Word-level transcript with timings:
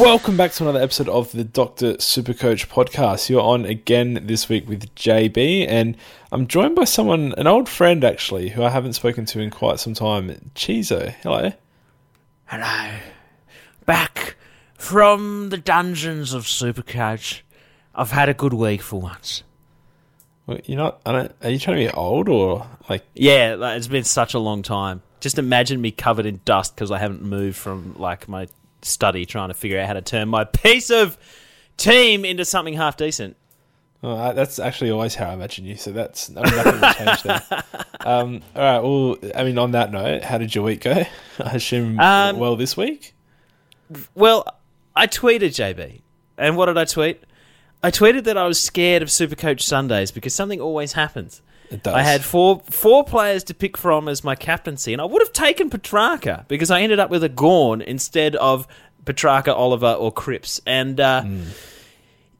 Welcome 0.00 0.38
back 0.38 0.52
to 0.52 0.62
another 0.62 0.82
episode 0.82 1.10
of 1.10 1.30
the 1.32 1.44
Dr. 1.44 1.92
Supercoach 1.96 2.68
podcast. 2.68 3.28
You're 3.28 3.42
on 3.42 3.66
again 3.66 4.20
this 4.22 4.48
week 4.48 4.66
with 4.66 4.94
JB, 4.94 5.66
and 5.68 5.94
I'm 6.32 6.46
joined 6.46 6.74
by 6.74 6.84
someone, 6.84 7.34
an 7.36 7.46
old 7.46 7.68
friend 7.68 8.02
actually, 8.02 8.48
who 8.48 8.62
I 8.62 8.70
haven't 8.70 8.94
spoken 8.94 9.26
to 9.26 9.40
in 9.40 9.50
quite 9.50 9.78
some 9.78 9.92
time, 9.92 10.50
Chizo. 10.54 11.10
Hello. 11.22 11.52
Hello. 12.46 12.94
Back 13.84 14.36
from 14.78 15.50
the 15.50 15.58
dungeons 15.58 16.32
of 16.32 16.44
Supercoach. 16.44 17.42
I've 17.94 18.12
had 18.12 18.30
a 18.30 18.34
good 18.34 18.54
week 18.54 18.80
for 18.80 19.02
once. 19.02 19.42
Well, 20.46 20.60
You're 20.64 20.78
not. 20.78 21.02
I 21.04 21.12
don't. 21.12 21.34
Are 21.42 21.50
you 21.50 21.58
trying 21.58 21.76
to 21.76 21.84
be 21.84 21.90
old 21.90 22.30
or 22.30 22.66
like? 22.88 23.04
Yeah, 23.12 23.56
like, 23.58 23.76
it's 23.76 23.86
been 23.86 24.04
such 24.04 24.32
a 24.32 24.38
long 24.38 24.62
time. 24.62 25.02
Just 25.20 25.38
imagine 25.38 25.78
me 25.78 25.90
covered 25.90 26.24
in 26.24 26.40
dust 26.46 26.74
because 26.74 26.90
I 26.90 26.98
haven't 26.98 27.20
moved 27.20 27.58
from 27.58 27.96
like 27.98 28.30
my 28.30 28.48
study 28.82 29.24
trying 29.26 29.48
to 29.48 29.54
figure 29.54 29.78
out 29.78 29.86
how 29.86 29.92
to 29.94 30.02
turn 30.02 30.28
my 30.28 30.44
piece 30.62 30.90
of 30.90 31.16
team 31.76 32.24
into 32.24 32.44
something 32.44 32.74
half 32.74 32.96
decent. 32.96 33.36
Oh, 34.02 34.16
I- 34.16 34.32
that's 34.32 34.58
actually 34.58 34.90
always 34.90 35.14
how 35.14 35.30
I 35.30 35.34
imagine 35.34 35.64
you. 35.66 35.76
So 35.76 35.92
that's 35.92 36.30
I 36.30 36.42
mean, 36.42 36.56
nothing 36.56 36.80
will 36.80 36.92
change 36.94 37.22
there. 37.22 37.42
Um, 38.02 38.40
all 38.56 38.62
right. 38.62 38.78
Well, 38.82 39.18
I 39.36 39.44
mean, 39.44 39.58
on 39.58 39.72
that 39.72 39.92
note, 39.92 40.22
how 40.24 40.38
did 40.38 40.54
your 40.54 40.64
week 40.64 40.80
go? 40.80 41.04
I 41.38 41.50
assume 41.56 42.00
Um, 42.00 42.38
well 42.38 42.56
this 42.56 42.74
week. 42.74 43.12
Well, 44.14 44.46
I 44.96 45.06
tweeted 45.06 45.50
JB, 45.50 46.00
and 46.38 46.56
what 46.56 46.66
did 46.66 46.78
I 46.78 46.86
tweet? 46.86 47.22
I 47.82 47.90
tweeted 47.90 48.24
that 48.24 48.38
I 48.38 48.46
was 48.46 48.58
scared 48.58 49.02
of 49.02 49.08
Supercoach 49.08 49.60
Sundays 49.60 50.10
because 50.12 50.34
something 50.34 50.62
always 50.62 50.94
happens. 50.94 51.42
It 51.70 51.84
does. 51.84 51.94
I 51.94 52.02
had 52.02 52.24
four 52.24 52.60
four 52.68 53.04
players 53.04 53.44
to 53.44 53.54
pick 53.54 53.76
from 53.76 54.08
as 54.08 54.24
my 54.24 54.34
captaincy, 54.34 54.92
and 54.92 55.00
I 55.00 55.04
would 55.04 55.22
have 55.22 55.32
taken 55.32 55.70
Petracca 55.70 56.46
because 56.48 56.70
I 56.70 56.82
ended 56.82 56.98
up 56.98 57.10
with 57.10 57.22
a 57.22 57.28
Gawn 57.28 57.80
instead 57.80 58.34
of 58.36 58.66
Petracca, 59.04 59.54
Oliver, 59.54 59.92
or 59.92 60.10
Cripps. 60.12 60.60
And 60.66 60.98
uh, 60.98 61.24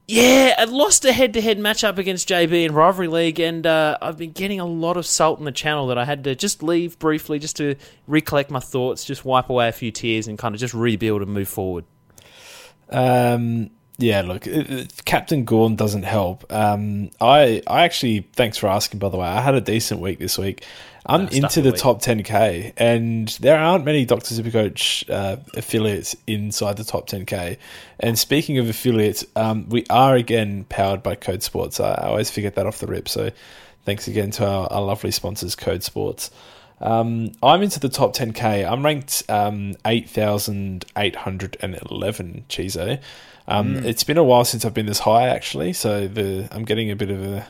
yeah, 0.09 0.57
I 0.59 0.65
lost 0.65 1.05
a 1.05 1.13
head 1.13 1.35
to 1.35 1.41
head 1.41 1.59
matchup 1.59 1.97
against 1.97 2.29
JB 2.29 2.65
in 2.65 2.75
Rivalry 2.75 3.07
League, 3.07 3.39
and 3.39 3.65
uh, 3.65 3.97
I've 4.03 4.19
been 4.19 4.33
getting 4.33 4.59
a 4.59 4.67
lot 4.67 4.97
of 4.97 5.07
salt 5.07 5.39
in 5.39 5.45
the 5.45 5.53
channel 5.53 5.87
that 5.87 5.99
I 5.99 6.05
had 6.05 6.25
to 6.25 6.35
just 6.35 6.65
leave 6.65 6.99
briefly 6.99 7.39
just 7.39 7.55
to 7.57 7.77
recollect 8.09 8.51
my 8.51 8.59
thoughts, 8.59 9.05
just 9.05 9.25
wipe 9.25 9.49
away 9.49 9.69
a 9.69 9.73
few 9.73 9.93
tears, 9.93 10.27
and 10.27 10.37
kind 10.37 10.57
of 10.57 10.61
just 10.61 10.75
rebuild 10.75 11.23
and 11.23 11.33
move 11.33 11.49
forward. 11.49 11.85
Um, 12.89 13.71
yeah, 14.01 14.23
look, 14.23 14.47
it- 14.47 14.71
it- 14.71 15.05
Captain 15.05 15.45
Gawn 15.45 15.77
doesn't 15.77 16.03
help. 16.05 16.51
Um, 16.53 17.11
I, 17.21 17.63
I 17.67 17.83
actually, 17.85 18.27
thanks 18.33 18.57
for 18.59 18.69
asking, 18.69 18.99
by 18.99 19.09
the 19.11 19.17
way. 19.19 19.27
I 19.29 19.41
had 19.41 19.55
a 19.55 19.61
decent 19.61 20.01
week 20.01 20.19
this 20.19 20.37
week. 20.39 20.65
I'm 21.07 21.29
into 21.29 21.63
the 21.63 21.71
top 21.79 22.03
10k, 22.03 22.75
and 22.77 23.27
there 23.41 23.59
aren't 23.59 23.87
many 23.87 24.05
Doctor 24.05 24.35
Supercoach 24.35 25.09
uh, 25.11 25.37
affiliates 25.55 26.15
inside 26.27 26.77
the 26.77 26.85
top 26.85 27.09
10k. 27.09 27.57
And 27.99 28.19
speaking 28.19 28.59
of 28.59 28.69
affiliates, 28.69 29.25
um, 29.35 29.67
we 29.71 29.87
are 29.89 30.15
again 30.15 30.65
powered 30.69 31.03
by 31.03 31.15
Code 31.15 31.43
Sports. 31.43 31.81
I, 31.81 31.93
I 31.93 32.09
always 32.09 32.31
forget 32.31 32.55
that 32.57 32.67
off 32.67 32.79
the 32.79 32.87
rip. 32.87 33.09
So 33.09 33.31
thanks 33.87 34.09
again 34.09 34.31
to 34.33 34.47
our, 34.47 34.71
our 34.71 34.83
lovely 34.83 35.11
sponsors, 35.11 35.57
Code 35.57 35.83
Sports. 35.83 36.31
Um, 36.83 37.33
I'm 37.43 37.63
into 37.63 37.81
the 37.81 37.89
top 37.89 38.15
10k. 38.15 38.71
I'm 38.71 38.85
ranked 38.85 39.23
um, 39.31 39.77
8,811 39.87 42.45
Chizo. 42.49 43.01
Um, 43.51 43.77
It's 43.85 44.05
been 44.05 44.19
a 44.19 44.25
while 44.25 44.45
since 44.45 44.65
I've 44.65 44.75
been 44.75 44.87
this 44.87 45.01
high, 45.01 45.29
actually. 45.29 45.73
So 45.73 46.07
the 46.07 46.49
I'm 46.53 46.65
getting 46.65 46.91
a 46.91 46.97
bit 46.97 47.11
of 47.11 47.23
a 47.23 47.47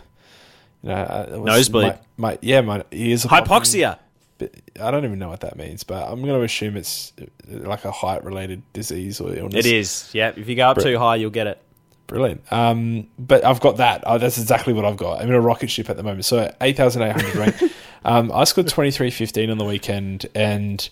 you 0.83 0.89
know 0.89 0.95
uh, 0.95 1.43
Nosebleed. 1.45 1.99
My, 2.17 2.31
my 2.31 2.39
yeah, 2.41 2.61
my 2.63 2.85
ears 2.91 3.25
are 3.25 3.29
popping. 3.29 3.53
Hypoxia. 3.53 3.99
But 4.39 4.55
I 4.81 4.91
don't 4.91 5.05
even 5.05 5.19
know 5.19 5.29
what 5.29 5.41
that 5.41 5.57
means, 5.57 5.85
but 5.85 6.11
I'm 6.11 6.23
going 6.23 6.33
to 6.33 6.43
assume 6.43 6.79
it's 6.79 7.13
uh, 7.21 7.25
like 7.47 7.85
a 7.85 7.93
height 7.93 8.25
related 8.25 8.63
disease 8.73 9.21
or 9.21 9.35
illness. 9.35 9.67
It 9.67 9.73
is. 9.73 10.11
Yeah, 10.15 10.33
if 10.35 10.49
you 10.49 10.57
go 10.57 10.71
up 10.71 10.79
too 10.79 10.99
high, 10.99 11.17
you'll 11.17 11.29
get 11.29 11.47
it. 11.47 11.61
Brilliant. 12.07 12.51
Um, 12.51 13.07
but 13.19 13.45
I've 13.45 13.61
got 13.61 13.77
that. 13.77 14.03
Oh, 14.05 14.19
that's 14.19 14.39
exactly 14.39 14.73
what 14.73 14.85
I've 14.85 14.97
got. 14.97 15.21
I'm 15.21 15.29
in 15.29 15.35
a 15.35 15.41
rocket 15.41 15.71
ship 15.71 15.89
at 15.91 15.97
the 15.97 16.03
moment. 16.03 16.25
So 16.25 16.53
8,800 16.61 17.37
rank. 17.37 17.73
um, 18.05 18.33
I 18.33 18.45
scored 18.45 18.67
23.15 18.67 19.49
on 19.49 19.59
the 19.59 19.65
weekend 19.65 20.27
and 20.35 20.89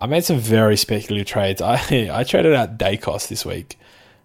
I 0.00 0.06
made 0.06 0.24
some 0.24 0.38
very 0.38 0.78
speculative 0.78 1.26
trades. 1.26 1.60
I, 1.60 1.74
I 2.12 2.24
traded 2.24 2.54
out 2.54 2.78
Daicos 2.78 3.28
this 3.28 3.44
week. 3.44 3.78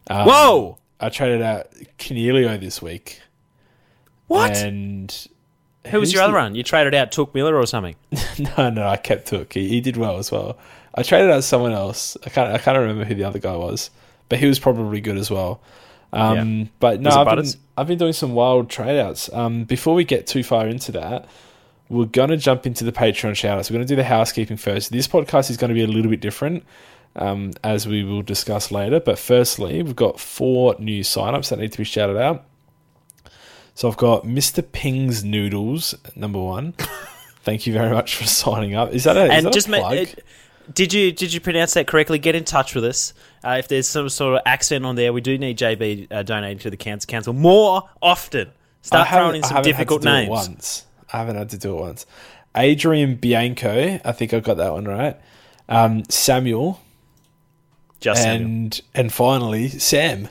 Um, 0.09 0.27
Whoa! 0.27 0.77
I 0.99 1.09
traded 1.09 1.41
out 1.41 1.67
Coniglio 1.97 2.59
this 2.59 2.81
week. 2.81 3.21
What? 4.27 4.57
And 4.57 5.27
Who 5.87 5.99
was 5.99 6.11
your 6.13 6.21
other 6.23 6.31
the- 6.31 6.37
run? 6.37 6.55
You 6.55 6.63
traded 6.63 6.93
out 6.93 7.11
Touk 7.11 7.33
Miller 7.33 7.55
or 7.55 7.65
something? 7.65 7.95
No, 8.57 8.69
no, 8.69 8.87
I 8.87 8.95
kept 8.97 9.27
Took. 9.27 9.53
He, 9.53 9.67
he 9.67 9.81
did 9.81 9.97
well 9.97 10.17
as 10.17 10.31
well. 10.31 10.57
I 10.95 11.03
traded 11.03 11.29
out 11.29 11.43
someone 11.43 11.73
else. 11.73 12.15
I 12.25 12.29
can't. 12.29 12.53
I 12.53 12.57
can't 12.57 12.77
remember 12.77 13.03
who 13.05 13.15
the 13.15 13.23
other 13.25 13.39
guy 13.39 13.55
was, 13.55 13.89
but 14.29 14.39
he 14.39 14.45
was 14.47 14.59
probably 14.59 15.01
good 15.01 15.17
as 15.17 15.29
well. 15.29 15.61
Um, 16.13 16.35
Yeah. 16.59 16.65
But 16.79 17.01
no, 17.01 17.09
I've 17.11 17.35
been, 17.35 17.45
I've 17.77 17.87
been 17.87 17.97
doing 17.97 18.13
some 18.13 18.33
wild 18.33 18.69
trade 18.69 18.99
outs. 18.99 19.31
Um, 19.33 19.65
before 19.65 19.93
we 19.93 20.03
get 20.05 20.25
too 20.25 20.41
far 20.43 20.67
into 20.67 20.91
that, 20.93 21.27
we're 21.89 22.05
going 22.05 22.29
to 22.29 22.37
jump 22.37 22.65
into 22.65 22.83
the 22.83 22.91
Patreon 22.91 23.31
shoutouts. 23.31 23.69
We're 23.69 23.75
going 23.75 23.87
to 23.87 23.91
do 23.91 23.95
the 23.95 24.03
housekeeping 24.05 24.57
first. 24.57 24.91
This 24.91 25.07
podcast 25.07 25.49
is 25.49 25.57
going 25.57 25.69
to 25.69 25.75
be 25.75 25.83
a 25.83 25.87
little 25.87 26.09
bit 26.09 26.21
different, 26.21 26.63
um, 27.15 27.51
as 27.63 27.87
we 27.87 28.03
will 28.03 28.21
discuss 28.21 28.71
later. 28.71 28.99
But 28.99 29.19
firstly, 29.19 29.81
we've 29.83 29.95
got 29.95 30.19
four 30.19 30.75
new 30.79 31.03
signups 31.03 31.49
that 31.49 31.59
need 31.59 31.71
to 31.73 31.77
be 31.79 31.83
shouted 31.83 32.17
out. 32.17 32.45
So 33.75 33.87
I've 33.89 33.97
got 33.97 34.23
Mr. 34.25 34.69
Ping's 34.69 35.23
Noodles, 35.23 35.95
number 36.15 36.39
one. 36.39 36.73
Thank 37.43 37.65
you 37.65 37.73
very 37.73 37.91
much 37.91 38.15
for 38.17 38.25
signing 38.25 38.75
up. 38.75 38.91
Is 38.93 39.05
that 39.05 39.15
a, 39.15 39.25
is 39.25 39.31
and 39.31 39.45
that 39.45 39.53
just 39.53 39.67
a 39.67 39.71
ma- 39.71 39.89
it- 39.91 40.23
did 40.73 40.93
you 40.93 41.11
did 41.11 41.33
you 41.33 41.39
pronounce 41.39 41.73
that 41.73 41.87
correctly? 41.87 42.19
Get 42.19 42.35
in 42.35 42.43
touch 42.43 42.75
with 42.75 42.85
us 42.85 43.13
uh, 43.43 43.55
if 43.57 43.67
there's 43.69 43.87
some 43.87 44.07
sort 44.09 44.35
of 44.35 44.41
accent 44.45 44.85
on 44.85 44.95
there. 44.95 45.11
We 45.11 45.21
do 45.21 45.35
need 45.37 45.57
JB 45.57 46.11
uh, 46.11 46.21
donating 46.23 46.59
to 46.59 46.69
the 46.69 46.77
Cancer 46.77 47.07
Council 47.07 47.33
more 47.33 47.89
often. 48.01 48.51
Start 48.83 49.07
throwing 49.09 49.37
in 49.37 49.43
I 49.43 49.47
some 49.47 49.55
haven't 49.55 49.55
had 49.55 49.63
to 49.63 49.69
difficult 49.71 50.01
do 50.03 50.07
it 50.09 50.11
names. 50.11 50.29
once. 50.29 50.85
I 51.11 51.17
haven't 51.17 51.37
had 51.37 51.49
to 51.49 51.57
do 51.57 51.75
it 51.75 51.81
once. 51.81 52.05
Adrian 52.55 53.15
Bianco, 53.15 53.99
I 54.05 54.11
think 54.11 54.31
I 54.33 54.39
got 54.41 54.57
that 54.57 54.71
one 54.71 54.85
right. 54.85 55.19
Um, 55.67 56.03
Samuel, 56.09 56.79
Just 57.99 58.23
Samuel. 58.23 58.47
and 58.47 58.81
and 58.95 59.13
finally 59.13 59.69
Sam. 59.69 60.29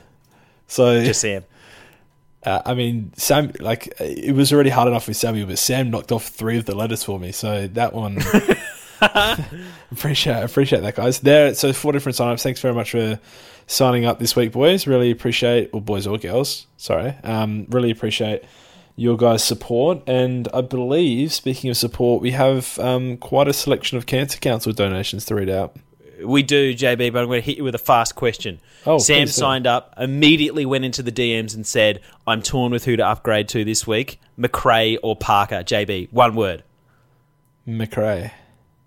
So 0.67 1.03
Just 1.03 1.21
Sam. 1.21 1.43
uh, 2.45 2.61
I 2.65 2.73
mean, 2.73 3.11
Sam, 3.15 3.51
like 3.59 3.93
it 3.99 4.33
was 4.33 4.53
already 4.53 4.69
hard 4.69 4.87
enough 4.87 5.07
with 5.07 5.17
Samuel, 5.17 5.47
but 5.47 5.59
Sam 5.59 5.89
knocked 5.89 6.11
off 6.11 6.27
three 6.27 6.57
of 6.57 6.65
the 6.65 6.75
letters 6.75 7.03
for 7.03 7.19
me. 7.19 7.31
So 7.31 7.67
that 7.67 7.93
one, 7.93 8.19
appreciate 9.91 10.43
appreciate 10.43 10.81
that, 10.81 10.95
guys. 10.95 11.19
There, 11.19 11.53
so 11.53 11.73
four 11.73 11.91
different 11.91 12.17
signups. 12.17 12.43
Thanks 12.43 12.61
very 12.61 12.73
much 12.73 12.91
for 12.91 13.19
signing 13.67 14.05
up 14.05 14.19
this 14.19 14.35
week, 14.35 14.51
boys. 14.51 14.87
Really 14.87 15.11
appreciate, 15.11 15.69
or 15.73 15.81
boys 15.81 16.07
or 16.07 16.17
girls. 16.17 16.67
Sorry, 16.77 17.13
um, 17.23 17.65
really 17.69 17.91
appreciate 17.91 18.43
your 18.95 19.17
guys' 19.17 19.43
support. 19.43 20.01
And 20.07 20.47
I 20.53 20.61
believe, 20.61 21.33
speaking 21.33 21.69
of 21.69 21.77
support, 21.77 22.21
we 22.21 22.31
have 22.31 22.77
um, 22.79 23.17
quite 23.17 23.47
a 23.47 23.53
selection 23.53 23.97
of 23.97 24.05
Cancer 24.05 24.39
Council 24.39 24.73
donations 24.73 25.25
to 25.25 25.35
read 25.35 25.49
out. 25.49 25.75
We 26.23 26.43
do, 26.43 26.73
JB, 26.73 27.11
but 27.13 27.21
I'm 27.21 27.27
going 27.27 27.41
to 27.41 27.45
hit 27.45 27.57
you 27.57 27.63
with 27.63 27.75
a 27.75 27.79
fast 27.79 28.15
question. 28.15 28.59
Oh, 28.85 28.97
Sam 28.97 29.27
please 29.27 29.35
signed 29.35 29.67
up, 29.67 29.93
immediately 29.97 30.65
went 30.65 30.83
into 30.85 31.03
the 31.03 31.11
DMs 31.11 31.53
and 31.55 31.65
said, 31.65 32.01
I'm 32.27 32.41
torn 32.41 32.71
with 32.71 32.85
who 32.85 32.95
to 32.95 33.05
upgrade 33.05 33.49
to 33.49 33.63
this 33.63 33.85
week 33.87 34.19
Macrae 34.37 34.97
or 34.97 35.15
Parker. 35.15 35.63
JB, 35.63 36.11
one 36.11 36.35
word. 36.35 36.63
Macrae. 37.65 38.31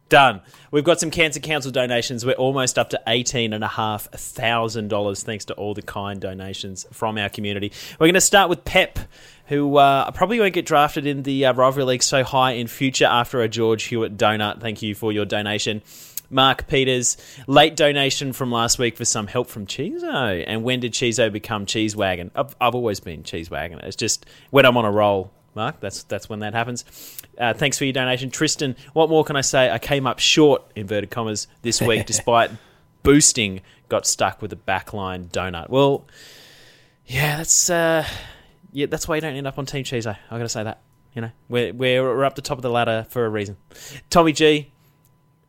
Done. 0.09 0.41
We've 0.71 0.85
got 0.85 1.01
some 1.01 1.11
Cancer 1.11 1.41
Council 1.41 1.71
donations. 1.71 2.27
We're 2.27 2.35
almost 2.35 2.79
up 2.79 2.91
to 2.91 3.01
$18,500 3.07 5.23
thanks 5.23 5.47
to 5.47 5.55
all 5.55 5.73
the 5.73 5.81
kind 5.81 6.21
donations 6.21 6.87
from 6.93 7.17
our 7.17 7.31
community. 7.31 7.73
We're 7.99 8.09
going 8.09 8.13
to 8.15 8.21
start 8.21 8.51
with 8.51 8.67
Pep, 8.67 8.99
who 9.47 9.79
uh, 9.79 10.11
probably 10.11 10.39
won't 10.39 10.53
get 10.53 10.67
drafted 10.67 11.07
in 11.07 11.23
the 11.23 11.47
uh, 11.47 11.55
Rivalry 11.55 11.85
League 11.85 12.03
so 12.03 12.25
high 12.25 12.53
in 12.53 12.67
future 12.67 13.07
after 13.07 13.41
a 13.41 13.49
George 13.49 13.85
Hewett 13.85 14.19
donut. 14.19 14.61
Thank 14.61 14.83
you 14.83 14.95
for 14.95 15.13
your 15.13 15.25
donation. 15.25 15.81
Mark 16.33 16.67
Peters, 16.67 17.17
late 17.47 17.77
donation 17.77 18.33
from 18.33 18.51
last 18.51 18.79
week 18.79 18.97
for 18.97 19.05
some 19.05 19.27
help 19.27 19.49
from 19.49 19.67
Cheezo. 19.67 20.43
And 20.47 20.65
when 20.65 20.81
did 20.81 20.93
Cheezo 20.93 21.31
become 21.31 21.67
Cheese 21.67 21.95
Wagon? 21.95 22.31
I've, 22.35 22.57
I've 22.61 22.75
always 22.75 23.01
been 23.01 23.23
Cheese 23.23 23.51
Wagon. 23.51 23.79
It's 23.81 23.97
just 23.97 24.27
when 24.51 24.65
I'm 24.65 24.77
on 24.77 24.85
a 24.85 24.91
roll, 24.91 25.31
Mark. 25.55 25.81
That's 25.81 26.05
that's 26.05 26.29
when 26.29 26.41
that 26.41 26.55
happens. 26.55 26.85
Uh, 27.39 27.53
thanks 27.53 27.77
for 27.79 27.85
your 27.85 27.93
donation, 27.93 28.31
Tristan. 28.31 28.77
What 28.95 29.11
more 29.11 29.25
can 29.25 29.37
I 29.37 29.43
say? 29.43 29.71
I 29.71 29.79
came 29.79 30.07
up 30.07 30.19
short, 30.19 30.63
inverted 30.75 31.11
commas, 31.11 31.49
this 31.61 31.81
week, 31.81 32.07
despite 32.07 32.51
boosting. 33.03 33.61
Got 33.89 34.07
stuck 34.07 34.41
with 34.41 34.53
a 34.55 34.57
backline 34.57 35.29
donut. 35.29 35.69
Well, 35.69 36.07
yeah, 37.07 37.37
that's 37.37 37.69
uh, 37.69 38.07
yeah, 38.73 38.87
that's 38.87 39.07
why 39.07 39.17
you 39.17 39.21
don't 39.21 39.35
end 39.35 39.47
up 39.47 39.59
on 39.59 39.67
Team 39.67 39.85
Cheezo. 39.85 40.17
I 40.31 40.37
got 40.39 40.45
to 40.45 40.49
say 40.49 40.65
that. 40.65 40.81
You 41.15 41.21
know, 41.21 41.31
we're, 41.51 41.75
we're 41.75 42.03
we're 42.03 42.25
up 42.25 42.37
the 42.37 42.43
top 42.43 42.57
of 42.57 42.63
the 42.63 42.71
ladder 42.71 43.07
for 43.11 43.27
a 43.27 43.29
reason. 43.29 43.59
Tommy 44.09 44.33
G, 44.33 44.72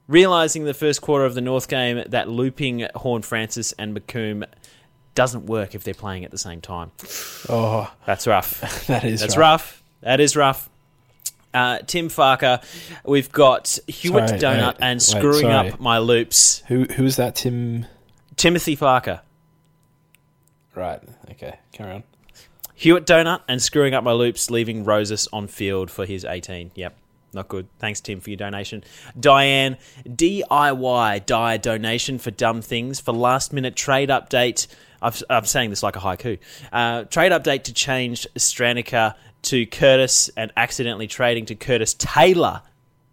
realizing 0.08 0.66
the 0.66 0.74
first 0.74 1.02
quarter 1.02 1.26
of 1.26 1.36
the 1.36 1.42
North 1.42 1.68
game 1.68 2.04
that 2.08 2.30
looping 2.30 2.88
Horne-Francis 2.96 3.72
and 3.74 3.96
McComb 3.96 4.46
doesn't 5.16 5.46
work 5.46 5.76
if 5.76 5.84
they're 5.84 5.94
playing 5.94 6.26
at 6.26 6.32
the 6.32 6.38
same 6.38 6.62
time. 6.62 6.92
Oh, 7.50 7.92
That's 8.06 8.28
rough. 8.28 8.86
that 8.88 9.04
is 9.04 9.22
That's 9.22 9.38
right. 9.38 9.52
rough. 9.52 9.84
That 10.02 10.20
is 10.20 10.36
rough. 10.36 10.70
Uh, 11.54 11.78
Tim 11.86 12.10
Farker, 12.10 12.64
we've 13.06 13.32
got 13.32 13.78
Hewett 13.88 14.30
Sorry, 14.30 14.42
Donut 14.42 14.68
wait, 14.74 14.78
and 14.82 15.02
screwing 15.02 15.42
sorry. 15.42 15.70
up 15.70 15.80
my 15.80 16.00
loops. 16.00 16.64
Who 16.68 16.86
who 16.86 17.06
is 17.06 17.16
that? 17.18 17.36
Tim. 17.36 17.86
Timothy 18.36 18.76
Farker. 18.76 19.22
Right. 20.74 21.00
Okay. 21.30 21.60
Carry 21.72 21.92
on. 21.92 22.04
Hewett 22.74 23.06
Donut 23.06 23.42
and 23.48 23.62
screwing 23.62 23.94
up 23.94 24.04
my 24.04 24.14
loops, 24.14 24.50
leaving 24.50 24.84
Rosas 24.84 25.28
on 25.32 25.48
field 25.48 25.92
for 25.92 26.08
his 26.08 26.26
18. 26.26 26.72
Yep, 26.74 26.96
not 27.34 27.48
good. 27.48 27.68
Thanks, 27.80 28.02
Tim, 28.02 28.20
for 28.22 28.30
your 28.30 28.38
donation. 28.38 28.84
Diane, 29.20 29.78
DIY 30.08 31.26
die 31.26 31.58
donation 31.58 32.18
for 32.20 32.32
dumb 32.32 32.62
things 32.62 33.00
for 33.00 33.12
last 33.14 33.54
minute 33.54 33.76
trade 33.76 34.10
update. 34.10 34.68
I've, 35.02 35.22
I'm 35.30 35.46
saying 35.46 35.70
this 35.70 35.84
like 35.84 35.96
a 35.96 36.00
haiku. 36.00 36.40
Uh, 36.72 37.04
trade 37.04 37.32
update 37.32 37.64
to 37.64 37.74
change 37.74 38.28
Stranica 38.36 39.16
to 39.44 39.66
Curtis 39.66 40.30
and 40.38 40.52
accidentally 40.56 41.08
trading 41.08 41.46
to 41.48 41.56
Curtis 41.56 41.94
Taylor 41.96 42.62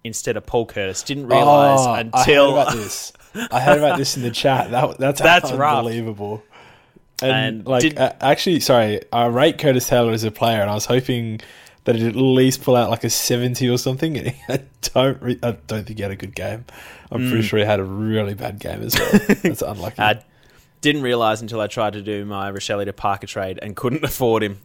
instead 0.05 0.37
of 0.37 0.46
Paul 0.46 0.67
Curtis. 0.67 1.02
Didn't 1.02 1.26
realize 1.26 1.81
Oh, 1.87 1.94
until. 1.94 2.56
I 2.58 2.64
heard 2.64 2.69
about 2.69 2.72
this. 2.76 3.12
I 3.50 3.61
heard 3.61 3.78
about 3.78 3.99
this 3.99 4.17
in 4.17 4.22
the 4.22 4.31
chat. 4.31 4.70
That 4.70 4.99
that's 4.99 5.20
That's 5.22 5.52
rough. 5.52 5.78
unbelievable. 5.78 6.43
And, 7.22 7.32
And 7.58 7.67
like, 7.67 7.82
did- 7.82 7.99
uh, 7.99 8.12
actually, 8.20 8.61
sorry, 8.61 9.00
I 9.12 9.26
rate 9.26 9.58
Curtis 9.58 9.88
Taylor 9.88 10.12
as 10.12 10.25
a 10.25 10.31
player, 10.31 10.61
and 10.62 10.70
I 10.70 10.75
was 10.75 10.87
hoping 10.87 11.40
that 11.85 11.97
he'd 11.97 12.06
at 12.09 12.17
least 12.17 12.62
pull 12.62 12.77
out 12.77 12.91
like 12.91 13.05
a 13.05 13.11
seventy 13.11 13.69
or 13.69 13.79
something. 13.79 14.17
And 14.19 14.35
I 14.49 14.61
don't, 14.94 15.21
re- 15.23 15.38
I 15.43 15.53
don't 15.67 15.85
think 15.87 15.99
he 15.99 16.03
had 16.03 16.11
a 16.12 16.17
good 16.17 16.35
game. 16.35 16.65
I'm 17.11 17.29
pretty 17.29 17.43
sure 17.43 17.59
he 17.59 17.65
had 17.65 17.81
a 17.81 17.85
really 17.85 18.35
bad 18.35 18.59
game 18.59 18.82
as 18.82 18.99
well. 18.99 19.11
That's 19.43 19.62
unlucky. 19.62 20.00
I 20.00 20.23
didn't 20.81 21.03
realize 21.03 21.43
until 21.43 21.61
I 21.61 21.67
tried 21.67 21.94
to 21.94 22.03
do 22.03 22.25
my 22.25 22.50
Rachele 22.53 22.85
to 22.85 22.93
Parker 22.93 23.27
trade 23.27 23.59
and 23.61 23.75
couldn't 23.75 24.05
afford 24.11 24.43
him. 24.43 24.61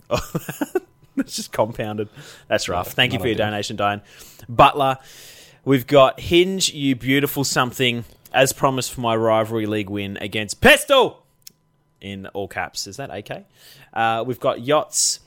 it's 1.17 1.35
just 1.35 1.51
compounded. 1.51 2.07
That's 2.47 2.69
rough. 2.69 2.91
Thank 2.91 3.13
you 3.13 3.19
for 3.19 3.25
your 3.27 3.33
ideal. 3.35 3.47
donation, 3.47 3.75
Diane. 3.77 4.01
Butler, 4.47 4.97
we've 5.63 5.87
got 5.87 6.19
Hinge, 6.19 6.71
you 6.73 6.95
beautiful 6.95 7.43
something, 7.43 8.05
as 8.33 8.53
promised 8.53 8.93
for 8.93 9.01
my 9.01 9.15
rivalry 9.15 9.65
league 9.65 9.89
win 9.89 10.17
against 10.21 10.61
Pestle 10.61 11.23
in 12.01 12.27
all 12.27 12.47
caps. 12.47 12.85
Is 12.85 12.97
that 12.97 13.09
AK? 13.09 13.45
Uh, 13.93 14.23
we've 14.27 14.39
got 14.39 14.61
Yachts. 14.61 15.19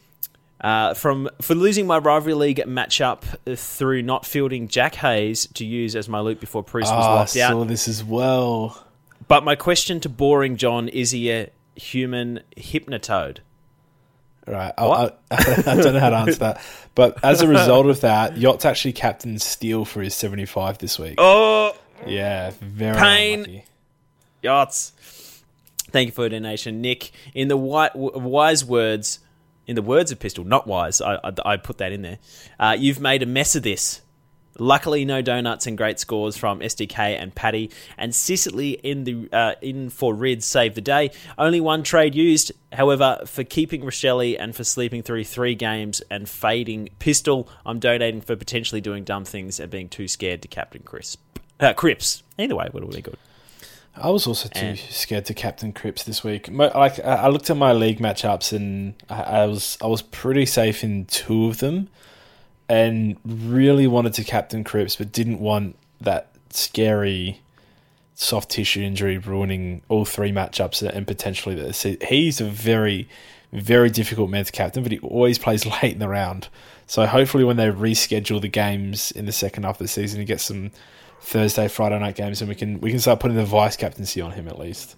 Uh, 0.60 0.92
from 0.94 1.28
for 1.40 1.54
losing 1.54 1.86
my 1.86 1.98
rivalry 1.98 2.34
league 2.34 2.62
matchup 2.66 3.22
through 3.56 4.02
not 4.02 4.26
fielding 4.26 4.66
Jack 4.66 4.96
Hayes 4.96 5.46
to 5.54 5.64
use 5.64 5.94
as 5.94 6.08
my 6.08 6.18
loop 6.18 6.40
before 6.40 6.64
Priest 6.64 6.92
was 6.92 7.04
Oh, 7.06 7.08
I 7.10 7.14
locked 7.14 7.36
out. 7.36 7.50
saw 7.52 7.64
this 7.64 7.86
as 7.86 8.02
well. 8.02 8.84
But 9.28 9.44
my 9.44 9.54
question 9.54 10.00
to 10.00 10.08
Boring 10.08 10.56
John 10.56 10.88
is 10.88 11.12
he 11.12 11.30
a 11.30 11.50
human 11.76 12.40
hypnotoad? 12.56 13.38
Right. 14.48 14.72
I, 14.76 14.84
I, 14.84 15.10
I 15.30 15.74
don't 15.76 15.92
know 15.94 16.00
how 16.00 16.10
to 16.10 16.16
answer 16.16 16.38
that. 16.40 16.60
But 16.94 17.22
as 17.22 17.40
a 17.42 17.46
result 17.46 17.86
of 17.86 18.00
that, 18.00 18.36
Yacht's 18.38 18.64
actually 18.64 18.94
captain 18.94 19.38
Steele 19.38 19.84
for 19.84 20.00
his 20.02 20.14
75 20.14 20.78
this 20.78 20.98
week. 20.98 21.14
Oh, 21.18 21.72
Yeah, 22.06 22.50
very 22.60 22.96
Pain. 22.96 23.34
unlucky. 23.40 23.64
yachts. 24.42 24.92
Thank 25.90 26.06
you 26.06 26.12
for 26.12 26.22
your 26.22 26.30
donation, 26.30 26.80
Nick. 26.80 27.12
In 27.34 27.48
the 27.48 27.56
wi- 27.56 27.90
w- 27.90 28.18
wise 28.18 28.64
words, 28.64 29.20
in 29.68 29.76
the 29.76 29.82
words 29.82 30.10
of 30.10 30.18
Pistol, 30.18 30.44
not 30.44 30.66
wise. 30.66 31.00
I, 31.00 31.16
I, 31.22 31.32
I 31.44 31.56
put 31.58 31.78
that 31.78 31.92
in 31.92 32.02
there. 32.02 32.18
Uh, 32.58 32.74
you've 32.76 32.98
made 32.98 33.22
a 33.22 33.26
mess 33.26 33.54
of 33.54 33.62
this. 33.62 34.00
Luckily, 34.60 35.04
no 35.04 35.22
donuts 35.22 35.68
and 35.68 35.78
great 35.78 36.00
scores 36.00 36.36
from 36.36 36.58
SDK 36.58 37.16
and 37.16 37.32
Paddy 37.32 37.70
and 37.96 38.12
Sicily 38.12 38.72
in 38.72 39.04
the 39.04 39.28
uh, 39.32 39.54
in 39.62 39.88
for 39.88 40.12
Rid 40.12 40.42
saved 40.42 40.74
the 40.74 40.80
day. 40.80 41.12
Only 41.36 41.60
one 41.60 41.84
trade 41.84 42.16
used, 42.16 42.50
however, 42.72 43.20
for 43.26 43.44
keeping 43.44 43.82
Rachele 43.82 44.36
and 44.36 44.56
for 44.56 44.64
sleeping 44.64 45.02
through 45.02 45.24
three 45.24 45.54
games 45.54 46.02
and 46.10 46.28
fading 46.28 46.88
Pistol. 46.98 47.48
I'm 47.64 47.78
donating 47.78 48.20
for 48.20 48.34
potentially 48.34 48.80
doing 48.80 49.04
dumb 49.04 49.24
things 49.24 49.60
and 49.60 49.70
being 49.70 49.88
too 49.88 50.08
scared 50.08 50.42
to 50.42 50.48
captain 50.48 50.82
Crisp. 50.82 51.20
Uh, 51.60 51.72
Crips. 51.72 52.24
Either 52.36 52.56
way, 52.56 52.68
would 52.72 52.90
be 52.90 53.00
good. 53.00 53.18
I 54.00 54.10
was 54.10 54.26
also 54.26 54.48
too 54.48 54.66
And- 54.66 54.78
scared 54.78 55.24
to 55.26 55.34
captain 55.34 55.72
Cripps 55.72 56.04
this 56.04 56.22
week. 56.24 56.50
My, 56.50 56.68
like 56.68 56.98
I 57.04 57.28
looked 57.28 57.50
at 57.50 57.56
my 57.56 57.72
league 57.72 57.98
matchups 58.00 58.52
and 58.52 58.94
I, 59.08 59.22
I 59.22 59.46
was 59.46 59.76
I 59.82 59.86
was 59.86 60.02
pretty 60.02 60.46
safe 60.46 60.82
in 60.84 61.06
two 61.06 61.46
of 61.46 61.58
them, 61.58 61.88
and 62.68 63.16
really 63.24 63.86
wanted 63.86 64.14
to 64.14 64.24
captain 64.24 64.64
Cripps, 64.64 64.96
but 64.96 65.12
didn't 65.12 65.40
want 65.40 65.76
that 66.00 66.30
scary 66.50 67.40
soft 68.14 68.50
tissue 68.50 68.80
injury 68.82 69.16
ruining 69.18 69.80
all 69.88 70.04
three 70.04 70.32
matchups 70.32 70.82
and 70.82 71.06
potentially 71.06 71.54
the 71.54 71.72
se- 71.72 71.98
he's 72.08 72.40
a 72.40 72.44
very 72.44 73.08
very 73.52 73.88
difficult 73.88 74.28
man 74.28 74.44
to 74.44 74.52
captain, 74.52 74.82
but 74.82 74.92
he 74.92 74.98
always 74.98 75.38
plays 75.38 75.64
late 75.82 75.92
in 75.92 75.98
the 76.00 76.08
round. 76.08 76.48
So 76.86 77.06
hopefully, 77.06 77.44
when 77.44 77.56
they 77.56 77.66
reschedule 77.68 78.40
the 78.40 78.48
games 78.48 79.10
in 79.12 79.26
the 79.26 79.32
second 79.32 79.62
half 79.64 79.76
of 79.76 79.78
the 79.84 79.88
season, 79.88 80.20
he 80.20 80.26
gets 80.26 80.44
some 80.44 80.70
Thursday, 81.20 81.68
Friday 81.68 81.98
night 81.98 82.14
games, 82.16 82.40
and 82.40 82.48
we 82.48 82.54
can 82.54 82.80
we 82.80 82.90
can 82.90 83.00
start 83.00 83.20
putting 83.20 83.36
the 83.36 83.44
vice 83.44 83.76
captaincy 83.76 84.20
on 84.20 84.32
him 84.32 84.48
at 84.48 84.58
least. 84.58 84.96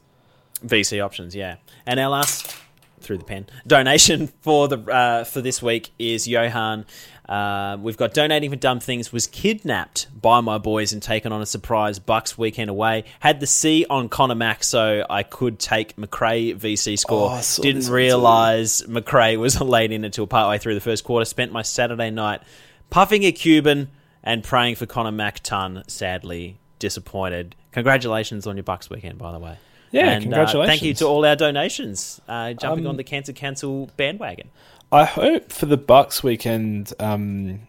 VC 0.64 1.02
options, 1.04 1.34
yeah. 1.34 1.56
And 1.86 1.98
our 1.98 2.10
last 2.10 2.56
through 3.00 3.18
the 3.18 3.24
pen. 3.24 3.46
Donation 3.66 4.26
for 4.42 4.68
the 4.68 4.78
uh, 4.78 5.24
for 5.24 5.40
this 5.40 5.62
week 5.62 5.90
is 5.98 6.28
Johan. 6.28 6.84
Uh, 7.26 7.78
we've 7.80 7.96
got 7.96 8.12
donating 8.12 8.50
for 8.50 8.56
dumb 8.56 8.80
things. 8.80 9.12
Was 9.12 9.26
kidnapped 9.26 10.08
by 10.20 10.40
my 10.40 10.58
boys 10.58 10.92
and 10.92 11.00
taken 11.02 11.32
on 11.32 11.40
a 11.40 11.46
surprise 11.46 11.98
Bucks 11.98 12.36
weekend 12.36 12.68
away. 12.70 13.04
Had 13.20 13.40
the 13.40 13.46
C 13.46 13.86
on 13.88 14.08
Connor 14.08 14.34
Mack, 14.34 14.62
so 14.64 15.06
I 15.08 15.22
could 15.22 15.58
take 15.58 15.96
Macrae 15.96 16.52
VC 16.54 16.98
score. 16.98 17.30
Oh, 17.30 17.62
Didn't 17.62 17.80
this 17.80 17.84
one 17.86 17.90
too. 17.90 17.94
realise 17.94 18.86
Macrae 18.86 19.36
was 19.36 19.60
late 19.62 19.92
in 19.92 20.04
until 20.04 20.26
partway 20.26 20.58
through 20.58 20.74
the 20.74 20.80
first 20.80 21.04
quarter. 21.04 21.24
Spent 21.24 21.52
my 21.52 21.62
Saturday 21.62 22.10
night 22.10 22.42
puffing 22.90 23.22
a 23.24 23.32
Cuban 23.32 23.88
and 24.22 24.42
praying 24.44 24.76
for 24.76 24.86
Connor 24.86 25.30
ton. 25.42 25.82
Sadly 25.86 26.58
disappointed. 26.78 27.54
Congratulations 27.72 28.46
on 28.46 28.56
your 28.56 28.64
Bucks 28.64 28.90
weekend, 28.90 29.18
by 29.18 29.32
the 29.32 29.38
way. 29.38 29.58
Yeah, 29.92 30.10
and, 30.10 30.18
uh, 30.18 30.20
congratulations. 30.22 30.70
thank 30.70 30.82
you 30.82 30.94
to 30.94 31.06
all 31.06 31.24
our 31.24 31.36
donations 31.36 32.20
uh, 32.28 32.52
jumping 32.52 32.86
Um, 32.86 32.90
on 32.90 32.96
the 32.96 33.04
Cancer 33.04 33.32
Cancel 33.32 33.90
bandwagon. 33.96 34.50
I 34.92 35.04
hope 35.04 35.52
for 35.52 35.66
the 35.66 35.76
Bucks 35.76 36.22
weekend, 36.22 36.92
um, 36.98 37.60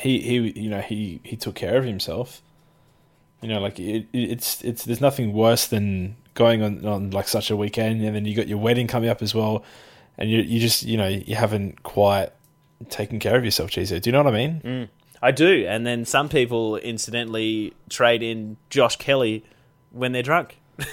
he 0.00 0.20
he 0.20 0.60
you 0.60 0.70
know 0.70 0.80
he 0.80 1.20
he 1.24 1.36
took 1.36 1.54
care 1.54 1.76
of 1.76 1.84
himself. 1.84 2.42
You 3.42 3.48
know, 3.48 3.60
like 3.60 3.78
it, 3.78 4.06
it's 4.12 4.62
it's 4.64 4.84
there's 4.84 5.00
nothing 5.00 5.32
worse 5.32 5.66
than 5.66 6.16
going 6.34 6.62
on 6.62 6.84
on 6.84 7.10
like 7.10 7.28
such 7.28 7.50
a 7.50 7.56
weekend, 7.56 8.02
and 8.02 8.14
then 8.14 8.24
you 8.24 8.34
got 8.34 8.48
your 8.48 8.58
wedding 8.58 8.86
coming 8.88 9.08
up 9.08 9.22
as 9.22 9.34
well, 9.34 9.64
and 10.16 10.30
you 10.30 10.40
you 10.40 10.60
just 10.60 10.82
you 10.84 10.96
know 10.96 11.06
you 11.06 11.36
haven't 11.36 11.82
quite 11.84 12.30
taken 12.88 13.18
care 13.20 13.36
of 13.36 13.44
yourself, 13.44 13.70
Chizo. 13.70 14.00
Do 14.00 14.08
you 14.08 14.12
know 14.12 14.22
what 14.22 14.34
I 14.34 14.36
mean? 14.46 14.88
I 15.20 15.30
do, 15.30 15.66
and 15.66 15.86
then 15.86 16.04
some 16.04 16.28
people 16.28 16.76
incidentally 16.76 17.74
trade 17.88 18.22
in 18.22 18.56
Josh 18.70 18.96
Kelly 18.96 19.44
when 19.90 20.12
they're 20.12 20.22
drunk. 20.22 20.58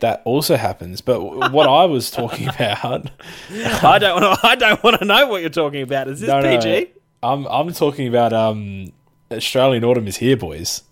That 0.00 0.22
also 0.24 0.56
happens. 0.56 1.00
But 1.00 1.52
what 1.52 1.68
I 1.68 1.84
was 1.84 2.10
talking 2.10 2.48
about, 2.48 3.10
I 3.50 3.98
don't 3.98 4.22
want 4.22 4.40
to. 4.40 4.46
I 4.46 4.54
don't 4.54 4.82
want 4.82 4.98
to 5.00 5.04
know 5.04 5.26
what 5.26 5.40
you're 5.40 5.50
talking 5.50 5.82
about. 5.82 6.08
Is 6.08 6.20
this 6.20 6.28
no, 6.28 6.40
no, 6.40 6.56
PG? 6.56 6.92
I'm 7.22 7.46
I'm 7.46 7.72
talking 7.72 8.06
about 8.06 8.32
um 8.32 8.92
Australian 9.30 9.84
Autumn 9.84 10.06
is 10.06 10.16
here, 10.16 10.36
boys. 10.36 10.82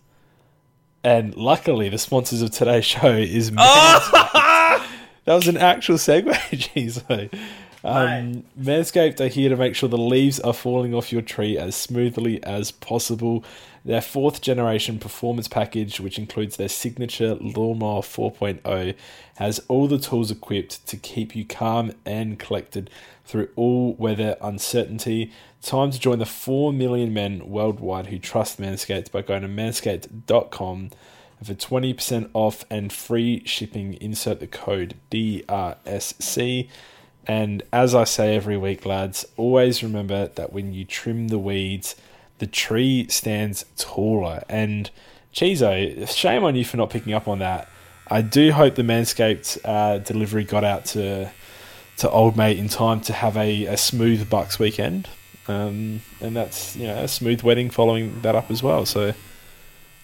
And 1.05 1.37
luckily, 1.37 1.89
the 1.89 1.99
sponsors 1.99 2.43
of 2.43 2.51
today's 2.51 2.85
show 2.85 3.13
is 3.13 3.53
Manscaped. 3.53 4.11
that 5.25 5.35
was 5.35 5.47
an 5.47 5.57
actual 5.57 5.97
segue, 5.97 6.33
Jeez. 6.51 7.31
Um, 7.87 8.43
Manscaped 8.61 9.21
are 9.21 9.29
here 9.29 9.49
to 9.49 9.57
make 9.57 9.77
sure 9.77 9.89
the 9.89 9.97
leaves 9.97 10.41
are 10.41 10.53
falling 10.53 10.93
off 10.93 11.13
your 11.13 11.23
tree 11.23 11.57
as 11.57 11.77
smoothly 11.77 12.43
as 12.43 12.73
possible. 12.73 13.45
Their 13.85 14.01
fourth 14.01 14.41
generation 14.41 14.99
performance 14.99 15.47
package, 15.47 16.01
which 16.01 16.19
includes 16.19 16.57
their 16.57 16.69
signature 16.69 17.37
Lawnmower 17.37 18.01
4.0, 18.01 18.97
has 19.37 19.61
all 19.69 19.87
the 19.87 19.99
tools 19.99 20.33
equipped 20.33 20.85
to 20.89 20.97
keep 20.97 21.37
you 21.37 21.45
calm 21.45 21.93
and 22.05 22.41
collected 22.41 22.91
through 23.25 23.51
all 23.55 23.95
weather 23.95 24.37
uncertainty. 24.41 25.31
Time 25.63 25.93
to 25.93 26.01
join 26.01 26.19
the 26.19 26.27
4 26.27 26.73
million 26.73 27.15
men 27.15 27.49
worldwide 27.49 28.07
who 28.07 28.19
trust 28.19 28.61
Manscaped 28.61 29.13
by 29.13 29.23
going 29.23 29.43
to 29.43 29.49
manscaped.com. 29.49 30.91
For 31.45 31.55
20% 31.55 32.31
off 32.33 32.65
and 32.69 32.93
free 32.93 33.43
shipping, 33.45 33.95
insert 34.01 34.41
the 34.41 34.47
code 34.49 34.95
DRSC. 35.13 36.69
And 37.27 37.63
as 37.73 37.95
I 37.95 38.05
say 38.05 38.37
every 38.37 38.57
week, 38.57 38.87
lads, 38.87 39.27
always 39.37 39.83
remember 39.83 40.29
that 40.29 40.53
when 40.53 40.73
you 40.73 40.85
trim 40.85 41.29
the 41.29 41.39
weeds, 41.39 41.97
the 42.39 42.47
tree 42.47 43.07
stands 43.09 43.65
taller. 43.77 44.45
And 44.49 44.91
Chizo, 45.35 46.09
shame 46.09 46.45
on 46.45 46.55
you 46.55 46.65
for 46.65 46.77
not 46.77 46.91
picking 46.91 47.13
up 47.13 47.27
on 47.27 47.41
that. 47.41 47.69
I 48.09 48.23
do 48.23 48.53
hope 48.53 48.77
the 48.77 48.83
Manscaped 48.83 49.59
uh, 49.65 49.99
delivery 49.99 50.45
got 50.45 50.65
out 50.65 50.85
to 50.87 51.31
to 51.99 52.11
old 52.11 52.37
mate 52.37 52.59
in 52.59 52.69
time 52.69 53.01
to 53.01 53.13
have 53.13 53.39
a, 53.39 53.65
a 53.65 53.77
smooth 53.77 54.29
Bucks 54.29 54.59
weekend. 54.59 55.09
Um, 55.49 56.03
and 56.21 56.37
that's 56.37 56.77
you 56.77 56.87
know 56.87 56.97
a 56.99 57.09
smooth 57.09 57.43
wedding 57.43 57.71
following 57.71 58.21
that 58.23 58.35
up 58.35 58.51
as 58.51 58.63
well. 58.63 58.87
So 58.87 59.15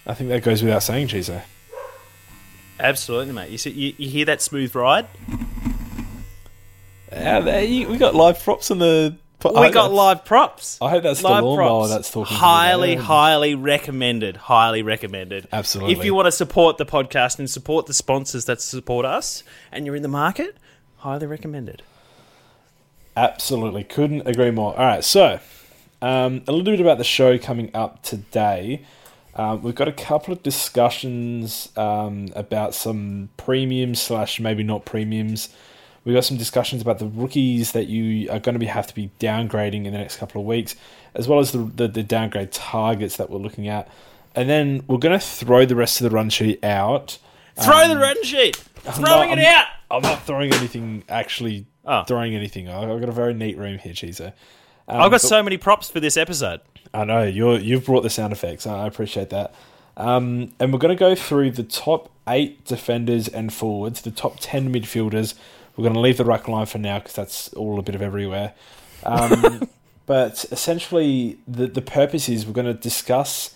I 0.05 0.13
think 0.13 0.29
that 0.29 0.43
goes 0.43 0.61
without 0.61 0.83
saying, 0.83 1.07
Chizo. 1.07 1.41
Absolutely, 2.79 3.33
mate. 3.33 3.49
You, 3.49 3.57
see, 3.57 3.71
you 3.71 3.93
you 3.97 4.09
hear 4.09 4.25
that 4.25 4.41
smooth 4.41 4.75
ride? 4.75 5.07
You, 7.15 7.87
we 7.87 7.97
got 7.97 8.15
live 8.15 8.41
props 8.43 8.71
on 8.71 8.79
the. 8.79 9.17
We 9.43 9.69
got 9.71 9.91
live 9.91 10.23
props. 10.23 10.77
I 10.81 10.89
hope 10.89 11.03
that's 11.03 11.21
live 11.21 11.43
lawnmower 11.43 11.89
that's 11.89 12.09
talking 12.09 12.37
Highly, 12.37 12.95
highly 12.95 13.55
recommended. 13.55 14.37
Highly 14.37 14.83
recommended. 14.83 15.49
Absolutely. 15.51 15.93
If 15.93 16.05
you 16.05 16.15
want 16.15 16.27
to 16.27 16.31
support 16.31 16.77
the 16.77 16.85
podcast 16.85 17.39
and 17.39 17.49
support 17.49 17.85
the 17.85 17.93
sponsors 17.93 18.45
that 18.45 18.61
support 18.61 19.05
us, 19.05 19.43
and 19.69 19.85
you're 19.85 19.97
in 19.97 20.01
the 20.01 20.07
market, 20.07 20.55
highly 20.97 21.27
recommended. 21.27 21.81
Absolutely, 23.17 23.83
couldn't 23.83 24.25
agree 24.25 24.49
more. 24.49 24.71
All 24.77 24.85
right, 24.85 25.03
so 25.03 25.39
um, 26.01 26.43
a 26.47 26.51
little 26.51 26.71
bit 26.71 26.79
about 26.79 26.97
the 26.97 27.03
show 27.03 27.37
coming 27.37 27.69
up 27.73 28.01
today. 28.01 28.85
Um, 29.35 29.61
we've 29.61 29.75
got 29.75 29.87
a 29.87 29.93
couple 29.93 30.31
of 30.33 30.43
discussions 30.43 31.69
um, 31.75 32.29
about 32.35 32.75
some 32.75 33.29
premiums 33.35 34.01
slash 34.01 34.39
maybe 34.39 34.63
not 34.63 34.85
premiums. 34.85 35.49
We've 36.05 36.13
got 36.15 36.25
some 36.25 36.37
discussions 36.37 36.81
about 36.81 36.99
the 36.99 37.05
rookies 37.07 37.71
that 37.71 37.87
you 37.87 38.29
are 38.29 38.39
going 38.39 38.53
to 38.53 38.59
be 38.59 38.65
have 38.65 38.87
to 38.87 38.95
be 38.95 39.09
downgrading 39.19 39.85
in 39.85 39.93
the 39.93 39.97
next 39.99 40.17
couple 40.17 40.41
of 40.41 40.47
weeks, 40.47 40.75
as 41.15 41.27
well 41.27 41.39
as 41.39 41.51
the 41.51 41.59
the, 41.59 41.87
the 41.87 42.03
downgrade 42.03 42.51
targets 42.51 43.17
that 43.17 43.29
we're 43.29 43.39
looking 43.39 43.67
at. 43.67 43.87
And 44.35 44.49
then 44.49 44.83
we're 44.87 44.97
going 44.97 45.17
to 45.17 45.25
throw 45.25 45.65
the 45.65 45.75
rest 45.75 46.01
of 46.01 46.09
the 46.09 46.15
run 46.15 46.29
sheet 46.29 46.63
out. 46.63 47.19
Throw 47.61 47.87
the 47.87 47.97
run 47.97 48.21
sheet. 48.23 48.55
Throwing 48.55 49.29
not- 49.29 49.37
it 49.37 49.45
out. 49.45 49.65
I'm 49.91 50.01
not 50.01 50.23
throwing 50.25 50.53
anything. 50.53 51.03
Actually, 51.07 51.67
Oh. 51.85 52.03
throwing 52.03 52.33
anything. 52.35 52.67
I've 52.67 52.99
got 52.99 53.09
a 53.09 53.13
very 53.13 53.33
neat 53.33 53.57
room 53.57 53.77
here, 53.77 53.93
Cheezo. 53.93 54.27
Um, 54.87 55.01
I've 55.01 55.11
got 55.11 55.21
but- 55.21 55.21
so 55.21 55.43
many 55.43 55.57
props 55.57 55.89
for 55.89 55.99
this 55.99 56.17
episode. 56.17 56.61
I 56.93 57.05
know 57.05 57.23
you're 57.23 57.57
you've 57.59 57.85
brought 57.85 58.01
the 58.01 58.09
sound 58.09 58.33
effects. 58.33 58.65
I 58.67 58.87
appreciate 58.87 59.29
that. 59.29 59.53
Um, 59.95 60.51
and 60.59 60.73
we're 60.73 60.79
going 60.79 60.95
to 60.95 60.99
go 60.99 61.13
through 61.15 61.51
the 61.51 61.63
top 61.63 62.09
eight 62.27 62.65
defenders 62.65 63.27
and 63.27 63.53
forwards, 63.53 64.01
the 64.01 64.11
top 64.11 64.37
ten 64.39 64.73
midfielders. 64.73 65.35
We're 65.75 65.83
going 65.83 65.95
to 65.95 65.99
leave 65.99 66.17
the 66.17 66.25
ruck 66.25 66.47
line 66.47 66.65
for 66.65 66.77
now 66.77 66.99
because 66.99 67.13
that's 67.13 67.53
all 67.53 67.79
a 67.79 67.81
bit 67.81 67.95
of 67.95 68.01
everywhere. 68.01 68.53
Um, 69.03 69.67
but 70.05 70.45
essentially, 70.51 71.39
the 71.47 71.67
the 71.67 71.81
purpose 71.81 72.29
is 72.29 72.45
we're 72.45 72.53
going 72.53 72.67
to 72.67 72.73
discuss 72.73 73.55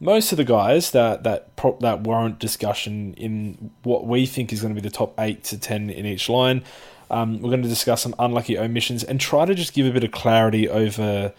most 0.00 0.32
of 0.32 0.38
the 0.38 0.44
guys 0.44 0.90
that 0.90 1.22
that 1.22 1.54
pro- 1.56 1.78
that 1.80 2.00
warrant 2.00 2.38
discussion 2.38 3.14
in 3.14 3.70
what 3.84 4.06
we 4.06 4.26
think 4.26 4.52
is 4.52 4.60
going 4.60 4.74
to 4.74 4.80
be 4.80 4.86
the 4.86 4.94
top 4.94 5.14
eight 5.18 5.44
to 5.44 5.58
ten 5.58 5.88
in 5.88 6.04
each 6.04 6.28
line. 6.28 6.64
Um, 7.10 7.40
we're 7.42 7.50
going 7.50 7.62
to 7.62 7.68
discuss 7.68 8.02
some 8.02 8.14
unlucky 8.18 8.58
omissions 8.58 9.04
and 9.04 9.20
try 9.20 9.44
to 9.44 9.54
just 9.54 9.74
give 9.74 9.86
a 9.86 9.90
bit 9.90 10.02
of 10.02 10.12
clarity 10.12 10.68
over 10.68 11.32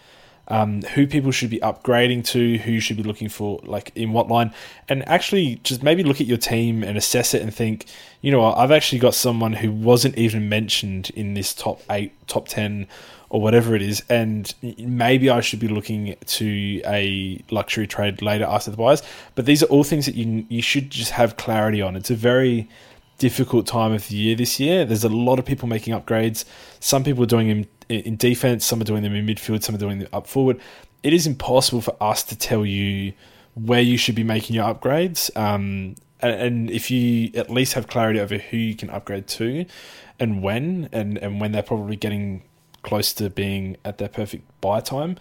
um, 0.48 0.82
who 0.82 1.06
people 1.06 1.30
should 1.30 1.50
be 1.50 1.58
upgrading 1.60 2.24
to, 2.26 2.58
who 2.58 2.72
you 2.72 2.80
should 2.80 2.96
be 2.96 3.02
looking 3.02 3.28
for, 3.28 3.60
like 3.64 3.92
in 3.94 4.12
what 4.12 4.28
line, 4.28 4.52
and 4.88 5.06
actually 5.08 5.56
just 5.62 5.82
maybe 5.82 6.02
look 6.02 6.20
at 6.20 6.26
your 6.26 6.36
team 6.38 6.82
and 6.82 6.98
assess 6.98 7.34
it 7.34 7.42
and 7.42 7.54
think, 7.54 7.86
you 8.20 8.30
know 8.30 8.44
I've 8.44 8.70
actually 8.70 8.98
got 8.98 9.14
someone 9.14 9.54
who 9.54 9.72
wasn't 9.72 10.16
even 10.18 10.48
mentioned 10.48 11.10
in 11.10 11.34
this 11.34 11.54
top 11.54 11.80
eight, 11.90 12.12
top 12.26 12.48
ten, 12.48 12.86
or 13.30 13.40
whatever 13.40 13.74
it 13.74 13.82
is, 13.82 14.02
and 14.08 14.54
maybe 14.78 15.28
I 15.30 15.40
should 15.40 15.60
be 15.60 15.68
looking 15.68 16.14
to 16.26 16.82
a 16.86 17.42
luxury 17.50 17.86
trade 17.86 18.22
later 18.22 18.44
after 18.44 18.70
the. 18.70 19.02
But 19.34 19.46
these 19.46 19.62
are 19.62 19.66
all 19.66 19.84
things 19.84 20.06
that 20.06 20.14
you 20.14 20.46
you 20.48 20.62
should 20.62 20.90
just 20.90 21.12
have 21.12 21.36
clarity 21.36 21.82
on. 21.82 21.96
It's 21.96 22.10
a 22.10 22.14
very 22.14 22.68
difficult 23.18 23.66
time 23.66 23.92
of 23.92 24.08
the 24.08 24.16
year 24.16 24.36
this 24.36 24.58
year. 24.60 24.84
There's 24.84 25.04
a 25.04 25.08
lot 25.08 25.38
of 25.38 25.44
people 25.44 25.68
making 25.68 25.94
upgrades. 25.94 26.44
Some 26.80 27.04
people 27.04 27.22
are 27.24 27.26
doing 27.26 27.48
them 27.48 27.66
in 27.88 28.16
defense, 28.16 28.64
some 28.64 28.80
are 28.80 28.84
doing 28.84 29.02
them 29.02 29.14
in 29.14 29.26
midfield, 29.26 29.62
some 29.62 29.74
are 29.74 29.78
doing 29.78 29.98
them 29.98 30.08
up 30.12 30.26
forward. 30.26 30.60
It 31.02 31.12
is 31.12 31.26
impossible 31.26 31.80
for 31.80 31.96
us 32.00 32.22
to 32.24 32.36
tell 32.36 32.64
you 32.64 33.12
where 33.54 33.80
you 33.80 33.96
should 33.96 34.14
be 34.14 34.24
making 34.24 34.56
your 34.56 34.72
upgrades. 34.72 35.34
Um, 35.36 35.96
and, 36.20 36.32
and 36.32 36.70
if 36.70 36.90
you 36.90 37.30
at 37.34 37.50
least 37.50 37.74
have 37.74 37.86
clarity 37.86 38.20
over 38.20 38.38
who 38.38 38.56
you 38.56 38.74
can 38.74 38.90
upgrade 38.90 39.26
to 39.28 39.66
and 40.18 40.42
when, 40.42 40.88
and, 40.92 41.18
and 41.18 41.40
when 41.40 41.52
they're 41.52 41.62
probably 41.62 41.96
getting 41.96 42.42
close 42.82 43.12
to 43.14 43.30
being 43.30 43.76
at 43.84 43.98
their 43.98 44.08
perfect 44.08 44.44
buy 44.60 44.80
time, 44.80 45.16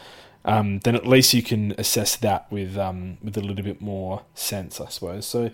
um, 0.46 0.79
then 0.79 0.96
at 0.96 1.08
least 1.08 1.34
you 1.34 1.41
can 1.41 1.74
assess 1.77 2.15
that 2.17 2.51
with 2.51 2.77
um, 2.77 3.17
with 3.24 3.38
a 3.38 3.41
little 3.41 3.63
bit 3.63 3.82
more 3.82 4.24
sense, 4.36 4.82
I 4.82 4.89
suppose. 4.89 5.25
So 5.25 5.50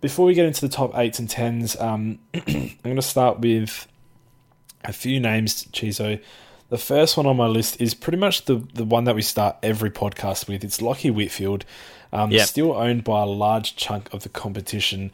before 0.00 0.24
we 0.24 0.34
get 0.34 0.46
into 0.46 0.62
the 0.62 0.68
top 0.68 0.96
eights 0.96 1.18
and 1.18 1.28
tens, 1.28 1.78
um, 1.78 2.18
I'm 2.34 2.78
going 2.82 2.96
to 2.96 3.02
start 3.02 3.40
with 3.40 3.86
a 4.84 4.92
few 4.92 5.20
names, 5.20 5.64
Chizo. 5.66 6.20
The 6.70 6.78
first 6.78 7.16
one 7.16 7.26
on 7.26 7.36
my 7.36 7.46
list 7.46 7.80
is 7.80 7.94
pretty 7.94 8.18
much 8.18 8.44
the, 8.44 8.64
the 8.74 8.84
one 8.84 9.04
that 9.04 9.14
we 9.16 9.22
start 9.22 9.56
every 9.62 9.90
podcast 9.90 10.48
with. 10.48 10.62
It's 10.62 10.78
Lachie 10.78 11.12
Whitfield, 11.12 11.64
um, 12.12 12.30
Yep. 12.30 12.46
still 12.46 12.72
owned 12.72 13.02
by 13.04 13.22
a 13.22 13.26
large 13.26 13.74
chunk 13.74 14.12
of 14.14 14.22
the 14.22 14.28
competition. 14.28 15.10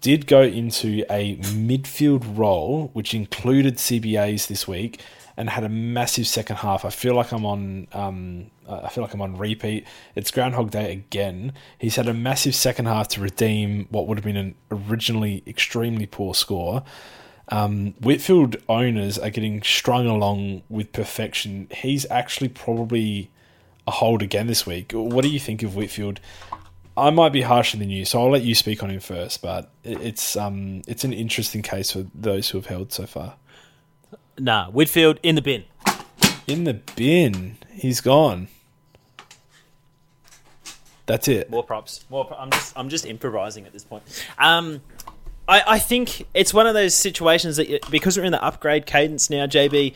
Did 0.00 0.26
go 0.28 0.42
into 0.42 1.04
a 1.10 1.36
midfield 1.36 2.38
role, 2.38 2.90
which 2.92 3.12
included 3.12 3.76
CBAs 3.76 4.46
this 4.46 4.68
week, 4.68 5.00
and 5.36 5.50
had 5.50 5.64
a 5.64 5.68
massive 5.68 6.26
second 6.28 6.56
half. 6.56 6.84
I 6.84 6.90
feel 6.90 7.14
like 7.14 7.32
I'm 7.32 7.44
on. 7.44 7.88
Um, 7.92 8.50
I 8.68 8.88
feel 8.88 9.02
like 9.02 9.12
I'm 9.12 9.20
on 9.20 9.36
repeat. 9.36 9.84
It's 10.14 10.30
Groundhog 10.30 10.70
Day 10.70 10.92
again. 10.92 11.52
He's 11.78 11.96
had 11.96 12.06
a 12.06 12.14
massive 12.14 12.54
second 12.54 12.86
half 12.86 13.08
to 13.08 13.20
redeem 13.20 13.88
what 13.90 14.06
would 14.06 14.16
have 14.16 14.24
been 14.24 14.36
an 14.36 14.54
originally 14.70 15.42
extremely 15.46 16.06
poor 16.06 16.34
score. 16.34 16.84
Um, 17.50 17.94
Whitfield 18.00 18.56
owners 18.68 19.18
are 19.18 19.30
getting 19.30 19.62
strung 19.62 20.06
along 20.06 20.62
with 20.68 20.92
perfection. 20.92 21.68
He's 21.72 22.06
actually 22.10 22.48
probably 22.48 23.30
a 23.86 23.90
hold 23.90 24.22
again 24.22 24.46
this 24.46 24.66
week. 24.66 24.92
What 24.92 25.22
do 25.22 25.28
you 25.28 25.40
think 25.40 25.62
of 25.62 25.74
Whitfield? 25.74 26.20
I 26.96 27.10
might 27.10 27.32
be 27.32 27.42
harsher 27.42 27.76
than 27.76 27.90
you, 27.90 28.04
so 28.04 28.20
I'll 28.20 28.30
let 28.30 28.42
you 28.42 28.54
speak 28.54 28.82
on 28.82 28.90
him 28.90 29.00
first. 29.00 29.42
But 29.42 29.70
it's 29.82 30.36
um, 30.36 30.82
it's 30.86 31.02
an 31.02 31.12
interesting 31.12 31.62
case 31.62 31.92
for 31.92 32.06
those 32.14 32.50
who 32.50 32.58
have 32.58 32.66
held 32.66 32.92
so 32.92 33.06
far. 33.06 33.34
Nah, 34.38 34.70
Whitfield 34.70 35.18
in 35.22 35.34
the 35.34 35.42
bin. 35.42 35.64
In 36.46 36.64
the 36.64 36.74
bin, 36.74 37.58
he's 37.72 38.00
gone. 38.00 38.48
That's 41.06 41.26
it. 41.26 41.50
More 41.50 41.64
props. 41.64 42.04
More. 42.08 42.24
Pro- 42.24 42.36
I'm 42.36 42.50
just. 42.50 42.78
I'm 42.78 42.88
just 42.88 43.04
improvising 43.06 43.66
at 43.66 43.72
this 43.72 43.82
point. 43.82 44.04
Um, 44.38 44.80
I, 45.50 45.64
I 45.66 45.78
think 45.80 46.28
it's 46.32 46.54
one 46.54 46.68
of 46.68 46.74
those 46.74 46.94
situations 46.94 47.56
that 47.56 47.90
because 47.90 48.16
we're 48.16 48.24
in 48.24 48.30
the 48.30 48.42
upgrade 48.42 48.86
cadence 48.86 49.28
now, 49.28 49.46
JB, 49.46 49.94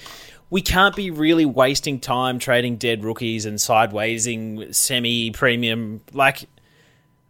we 0.50 0.60
can't 0.60 0.96
be 0.96 1.12
really 1.12 1.46
wasting 1.46 2.00
time 2.00 2.40
trading 2.40 2.76
dead 2.76 3.04
rookies 3.04 3.46
and 3.46 3.58
sidewaysing 3.58 4.74
semi 4.74 5.30
premium. 5.30 6.00
Like 6.12 6.48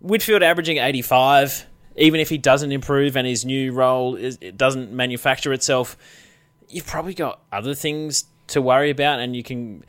Whitfield 0.00 0.42
averaging 0.42 0.78
85, 0.78 1.66
even 1.96 2.18
if 2.18 2.30
he 2.30 2.38
doesn't 2.38 2.72
improve 2.72 3.14
and 3.14 3.26
his 3.26 3.44
new 3.44 3.72
role 3.72 4.16
is, 4.16 4.38
it 4.40 4.56
doesn't 4.56 4.90
manufacture 4.90 5.52
itself, 5.52 5.98
you've 6.70 6.86
probably 6.86 7.14
got 7.14 7.40
other 7.52 7.74
things 7.74 8.24
to 8.46 8.62
worry 8.62 8.88
about, 8.88 9.20
and 9.20 9.36
you 9.36 9.42
can 9.42 9.84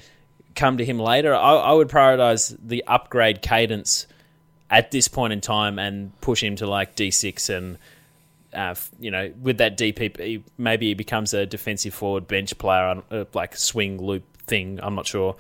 come 0.56 0.78
to 0.78 0.84
him 0.84 1.00
later. 1.00 1.34
I, 1.34 1.56
I 1.56 1.72
would 1.72 1.88
prioritize 1.88 2.58
the 2.62 2.84
upgrade 2.86 3.42
cadence 3.42 4.08
at 4.70 4.92
this 4.92 5.08
point 5.08 5.32
in 5.32 5.40
time 5.40 5.80
and 5.80 6.20
push 6.20 6.44
him 6.44 6.58
to 6.58 6.68
like 6.68 6.98
D6 6.98 7.50
and. 7.56 7.78
Uh, 8.56 8.76
you 9.00 9.12
know, 9.12 9.32
with 9.42 9.58
that 9.58 9.78
DPP, 9.78 10.44
maybe 10.58 10.88
he 10.88 10.94
becomes 10.94 11.34
a 11.34 11.46
defensive 11.46 11.94
forward 11.94 12.28
bench 12.28 12.58
player, 12.58 13.02
uh, 13.12 13.26
like 13.34 13.56
swing 13.56 14.02
loop 14.02 14.24
thing. 14.38 14.80
I'm 14.82 14.96
not 14.96 15.06
sure, 15.06 15.36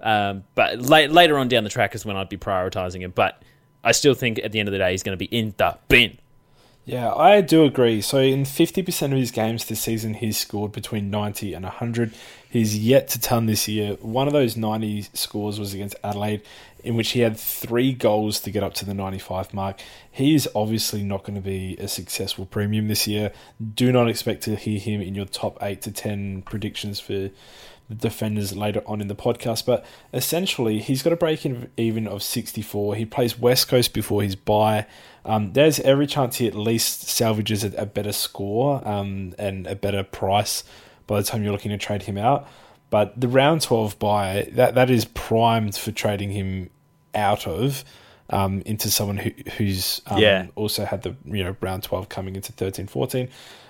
um, 0.00 0.44
but 0.54 0.80
la- 0.80 0.98
later 0.98 1.38
on 1.38 1.48
down 1.48 1.64
the 1.64 1.70
track 1.70 1.94
is 1.94 2.04
when 2.04 2.16
I'd 2.16 2.28
be 2.28 2.36
prioritizing 2.36 3.00
him. 3.00 3.12
But 3.14 3.42
I 3.84 3.92
still 3.92 4.14
think 4.14 4.40
at 4.40 4.52
the 4.52 4.58
end 4.58 4.68
of 4.68 4.72
the 4.72 4.78
day, 4.78 4.90
he's 4.90 5.02
going 5.02 5.16
to 5.16 5.18
be 5.18 5.26
in 5.26 5.54
the 5.56 5.78
bin. 5.88 6.18
Yeah, 6.86 7.12
I 7.12 7.40
do 7.40 7.64
agree. 7.64 8.00
So 8.00 8.18
in 8.18 8.44
50% 8.44 9.06
of 9.06 9.18
his 9.18 9.32
games 9.32 9.64
this 9.64 9.80
season, 9.80 10.14
he's 10.14 10.38
scored 10.38 10.70
between 10.70 11.10
90 11.10 11.52
and 11.52 11.64
100. 11.64 12.14
He's 12.48 12.78
yet 12.78 13.08
to 13.08 13.20
ton 13.20 13.46
this 13.46 13.66
year. 13.66 13.94
One 13.94 14.28
of 14.28 14.32
those 14.32 14.56
90 14.56 15.02
scores 15.12 15.58
was 15.58 15.74
against 15.74 15.96
Adelaide, 16.04 16.42
in 16.86 16.94
which 16.94 17.10
he 17.10 17.20
had 17.20 17.36
three 17.36 17.92
goals 17.92 18.40
to 18.40 18.50
get 18.50 18.62
up 18.62 18.72
to 18.74 18.84
the 18.84 18.94
95 18.94 19.52
mark. 19.52 19.80
He 20.10 20.34
is 20.34 20.48
obviously 20.54 21.02
not 21.02 21.24
going 21.24 21.34
to 21.34 21.42
be 21.42 21.76
a 21.78 21.88
successful 21.88 22.46
premium 22.46 22.88
this 22.88 23.06
year. 23.08 23.32
Do 23.74 23.90
not 23.90 24.08
expect 24.08 24.42
to 24.44 24.54
hear 24.54 24.78
him 24.78 25.00
in 25.00 25.14
your 25.14 25.26
top 25.26 25.58
8 25.60 25.82
to 25.82 25.90
10 25.90 26.42
predictions 26.42 27.00
for 27.00 27.30
the 27.88 27.94
defenders 27.94 28.56
later 28.56 28.82
on 28.86 29.00
in 29.00 29.08
the 29.08 29.14
podcast. 29.14 29.66
But 29.66 29.84
essentially, 30.12 30.78
he's 30.78 31.02
got 31.02 31.12
a 31.12 31.16
break 31.16 31.44
in 31.44 31.70
even 31.76 32.06
of 32.06 32.22
64. 32.22 32.94
He 32.94 33.04
plays 33.04 33.38
West 33.38 33.68
Coast 33.68 33.92
before 33.92 34.22
his 34.22 34.36
bye. 34.36 34.86
Um, 35.24 35.52
there's 35.54 35.80
every 35.80 36.06
chance 36.06 36.36
he 36.36 36.46
at 36.46 36.54
least 36.54 37.08
salvages 37.08 37.64
a, 37.64 37.72
a 37.76 37.86
better 37.86 38.12
score 38.12 38.86
um, 38.86 39.34
and 39.38 39.66
a 39.66 39.74
better 39.74 40.04
price 40.04 40.62
by 41.06 41.18
the 41.18 41.24
time 41.24 41.42
you're 41.42 41.52
looking 41.52 41.72
to 41.72 41.78
trade 41.78 42.02
him 42.02 42.16
out. 42.16 42.48
But 42.90 43.20
the 43.20 43.28
round 43.28 43.62
12 43.62 43.98
bye, 43.98 44.48
that, 44.52 44.74
that 44.76 44.90
is 44.90 45.04
primed 45.04 45.76
for 45.76 45.90
trading 45.90 46.30
him 46.30 46.70
out 47.16 47.46
of 47.46 47.84
um, 48.30 48.62
into 48.66 48.90
someone 48.90 49.16
who, 49.18 49.30
who's 49.56 50.02
um, 50.06 50.18
Yeah. 50.20 50.46
also 50.54 50.84
had 50.84 51.02
the 51.02 51.16
you 51.24 51.42
know 51.44 51.56
round 51.60 51.82
12 51.84 52.08
coming 52.08 52.36
into 52.36 52.52
13 52.52 52.86
14. 52.86 53.28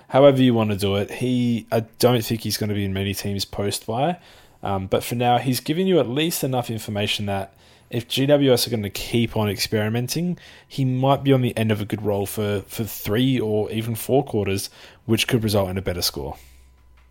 However, 0.09 0.41
you 0.41 0.53
want 0.53 0.69
to 0.71 0.77
do 0.77 0.95
it, 0.95 1.11
he 1.11 1.67
I 1.71 1.81
don't 1.99 2.23
think 2.23 2.41
he's 2.41 2.57
going 2.57 2.69
to 2.69 2.75
be 2.75 2.85
in 2.85 2.93
many 2.93 3.13
teams 3.13 3.45
post 3.45 3.85
bye 3.87 4.17
Um, 4.63 4.87
but 4.87 5.03
for 5.03 5.15
now, 5.15 5.37
he's 5.37 5.59
giving 5.59 5.87
you 5.87 5.99
at 5.99 6.07
least 6.09 6.43
enough 6.43 6.69
information 6.69 7.25
that 7.27 7.53
if 7.89 8.07
GWS 8.07 8.67
are 8.67 8.69
going 8.69 8.83
to 8.83 8.89
keep 8.89 9.37
on 9.37 9.47
experimenting, 9.49 10.37
he 10.67 10.83
might 10.83 11.23
be 11.23 11.31
on 11.31 11.41
the 11.41 11.55
end 11.55 11.71
of 11.71 11.79
a 11.79 11.85
good 11.85 12.01
roll 12.01 12.25
for, 12.25 12.61
for 12.67 12.83
three 12.83 13.39
or 13.39 13.71
even 13.71 13.95
four 13.95 14.25
quarters, 14.25 14.69
which 15.05 15.27
could 15.27 15.43
result 15.43 15.69
in 15.69 15.77
a 15.77 15.81
better 15.81 16.01
score. 16.01 16.35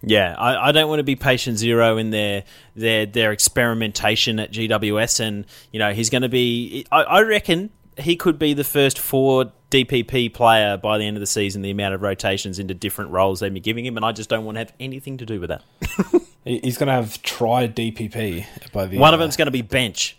Yeah, 0.02 0.34
I, 0.36 0.68
I 0.68 0.72
don't 0.72 0.88
want 0.88 1.00
to 1.00 1.04
be 1.04 1.16
patient 1.16 1.58
zero 1.58 1.96
in 1.96 2.10
their 2.10 2.44
their 2.74 3.06
their 3.06 3.32
experimentation 3.32 4.38
at 4.38 4.52
GWS, 4.52 5.20
and 5.20 5.46
you 5.72 5.78
know 5.78 5.92
he's 5.92 6.10
going 6.10 6.22
to 6.22 6.28
be. 6.28 6.86
I, 6.92 7.02
I 7.02 7.20
reckon 7.22 7.70
he 7.98 8.16
could 8.16 8.38
be 8.38 8.52
the 8.52 8.64
first 8.64 8.98
four 8.98 9.52
DPP 9.70 10.32
player 10.34 10.76
by 10.76 10.98
the 10.98 11.04
end 11.04 11.16
of 11.16 11.20
the 11.20 11.26
season. 11.26 11.62
The 11.62 11.70
amount 11.70 11.94
of 11.94 12.02
rotations 12.02 12.58
into 12.58 12.74
different 12.74 13.10
roles 13.10 13.40
they'd 13.40 13.52
be 13.52 13.60
giving 13.60 13.86
him, 13.86 13.96
and 13.96 14.04
I 14.04 14.12
just 14.12 14.28
don't 14.28 14.44
want 14.44 14.56
to 14.56 14.60
have 14.60 14.72
anything 14.78 15.16
to 15.18 15.26
do 15.26 15.40
with 15.40 15.48
that. 15.48 15.62
He's 16.44 16.78
going 16.78 16.86
to 16.86 16.92
have 16.92 17.20
tried 17.22 17.74
DPP 17.74 18.72
by 18.72 18.86
the 18.86 18.98
One 18.98 19.08
end 19.08 19.14
of 19.14 19.20
them's 19.20 19.36
going 19.36 19.46
to 19.46 19.52
be 19.52 19.62
bench. 19.62 20.16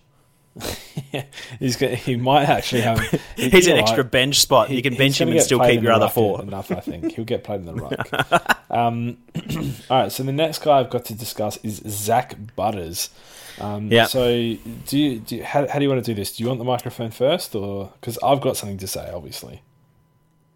He's 1.60 1.78
he 1.78 2.16
might 2.16 2.46
actually 2.50 2.82
have. 2.82 3.00
He's 3.36 3.68
an 3.68 3.76
know 3.76 3.82
extra 3.82 4.04
bench 4.04 4.40
spot. 4.40 4.70
He- 4.70 4.76
you 4.78 4.82
can 4.82 4.96
bench 4.96 5.20
him 5.20 5.30
and 5.30 5.42
still 5.42 5.60
keep 5.60 5.82
your 5.82 5.92
other 5.92 6.10
four. 6.10 6.42
Enough, 6.42 6.72
I 6.72 6.80
think 6.80 7.14
he'll 7.14 7.26
get 7.26 7.44
played 7.44 7.62
in 7.62 7.66
the 7.66 7.74
ruck. 7.76 8.66
um, 8.72 9.18
all 9.90 10.02
right, 10.02 10.12
so 10.12 10.24
the 10.24 10.32
next 10.32 10.60
guy 10.60 10.80
I've 10.80 10.90
got 10.90 11.06
to 11.06 11.14
discuss 11.14 11.58
is 11.58 11.82
Zak 11.88 12.56
Butters. 12.56 13.10
Um, 13.60 13.92
Yeah. 13.92 14.06
So, 14.06 14.28
do 14.28 14.98
you, 14.98 15.20
do 15.20 15.38
you, 15.38 15.44
how, 15.44 15.68
how 15.68 15.80
do 15.80 15.84
you 15.84 15.90
want 15.90 16.04
to 16.04 16.12
do 16.12 16.16
this? 16.16 16.36
Do 16.36 16.44
you 16.44 16.48
want 16.48 16.60
the 16.60 16.66
microphone 16.66 17.12
first, 17.12 17.56
or 17.56 17.92
because 18.00 18.20
I've 18.24 18.42
got 18.42 18.58
something 18.58 18.78
to 18.78 18.88
say, 18.88 19.10
obviously. 19.12 19.62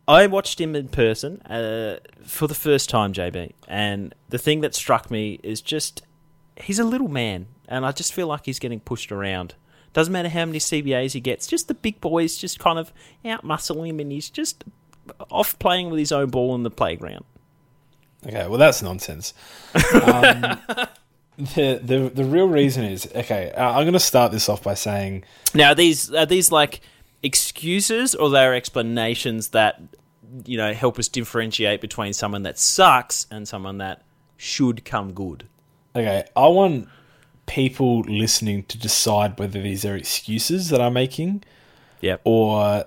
I 0.07 0.27
watched 0.27 0.59
him 0.59 0.75
in 0.75 0.89
person 0.89 1.41
uh, 1.43 1.99
for 2.23 2.47
the 2.47 2.55
first 2.55 2.89
time, 2.89 3.13
JB, 3.13 3.53
and 3.67 4.13
the 4.29 4.37
thing 4.37 4.61
that 4.61 4.75
struck 4.75 5.09
me 5.09 5.39
is 5.43 5.61
just 5.61 6.01
he's 6.57 6.79
a 6.79 6.83
little 6.83 7.07
man, 7.07 7.47
and 7.67 7.85
I 7.85 7.91
just 7.91 8.13
feel 8.13 8.27
like 8.27 8.45
he's 8.45 8.59
getting 8.59 8.79
pushed 8.79 9.11
around. 9.11 9.55
Doesn't 9.93 10.13
matter 10.13 10.29
how 10.29 10.45
many 10.45 10.59
CBAs 10.59 11.13
he 11.13 11.19
gets, 11.19 11.47
just 11.47 11.67
the 11.67 11.73
big 11.73 11.99
boys 11.99 12.37
just 12.37 12.59
kind 12.59 12.79
of 12.79 12.93
out 13.25 13.43
muscle 13.43 13.83
him, 13.83 13.99
and 13.99 14.11
he's 14.11 14.29
just 14.29 14.63
off 15.29 15.57
playing 15.59 15.89
with 15.89 15.99
his 15.99 16.11
own 16.11 16.29
ball 16.29 16.55
in 16.55 16.63
the 16.63 16.71
playground. 16.71 17.25
Okay, 18.25 18.47
well 18.47 18.57
that's 18.57 18.81
nonsense. 18.81 19.33
Um, 19.75 20.59
the 21.37 21.79
the 21.83 22.11
the 22.13 22.23
real 22.23 22.47
reason 22.47 22.83
is 22.83 23.09
okay. 23.15 23.51
I'm 23.57 23.83
going 23.83 23.93
to 23.93 23.99
start 23.99 24.31
this 24.31 24.47
off 24.47 24.63
by 24.63 24.75
saying 24.75 25.23
Now, 25.53 25.71
are 25.71 25.75
these 25.75 26.13
are 26.13 26.25
these 26.25 26.51
like 26.51 26.81
excuses 27.23 28.15
or 28.15 28.29
they're 28.29 28.53
explanations 28.53 29.49
that 29.49 29.81
you 30.45 30.57
know 30.57 30.73
help 30.73 30.99
us 30.99 31.07
differentiate 31.07 31.81
between 31.81 32.13
someone 32.13 32.43
that 32.43 32.59
sucks 32.59 33.27
and 33.31 33.47
someone 33.47 33.79
that 33.79 34.03
should 34.37 34.85
come 34.85 35.13
good? 35.13 35.47
Okay, 35.95 36.23
I 36.35 36.47
want 36.47 36.87
people 37.45 38.01
listening 38.01 38.63
to 38.63 38.77
decide 38.77 39.37
whether 39.39 39.61
these 39.61 39.83
are 39.85 39.95
excuses 39.95 40.69
that 40.69 40.81
I'm 40.81 40.93
making 40.93 41.43
Yep. 42.01 42.21
or 42.23 42.85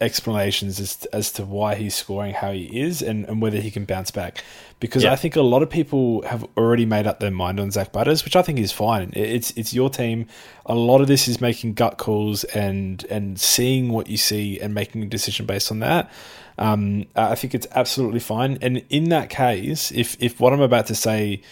explanations 0.00 0.80
as 0.80 0.96
to, 0.96 1.14
as 1.14 1.30
to 1.32 1.44
why 1.44 1.74
he's 1.74 1.94
scoring 1.94 2.32
how 2.34 2.52
he 2.52 2.64
is 2.80 3.02
and, 3.02 3.26
and 3.26 3.42
whether 3.42 3.58
he 3.60 3.70
can 3.70 3.84
bounce 3.84 4.10
back. 4.10 4.42
Because 4.80 5.02
Yeah. 5.04 5.12
I 5.12 5.16
think 5.16 5.36
a 5.36 5.42
lot 5.42 5.62
of 5.62 5.68
people 5.68 6.22
have 6.22 6.46
already 6.56 6.86
made 6.86 7.06
up 7.06 7.20
their 7.20 7.30
mind 7.30 7.60
on 7.60 7.70
Zak 7.70 7.92
Butters, 7.92 8.24
which 8.24 8.34
I 8.34 8.42
think 8.42 8.58
is 8.58 8.72
fine. 8.72 9.12
It's 9.14 9.50
it's 9.52 9.74
your 9.74 9.90
team. 9.90 10.26
A 10.64 10.74
lot 10.74 11.02
of 11.02 11.06
this 11.06 11.28
is 11.28 11.40
making 11.40 11.74
gut 11.74 11.98
calls 11.98 12.44
and 12.44 13.04
and 13.10 13.38
seeing 13.38 13.90
what 13.90 14.06
you 14.08 14.16
see 14.16 14.58
and 14.58 14.72
making 14.74 15.02
a 15.02 15.06
decision 15.06 15.44
based 15.44 15.70
on 15.70 15.80
that. 15.80 16.10
Um, 16.56 17.06
I 17.14 17.34
think 17.34 17.54
it's 17.54 17.66
absolutely 17.74 18.20
fine. 18.20 18.58
And 18.62 18.82
in 18.88 19.10
that 19.10 19.28
case, 19.28 19.90
if 19.92 20.16
if 20.20 20.40
what 20.40 20.52
I'm 20.54 20.62
about 20.62 20.86
to 20.86 20.94
say 20.94 21.42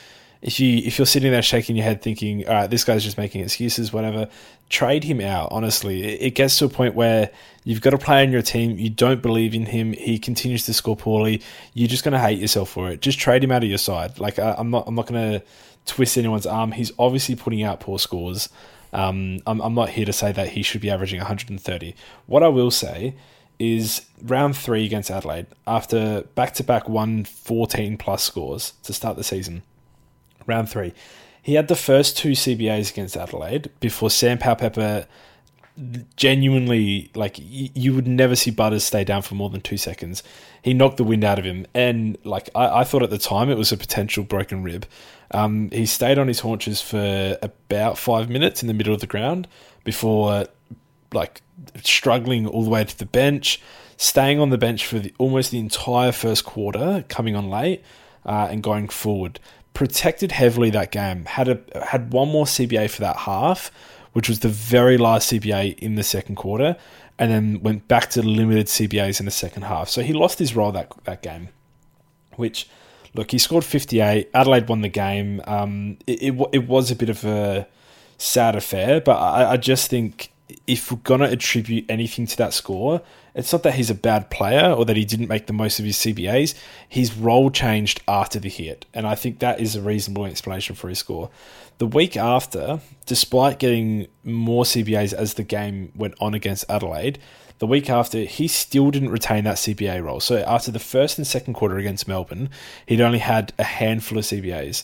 if 0.40 0.60
you 0.60 0.78
if 0.78 0.98
you're 0.98 1.06
sitting 1.06 1.32
there 1.32 1.42
shaking 1.42 1.76
your 1.76 1.84
head 1.84 2.00
thinking, 2.00 2.46
all 2.46 2.54
right, 2.54 2.70
this 2.70 2.84
guy's 2.84 3.02
just 3.02 3.18
making 3.18 3.42
excuses, 3.42 3.92
whatever, 3.92 4.28
trade 4.68 5.04
him 5.04 5.20
out. 5.20 5.48
Honestly, 5.50 6.04
it, 6.04 6.34
gets 6.34 6.58
to 6.58 6.66
a 6.66 6.68
point 6.68 6.94
where 6.94 7.30
you've 7.64 7.80
got 7.80 7.92
a 7.92 7.98
player 7.98 8.22
in 8.22 8.30
your 8.30 8.42
team, 8.42 8.78
you 8.78 8.90
don't 8.90 9.20
believe 9.20 9.54
in 9.54 9.66
him, 9.66 9.92
he 9.92 10.18
continues 10.18 10.64
to 10.66 10.74
score 10.74 10.96
poorly, 10.96 11.42
you're 11.74 11.88
just 11.88 12.04
going 12.04 12.12
to 12.12 12.20
hate 12.20 12.38
yourself 12.38 12.70
for 12.70 12.88
it. 12.90 13.00
Just 13.00 13.18
trade 13.18 13.42
him 13.42 13.50
out 13.50 13.64
of 13.64 13.68
your 13.68 13.78
side. 13.78 14.18
Like 14.20 14.38
I, 14.38 14.54
I'm 14.56 14.70
not 14.70 14.84
I'm 14.86 14.94
not 14.94 15.06
going 15.06 15.40
to 15.40 15.46
twist 15.86 16.16
anyone's 16.16 16.46
arm. 16.46 16.72
He's 16.72 16.92
obviously 16.98 17.34
putting 17.34 17.62
out 17.62 17.80
poor 17.80 17.98
scores. 17.98 18.48
Um, 18.92 19.40
I'm, 19.46 19.60
I'm 19.60 19.74
not 19.74 19.90
here 19.90 20.06
to 20.06 20.12
say 20.12 20.32
that 20.32 20.50
he 20.50 20.62
should 20.62 20.80
be 20.80 20.90
averaging 20.90 21.18
130. 21.18 21.94
What 22.26 22.42
I 22.42 22.48
will 22.48 22.70
say 22.70 23.14
is 23.58 24.06
round 24.22 24.56
three 24.56 24.84
against 24.84 25.10
Adelaide 25.10 25.46
after 25.66 26.22
back 26.36 26.54
to 26.54 26.62
back 26.62 26.88
114 26.88 27.96
plus 27.98 28.22
scores 28.22 28.74
to 28.84 28.92
start 28.92 29.16
the 29.16 29.24
season 29.24 29.62
round 30.48 30.68
three. 30.70 30.92
He 31.42 31.54
had 31.54 31.68
the 31.68 31.76
first 31.76 32.16
two 32.16 32.32
CBAs 32.32 32.90
against 32.90 33.16
Adelaide 33.16 33.70
before 33.80 34.10
Sam 34.10 34.38
Powell-Pepper 34.38 35.06
genuinely, 36.16 37.10
like, 37.14 37.38
y- 37.38 37.70
you 37.72 37.94
would 37.94 38.08
never 38.08 38.34
see 38.34 38.50
Butters 38.50 38.82
stay 38.84 39.04
down 39.04 39.22
for 39.22 39.34
more 39.36 39.48
than 39.48 39.60
two 39.60 39.76
seconds. 39.76 40.22
He 40.62 40.74
knocked 40.74 40.96
the 40.96 41.04
wind 41.04 41.22
out 41.24 41.38
of 41.38 41.44
him. 41.44 41.66
And, 41.72 42.18
like, 42.24 42.50
I, 42.54 42.80
I 42.80 42.84
thought 42.84 43.02
at 43.02 43.10
the 43.10 43.18
time 43.18 43.48
it 43.48 43.56
was 43.56 43.70
a 43.70 43.76
potential 43.76 44.24
broken 44.24 44.62
rib. 44.62 44.86
Um, 45.30 45.70
he 45.70 45.86
stayed 45.86 46.18
on 46.18 46.26
his 46.26 46.40
haunches 46.40 46.82
for 46.82 47.38
about 47.40 47.96
five 47.96 48.28
minutes 48.28 48.62
in 48.62 48.66
the 48.66 48.74
middle 48.74 48.92
of 48.92 49.00
the 49.00 49.06
ground 49.06 49.46
before, 49.84 50.46
like, 51.12 51.42
struggling 51.82 52.46
all 52.46 52.64
the 52.64 52.70
way 52.70 52.82
to 52.84 52.98
the 52.98 53.06
bench. 53.06 53.60
staying 53.98 54.38
on 54.40 54.50
the 54.50 54.58
bench 54.58 54.86
for 54.86 54.98
the, 55.00 55.12
almost 55.18 55.50
the 55.50 55.58
entire 55.58 56.12
first 56.12 56.44
quarter, 56.44 57.04
coming 57.08 57.36
on 57.36 57.50
late 57.50 57.82
uh, 58.24 58.48
and 58.50 58.62
going 58.62 58.88
forward. 58.88 59.38
Protected 59.74 60.32
heavily 60.32 60.70
that 60.70 60.90
game. 60.90 61.24
Had 61.26 61.48
a 61.48 61.86
had 61.86 62.12
one 62.12 62.28
more 62.28 62.46
CBA 62.46 62.90
for 62.90 63.00
that 63.00 63.16
half, 63.16 63.70
which 64.12 64.28
was 64.28 64.40
the 64.40 64.48
very 64.48 64.98
last 64.98 65.30
CBA 65.30 65.78
in 65.78 65.94
the 65.94 66.02
second 66.02 66.34
quarter, 66.34 66.76
and 67.18 67.30
then 67.30 67.62
went 67.62 67.86
back 67.86 68.10
to 68.10 68.22
limited 68.22 68.66
CBAs 68.66 69.20
in 69.20 69.26
the 69.26 69.32
second 69.32 69.62
half. 69.62 69.88
So 69.88 70.02
he 70.02 70.12
lost 70.12 70.38
his 70.38 70.56
role 70.56 70.72
that 70.72 70.92
that 71.04 71.22
game, 71.22 71.50
which 72.36 72.68
look 73.14 73.30
he 73.30 73.38
scored 73.38 73.64
58. 73.64 74.30
Adelaide 74.34 74.68
won 74.68 74.80
the 74.80 74.88
game. 74.88 75.40
Um, 75.46 75.98
it, 76.06 76.22
it, 76.22 76.48
it 76.52 76.68
was 76.68 76.90
a 76.90 76.96
bit 76.96 77.08
of 77.08 77.24
a 77.24 77.68
sad 78.16 78.56
affair, 78.56 79.00
but 79.00 79.16
I, 79.16 79.52
I 79.52 79.56
just 79.56 79.88
think 79.88 80.32
if 80.66 80.90
we're 80.90 80.98
gonna 80.98 81.26
attribute 81.26 81.84
anything 81.88 82.26
to 82.26 82.36
that 82.38 82.52
score, 82.52 83.00
it's 83.38 83.52
not 83.52 83.62
that 83.62 83.76
he's 83.76 83.88
a 83.88 83.94
bad 83.94 84.30
player 84.30 84.72
or 84.72 84.84
that 84.84 84.96
he 84.96 85.04
didn't 85.04 85.28
make 85.28 85.46
the 85.46 85.52
most 85.52 85.78
of 85.78 85.84
his 85.84 85.96
CBAs. 85.96 86.54
His 86.88 87.14
role 87.14 87.50
changed 87.50 88.02
after 88.08 88.40
the 88.40 88.48
hit, 88.48 88.84
and 88.92 89.06
I 89.06 89.14
think 89.14 89.38
that 89.38 89.60
is 89.60 89.76
a 89.76 89.80
reasonable 89.80 90.26
explanation 90.26 90.74
for 90.74 90.88
his 90.88 90.98
score. 90.98 91.30
The 91.78 91.86
week 91.86 92.16
after, 92.16 92.80
despite 93.06 93.60
getting 93.60 94.08
more 94.24 94.64
CBAs 94.64 95.12
as 95.12 95.34
the 95.34 95.44
game 95.44 95.92
went 95.94 96.14
on 96.20 96.34
against 96.34 96.64
Adelaide, 96.68 97.20
the 97.60 97.68
week 97.68 97.88
after, 97.88 98.24
he 98.24 98.48
still 98.48 98.90
didn't 98.90 99.10
retain 99.10 99.44
that 99.44 99.56
CBA 99.56 100.02
role. 100.02 100.18
So 100.18 100.38
after 100.38 100.72
the 100.72 100.80
first 100.80 101.16
and 101.16 101.26
second 101.26 101.54
quarter 101.54 101.78
against 101.78 102.08
Melbourne, 102.08 102.50
he'd 102.86 103.00
only 103.00 103.18
had 103.18 103.52
a 103.56 103.64
handful 103.64 104.18
of 104.18 104.24
CBAs. 104.24 104.82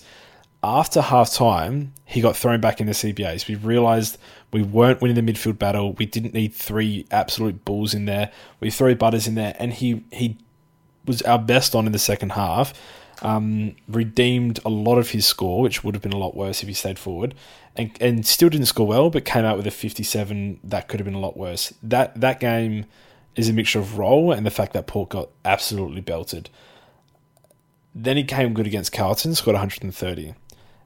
After 0.65 1.03
half 1.03 1.31
time, 1.31 1.93
he 2.07 2.23
got 2.23 2.39
thrown 2.39 2.59
back 2.59 2.81
in 2.81 2.87
the 2.87 2.95
CBAs. 2.95 3.47
We 3.47 3.55
realised 3.55 4.17
we 4.51 4.63
weren't 4.63 5.03
winning 5.03 5.23
the 5.23 5.33
midfield 5.33 5.59
battle. 5.59 5.93
We 5.93 6.07
didn't 6.07 6.33
need 6.33 6.55
three 6.55 7.05
absolute 7.11 7.67
bulls 7.67 7.93
in 7.93 8.07
there. 8.07 8.33
We 8.61 8.71
threw 8.71 8.95
Butters 8.95 9.27
in 9.27 9.35
there, 9.35 9.55
and 9.59 9.75
he 9.75 10.05
he 10.11 10.39
was 11.05 11.21
our 11.23 11.39
best 11.39 11.75
on 11.75 11.85
in 11.85 11.93
the 11.93 11.99
second 11.99 12.33
half. 12.33 12.73
Um, 13.21 13.77
redeemed 13.89 14.59
a 14.65 14.71
lot 14.71 14.97
of 14.97 15.11
his 15.11 15.27
score, 15.27 15.61
which 15.61 15.85
would 15.85 15.95
have 15.95 16.01
been 16.01 16.15
a 16.15 16.19
lot 16.19 16.35
worse 16.35 16.63
if 16.63 16.69
he 16.69 16.75
stayed 16.75 16.99
forward, 16.99 17.35
and 17.77 17.95
and 18.01 18.27
still 18.27 18.49
didn't 18.49 18.67
score 18.67 18.87
well, 18.87 19.11
but 19.11 19.27
came 19.27 19.45
out 19.45 19.59
with 19.59 19.67
a 19.67 19.71
57 19.71 20.61
that 20.65 20.89
could 20.89 20.99
have 20.99 21.05
been 21.05 21.13
a 21.13 21.21
lot 21.21 21.37
worse. 21.37 21.75
That 21.83 22.19
that 22.23 22.41
game 22.41 22.87
is 23.37 23.51
a 23.51 23.53
mixture 23.53 23.81
of 23.81 23.99
role 23.99 24.33
and 24.33 24.47
the 24.47 24.51
fact 24.51 24.73
that 24.73 24.87
Port 24.87 25.11
got 25.11 25.29
absolutely 25.45 26.01
belted. 26.01 26.49
Then 27.95 28.17
he 28.17 28.25
came 28.25 28.55
good 28.55 28.67
against 28.67 28.93
Carlton, 28.93 29.35
scored 29.35 29.55
130. 29.55 30.35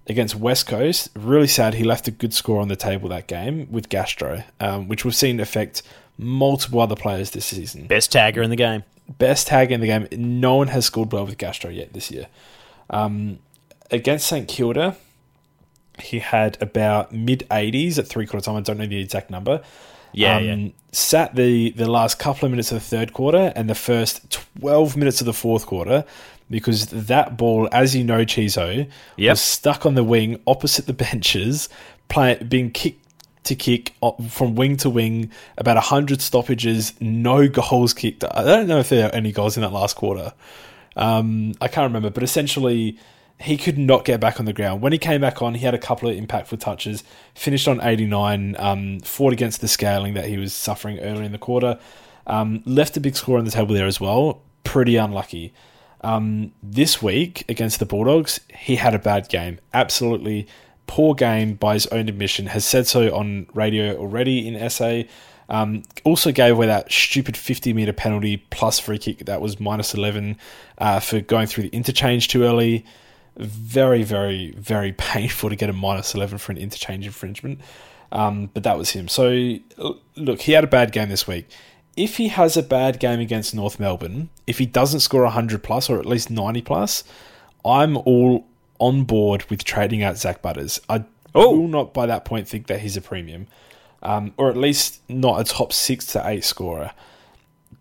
Against 0.09 0.35
West 0.35 0.67
Coast, 0.67 1.11
really 1.15 1.47
sad 1.47 1.75
he 1.75 1.85
left 1.85 2.09
a 2.09 2.11
good 2.11 2.33
score 2.33 2.61
on 2.61 2.69
the 2.69 2.77
table 2.77 3.11
that 3.11 3.27
game 3.27 3.71
with 3.71 3.91
Gastro, 3.91 4.43
um, 4.59 4.89
which 4.89 5.05
we've 5.05 5.15
seen 5.15 5.39
affect 5.39 5.83
multiple 6.17 6.81
other 6.81 6.97
players 6.97 7.31
this 7.31 7.45
season. 7.45 7.87
Best 7.87 8.11
tagger 8.13 8.43
in 8.43 8.49
the 8.49 8.57
game. 8.57 8.85
Best 9.19 9.49
tag 9.49 9.71
in 9.71 9.81
the 9.81 9.87
game. 9.87 10.09
No 10.13 10.57
one 10.57 10.69
has 10.69 10.87
scored 10.87 11.13
well 11.13 11.27
with 11.27 11.37
Gastro 11.37 11.71
yet 11.71 11.93
this 11.93 12.11
year. 12.11 12.27
Um, 12.91 13.39
against 13.91 14.27
St 14.27 14.49
Kilda, 14.49 14.97
he 16.01 16.21
had 16.21 16.57
about 16.61 17.13
mid 17.13 17.47
80s 17.51 17.99
at 17.99 18.07
three 18.07 18.27
quarter 18.27 18.45
time. 18.45 18.57
I 18.57 18.61
don't 18.61 18.79
know 18.79 18.87
the 18.87 19.01
exact 19.01 19.31
number. 19.31 19.63
Yeah, 20.13 20.37
um, 20.37 20.45
yeah. 20.45 20.69
Sat 20.93 21.35
the, 21.35 21.71
the 21.71 21.91
last 21.91 22.19
couple 22.19 22.47
of 22.47 22.51
minutes 22.51 22.73
of 22.73 22.77
the 22.77 22.85
third 22.85 23.13
quarter 23.13 23.53
and 23.55 23.69
the 23.69 23.75
first 23.75 24.41
12 24.61 24.97
minutes 24.97 25.21
of 25.21 25.27
the 25.27 25.35
fourth 25.35 25.67
quarter 25.67 26.05
because 26.51 26.87
that 26.87 27.37
ball, 27.37 27.69
as 27.73 27.95
you 27.95 28.05
know, 28.05 28.25
Chizo, 28.25 28.89
Yep. 29.17 29.33
was 29.33 29.41
stuck 29.41 29.85
on 29.87 29.95
the 29.95 30.05
wing 30.05 30.41
opposite 30.47 30.87
the 30.87 30.93
benches, 31.07 31.69
play, 32.09 32.37
being 32.37 32.71
kicked 32.71 33.05
to 33.45 33.55
kick 33.55 33.95
from 34.29 34.55
wing 34.55 34.77
to 34.77 34.91
wing, 34.91 35.31
about 35.57 35.77
100 35.77 36.21
stoppages, 36.21 36.93
no 37.01 37.49
goals 37.49 37.95
kicked. 37.95 38.25
I 38.31 38.43
don't 38.45 38.67
know 38.67 38.79
if 38.79 38.89
there 38.91 39.09
are 39.09 39.15
any 39.15 39.33
goals 39.33 39.57
in 39.57 39.63
that 39.63 39.73
last 39.73 39.97
quarter. 39.97 40.35
Um, 40.97 41.55
I 41.61 41.69
can't 41.69 41.85
remember, 41.85 42.11
but 42.11 42.23
essentially, 42.23 42.99
he 43.41 43.57
could 43.57 43.79
not 43.79 44.05
get 44.05 44.21
back 44.21 44.41
on 44.41 44.47
the 44.47 44.53
ground. 44.53 44.83
When 44.83 44.93
he 44.93 44.99
came 44.99 45.21
back 45.21 45.41
on, 45.41 45.55
he 45.55 45.65
had 45.65 45.73
a 45.75 45.79
couple 45.79 46.09
of 46.11 46.17
impactful 46.17 46.59
touches, 46.61 47.05
finished 47.35 47.69
on 47.69 47.81
89, 47.81 48.57
um, 48.59 49.01
fought 49.01 49.33
against 49.33 49.61
the 49.61 49.69
scaling 49.69 50.15
that 50.15 50.27
he 50.27 50.37
was 50.37 50.53
suffering 50.53 50.99
earlier 50.99 51.23
in 51.23 51.33
the 51.33 51.39
quarter, 51.39 51.79
um, 52.27 52.63
left 52.67 52.97
a 52.97 53.01
big 53.01 53.15
score 53.17 53.39
on 53.39 53.45
the 53.45 53.51
table 53.51 53.75
there 53.75 53.87
as 53.87 54.01
well. 54.01 54.43
Pretty 54.65 54.97
unlucky. 54.97 55.55
Um, 56.03 56.53
this 56.63 57.03
week 57.03 57.45
against 57.49 57.81
the 57.81 57.87
Bulldogs, 57.87 58.41
he 58.55 58.77
had 58.77 58.95
a 58.95 58.99
bad 58.99 59.29
game. 59.29 59.59
Absolutely 59.75 60.47
poor 60.87 61.15
game 61.15 61.55
by 61.55 61.75
his 61.75 61.87
own 61.89 62.09
admission. 62.09 62.47
Has 62.47 62.65
said 62.65 62.87
so 62.87 63.15
on 63.15 63.47
radio 63.55 63.97
already 63.97 64.49
in 64.49 64.69
SA. 64.69 65.03
Um, 65.51 65.83
also 66.05 66.31
gave 66.33 66.53
away 66.53 66.67
that 66.67 66.93
stupid 66.93 67.37
50 67.37 67.73
meter 67.73 67.93
penalty 67.93 68.39
plus 68.51 68.79
free 68.79 68.99
kick 68.99 69.25
that 69.27 69.41
was 69.41 69.59
minus 69.59 69.95
11 69.95 70.37
uh, 70.77 71.01
for 71.01 71.21
going 71.21 71.47
through 71.47 71.65
the 71.65 71.71
interchange 71.71 72.29
too 72.29 72.43
early. 72.43 72.85
Very, 73.37 74.03
very, 74.03 74.53
very 74.53 74.93
painful 74.99 75.49
to 75.51 75.57
get 75.57 75.71
a 75.71 75.73
minus 75.73 76.15
11 76.15 76.39
for 76.39 76.53
an 76.53 76.59
interchange 76.59 77.07
infringement. 77.07 77.61
Um, 78.11 78.51
but 78.53 78.63
that 78.63 78.79
was 78.79 78.91
him. 78.91 79.07
So, 79.07 79.57
look, 80.17 80.41
he 80.41 80.53
had 80.53 80.65
a 80.65 80.69
bad 80.69 80.93
game 80.93 81.11
this 81.11 81.27
week. 81.27 81.49
If 81.99 82.17
he 82.17 82.29
has 82.29 82.57
a 82.57 82.63
bad 82.63 83.01
game 83.01 83.19
against 83.19 83.55
North 83.57 83.81
Melbourne, 83.81 84.29
if 84.47 84.59
he 84.59 84.67
doesn't 84.67 85.01
score 85.01 85.23
100 85.25 85.65
plus 85.65 85.91
or 85.91 85.99
at 85.99 86.07
least 86.07 86.31
90 86.31 86.63
plus, 86.63 87.03
I'm 87.65 87.97
all 87.97 88.47
on 88.79 89.03
board 89.03 89.45
with 89.51 89.65
trading 89.65 90.05
out 90.05 90.17
Zak 90.17 90.41
Butters. 90.41 90.81
I 90.89 91.05
Oh. 91.35 91.51
will 91.59 91.69
not 91.69 91.93
by 91.93 92.07
that 92.07 92.25
point 92.25 92.49
think 92.49 92.69
that 92.69 92.81
he's 92.81 92.97
a 92.97 93.01
premium, 93.01 93.49
um, 94.03 94.33
or 94.37 94.49
at 94.49 94.57
least 94.57 95.01
not 95.09 95.41
a 95.41 95.45
top 95.45 95.73
six 95.73 96.07
to 96.07 96.23
eight 96.27 96.45
scorer. 96.45 96.93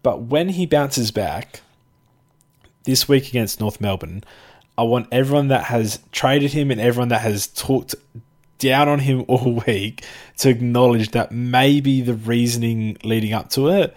But 0.02 0.24
when 0.24 0.50
he 0.50 0.66
bounces 0.66 1.12
back 1.12 1.62
this 2.86 3.08
week 3.08 3.28
against 3.30 3.60
North 3.60 3.80
Melbourne, 3.80 4.24
I 4.78 4.84
want 4.84 5.08
everyone 5.12 5.48
that 5.50 5.66
has 5.66 6.00
traded 6.12 6.54
him 6.54 6.72
and 6.72 6.82
everyone 6.82 7.10
that 7.10 7.22
has 7.22 7.48
talked 7.48 7.94
down 8.58 8.90
on 8.90 9.00
him 9.00 9.24
all 9.28 9.62
week 9.68 10.04
to 10.40 10.50
acknowledge 10.50 11.12
that 11.12 11.32
maybe 11.32 12.02
the 12.02 12.16
reasoning 12.16 12.98
leading 13.04 13.32
up 13.34 13.50
to 13.52 13.70
it 13.70 13.96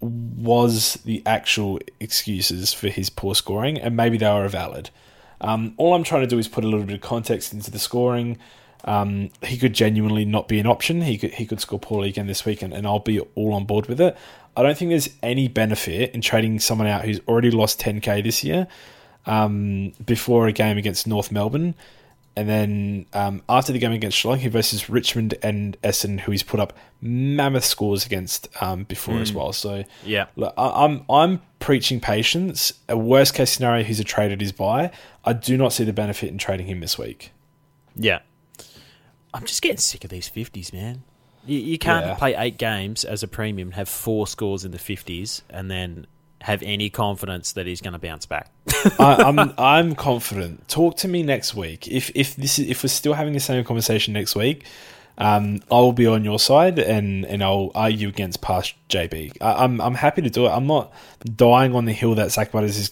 was 0.00 0.94
the 1.04 1.22
actual 1.24 1.78
excuses 2.00 2.72
for 2.72 2.88
his 2.88 3.10
poor 3.10 3.34
scoring, 3.34 3.78
and 3.78 3.96
maybe 3.96 4.18
they 4.18 4.30
were 4.30 4.48
valid. 4.48 4.90
Um, 5.40 5.74
all 5.76 5.94
I'm 5.94 6.04
trying 6.04 6.22
to 6.22 6.26
do 6.26 6.38
is 6.38 6.48
put 6.48 6.64
a 6.64 6.68
little 6.68 6.86
bit 6.86 6.94
of 6.94 7.00
context 7.00 7.52
into 7.52 7.70
the 7.70 7.78
scoring. 7.78 8.38
Um, 8.84 9.30
he 9.42 9.56
could 9.56 9.72
genuinely 9.72 10.24
not 10.24 10.46
be 10.46 10.58
an 10.58 10.66
option. 10.66 11.02
He 11.02 11.16
could 11.16 11.34
he 11.34 11.46
could 11.46 11.60
score 11.60 11.78
poorly 11.78 12.08
again 12.10 12.26
this 12.26 12.44
weekend, 12.44 12.74
and, 12.74 12.86
I'll 12.86 12.98
be 12.98 13.20
all 13.20 13.54
on 13.54 13.64
board 13.64 13.86
with 13.86 14.00
it. 14.00 14.16
I 14.56 14.62
don't 14.62 14.76
think 14.76 14.90
there's 14.90 15.08
any 15.22 15.48
benefit 15.48 16.14
in 16.14 16.20
trading 16.20 16.60
someone 16.60 16.86
out 16.86 17.04
who's 17.04 17.20
already 17.26 17.50
lost 17.50 17.80
10k 17.80 18.22
this 18.22 18.44
year 18.44 18.68
um, 19.26 19.92
before 20.04 20.46
a 20.46 20.52
game 20.52 20.78
against 20.78 21.06
North 21.06 21.32
Melbourne, 21.32 21.74
and 22.36 22.48
then 22.48 23.06
um, 23.12 23.42
after 23.48 23.72
the 23.72 23.78
game 23.78 23.92
against 23.92 24.18
Sri 24.18 24.30
Lanka 24.32 24.50
versus 24.50 24.88
Richmond 24.90 25.34
and 25.42 25.76
Essendon, 25.82 26.20
who 26.20 26.32
he's 26.32 26.42
put 26.42 26.58
up 26.60 26.72
mammoth 27.00 27.64
scores 27.64 28.04
against 28.06 28.48
um, 28.62 28.84
before 28.84 29.18
as 29.20 29.32
well. 29.32 29.52
So 29.52 29.84
Yeah. 30.04 30.26
Look, 30.36 30.52
I- 30.58 30.84
I'm 30.84 31.04
I'm 31.08 31.42
preaching 31.60 32.00
patience. 32.00 32.72
A 32.88 32.96
worst 32.98 33.34
case 33.34 33.50
scenario, 33.52 33.84
he's 33.84 34.00
a 34.00 34.04
traded 34.04 34.40
his 34.40 34.52
bye. 34.52 34.90
I 35.24 35.32
do 35.32 35.56
not 35.56 35.72
see 35.72 35.84
the 35.84 35.92
benefit 35.92 36.28
in 36.30 36.38
trading 36.38 36.66
him 36.66 36.80
this 36.80 36.98
week. 36.98 37.30
Yeah. 37.94 38.20
I'm 39.32 39.44
just 39.46 39.62
getting 39.62 39.78
sick 39.78 40.04
of 40.04 40.10
these 40.10 40.28
50s, 40.28 40.72
man. 40.72 41.02
You, 41.46 41.58
you 41.58 41.78
can't 41.78 42.06
Yeah. 42.06 42.14
play 42.14 42.34
eight 42.36 42.56
games 42.58 43.04
as 43.04 43.22
a 43.22 43.28
premium, 43.28 43.68
and 43.68 43.74
have 43.74 43.88
four 43.88 44.26
scores 44.26 44.64
in 44.64 44.70
the 44.70 44.78
50s, 44.78 45.42
and 45.50 45.70
then 45.70 46.06
have 46.44 46.62
any 46.62 46.90
confidence 46.90 47.52
that 47.52 47.66
he's 47.66 47.80
going 47.80 47.94
to 47.94 47.98
bounce 47.98 48.26
back. 48.26 48.50
I, 48.98 49.14
I'm 49.14 49.54
I'm 49.56 49.94
confident. 49.94 50.68
Talk 50.68 50.98
to 50.98 51.08
me 51.08 51.22
next 51.22 51.54
week. 51.54 51.88
If 51.88 52.10
if 52.14 52.36
this 52.36 52.58
is, 52.58 52.68
if 52.68 52.82
we're 52.82 52.90
still 52.90 53.14
having 53.14 53.32
the 53.32 53.40
same 53.40 53.64
conversation 53.64 54.12
next 54.12 54.36
week, 54.36 54.66
um, 55.16 55.60
I 55.70 55.76
will 55.76 55.94
be 55.94 56.06
on 56.06 56.22
your 56.22 56.38
side 56.38 56.78
and, 56.78 57.24
and 57.24 57.42
I'll 57.42 57.70
argue 57.74 58.08
against 58.08 58.42
past 58.42 58.74
JB. 58.90 59.38
I, 59.40 59.64
am 59.64 59.80
I'm 59.80 59.94
happy 59.94 60.20
to 60.20 60.28
do 60.28 60.44
it. 60.44 60.50
I'm 60.50 60.66
not 60.66 60.92
dying 61.34 61.74
on 61.74 61.86
the 61.86 61.94
hill 61.94 62.14
that 62.16 62.30
Zak 62.30 62.52
Butters 62.52 62.76
is. 62.76 62.90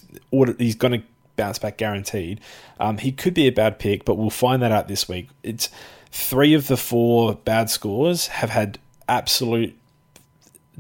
He's 0.57 0.77
going 0.77 1.01
to 1.01 1.07
bounce 1.37 1.59
back 1.59 1.77
guaranteed. 1.77 2.41
Um, 2.81 2.97
he 2.97 3.13
could 3.13 3.35
be 3.35 3.49
a 3.49 3.53
bad 3.53 3.79
pick, 3.79 4.07
but 4.07 4.17
we'll 4.17 4.31
find 4.31 4.63
that 4.63 4.73
out 4.73 4.89
this 4.89 5.11
week. 5.11 5.29
It's 5.43 5.69
three 6.11 6.55
of 6.55 6.69
the 6.69 6.79
four 6.79 7.35
bad 7.35 7.69
scores 7.69 8.29
have 8.29 8.49
had 8.49 8.79
absolute 9.09 9.77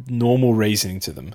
normal 0.09 0.55
reasoning 0.55 1.01
to 1.01 1.13
them 1.13 1.35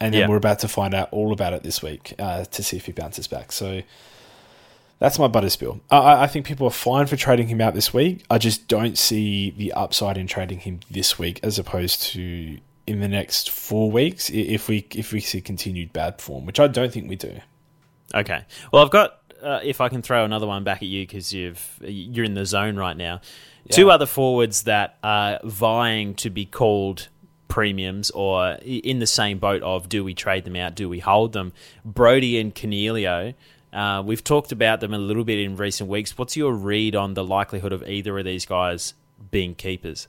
and 0.00 0.12
then 0.14 0.22
Yeah. 0.22 0.28
we're 0.28 0.36
about 0.36 0.58
to 0.60 0.68
find 0.68 0.94
out 0.94 1.08
all 1.12 1.32
about 1.32 1.52
it 1.52 1.62
this 1.62 1.82
week 1.82 2.14
uh, 2.18 2.44
to 2.44 2.62
see 2.62 2.76
if 2.76 2.86
he 2.86 2.92
bounces 2.92 3.26
back. 3.26 3.52
So 3.52 3.82
that's 4.98 5.18
my 5.18 5.28
butter 5.28 5.50
spill. 5.50 5.80
I- 5.90 6.24
I, 6.24 6.26
think 6.26 6.46
people 6.46 6.66
are 6.66 6.70
fine 6.70 7.06
for 7.06 7.16
trading 7.16 7.48
him 7.48 7.60
out 7.60 7.74
this 7.74 7.92
week. 7.92 8.24
I 8.30 8.38
just 8.38 8.66
don't 8.68 8.96
see 8.96 9.50
the 9.50 9.72
upside 9.72 10.16
in 10.16 10.26
trading 10.26 10.60
him 10.60 10.80
this 10.90 11.18
week 11.18 11.40
as 11.42 11.58
opposed 11.58 12.02
to 12.12 12.58
in 12.86 13.00
the 13.00 13.08
next 13.08 13.50
four 13.50 13.90
weeks 13.90 14.30
if 14.30 14.68
we 14.68 14.86
if 14.94 15.12
we 15.12 15.20
see 15.20 15.40
continued 15.40 15.92
bad 15.92 16.20
form, 16.20 16.46
which 16.46 16.60
I 16.60 16.68
don't 16.68 16.92
think 16.92 17.08
we 17.08 17.16
do. 17.16 17.40
Okay. 18.14 18.44
Well, 18.72 18.82
I've 18.84 18.90
got. 18.90 19.18
Uh, 19.42 19.60
if 19.62 19.82
I 19.82 19.90
can 19.90 20.00
throw 20.00 20.24
another 20.24 20.46
one 20.46 20.64
back 20.64 20.78
at 20.78 20.88
you 20.88 21.02
because 21.06 21.30
you've 21.30 21.78
you're 21.82 22.24
in 22.24 22.32
the 22.34 22.46
zone 22.46 22.76
right 22.76 22.96
now. 22.96 23.20
Two 23.70 23.90
other 23.90 24.06
forwards 24.06 24.62
that 24.62 24.96
are 25.04 25.40
vying 25.44 26.14
to 26.14 26.30
be 26.30 26.46
called 26.46 27.08
premiums 27.48 28.10
or 28.10 28.58
in 28.62 28.98
the 28.98 29.06
same 29.06 29.38
boat 29.38 29.62
of 29.62 29.88
do 29.88 30.04
we 30.04 30.14
trade 30.14 30.44
them 30.44 30.56
out, 30.56 30.74
do 30.74 30.88
we 30.88 30.98
hold 30.98 31.32
them? 31.32 31.52
Brodie 31.84 32.38
and 32.38 32.54
Coniglio, 32.54 33.34
uh, 33.72 34.02
we've 34.04 34.24
talked 34.24 34.52
about 34.52 34.80
them 34.80 34.94
a 34.94 34.98
little 34.98 35.24
bit 35.24 35.38
in 35.38 35.56
recent 35.56 35.88
weeks. 35.88 36.16
What's 36.16 36.36
your 36.36 36.52
read 36.52 36.96
on 36.96 37.14
the 37.14 37.24
likelihood 37.24 37.72
of 37.72 37.86
either 37.88 38.18
of 38.18 38.24
these 38.24 38.46
guys 38.46 38.94
being 39.30 39.54
keepers? 39.54 40.08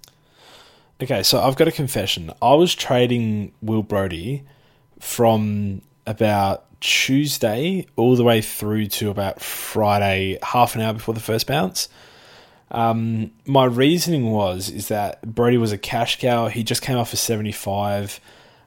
Okay, 1.02 1.22
so 1.22 1.42
I've 1.42 1.56
got 1.56 1.68
a 1.68 1.72
confession. 1.72 2.32
I 2.42 2.56
was 2.56 2.74
trading 2.74 3.52
Will 3.62 3.84
Brodie 3.84 4.44
from 5.00 5.82
about 6.08 6.66
Tuesday 6.80 7.86
all 7.96 8.16
the 8.16 8.24
way 8.24 8.42
through 8.42 8.88
to 8.88 9.10
about 9.10 9.42
Friday, 9.42 10.38
half 10.42 10.76
an 10.76 10.82
hour 10.82 10.94
before 10.94 11.14
the 11.14 11.20
first 11.20 11.46
bounce. 11.46 11.90
Um, 12.70 13.32
my 13.46 13.66
reasoning 13.66 14.32
was 14.32 14.70
is 14.70 14.90
that 14.90 15.22
Brodie 15.22 15.58
was 15.58 15.72
a 15.72 15.78
cash 15.78 16.20
cow. 16.20 16.48
He 16.48 16.64
just 16.64 16.82
came 16.82 16.98
off 16.98 17.14
a 17.14 17.18
seventy 17.18 17.52
five, 17.52 18.20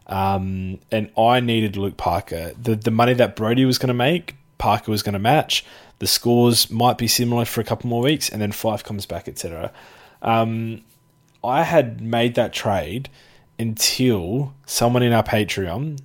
um, 0.07 0.79
and 0.91 1.11
I 1.19 1.41
needed 1.41 1.77
Luke 1.77 1.97
Parker. 1.97 2.53
The 2.61 2.77
the 2.77 2.91
money 2.91 3.15
that 3.15 3.37
Brodie 3.37 3.65
was 3.65 3.79
going 3.79 3.89
to 3.89 3.95
make, 3.95 4.37
Parker 4.59 4.91
was 4.91 5.03
going 5.03 5.13
to 5.15 5.19
match. 5.19 5.65
The 5.99 6.07
scores 6.07 6.71
might 6.71 6.97
be 6.97 7.07
similar 7.07 7.45
for 7.45 7.61
a 7.61 7.65
couple 7.65 7.91
more 7.91 8.03
weeks, 8.03 8.31
and 8.31 8.41
then 8.41 8.53
Fyfe 8.53 8.83
comes 8.83 9.05
back, 9.05 9.29
etc. 9.29 9.71
Um, 10.23 10.81
I 11.45 11.63
had 11.63 12.01
made 12.01 12.35
that 12.37 12.53
trade 12.53 13.11
until 13.59 14.55
someone 14.65 15.03
in 15.03 15.13
our 15.13 15.23
Patreon, 15.23 16.01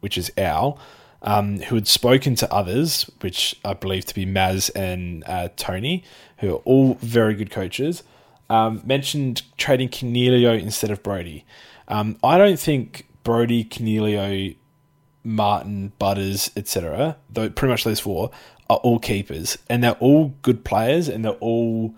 which 0.00 0.18
is 0.18 0.32
Al, 0.36 0.78
um, 1.22 1.58
who 1.60 1.74
had 1.74 1.88
spoken 1.88 2.34
to 2.36 2.52
others, 2.52 3.10
which 3.20 3.56
I 3.64 3.74
believe 3.74 4.04
to 4.06 4.14
be 4.14 4.24
Maz 4.24 4.70
and 4.74 5.24
uh, 5.26 5.48
Tony, 5.56 6.04
who 6.38 6.54
are 6.54 6.58
all 6.58 6.94
very 7.00 7.34
good 7.34 7.50
coaches, 7.50 8.02
um, 8.50 8.82
mentioned 8.84 9.42
trading 9.56 9.88
Coniglio 9.88 10.60
instead 10.60 10.90
of 10.90 11.02
Brodie. 11.02 11.44
Um, 11.88 12.18
I 12.22 12.38
don't 12.38 12.58
think 12.58 13.06
Brodie, 13.24 13.64
Coniglio, 13.64 14.56
Martin, 15.24 15.92
Butters, 15.98 16.50
etc., 16.56 17.16
though 17.30 17.50
pretty 17.50 17.72
much 17.72 17.84
those 17.84 18.00
four 18.00 18.30
are 18.70 18.78
all 18.78 18.98
keepers, 18.98 19.58
and 19.68 19.82
they're 19.82 19.92
all 19.92 20.34
good 20.42 20.64
players, 20.64 21.08
and 21.08 21.24
they're 21.24 21.32
all 21.32 21.94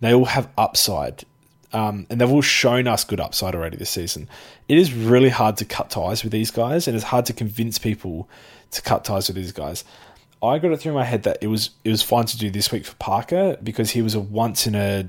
they 0.00 0.12
all 0.12 0.24
have 0.24 0.48
upside. 0.58 1.24
Um, 1.72 2.06
and 2.10 2.20
they've 2.20 2.30
all 2.30 2.42
shown 2.42 2.86
us 2.86 3.02
good 3.02 3.20
upside 3.20 3.54
already 3.54 3.78
this 3.78 3.88
season. 3.88 4.28
It 4.68 4.76
is 4.76 4.92
really 4.92 5.30
hard 5.30 5.56
to 5.56 5.64
cut 5.64 5.88
ties 5.88 6.22
with 6.22 6.32
these 6.32 6.50
guys, 6.50 6.86
and 6.86 6.94
it's 6.94 7.06
hard 7.06 7.24
to 7.26 7.32
convince 7.32 7.78
people 7.78 8.28
to 8.72 8.82
cut 8.82 9.04
ties 9.04 9.28
with 9.28 9.36
these 9.36 9.52
guys. 9.52 9.84
I 10.42 10.58
got 10.58 10.72
it 10.72 10.80
through 10.80 10.94
my 10.94 11.04
head 11.04 11.22
that 11.22 11.38
it 11.40 11.46
was 11.46 11.70
it 11.84 11.90
was 11.90 12.02
fine 12.02 12.24
to 12.26 12.36
do 12.36 12.50
this 12.50 12.72
week 12.72 12.84
for 12.84 12.96
Parker 12.96 13.56
because 13.62 13.90
he 13.90 14.02
was 14.02 14.14
a 14.14 14.20
once 14.20 14.66
in 14.66 14.74
a 14.74 15.08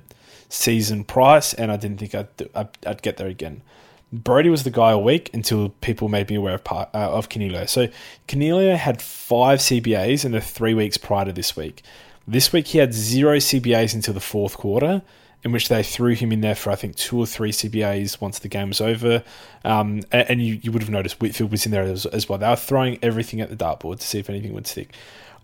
season 0.49 1.03
price, 1.03 1.53
and 1.53 1.71
I 1.71 1.77
didn't 1.77 1.97
think 1.97 2.13
I'd, 2.13 2.27
I'd, 2.53 2.69
I'd 2.85 3.01
get 3.01 3.17
there 3.17 3.27
again. 3.27 3.63
Brodie 4.11 4.49
was 4.49 4.63
the 4.63 4.69
guy 4.69 4.91
a 4.91 4.99
week 4.99 5.31
until 5.33 5.69
people 5.69 6.07
made 6.07 6.29
me 6.29 6.35
aware 6.35 6.53
of 6.53 6.61
uh, 6.71 6.85
of 6.93 7.29
Coniglio. 7.29 7.67
So 7.67 7.87
Coniglio 8.27 8.77
had 8.77 9.01
five 9.01 9.57
CBAs 9.59 10.23
in 10.23 10.33
the 10.33 10.41
three 10.41 10.75
weeks 10.75 10.97
prior 10.97 11.25
to 11.25 11.33
this 11.33 11.57
week. 11.57 11.81
This 12.27 12.53
week 12.53 12.67
he 12.67 12.77
had 12.77 12.93
zero 12.93 13.37
CBAs 13.37 13.95
until 13.95 14.13
the 14.13 14.19
fourth 14.19 14.55
quarter, 14.55 15.01
in 15.43 15.51
which 15.51 15.67
they 15.67 15.83
threw 15.83 16.15
him 16.15 16.31
in 16.31 16.41
there 16.41 16.55
for 16.55 16.71
I 16.71 16.75
think 16.75 16.95
two 16.95 17.17
or 17.19 17.25
three 17.25 17.51
CBAs 17.51 18.21
once 18.21 18.39
the 18.39 18.47
game 18.47 18.69
was 18.69 18.79
over. 18.79 19.23
Um, 19.65 20.01
and, 20.11 20.29
and 20.29 20.41
you, 20.41 20.59
you 20.61 20.71
would 20.71 20.81
have 20.81 20.89
noticed 20.89 21.19
Whitfield 21.19 21.51
was 21.51 21.65
in 21.65 21.71
there 21.71 21.83
as, 21.83 22.05
as, 22.05 22.29
well. 22.29 22.39
They 22.39 22.47
were 22.47 22.55
throwing 22.55 22.97
everything 23.01 23.41
at 23.41 23.49
the 23.49 23.55
dartboard 23.55 23.99
to 23.99 24.07
see 24.07 24.19
if 24.19 24.29
anything 24.29 24.53
would 24.53 24.67
stick. 24.67 24.93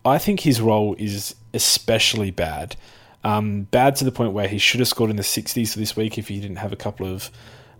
I 0.06 0.18
think 0.18 0.40
his 0.42 0.62
role 0.62 0.96
is 0.98 1.36
especially 1.54 2.32
bad. 2.32 2.76
Um, 3.24 3.64
bad 3.64 3.98
to 3.98 4.06
the 4.06 4.12
point 4.14 4.32
where 4.32 4.48
he 4.48 4.58
should 4.58 4.80
have 4.80 4.88
scored 4.88 5.10
in 5.10 5.18
the 5.18 5.24
60s 5.24 5.76
this 5.76 5.96
week 5.96 6.18
if 6.18 6.30
he 6.30 6.40
didn't 6.40 6.58
have 6.58 6.72
a 6.72 6.78
couple 6.78 7.06
of 7.06 7.30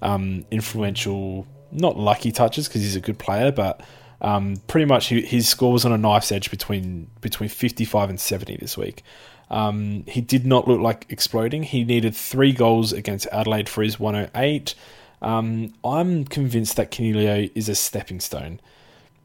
um, 0.02 0.46
influential, 0.52 1.48
not 1.72 1.98
lucky 1.98 2.34
touches 2.34 2.68
because 2.68 2.82
he's 2.82 2.98
a 2.98 3.02
good 3.02 3.18
player, 3.18 3.52
but 3.52 3.82
um, 4.22 4.58
pretty 4.68 4.86
much 4.86 5.10
his 5.10 5.48
score 5.48 5.72
was 5.72 5.86
on 5.86 5.94
a 5.94 5.98
knife's 5.98 6.32
edge 6.32 6.52
between 6.52 7.10
between 7.22 7.48
55 7.48 8.10
and 8.10 8.20
70 8.20 8.58
this 8.58 8.78
week. 8.78 9.04
Um, 9.50 10.04
he 10.08 10.22
did 10.22 10.46
not 10.46 10.68
look 10.68 10.80
like 10.80 11.06
exploding. 11.10 11.64
He 11.64 11.84
needed 11.84 12.16
three 12.16 12.52
goals 12.52 12.94
against 12.94 13.28
Adelaide 13.32 13.68
for 13.68 13.84
his 13.84 14.00
108. 14.00 14.76
Um, 15.22 15.74
I'm 15.84 16.26
convinced 16.26 16.76
that 16.76 16.92
Coniglio 16.92 17.52
is 17.56 17.68
a 17.68 17.76
stepping 17.76 18.20
stone. 18.20 18.60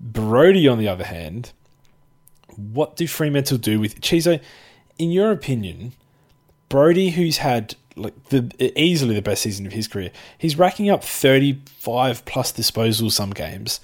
Brodie, 0.01 0.67
on 0.67 0.79
the 0.79 0.89
other 0.89 1.05
hand, 1.05 1.53
what 2.57 2.97
do 2.97 3.07
Fremantle 3.07 3.59
do 3.59 3.79
with 3.81 4.01
Chizo? 4.01 4.41
In 4.99 5.11
your 5.11 5.31
opinion, 5.31 5.93
Brodie, 6.69 7.11
who's 7.11 7.39
had 7.39 7.77
like 7.97 8.31
the 8.31 8.51
easily 8.81 9.15
the 9.15 9.23
best 9.23 9.43
season 9.43 9.67
of 9.67 9.73
his 9.73 9.87
career, 9.87 10.11
he's 10.37 10.59
racking 10.59 10.91
up 10.91 11.05
35 11.05 12.25
plus 12.25 12.53
disposals 12.53 13.13
some 13.13 13.31
games 13.31 13.81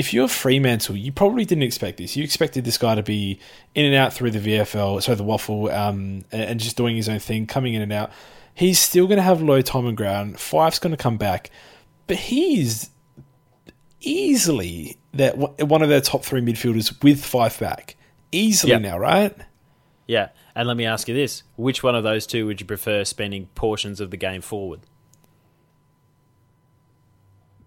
if 0.00 0.14
you're 0.14 0.28
Fremantle, 0.28 0.96
you 0.96 1.12
probably 1.12 1.44
didn't 1.44 1.62
expect 1.62 1.98
this. 1.98 2.16
You 2.16 2.24
expected 2.24 2.64
this 2.64 2.78
guy 2.78 2.94
to 2.94 3.02
be 3.02 3.38
in 3.74 3.84
and 3.84 3.94
out 3.94 4.14
through 4.14 4.30
the 4.30 4.38
VFL, 4.38 5.02
so 5.02 5.14
the 5.14 5.22
WAFL, 5.22 5.76
um, 5.76 6.24
and 6.32 6.58
just 6.58 6.78
doing 6.78 6.96
his 6.96 7.06
own 7.06 7.18
thing, 7.18 7.46
coming 7.46 7.74
in 7.74 7.82
and 7.82 7.92
out. 7.92 8.10
He's 8.54 8.78
still 8.78 9.06
going 9.06 9.18
to 9.18 9.22
have 9.22 9.42
low 9.42 9.60
time 9.60 9.84
and 9.84 9.98
ground. 9.98 10.36
Fyfe's 10.36 10.78
going 10.78 10.92
to 10.92 10.96
come 10.96 11.18
back, 11.18 11.50
but 12.06 12.16
he's 12.16 12.88
easily 14.00 14.96
that 15.12 15.36
one 15.36 15.82
of 15.82 15.90
their 15.90 16.00
top 16.00 16.24
three 16.24 16.40
midfielders 16.40 17.02
with 17.04 17.22
Fyfe 17.22 17.60
back. 17.60 17.96
Easily 18.32 18.72
yep. 18.72 18.80
now, 18.80 18.98
right? 18.98 19.36
Yeah, 20.06 20.30
and 20.54 20.66
let 20.66 20.78
me 20.78 20.86
ask 20.86 21.08
you 21.08 21.14
this: 21.14 21.42
Which 21.56 21.82
one 21.82 21.94
of 21.94 22.04
those 22.04 22.26
two 22.26 22.46
would 22.46 22.58
you 22.58 22.66
prefer 22.66 23.04
spending 23.04 23.48
portions 23.54 24.00
of 24.00 24.10
the 24.10 24.16
game 24.16 24.40
forward? 24.40 24.80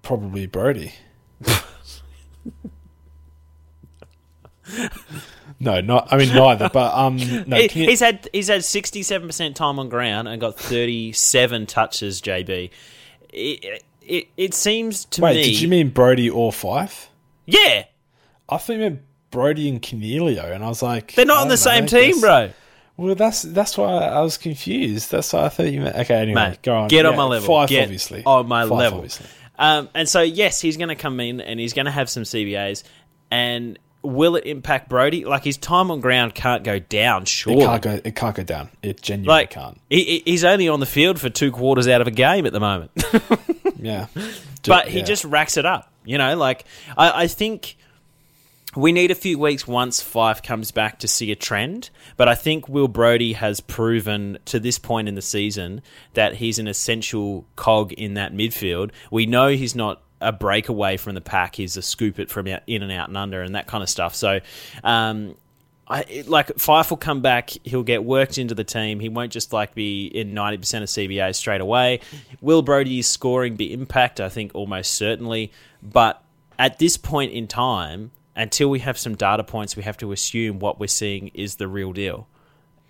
Probably 0.02 0.48
Brodie. 0.48 0.94
no, 5.60 5.82
not. 5.82 6.12
I 6.12 6.18
mean 6.18 6.34
neither. 6.34 6.70
But 6.70 6.94
um, 6.94 7.18
no. 7.48 7.58
He, 7.58 7.68
he's 7.68 8.00
had 8.00 8.30
he's 8.34 8.48
had 8.48 8.64
sixty 8.64 9.04
seven 9.04 9.28
percent 9.28 9.56
time 9.56 9.80
on 9.80 9.90
ground 9.90 10.28
and 10.28 10.40
got 10.40 10.58
thirty 10.58 11.12
seven 11.12 11.66
touches. 11.66 12.22
JB, 12.22 12.70
it, 13.30 13.84
it, 14.02 14.28
it 14.38 14.54
seems 14.54 15.06
to 15.06 15.22
Wait, 15.22 15.36
me. 15.36 15.44
did 15.44 15.62
you 15.62 15.68
mean 15.68 15.90
Brodie 15.90 16.30
or 16.30 16.52
Fyfe? 16.52 17.08
Yeah, 17.46 17.86
I 18.48 18.58
think 18.58 18.78
you 18.78 18.90
meant 18.90 19.02
Brodie 19.32 19.70
and 19.70 19.82
Coniglio, 19.82 20.54
and 20.54 20.64
I 20.64 20.70
was 20.70 20.82
like, 20.82 21.14
they're 21.16 21.26
not 21.26 21.42
on 21.42 21.48
the 21.48 21.54
know, 21.54 21.56
same 21.58 21.86
team, 21.88 22.20
bro. 22.22 22.52
Well, 22.96 23.16
that's 23.16 23.42
that's 23.42 23.78
why 23.78 23.92
I 23.92 24.22
was 24.22 24.38
confused. 24.38 25.12
That's 25.12 25.34
why 25.34 25.46
I 25.46 25.50
thought 25.50 25.72
you 25.72 25.82
meant. 25.82 25.96
Okay, 25.96 26.16
anyway, 26.16 26.50
Mate, 26.50 26.62
go 26.62 26.76
on. 26.76 26.88
Get 26.88 27.06
yeah, 27.06 27.12
on 27.12 27.18
my 27.18 27.24
level. 27.24 27.66
Get 27.66 27.84
obviously. 27.84 28.24
On 28.24 28.48
my 28.48 28.66
Fyfe, 28.66 28.78
level. 28.78 29.00
Obviously. 29.00 29.26
Um, 29.58 29.90
and 29.94 30.10
so, 30.10 30.22
yes, 30.22 30.60
he's 30.60 30.78
going 30.78 30.90
to 30.90 30.96
come 30.96 31.20
in 31.20 31.42
and 31.42 31.60
he's 31.60 31.74
going 31.74 31.86
to 31.86 31.92
have 31.92 32.10
some 32.10 32.24
CBAs. 32.24 32.84
And 33.32 33.78
will 34.04 34.36
it 34.36 34.46
impact 34.46 34.90
Brodie? 34.90 35.26
Like 35.26 35.44
his 35.44 35.58
time 35.58 35.90
on 35.90 36.02
ground 36.02 36.36
can't 36.36 36.64
go 36.64 36.80
down. 36.80 37.26
Sure, 37.26 37.54
it 37.54 37.60
can't 37.60 37.82
go. 37.82 38.02
It 38.04 38.16
can't 38.16 38.36
go 38.36 38.44
down. 38.44 38.70
It 38.84 39.02
genuinely 39.02 39.42
like, 39.42 39.50
can't. 39.50 39.80
He, 39.90 40.22
he's 40.26 40.44
only 40.44 40.68
on 40.70 40.80
the 40.80 40.86
field 40.86 41.20
for 41.20 41.30
two 41.30 41.52
quarters 41.52 41.88
out 41.88 42.02
of 42.02 42.08
a 42.08 42.12
game 42.12 42.46
at 42.46 42.54
the 42.54 42.60
moment. 42.60 42.92
yeah, 43.78 44.08
but 44.66 44.88
he 44.88 45.00
yeah. 45.00 45.06
just 45.06 45.24
racks 45.26 45.58
it 45.58 45.66
up. 45.66 45.92
You 46.06 46.18
know, 46.18 46.36
like 46.36 46.66
I, 46.98 47.24
I 47.24 47.28
think 47.28 47.78
we 48.76 48.92
need 48.92 49.12
a 49.12 49.16
few 49.16 49.38
weeks 49.38 49.68
once 49.68 50.02
Fyfe 50.02 50.42
comes 50.42 50.72
back 50.72 51.00
to 51.00 51.08
see 51.08 51.32
a 51.32 51.36
trend, 51.36 51.90
but 52.18 52.28
I 52.28 52.36
think 52.36 52.68
Will 52.68 52.88
Brodie 52.88 53.34
has 53.34 53.60
proven 53.60 54.38
to 54.46 54.60
this 54.60 54.80
point 54.80 55.08
in 55.08 55.16
the 55.16 55.22
season 55.22 55.82
that 56.14 56.36
he's 56.36 56.60
an 56.60 56.68
essential 56.68 57.46
cog 57.56 57.94
in 57.94 58.16
that 58.16 58.34
midfield. 58.34 58.92
We 59.12 59.26
know 59.26 59.50
he's 59.50 59.76
not 59.76 60.02
a 60.22 60.32
breakaway 60.32 60.98
from 60.98 61.16
the 61.16 61.22
pack; 61.22 61.56
he's 61.56 61.78
a 61.78 61.82
scoop 61.82 62.20
it 62.20 62.30
from 62.30 62.48
in 62.48 62.82
and 62.84 62.92
out 62.92 63.10
and 63.10 63.18
under 63.18 63.42
and 63.42 63.56
that 63.56 63.68
kind 63.68 63.84
of 63.84 63.90
stuff. 63.90 64.16
So, 64.16 64.40
um, 64.84 65.36
I, 65.88 66.24
like 66.26 66.48
Fyfe 66.56 66.90
will 66.90 66.98
come 66.98 67.22
back, 67.22 67.52
he'll 67.64 67.84
get 67.84 68.04
worked 68.04 68.38
into 68.38 68.56
the 68.56 68.64
team. 68.64 69.00
He 69.00 69.10
won't 69.10 69.32
just 69.32 69.54
like 69.54 69.76
be 69.76 70.08
in 70.08 70.34
ninety 70.34 70.58
percent 70.58 70.84
of 70.84 70.90
CBA 70.90 71.36
straight 71.36 71.62
away. 71.62 72.00
Will 72.42 72.62
Brodie's 72.62 73.08
scoring 73.08 73.56
be 73.56 73.72
impact? 73.72 74.20
I 74.20 74.30
think 74.30 74.52
almost 74.56 74.94
certainly, 74.94 75.52
but 75.84 76.24
at 76.58 76.80
this 76.80 76.98
point 76.98 77.34
in 77.34 77.48
time 77.48 78.12
until 78.36 78.70
we 78.70 78.80
have 78.80 78.98
some 78.98 79.16
data 79.16 79.44
points, 79.44 79.76
we 79.76 79.84
have 79.84 79.98
to 79.98 80.12
assume 80.12 80.60
what 80.60 80.80
we're 80.80 80.88
seeing 80.88 81.30
is 81.34 81.56
the 81.56 81.68
real 81.68 81.94
deal. 81.94 82.28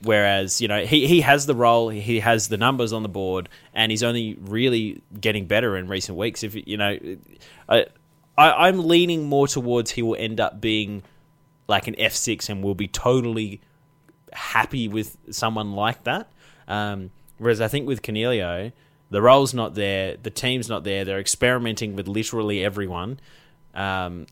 Whereas, 0.01 0.59
you 0.59 0.67
know, 0.67 0.85
he, 0.85 1.07
he 1.07 1.21
has 1.21 1.45
the 1.45 1.55
role, 1.55 1.87
he 1.89 2.19
has 2.19 2.49
the 2.49 2.57
numbers 2.57 2.91
on 2.91 3.03
the 3.03 3.09
board, 3.09 3.47
and 3.73 3.89
he's 3.91 4.03
only 4.03 4.37
really 4.41 5.01
getting 5.19 5.45
better 5.45 5.77
in 5.77 5.87
recent 5.87 6.17
weeks. 6.17 6.43
If 6.43 6.55
you 6.67 6.75
know, 6.75 6.97
I, 7.69 7.85
I 8.37 8.67
I'm 8.67 8.85
leaning 8.85 9.23
more 9.23 9.47
towards 9.47 9.91
he 9.91 10.01
will 10.01 10.17
end 10.17 10.41
up 10.41 10.59
being 10.59 11.03
like 11.69 11.87
an 11.87 11.95
F 11.97 12.13
six 12.13 12.49
and 12.49 12.61
will 12.61 12.75
be 12.75 12.87
totally 12.87 13.61
happy 14.33 14.89
with 14.89 15.17
someone 15.31 15.71
like 15.71 16.03
that. 16.03 16.29
Um, 16.67 17.11
whereas 17.37 17.61
I 17.61 17.69
think 17.69 17.87
with 17.87 18.01
Coniglio, 18.01 18.73
the 19.09 19.21
role's 19.21 19.53
not 19.53 19.75
there, 19.75 20.17
the 20.17 20.31
team's 20.31 20.67
not 20.67 20.83
there. 20.83 21.05
They're 21.05 21.19
experimenting 21.19 21.95
with 21.95 22.09
literally 22.09 22.65
everyone. 22.65 23.19
Um, 23.73 24.27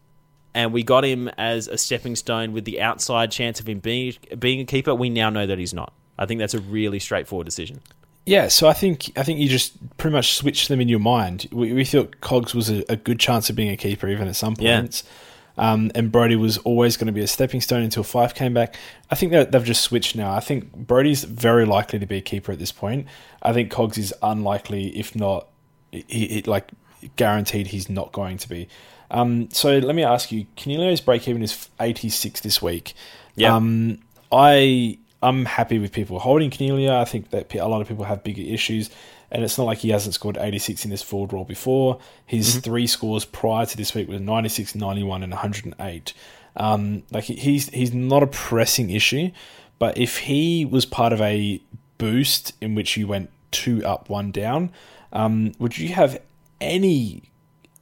and 0.53 0.73
we 0.73 0.83
got 0.83 1.05
him 1.05 1.29
as 1.37 1.67
a 1.67 1.77
stepping 1.77 2.15
stone 2.15 2.51
with 2.51 2.65
the 2.65 2.81
outside 2.81 3.31
chance 3.31 3.59
of 3.59 3.67
him 3.67 3.79
being 3.79 4.13
being 4.37 4.59
a 4.59 4.65
keeper. 4.65 4.93
We 4.93 5.09
now 5.09 5.29
know 5.29 5.47
that 5.47 5.57
he's 5.57 5.73
not. 5.73 5.93
I 6.17 6.25
think 6.25 6.39
that's 6.39 6.53
a 6.53 6.61
really 6.61 6.99
straightforward 6.99 7.45
decision. 7.45 7.81
Yeah, 8.25 8.49
so 8.49 8.67
I 8.67 8.73
think 8.73 9.11
I 9.17 9.23
think 9.23 9.39
you 9.39 9.49
just 9.49 9.97
pretty 9.97 10.13
much 10.13 10.35
switched 10.35 10.67
them 10.69 10.79
in 10.79 10.87
your 10.87 10.99
mind. 10.99 11.47
We, 11.51 11.73
we 11.73 11.85
thought 11.85 12.21
Cogs 12.21 12.53
was 12.53 12.69
a, 12.69 12.83
a, 12.91 12.95
good 12.95 13.19
chance 13.19 13.49
of 13.49 13.55
being 13.55 13.71
a 13.71 13.77
keeper 13.77 14.07
even 14.07 14.27
at 14.27 14.35
some 14.35 14.55
points. 14.55 15.03
Yeah. 15.03 15.11
Um, 15.57 15.91
and 15.95 16.11
Brodie 16.11 16.35
was 16.35 16.57
always 16.59 16.97
going 16.97 17.07
to 17.07 17.13
be 17.13 17.21
a 17.21 17.27
stepping 17.27 17.61
stone 17.61 17.83
until 17.83 18.03
Fyfe 18.03 18.33
came 18.33 18.53
back. 18.53 18.75
I 19.09 19.15
think 19.15 19.31
that 19.31 19.51
they've 19.51 19.63
just 19.63 19.81
switched 19.81 20.15
now. 20.15 20.33
I 20.33 20.39
think 20.39 20.71
Brodie's 20.71 21.23
very 21.23 21.65
likely 21.65 21.99
to 21.99 22.05
be 22.05 22.17
a 22.17 22.21
keeper 22.21 22.51
at 22.51 22.59
this 22.59 22.71
point. 22.71 23.07
I 23.41 23.53
think 23.53 23.69
Cogs 23.69 23.97
is 23.97 24.13
unlikely, 24.21 24.97
if 24.97 25.15
not, 25.15 25.47
he, 25.91 26.03
he, 26.27 26.41
like 26.43 26.71
guaranteed, 27.15 27.67
he's 27.67 27.89
not 27.89 28.11
going 28.11 28.37
to 28.37 28.49
be. 28.49 28.69
Um, 29.11 29.49
so 29.51 29.77
let 29.77 29.95
me 29.95 30.03
ask 30.03 30.31
you: 30.31 30.45
Coniglio's 30.57 31.01
break 31.01 31.27
even 31.27 31.43
is 31.43 31.69
eighty 31.79 32.09
six 32.09 32.39
this 32.39 32.61
week. 32.61 32.93
Yeah. 33.35 33.55
Um, 33.55 33.99
I 34.31 34.97
I'm 35.21 35.45
happy 35.45 35.77
with 35.77 35.91
people 35.91 36.19
holding 36.19 36.49
Coniglio. 36.49 36.91
I 36.91 37.05
think 37.05 37.29
that 37.29 37.53
a 37.53 37.67
lot 37.67 37.81
of 37.81 37.87
people 37.87 38.05
have 38.05 38.23
bigger 38.23 38.41
issues 38.41 38.89
and 39.31 39.43
it's 39.43 39.57
not 39.57 39.63
like 39.63 39.79
he 39.79 39.89
hasn't 39.89 40.13
scored 40.13 40.37
86 40.37 40.83
in 40.83 40.91
this 40.91 41.01
forward 41.01 41.31
role 41.31 41.45
before. 41.45 41.99
His 42.25 42.49
mm-hmm. 42.49 42.59
three 42.59 42.87
scores 42.87 43.23
prior 43.23 43.65
to 43.65 43.77
this 43.77 43.95
week 43.95 44.09
were 44.09 44.19
96, 44.19 44.75
91, 44.75 45.23
and 45.23 45.31
108. 45.31 46.13
Um, 46.57 47.03
like 47.11 47.23
he's 47.23 47.69
he's 47.69 47.93
not 47.93 48.23
a 48.23 48.27
pressing 48.27 48.89
issue, 48.89 49.31
but 49.79 49.97
if 49.97 50.17
he 50.17 50.65
was 50.65 50.85
part 50.85 51.13
of 51.13 51.21
a 51.21 51.61
boost 51.97 52.53
in 52.59 52.75
which 52.75 52.97
you 52.97 53.07
went 53.07 53.29
two 53.51 53.85
up, 53.85 54.09
one 54.09 54.31
down, 54.31 54.69
um, 55.13 55.53
would 55.59 55.77
you 55.77 55.93
have 55.93 56.21
any 56.59 57.23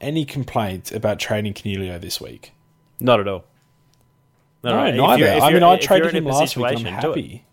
any 0.02 0.26
complaints 0.26 0.92
about 0.92 1.20
trading 1.20 1.54
Coniglio 1.54 2.00
this 2.00 2.20
week? 2.20 2.52
Not 3.00 3.20
at 3.20 3.28
all. 3.28 3.46
No, 4.64 4.72
no 4.72 5.16
neither. 5.16 5.42
I 5.42 5.54
mean, 5.54 5.64
I 5.64 5.78
traded 5.78 6.14
him 6.14 6.26
last 6.26 6.58
week. 6.58 6.66
I'm 6.66 6.86
happy. 6.86 7.46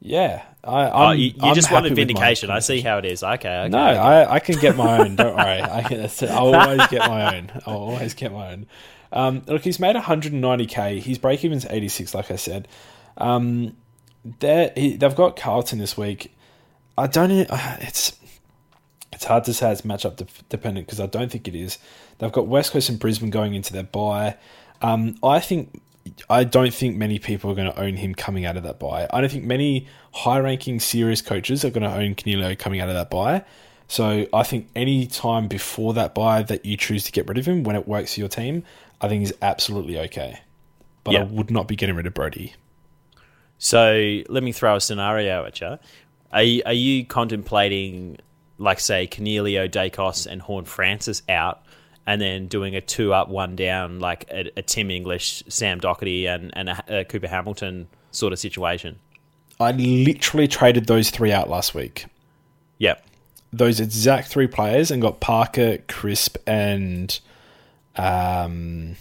Yeah, 0.00 0.44
I, 0.62 0.90
oh, 0.90 1.10
you, 1.12 1.32
you 1.42 1.54
just 1.54 1.70
wanted 1.70 1.94
vindication. 1.94 2.50
I 2.50 2.58
see 2.58 2.80
how 2.80 2.98
it 2.98 3.04
is. 3.04 3.22
Okay. 3.22 3.48
okay 3.48 3.68
no, 3.68 3.88
okay. 3.88 3.98
I, 3.98 4.34
I 4.34 4.38
can 4.40 4.58
get 4.58 4.76
my 4.76 4.98
own. 4.98 5.16
Don't 5.16 5.34
worry. 5.34 5.62
I 5.62 5.82
can, 5.82 6.08
I'll 6.30 6.54
always 6.54 6.86
get 6.88 7.08
my 7.08 7.36
own. 7.36 7.50
I'll 7.66 7.76
always 7.76 8.14
get 8.14 8.32
my 8.32 8.52
own. 8.52 8.66
Um, 9.12 9.42
look, 9.46 9.62
he's 9.62 9.78
made 9.78 9.96
190k. 9.96 11.00
His 11.00 11.18
break 11.18 11.44
even's 11.44 11.66
86, 11.66 12.14
like 12.14 12.30
I 12.30 12.36
said. 12.36 12.68
Um, 13.16 13.76
he, 14.40 14.96
they've 14.96 15.16
got 15.16 15.36
Carlton 15.36 15.78
this 15.78 15.96
week. 15.96 16.34
I 16.98 17.06
don't. 17.06 17.30
It's 17.80 18.12
it's 19.16 19.24
hard 19.24 19.44
to 19.44 19.54
say 19.54 19.72
it's 19.72 19.80
matchup 19.80 20.16
de- 20.16 20.26
dependent 20.50 20.86
because 20.86 21.00
I 21.00 21.06
don't 21.06 21.32
think 21.32 21.48
it 21.48 21.54
is. 21.54 21.78
They've 22.18 22.30
got 22.30 22.46
West 22.46 22.72
Coast 22.72 22.90
and 22.90 22.98
Brisbane 22.98 23.30
going 23.30 23.54
into 23.54 23.72
their 23.72 23.82
bye. 23.82 24.36
Um, 24.82 25.16
I 25.22 25.40
think 25.40 25.80
I 26.28 26.44
don't 26.44 26.72
think 26.72 26.98
many 26.98 27.18
people 27.18 27.50
are 27.50 27.54
going 27.54 27.72
to 27.72 27.80
own 27.80 27.96
him 27.96 28.14
coming 28.14 28.44
out 28.44 28.58
of 28.58 28.62
that 28.64 28.78
bye. 28.78 29.08
I 29.10 29.22
don't 29.22 29.32
think 29.32 29.44
many 29.44 29.88
high 30.12 30.38
ranking 30.38 30.80
serious 30.80 31.22
coaches 31.22 31.64
are 31.64 31.70
going 31.70 31.82
to 31.82 31.96
own 31.96 32.14
Coniglio 32.14 32.58
coming 32.58 32.80
out 32.80 32.90
of 32.90 32.94
that 32.94 33.08
bye. 33.08 33.42
So 33.88 34.26
I 34.34 34.42
think 34.42 34.68
any 34.76 35.06
time 35.06 35.48
before 35.48 35.94
that 35.94 36.14
bye 36.14 36.42
that 36.42 36.66
you 36.66 36.76
choose 36.76 37.04
to 37.04 37.12
get 37.12 37.26
rid 37.26 37.38
of 37.38 37.46
him 37.46 37.64
when 37.64 37.74
it 37.74 37.88
works 37.88 38.14
for 38.14 38.20
your 38.20 38.28
team, 38.28 38.64
I 39.00 39.08
think 39.08 39.22
is 39.22 39.34
absolutely 39.40 39.98
okay. 40.00 40.40
But 41.04 41.16
I 41.16 41.22
would 41.22 41.50
not 41.50 41.68
be 41.68 41.74
getting 41.74 41.96
rid 41.96 42.06
of 42.06 42.12
Brodie. 42.12 42.54
So 43.56 44.22
let 44.28 44.42
me 44.42 44.52
throw 44.52 44.76
a 44.76 44.80
scenario 44.80 45.46
at 45.46 45.58
you. 45.62 45.78
Are 46.32 46.42
you, 46.42 46.62
are 46.66 46.72
you 46.74 47.06
contemplating, 47.06 48.18
like, 48.58 48.80
say, 48.80 49.06
Coniglio, 49.06 49.68
Daicos, 49.68 50.26
and 50.26 50.42
Horne-Francis 50.42 51.22
out 51.28 51.62
and 52.06 52.20
then 52.20 52.46
doing 52.46 52.76
a 52.76 52.80
two 52.80 53.12
up, 53.12 53.28
one 53.28 53.56
down, 53.56 53.98
like 53.98 54.30
a, 54.30 54.50
a 54.56 54.62
Tim 54.62 54.90
English, 54.90 55.42
Sam 55.48 55.80
Docherty, 55.80 56.26
and, 56.26 56.52
and 56.56 56.68
a, 56.70 57.00
a 57.00 57.04
Cooper 57.04 57.26
Hamilton 57.26 57.88
sort 58.12 58.32
of 58.32 58.38
situation. 58.38 58.98
I 59.58 59.72
literally 59.72 60.46
traded 60.46 60.86
those 60.86 61.10
three 61.10 61.32
out 61.32 61.50
last 61.50 61.74
week. 61.74 62.06
Yep. 62.78 63.04
Those 63.52 63.80
exact 63.80 64.28
three 64.28 64.46
players 64.46 64.90
and 64.90 65.02
got 65.02 65.18
Parker, 65.18 65.78
Crisp, 65.88 66.36
and 66.46 67.18
um, 67.96 68.96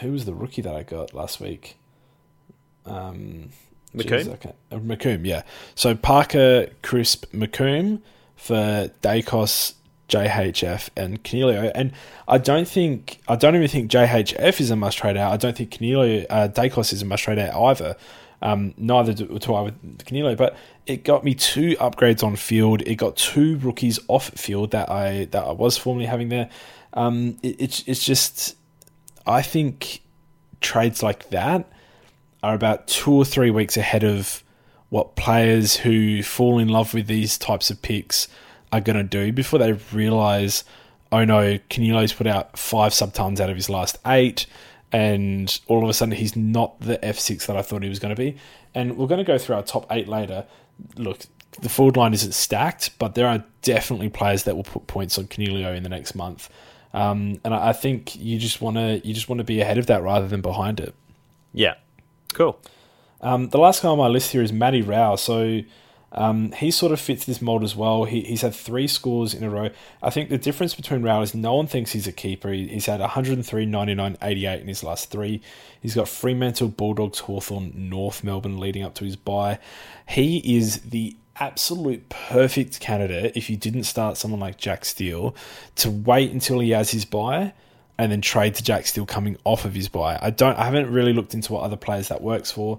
who 0.00 0.12
was 0.12 0.24
the 0.24 0.34
rookie 0.34 0.62
that 0.62 0.74
I 0.74 0.82
got 0.82 1.14
last 1.14 1.38
week? 1.40 1.76
Um, 2.84 3.50
McComb. 3.94 4.52
Uh, 4.72 4.76
McComb, 4.78 5.24
yeah. 5.24 5.42
So 5.74 5.94
Parker, 5.94 6.68
Crisp, 6.82 7.26
McComb 7.32 8.00
for 8.36 8.90
Daicos, 9.02 9.74
JHF 10.08 10.90
and 10.96 11.22
Coniglio. 11.24 11.72
And 11.74 11.92
I 12.28 12.38
don't 12.38 12.68
think 12.68 13.20
I 13.28 13.36
don't 13.36 13.56
even 13.56 13.68
think 13.68 13.90
JHF 13.90 14.60
is 14.60 14.70
a 14.70 14.76
must 14.76 14.98
trade 14.98 15.16
out. 15.16 15.32
I 15.32 15.36
don't 15.36 15.56
think 15.56 15.70
Coniglio 15.70 16.26
uh, 16.30 16.48
Daicos 16.48 16.92
is 16.92 17.02
a 17.02 17.04
must 17.04 17.24
trade 17.24 17.38
out 17.38 17.60
either. 17.60 17.96
Um, 18.42 18.74
neither 18.76 19.14
do, 19.14 19.38
do 19.38 19.54
I 19.54 19.62
with 19.62 20.04
Coniglio, 20.04 20.36
but 20.36 20.56
it 20.86 21.04
got 21.04 21.24
me 21.24 21.34
two 21.34 21.74
upgrades 21.76 22.22
on 22.22 22.36
field. 22.36 22.82
It 22.82 22.96
got 22.96 23.16
two 23.16 23.56
rookies 23.58 23.98
off 24.08 24.28
field 24.30 24.70
that 24.72 24.90
I 24.90 25.24
that 25.26 25.44
I 25.44 25.52
was 25.52 25.76
formerly 25.76 26.06
having 26.06 26.28
there. 26.28 26.50
Um, 26.92 27.38
it, 27.42 27.60
it's 27.60 27.82
it's 27.86 28.04
just 28.04 28.56
I 29.26 29.42
think 29.42 30.02
trades 30.60 31.02
like 31.02 31.30
that 31.30 31.68
are 32.42 32.54
about 32.54 32.86
two 32.86 33.12
or 33.12 33.24
three 33.24 33.50
weeks 33.50 33.76
ahead 33.76 34.04
of 34.04 34.42
what 34.88 35.16
players 35.16 35.76
who 35.76 36.22
fall 36.22 36.58
in 36.58 36.68
love 36.68 36.94
with 36.94 37.06
these 37.06 37.38
types 37.38 37.70
of 37.70 37.82
picks 37.82 38.28
are 38.72 38.80
going 38.80 38.96
to 38.96 39.02
do 39.02 39.32
before 39.32 39.58
they 39.58 39.72
realize, 39.92 40.64
oh 41.12 41.24
no, 41.24 41.58
Coniglio's 41.70 42.12
put 42.12 42.26
out 42.26 42.58
five 42.58 42.92
subtons 42.92 43.40
out 43.40 43.50
of 43.50 43.56
his 43.56 43.68
last 43.68 43.98
eight, 44.06 44.46
and 44.92 45.60
all 45.66 45.82
of 45.82 45.90
a 45.90 45.94
sudden 45.94 46.14
he's 46.14 46.36
not 46.36 46.80
the 46.80 46.98
F6 46.98 47.46
that 47.46 47.56
I 47.56 47.62
thought 47.62 47.82
he 47.82 47.88
was 47.88 47.98
going 47.98 48.14
to 48.14 48.20
be. 48.20 48.36
And 48.74 48.96
we're 48.96 49.06
going 49.06 49.18
to 49.18 49.24
go 49.24 49.38
through 49.38 49.56
our 49.56 49.62
top 49.62 49.86
eight 49.90 50.06
later. 50.06 50.46
Look, 50.96 51.20
the 51.60 51.68
forward 51.68 51.96
line 51.96 52.12
isn't 52.14 52.34
stacked, 52.34 52.98
but 52.98 53.14
there 53.14 53.26
are 53.26 53.42
definitely 53.62 54.10
players 54.10 54.44
that 54.44 54.54
will 54.54 54.64
put 54.64 54.86
points 54.86 55.18
on 55.18 55.26
Coniglio 55.26 55.74
in 55.74 55.82
the 55.82 55.88
next 55.88 56.14
month. 56.14 56.50
Um, 56.92 57.40
and 57.44 57.52
I 57.54 57.72
think 57.72 58.16
you 58.16 58.38
just 58.38 58.60
want 58.60 58.76
to 58.76 59.06
you 59.06 59.12
just 59.12 59.28
want 59.28 59.38
to 59.38 59.44
be 59.44 59.60
ahead 59.60 59.76
of 59.76 59.86
that 59.86 60.02
rather 60.02 60.28
than 60.28 60.40
behind 60.40 60.80
it. 60.80 60.94
Yeah, 61.52 61.74
cool. 62.32 62.58
Um, 63.26 63.48
the 63.48 63.58
last 63.58 63.82
guy 63.82 63.88
on 63.88 63.98
my 63.98 64.06
list 64.06 64.30
here 64.30 64.40
is 64.40 64.52
Matty 64.52 64.82
Rowell. 64.82 65.16
So 65.16 65.62
um, 66.12 66.52
he 66.52 66.70
sort 66.70 66.92
of 66.92 67.00
fits 67.00 67.24
this 67.24 67.42
mold 67.42 67.64
as 67.64 67.74
well. 67.74 68.04
He, 68.04 68.20
he's 68.20 68.42
had 68.42 68.54
three 68.54 68.86
scores 68.86 69.34
in 69.34 69.42
a 69.42 69.50
row. 69.50 69.70
I 70.00 70.10
think 70.10 70.30
the 70.30 70.38
difference 70.38 70.76
between 70.76 71.02
Rowell 71.02 71.22
is 71.22 71.34
no 71.34 71.54
one 71.56 71.66
thinks 71.66 71.90
he's 71.90 72.06
a 72.06 72.12
keeper. 72.12 72.52
He, 72.52 72.68
he's 72.68 72.86
had 72.86 73.00
103, 73.00 73.66
99, 73.66 74.16
88 74.22 74.60
in 74.60 74.68
his 74.68 74.84
last 74.84 75.10
three. 75.10 75.42
He's 75.80 75.96
got 75.96 76.06
Fremantle, 76.06 76.68
Bulldogs, 76.68 77.18
Hawthorn, 77.18 77.72
North 77.74 78.22
Melbourne 78.22 78.60
leading 78.60 78.84
up 78.84 78.94
to 78.94 79.04
his 79.04 79.16
bye. 79.16 79.58
He 80.08 80.56
is 80.56 80.82
the 80.82 81.16
absolute 81.40 82.08
perfect 82.08 82.78
candidate 82.78 83.36
if 83.36 83.50
you 83.50 83.56
didn't 83.56 83.84
start 83.84 84.16
someone 84.16 84.38
like 84.38 84.56
Jack 84.56 84.84
Steele 84.84 85.34
to 85.74 85.90
wait 85.90 86.30
until 86.30 86.60
he 86.60 86.70
has 86.70 86.92
his 86.92 87.04
bye 87.04 87.54
and 87.98 88.12
then 88.12 88.20
trade 88.20 88.54
to 88.54 88.62
Jack 88.62 88.86
Steele 88.86 89.04
coming 89.04 89.36
off 89.44 89.64
of 89.64 89.74
his 89.74 89.88
bye. 89.88 90.16
I 90.22 90.30
don't 90.30 90.56
I 90.56 90.64
haven't 90.64 90.92
really 90.92 91.12
looked 91.12 91.34
into 91.34 91.52
what 91.52 91.62
other 91.62 91.76
players 91.76 92.08
that 92.08 92.22
works 92.22 92.52
for. 92.52 92.78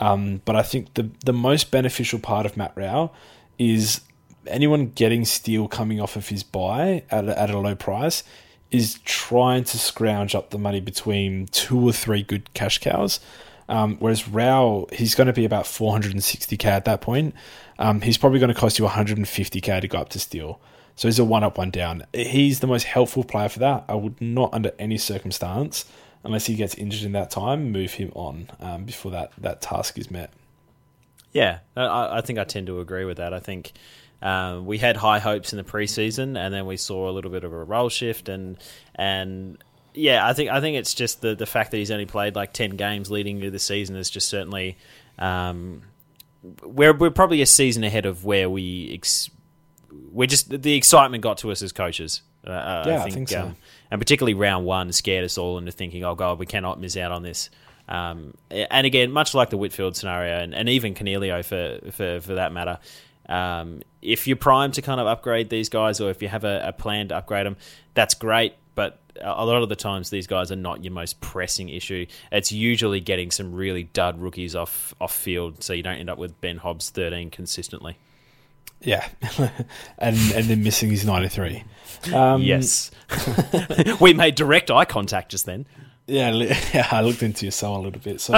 Um, 0.00 0.42
but 0.44 0.56
I 0.56 0.62
think 0.62 0.94
the 0.94 1.10
the 1.24 1.32
most 1.32 1.70
beneficial 1.70 2.18
part 2.18 2.46
of 2.46 2.56
Matt 2.56 2.72
Rowell 2.76 3.14
is 3.58 4.00
anyone 4.46 4.92
getting 4.94 5.24
Steele 5.24 5.68
coming 5.68 6.00
off 6.00 6.16
of 6.16 6.28
his 6.28 6.42
bye 6.42 7.02
at 7.10 7.28
a, 7.28 7.38
at 7.38 7.50
a 7.50 7.58
low 7.58 7.74
price 7.74 8.22
is 8.70 8.98
trying 9.04 9.64
to 9.64 9.78
scrounge 9.78 10.34
up 10.34 10.50
the 10.50 10.58
money 10.58 10.80
between 10.80 11.46
two 11.46 11.88
or 11.88 11.92
three 11.92 12.22
good 12.22 12.52
cash 12.54 12.78
cows. 12.78 13.20
Um, 13.68 13.96
whereas 13.98 14.28
Rowell, 14.28 14.88
he's 14.92 15.14
going 15.14 15.26
to 15.26 15.32
be 15.32 15.44
about 15.44 15.64
460k 15.64 16.64
at 16.64 16.84
that 16.86 17.00
point. 17.00 17.34
Um, 17.78 18.00
he's 18.00 18.16
probably 18.16 18.38
going 18.38 18.52
to 18.52 18.58
cost 18.58 18.78
you 18.78 18.86
150k 18.86 19.80
to 19.80 19.88
go 19.88 19.98
up 19.98 20.08
to 20.10 20.18
Steele. 20.18 20.60
So 20.96 21.06
he's 21.06 21.18
a 21.18 21.24
one 21.24 21.44
up, 21.44 21.58
one 21.58 21.70
down. 21.70 22.04
He's 22.12 22.60
the 22.60 22.66
most 22.66 22.84
helpful 22.84 23.24
player 23.24 23.48
for 23.48 23.60
that. 23.60 23.84
I 23.88 23.94
would 23.94 24.20
not, 24.20 24.52
under 24.52 24.72
any 24.78 24.98
circumstance, 24.98 25.84
unless 26.24 26.46
he 26.46 26.54
gets 26.54 26.74
injured 26.74 27.04
in 27.04 27.12
that 27.12 27.30
time, 27.30 27.70
move 27.70 27.92
him 27.92 28.12
on 28.14 28.48
um, 28.60 28.84
before 28.84 29.10
that, 29.12 29.32
that 29.38 29.60
task 29.60 29.98
is 29.98 30.10
met. 30.10 30.30
Yeah, 31.32 31.58
I, 31.76 32.18
I, 32.18 32.20
think 32.20 32.38
I 32.38 32.44
tend 32.44 32.66
to 32.68 32.80
agree 32.80 33.04
with 33.04 33.18
that. 33.18 33.34
I 33.34 33.40
think 33.40 33.72
um, 34.22 34.66
we 34.66 34.78
had 34.78 34.96
high 34.96 35.18
hopes 35.18 35.52
in 35.52 35.56
the 35.58 35.64
preseason, 35.64 36.38
and 36.38 36.52
then 36.52 36.66
we 36.66 36.76
saw 36.76 37.08
a 37.08 37.12
little 37.12 37.30
bit 37.30 37.44
of 37.44 37.52
a 37.52 37.64
role 37.64 37.88
shift, 37.88 38.28
and 38.28 38.56
and 38.94 39.62
yeah, 39.94 40.26
I 40.26 40.32
think 40.32 40.50
I 40.50 40.60
think 40.60 40.76
it's 40.76 40.94
just 40.94 41.20
the 41.20 41.34
the 41.34 41.46
fact 41.46 41.70
that 41.70 41.76
he's 41.76 41.90
only 41.90 42.06
played 42.06 42.34
like 42.34 42.52
ten 42.52 42.70
games 42.70 43.10
leading 43.10 43.36
into 43.36 43.50
the 43.50 43.58
season 43.58 43.96
is 43.96 44.10
just 44.10 44.28
certainly 44.28 44.76
um, 45.18 45.82
we're 46.62 46.94
we're 46.94 47.10
probably 47.10 47.42
a 47.42 47.46
season 47.46 47.84
ahead 47.84 48.06
of 48.06 48.24
where 48.24 48.48
we 48.48 48.90
ex- 48.94 49.30
we're 50.12 50.26
just 50.26 50.50
the 50.50 50.74
excitement 50.74 51.22
got 51.22 51.38
to 51.38 51.50
us 51.50 51.62
as 51.62 51.72
coaches. 51.72 52.22
Uh, 52.46 52.50
uh 52.50 52.84
yeah, 52.86 52.94
I 52.94 53.02
think, 53.02 53.12
I 53.12 53.14
think 53.14 53.28
so. 53.28 53.42
Um, 53.42 53.56
and 53.90 54.00
particularly 54.00 54.34
round 54.34 54.64
one 54.64 54.92
scared 54.92 55.24
us 55.24 55.38
all 55.38 55.58
into 55.58 55.72
thinking, 55.72 56.04
oh 56.04 56.14
god, 56.14 56.38
we 56.38 56.46
cannot 56.46 56.80
miss 56.80 56.96
out 56.96 57.12
on 57.12 57.22
this. 57.22 57.50
Um, 57.88 58.34
and 58.50 58.86
again, 58.86 59.10
much 59.10 59.34
like 59.34 59.50
the 59.50 59.56
Whitfield 59.56 59.96
scenario, 59.96 60.38
and, 60.38 60.54
and 60.54 60.68
even 60.68 60.94
Coniglio 60.94 61.44
for, 61.44 61.90
for 61.90 62.20
for 62.20 62.34
that 62.34 62.52
matter, 62.52 62.78
um, 63.28 63.80
if 64.02 64.26
you're 64.26 64.36
primed 64.36 64.74
to 64.74 64.82
kind 64.82 65.00
of 65.00 65.06
upgrade 65.06 65.50
these 65.50 65.68
guys, 65.68 66.00
or 66.00 66.10
if 66.10 66.22
you 66.22 66.28
have 66.28 66.44
a, 66.44 66.68
a 66.68 66.72
plan 66.72 67.08
to 67.08 67.16
upgrade 67.16 67.46
them, 67.46 67.56
that's 67.94 68.14
great. 68.14 68.54
But 68.74 69.00
a 69.20 69.44
lot 69.44 69.62
of 69.62 69.68
the 69.68 69.76
times, 69.76 70.10
these 70.10 70.26
guys 70.26 70.52
are 70.52 70.56
not 70.56 70.84
your 70.84 70.92
most 70.92 71.20
pressing 71.20 71.68
issue. 71.68 72.06
It's 72.30 72.52
usually 72.52 73.00
getting 73.00 73.30
some 73.30 73.54
really 73.54 73.84
dud 73.84 74.20
rookies 74.20 74.54
off 74.54 74.94
off 75.00 75.14
field, 75.14 75.62
so 75.62 75.72
you 75.72 75.82
don't 75.82 75.98
end 75.98 76.10
up 76.10 76.18
with 76.18 76.40
Ben 76.40 76.58
Hobbs 76.58 76.90
13 76.90 77.30
consistently. 77.30 77.96
Yeah, 78.80 79.08
and 79.98 80.16
and 80.16 80.46
then 80.46 80.62
missing 80.62 80.90
his 80.90 81.04
ninety 81.04 81.28
three. 81.28 81.64
Um, 82.12 82.42
yes, 82.42 82.90
we 84.00 84.14
made 84.14 84.34
direct 84.34 84.70
eye 84.70 84.84
contact 84.84 85.30
just 85.30 85.46
then. 85.46 85.66
Yeah, 86.06 86.30
yeah, 86.72 86.88
I 86.90 87.02
looked 87.02 87.22
into 87.22 87.44
your 87.44 87.52
soul 87.52 87.76
a 87.76 87.82
little 87.82 88.00
bit, 88.00 88.20
so 88.20 88.34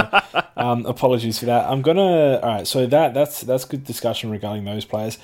um, 0.57 0.85
apologies 0.85 1.39
for 1.39 1.45
that. 1.45 1.69
I'm 1.69 1.81
gonna. 1.81 2.39
All 2.39 2.55
right, 2.55 2.67
so 2.67 2.85
that 2.85 3.13
that's 3.13 3.41
that's 3.41 3.65
good 3.65 3.85
discussion 3.85 4.29
regarding 4.29 4.65
those 4.65 4.83
players. 4.83 5.17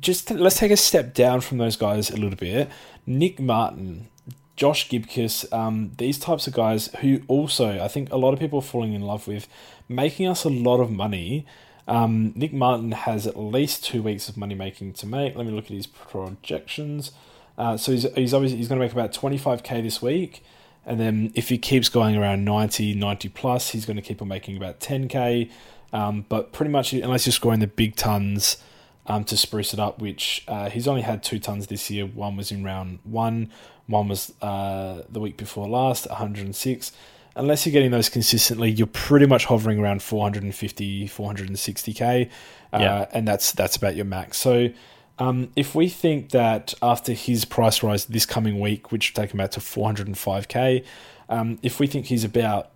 Just 0.00 0.30
let's 0.30 0.58
take 0.58 0.72
a 0.72 0.76
step 0.76 1.14
down 1.14 1.40
from 1.40 1.58
those 1.58 1.76
guys 1.76 2.10
a 2.10 2.16
little 2.16 2.36
bit. 2.36 2.68
Nick 3.06 3.38
Martin, 3.38 4.08
Josh 4.56 4.88
Gibcus, 4.88 5.50
um, 5.52 5.92
these 5.98 6.18
types 6.18 6.46
of 6.46 6.54
guys 6.54 6.88
who 7.00 7.20
also 7.28 7.80
I 7.80 7.88
think 7.88 8.10
a 8.12 8.16
lot 8.16 8.32
of 8.32 8.40
people 8.40 8.58
are 8.58 8.62
falling 8.62 8.92
in 8.92 9.02
love 9.02 9.28
with, 9.28 9.46
making 9.88 10.26
us 10.26 10.44
a 10.44 10.50
lot 10.50 10.80
of 10.80 10.90
money. 10.90 11.46
Um, 11.88 12.32
Nick 12.36 12.52
Martin 12.52 12.92
has 12.92 13.26
at 13.26 13.38
least 13.38 13.84
two 13.84 14.02
weeks 14.02 14.28
of 14.28 14.36
money 14.36 14.54
making 14.54 14.92
to 14.94 15.06
make. 15.06 15.36
Let 15.36 15.46
me 15.46 15.52
look 15.52 15.64
at 15.64 15.72
his 15.72 15.86
projections. 15.86 17.12
Uh, 17.58 17.76
so 17.76 17.92
he's, 17.92 18.06
he's 18.14 18.34
obviously 18.34 18.58
he's 18.58 18.68
going 18.68 18.80
to 18.80 18.84
make 18.84 18.92
about 18.92 19.12
25k 19.12 19.82
this 19.82 20.00
week. 20.00 20.44
And 20.84 20.98
then 20.98 21.32
if 21.34 21.48
he 21.48 21.58
keeps 21.58 21.88
going 21.88 22.16
around 22.16 22.44
90, 22.44 22.94
90 22.94 23.28
plus, 23.30 23.70
he's 23.70 23.86
going 23.86 23.96
to 23.96 24.02
keep 24.02 24.20
on 24.20 24.28
making 24.28 24.56
about 24.56 24.80
10k. 24.80 25.50
Um, 25.92 26.24
but 26.28 26.52
pretty 26.52 26.70
much, 26.70 26.92
unless 26.92 27.26
you're 27.26 27.32
scoring 27.32 27.60
the 27.60 27.66
big 27.66 27.96
tons 27.96 28.56
um, 29.06 29.24
to 29.24 29.36
spruce 29.36 29.74
it 29.74 29.80
up, 29.80 30.00
which 30.00 30.44
uh, 30.48 30.70
he's 30.70 30.88
only 30.88 31.02
had 31.02 31.22
two 31.22 31.38
tons 31.38 31.66
this 31.66 31.90
year. 31.90 32.06
One 32.06 32.36
was 32.36 32.50
in 32.50 32.64
round 32.64 33.00
one, 33.04 33.50
one 33.86 34.08
was 34.08 34.32
uh, 34.40 35.02
the 35.08 35.20
week 35.20 35.36
before 35.36 35.68
last, 35.68 36.08
106 36.08 36.92
unless 37.36 37.66
you're 37.66 37.72
getting 37.72 37.90
those 37.90 38.08
consistently, 38.08 38.70
you're 38.70 38.86
pretty 38.86 39.26
much 39.26 39.46
hovering 39.46 39.78
around 39.78 40.02
450, 40.02 41.08
460k, 41.08 42.30
uh, 42.72 42.78
yeah. 42.78 43.06
and 43.12 43.26
that's 43.26 43.52
that's 43.52 43.76
about 43.76 43.96
your 43.96 44.06
max. 44.06 44.38
So. 44.38 44.70
Um, 45.18 45.52
if 45.54 45.74
we 45.74 45.88
think 45.88 46.30
that 46.30 46.72
after 46.82 47.12
his 47.12 47.44
price 47.44 47.82
rise 47.82 48.06
this 48.06 48.24
coming 48.24 48.58
week, 48.58 48.90
which 48.90 49.12
will 49.12 49.22
take 49.22 49.32
him 49.32 49.40
out 49.40 49.52
to 49.52 49.60
405k, 49.60 50.84
um, 51.28 51.58
if 51.62 51.78
we 51.78 51.86
think 51.86 52.06
he's 52.06 52.24
about 52.24 52.70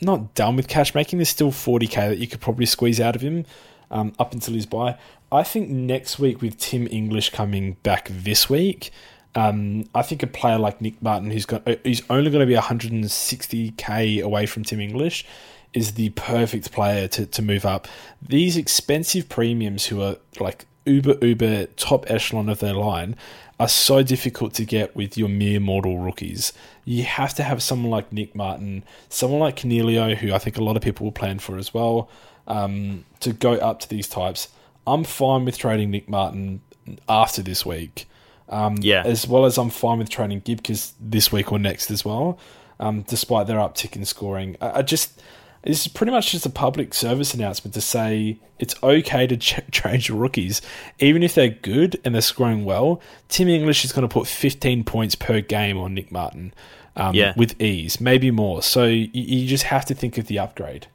not 0.00 0.34
done 0.34 0.56
with 0.56 0.66
cash 0.66 0.94
making, 0.94 1.18
there's 1.18 1.28
still 1.28 1.52
40k 1.52 2.08
that 2.08 2.18
you 2.18 2.26
could 2.26 2.40
probably 2.40 2.66
squeeze 2.66 3.00
out 3.00 3.14
of 3.14 3.22
him 3.22 3.44
um, 3.90 4.12
up 4.18 4.32
until 4.32 4.54
his 4.54 4.66
bye. 4.66 4.98
I 5.30 5.42
think 5.42 5.68
next 5.68 6.18
week 6.18 6.40
with 6.40 6.58
Tim 6.58 6.86
English 6.90 7.30
coming 7.30 7.76
back 7.82 8.08
this 8.10 8.48
week, 8.48 8.90
um, 9.34 9.84
I 9.94 10.02
think 10.02 10.22
a 10.22 10.26
player 10.26 10.58
like 10.58 10.80
Nick 10.80 11.02
Martin, 11.02 11.30
who's 11.30 11.46
got 11.46 11.66
he's 11.84 12.02
only 12.08 12.30
going 12.30 12.40
to 12.40 12.46
be 12.46 12.58
160k 12.58 14.22
away 14.22 14.46
from 14.46 14.64
Tim 14.64 14.80
English, 14.80 15.24
is 15.72 15.92
the 15.92 16.10
perfect 16.10 16.72
player 16.72 17.08
to, 17.08 17.26
to 17.26 17.42
move 17.42 17.66
up. 17.66 17.88
These 18.22 18.56
expensive 18.56 19.28
premiums 19.28 19.86
who 19.86 20.00
are 20.02 20.16
like 20.38 20.66
uber 20.86 21.16
uber 21.22 21.66
top 21.66 22.08
echelon 22.10 22.48
of 22.48 22.60
their 22.60 22.74
line 22.74 23.16
are 23.58 23.68
so 23.68 24.02
difficult 24.02 24.52
to 24.54 24.64
get 24.64 24.94
with 24.94 25.16
your 25.16 25.28
mere 25.28 25.60
mortal 25.60 25.98
rookies. 25.98 26.52
You 26.84 27.04
have 27.04 27.34
to 27.34 27.42
have 27.42 27.62
someone 27.62 27.90
like 27.90 28.12
Nick 28.12 28.34
Martin, 28.34 28.84
someone 29.08 29.40
like 29.40 29.56
Coniglio, 29.56 30.16
who 30.16 30.32
I 30.32 30.38
think 30.38 30.58
a 30.58 30.64
lot 30.64 30.76
of 30.76 30.82
people 30.82 31.04
will 31.04 31.12
plan 31.12 31.38
for 31.38 31.56
as 31.56 31.72
well, 31.72 32.08
um, 32.46 33.04
to 33.20 33.32
go 33.32 33.54
up 33.54 33.80
to 33.80 33.88
these 33.88 34.08
types. 34.08 34.48
I'm 34.86 35.04
fine 35.04 35.44
with 35.44 35.56
trading 35.56 35.90
Nick 35.90 36.08
Martin 36.08 36.60
after 37.08 37.42
this 37.42 37.64
week. 37.64 38.06
Um, 38.48 38.76
yeah. 38.80 39.02
As 39.04 39.26
well 39.26 39.44
as 39.44 39.58
I'm 39.58 39.70
fine 39.70 39.98
with 39.98 40.10
trading 40.10 40.40
Gibcus 40.40 40.94
this 41.00 41.32
week 41.32 41.50
or 41.50 41.58
next 41.58 41.90
as 41.90 42.04
well, 42.04 42.38
um, 42.78 43.02
despite 43.02 43.46
their 43.46 43.58
uptick 43.58 43.96
in 43.96 44.04
scoring. 44.04 44.56
I, 44.60 44.78
I, 44.78 44.82
just. 44.82 45.22
This 45.62 45.86
is 45.86 45.88
pretty 45.88 46.12
much 46.12 46.32
just 46.32 46.44
a 46.44 46.50
public 46.50 46.92
service 46.92 47.32
announcement 47.32 47.72
to 47.72 47.80
say 47.80 48.38
it's 48.58 48.74
okay 48.82 49.26
to 49.26 49.36
ch- 49.38 49.60
change 49.70 50.10
your 50.10 50.18
rookies. 50.18 50.60
Even 50.98 51.22
if 51.22 51.34
they're 51.34 51.48
good 51.48 51.98
and 52.04 52.14
they're 52.14 52.20
scoring 52.20 52.66
well, 52.66 53.00
Tim 53.30 53.48
English 53.48 53.82
is 53.82 53.90
going 53.90 54.06
to 54.06 54.12
put 54.12 54.26
15 54.26 54.84
points 54.84 55.14
per 55.14 55.40
game 55.40 55.78
on 55.78 55.94
Nick 55.94 56.12
Martin 56.12 56.52
um, 56.96 57.14
yeah. 57.14 57.32
with 57.34 57.60
ease, 57.60 58.00
maybe 58.00 58.30
more. 58.30 58.62
So 58.62 58.84
you, 58.84 59.08
you 59.12 59.48
just 59.48 59.64
have 59.64 59.84
to 59.86 59.94
think 59.94 60.18
of 60.18 60.26
the 60.26 60.38
upgrade. 60.38 60.86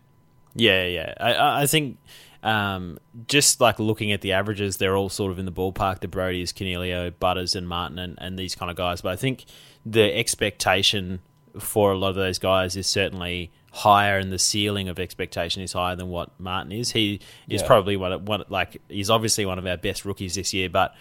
Yeah, 0.56 0.86
yeah. 0.86 1.14
I, 1.20 1.64
I 1.64 1.66
think 1.68 1.98
um, 2.44 3.00
just 3.28 3.60
like 3.60 3.80
looking 3.80 4.12
at 4.12 4.22
the 4.22 4.34
averages, 4.34 4.78
they're 4.78 4.96
all 4.96 5.10
sort 5.10 5.32
of 5.32 5.40
in 5.40 5.46
the 5.46 5.52
ballpark. 5.52 6.00
The 6.00 6.08
Brodie's, 6.08 6.54
Coniglio, 6.54 7.14
Butters, 7.20 7.56
and 7.56 7.68
Martin, 7.68 8.00
and, 8.00 8.18
and 8.20 8.40
these 8.40 8.56
kind 8.56 8.70
of 8.72 8.78
guys. 8.78 9.02
But 9.02 9.14
I 9.14 9.16
think 9.16 9.46
the 9.86 10.16
expectation 10.16 11.20
for 11.60 11.92
a 11.92 11.98
lot 11.98 12.10
of 12.10 12.16
those 12.16 12.40
guys 12.40 12.76
is 12.76 12.88
certainly 12.88 13.52
higher, 13.72 14.18
and 14.18 14.32
the 14.32 14.40
ceiling 14.40 14.88
of 14.88 15.00
expectation 15.00 15.62
is 15.62 15.74
higher 15.74 15.96
than 15.96 16.10
what 16.10 16.32
Martin 16.40 16.72
is. 16.72 16.92
He 16.92 17.20
is 17.48 17.62
yeah. 17.62 17.68
probably 17.68 17.98
one 17.98 18.12
of 18.14 18.28
one 18.28 18.44
like 18.50 18.82
he's 18.88 19.10
obviously 19.10 19.46
one 19.46 19.60
of 19.60 19.66
our 19.66 19.78
best 19.78 20.06
rookies 20.06 20.36
this 20.36 20.54
year, 20.54 20.70
but 20.70 20.96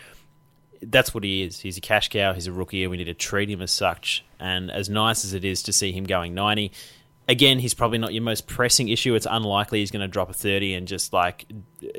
that's 0.83 1.13
what 1.13 1.25
he 1.25 1.43
is. 1.43 1.61
He's 1.61 1.77
a 1.77 1.81
cash 1.81 2.09
cow. 2.09 2.33
He's 2.33 2.47
a 2.47 2.53
rookie, 2.53 2.83
and 2.83 2.91
we 2.91 2.97
need 2.97 3.05
to 3.05 3.15
treat 3.15 3.51
him 3.51 3.61
as 3.61 3.73
such. 3.73 4.25
And 4.41 4.71
as 4.71 4.89
nice 4.89 5.25
as 5.25 5.35
it 5.35 5.45
is 5.45 5.63
to 5.65 5.73
see 5.73 5.93
him 5.93 6.05
going 6.05 6.35
ninety, 6.35 6.73
again, 7.29 7.59
he's 7.59 7.75
probably 7.75 7.99
not 7.99 8.15
your 8.15 8.23
most 8.23 8.47
pressing 8.47 8.89
issue. 8.89 9.15
It's 9.15 9.27
unlikely 9.31 9.81
he's 9.81 9.91
going 9.91 10.03
to 10.03 10.09
drop 10.09 10.31
a 10.31 10.33
30 10.33 10.75
and 10.75 10.89
just 10.89 11.13
like 11.13 11.47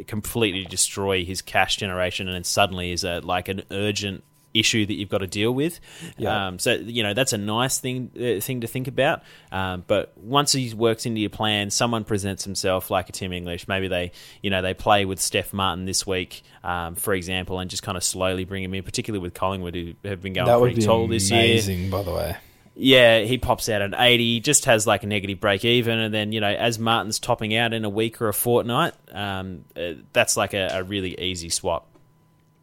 completely 0.08 0.66
destroy 0.66 1.24
his 1.24 1.42
cash 1.42 1.78
generation 1.78 2.28
and 2.28 2.36
then 2.36 2.44
suddenly 2.44 2.92
is 2.92 3.04
a 3.04 3.20
like 3.20 3.48
an 3.48 3.64
urgent 3.72 4.24
issue 4.52 4.84
that 4.84 4.94
you've 4.94 5.10
got 5.10 5.20
to 5.20 5.28
deal 5.28 5.52
with. 5.52 5.80
Yeah. 6.18 6.48
Um, 6.48 6.58
so 6.58 6.74
you 6.74 7.04
know 7.04 7.14
that's 7.14 7.34
a 7.34 7.38
nice 7.38 7.78
thing 7.78 8.10
uh, 8.16 8.42
thing 8.42 8.62
to 8.62 8.68
think 8.68 8.88
about. 8.88 9.22
Um, 9.52 9.84
but 9.86 10.18
once 10.18 10.52
he 10.52 10.74
works 10.74 11.06
into 11.06 11.22
your 11.22 11.30
plan, 11.30 11.70
someone 11.70 12.04
presents 12.04 12.44
himself 12.44 12.90
like 12.90 13.10
a 13.10 13.12
Tim 13.12 13.32
English. 13.32 13.68
Maybe 13.68 13.88
they 13.88 14.12
you 14.42 14.50
know 14.50 14.64
they 14.64 14.74
play 14.74 15.06
with 15.06 15.22
Steph 15.22 15.54
Martin 15.54 15.86
this 15.86 16.08
week, 16.08 16.42
um, 16.64 16.96
for 16.96 17.14
example, 17.14 17.60
and 17.60 17.70
just 17.70 17.84
kind 17.84 17.96
of 17.96 18.04
slowly 18.04 18.44
bring 18.44 18.64
him 18.64 18.74
in. 18.74 18.84
Particularly 18.84 19.22
with 19.22 19.36
Collingwood, 19.36 19.76
who 19.76 19.94
have 20.04 20.22
been 20.22 20.34
going 20.34 20.48
that 20.48 20.60
pretty 20.60 20.82
tall 20.82 21.08
this 21.08 21.30
year. 21.30 21.42
Amazing, 21.42 21.92
by 21.92 22.02
the 22.02 22.12
way 22.12 22.36
yeah, 22.82 23.20
he 23.20 23.38
pops 23.38 23.68
out 23.68 23.82
at 23.82 23.94
80, 23.98 24.40
just 24.40 24.64
has 24.64 24.88
like 24.88 25.04
a 25.04 25.08
negative 25.08 25.42
break 25.42 25.66
even. 25.66 26.00
And 26.00 26.14
then, 26.14 26.32
you 26.32 26.40
know, 26.40 26.48
as 26.48 26.80
Martin's 26.80 27.20
topping 27.20 27.54
out 27.54 27.74
in 27.74 27.84
a 27.84 27.90
week 27.90 28.22
or 28.22 28.30
a 28.30 28.34
fortnight, 28.34 28.94
um, 29.12 29.66
uh, 29.76 29.96
that's 30.14 30.38
like 30.38 30.54
a, 30.54 30.70
a, 30.72 30.84
really 30.84 31.20
easy 31.20 31.50
swap. 31.50 31.88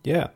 Yeah. 0.05 0.29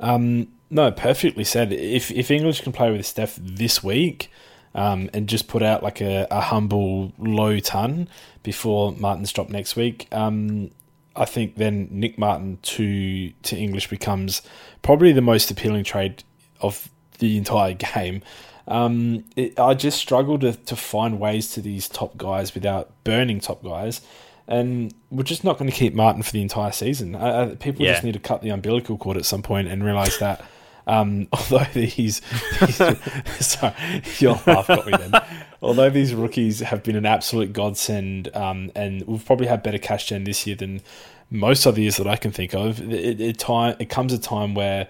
Um, 0.00 0.48
no, 0.70 0.90
perfectly 0.90 1.44
said. 1.44 1.74
If, 1.74 2.10
if 2.10 2.30
English 2.30 2.62
can 2.62 2.72
play 2.72 2.90
with 2.90 3.04
Steph 3.04 3.38
this 3.38 3.84
week 3.84 4.30
um, 4.74 5.10
and 5.12 5.28
just 5.28 5.46
put 5.46 5.62
out 5.62 5.82
like 5.82 6.00
a, 6.00 6.26
a, 6.30 6.40
humble 6.40 7.12
low 7.18 7.58
ton 7.58 8.08
before 8.42 8.92
Martin's 8.92 9.30
drop 9.30 9.50
next 9.50 9.76
week, 9.76 10.08
um, 10.10 10.70
I 11.14 11.26
think 11.26 11.56
then 11.56 11.88
Nick 11.90 12.16
Martin 12.16 12.58
to, 12.62 13.30
to 13.30 13.56
English 13.58 13.90
becomes 13.90 14.40
probably 14.80 15.12
the 15.12 15.20
most 15.20 15.50
appealing 15.50 15.84
trade 15.84 16.24
of 16.62 16.88
the 17.18 17.36
entire 17.36 17.74
game. 17.94 18.22
Um, 18.68 19.24
it, 19.36 19.58
I 19.58 19.74
just 19.74 19.98
struggle 19.98 20.38
to, 20.40 20.52
to 20.52 20.76
find 20.76 21.18
ways 21.18 21.52
to 21.52 21.60
these 21.60 21.88
top 21.88 22.16
guys 22.16 22.54
without 22.54 22.90
burning 23.04 23.40
top 23.40 23.62
guys. 23.62 24.00
And 24.48 24.92
we're 25.10 25.22
just 25.22 25.44
not 25.44 25.58
going 25.58 25.70
to 25.70 25.76
keep 25.76 25.94
Martin 25.94 26.22
for 26.22 26.32
the 26.32 26.42
entire 26.42 26.72
season. 26.72 27.14
Uh, 27.14 27.54
people 27.58 27.84
yeah. 27.84 27.92
just 27.92 28.04
need 28.04 28.12
to 28.12 28.18
cut 28.18 28.42
the 28.42 28.50
umbilical 28.50 28.96
cord 28.98 29.16
at 29.16 29.24
some 29.24 29.42
point 29.42 29.68
and 29.68 29.84
realize 29.84 30.18
that. 30.18 30.44
Um, 30.86 31.28
although 31.32 31.66
these, 31.72 32.20
these 32.60 32.76
sorry, 33.40 33.74
your 34.18 34.40
laugh 34.46 34.66
got 34.66 34.86
me 34.86 34.92
then. 34.96 35.12
although 35.60 35.90
these 35.90 36.14
rookies 36.14 36.60
have 36.60 36.82
been 36.82 36.96
an 36.96 37.06
absolute 37.06 37.52
godsend, 37.52 38.34
um, 38.34 38.70
and 38.74 39.02
we've 39.06 39.24
probably 39.24 39.46
had 39.46 39.62
better 39.62 39.78
cash 39.78 40.06
gen 40.06 40.24
this 40.24 40.46
year 40.46 40.56
than 40.56 40.80
most 41.30 41.66
other 41.66 41.80
years 41.80 41.96
that 41.96 42.06
I 42.06 42.16
can 42.16 42.30
think 42.32 42.54
of. 42.54 42.80
It, 42.92 43.20
it, 43.20 43.38
time 43.38 43.76
it 43.78 43.88
comes 43.88 44.12
a 44.12 44.18
time 44.18 44.54
where 44.54 44.88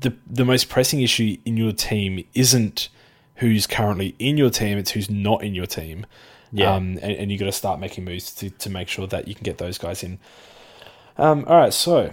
the 0.00 0.14
the 0.26 0.44
most 0.44 0.68
pressing 0.68 1.02
issue 1.02 1.36
in 1.44 1.56
your 1.56 1.72
team 1.72 2.24
isn't 2.34 2.88
who's 3.36 3.66
currently 3.66 4.14
in 4.18 4.36
your 4.36 4.50
team, 4.50 4.78
it's 4.78 4.92
who's 4.92 5.10
not 5.10 5.42
in 5.42 5.54
your 5.54 5.66
team. 5.66 6.06
Yeah. 6.52 6.74
Um, 6.74 6.98
and, 7.02 7.12
and 7.12 7.32
you 7.32 7.38
got 7.38 7.46
to 7.46 7.52
start 7.52 7.80
making 7.80 8.04
moves 8.04 8.32
to, 8.36 8.50
to 8.50 8.70
make 8.70 8.88
sure 8.88 9.06
that 9.08 9.26
you 9.26 9.34
can 9.34 9.42
get 9.42 9.58
those 9.58 9.76
guys 9.76 10.02
in. 10.02 10.18
Um, 11.18 11.44
all 11.48 11.56
right, 11.56 11.72
so 11.72 12.12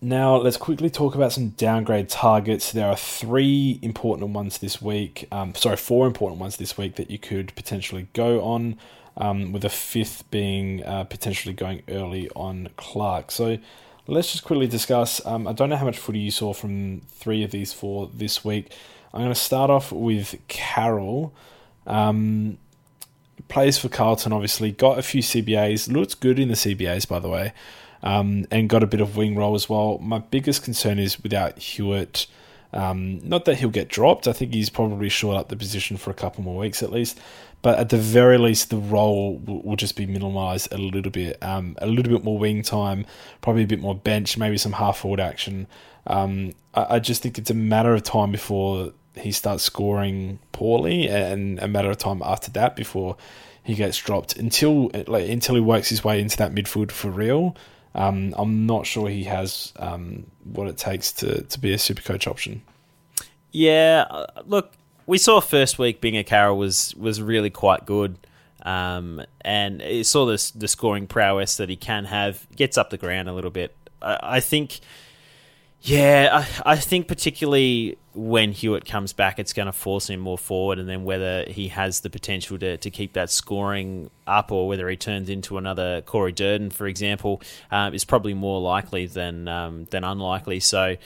now 0.00 0.36
let's 0.36 0.56
quickly 0.56 0.88
talk 0.88 1.14
about 1.14 1.32
some 1.32 1.50
downgrade 1.50 2.08
targets. 2.08 2.72
There 2.72 2.88
are 2.88 2.96
three 2.96 3.78
important 3.82 4.30
ones 4.30 4.58
this 4.58 4.80
week. 4.80 5.28
Um, 5.30 5.54
sorry, 5.54 5.76
four 5.76 6.06
important 6.06 6.40
ones 6.40 6.56
this 6.56 6.78
week 6.78 6.96
that 6.96 7.10
you 7.10 7.18
could 7.18 7.54
potentially 7.54 8.08
go 8.12 8.42
on. 8.42 8.76
Um, 9.16 9.52
with 9.52 9.64
a 9.64 9.68
fifth 9.68 10.30
being 10.30 10.82
uh, 10.84 11.04
potentially 11.04 11.52
going 11.52 11.82
early 11.88 12.30
on 12.34 12.70
Clark. 12.76 13.30
So 13.32 13.58
let's 14.06 14.32
just 14.32 14.44
quickly 14.44 14.66
discuss. 14.66 15.24
Um, 15.26 15.46
I 15.46 15.52
don't 15.52 15.68
know 15.68 15.76
how 15.76 15.84
much 15.84 15.98
footy 15.98 16.20
you 16.20 16.30
saw 16.30 16.54
from 16.54 17.00
three 17.08 17.42
of 17.42 17.50
these 17.50 17.72
four 17.72 18.08
this 18.14 18.44
week. 18.44 18.72
I'm 19.12 19.20
going 19.20 19.32
to 19.32 19.40
start 19.40 19.70
off 19.70 19.90
with 19.92 20.36
Carroll. 20.48 21.32
Um, 21.86 22.58
plays 23.48 23.76
for 23.76 23.88
Carlton, 23.88 24.32
obviously. 24.32 24.70
Got 24.70 24.98
a 24.98 25.02
few 25.02 25.22
CBAs. 25.22 25.92
Looks 25.92 26.14
good 26.14 26.38
in 26.38 26.48
the 26.48 26.54
CBAs, 26.54 27.08
by 27.08 27.18
the 27.18 27.28
way. 27.28 27.52
Um, 28.02 28.46
and 28.50 28.68
got 28.68 28.82
a 28.82 28.86
bit 28.86 29.00
of 29.00 29.16
wing 29.16 29.36
role 29.36 29.54
as 29.54 29.68
well. 29.68 29.98
My 29.98 30.18
biggest 30.18 30.62
concern 30.62 30.98
is 30.98 31.22
without 31.22 31.58
Hewett. 31.58 32.26
Um, 32.72 33.20
not 33.28 33.44
that 33.46 33.58
he'll 33.58 33.68
get 33.68 33.88
dropped. 33.88 34.28
I 34.28 34.32
think 34.32 34.54
he's 34.54 34.70
probably 34.70 35.08
short 35.08 35.36
up 35.36 35.48
the 35.48 35.56
position 35.56 35.96
for 35.96 36.10
a 36.10 36.14
couple 36.14 36.44
more 36.44 36.56
weeks 36.56 36.82
at 36.82 36.92
least. 36.92 37.18
But 37.62 37.78
at 37.78 37.90
the 37.90 37.98
very 37.98 38.38
least, 38.38 38.70
the 38.70 38.78
role 38.78 39.36
will, 39.36 39.60
will 39.62 39.76
just 39.76 39.96
be 39.96 40.06
minimised 40.06 40.72
a 40.72 40.78
little 40.78 41.10
bit. 41.10 41.42
Um, 41.42 41.76
a 41.78 41.86
little 41.86 42.12
bit 42.12 42.24
more 42.24 42.38
wing 42.38 42.62
time, 42.62 43.04
probably 43.42 43.64
a 43.64 43.66
bit 43.66 43.80
more 43.80 43.94
bench, 43.94 44.38
maybe 44.38 44.56
some 44.56 44.72
half 44.72 44.98
forward 44.98 45.20
action. 45.20 45.66
Um, 46.06 46.52
I, 46.74 46.94
I 46.96 46.98
just 47.00 47.22
think 47.22 47.36
it's 47.36 47.50
a 47.50 47.54
matter 47.54 47.94
of 47.94 48.02
time 48.02 48.32
before 48.32 48.92
he 49.16 49.32
starts 49.32 49.62
scoring 49.62 50.38
poorly, 50.52 51.08
and 51.08 51.58
a 51.58 51.68
matter 51.68 51.90
of 51.90 51.98
time 51.98 52.22
after 52.24 52.50
that 52.52 52.76
before 52.76 53.16
he 53.62 53.74
gets 53.74 53.98
dropped. 53.98 54.36
Until 54.36 54.90
like 55.06 55.28
until 55.28 55.54
he 55.54 55.60
works 55.60 55.88
his 55.88 56.04
way 56.04 56.20
into 56.20 56.36
that 56.38 56.52
midfield 56.52 56.90
for 56.90 57.10
real, 57.10 57.56
um, 57.94 58.34
I'm 58.36 58.66
not 58.66 58.86
sure 58.86 59.08
he 59.08 59.24
has 59.24 59.72
um, 59.76 60.26
what 60.44 60.68
it 60.68 60.76
takes 60.76 61.12
to 61.14 61.42
to 61.42 61.58
be 61.58 61.72
a 61.72 61.78
super 61.78 62.02
coach 62.02 62.26
option. 62.26 62.62
Yeah, 63.52 64.06
uh, 64.08 64.26
look, 64.46 64.72
we 65.06 65.18
saw 65.18 65.40
first 65.40 65.78
week 65.78 66.00
Binga 66.00 66.24
Carroll 66.24 66.56
was 66.56 66.94
was 66.96 67.20
really 67.20 67.50
quite 67.50 67.86
good. 67.86 68.16
Um, 68.62 69.22
and 69.40 70.06
saw 70.06 70.26
this 70.26 70.50
the 70.50 70.68
scoring 70.68 71.06
prowess 71.06 71.56
that 71.56 71.70
he 71.70 71.76
can 71.76 72.04
have 72.04 72.46
gets 72.54 72.76
up 72.76 72.90
the 72.90 72.98
ground 72.98 73.28
a 73.28 73.32
little 73.32 73.50
bit. 73.50 73.74
I, 74.02 74.18
I 74.22 74.40
think 74.40 74.80
yeah, 75.82 76.44
I, 76.64 76.72
I, 76.72 76.76
think 76.76 77.08
particularly 77.08 77.96
when 78.14 78.52
Hewett 78.52 78.84
comes 78.84 79.12
back, 79.14 79.38
it's 79.38 79.54
going 79.54 79.66
to 79.66 79.72
force 79.72 80.10
him 80.10 80.20
more 80.20 80.36
forward, 80.36 80.78
and 80.78 80.88
then 80.88 81.04
whether 81.04 81.44
he 81.48 81.68
has 81.68 82.00
the 82.00 82.10
potential 82.10 82.58
to, 82.58 82.76
to 82.76 82.90
keep 82.90 83.14
that 83.14 83.30
scoring 83.30 84.10
up 84.26 84.52
or 84.52 84.68
whether 84.68 84.88
he 84.90 84.96
turns 84.96 85.30
into 85.30 85.56
another 85.56 86.02
Corey 86.02 86.32
Durdin, 86.32 86.70
for 86.70 86.86
example, 86.86 87.40
um, 87.70 87.94
is 87.94 88.04
probably 88.04 88.34
more 88.34 88.60
likely 88.60 89.06
than 89.06 89.48
um, 89.48 89.86
than 89.90 90.04
unlikely. 90.04 90.60
So 90.60 90.96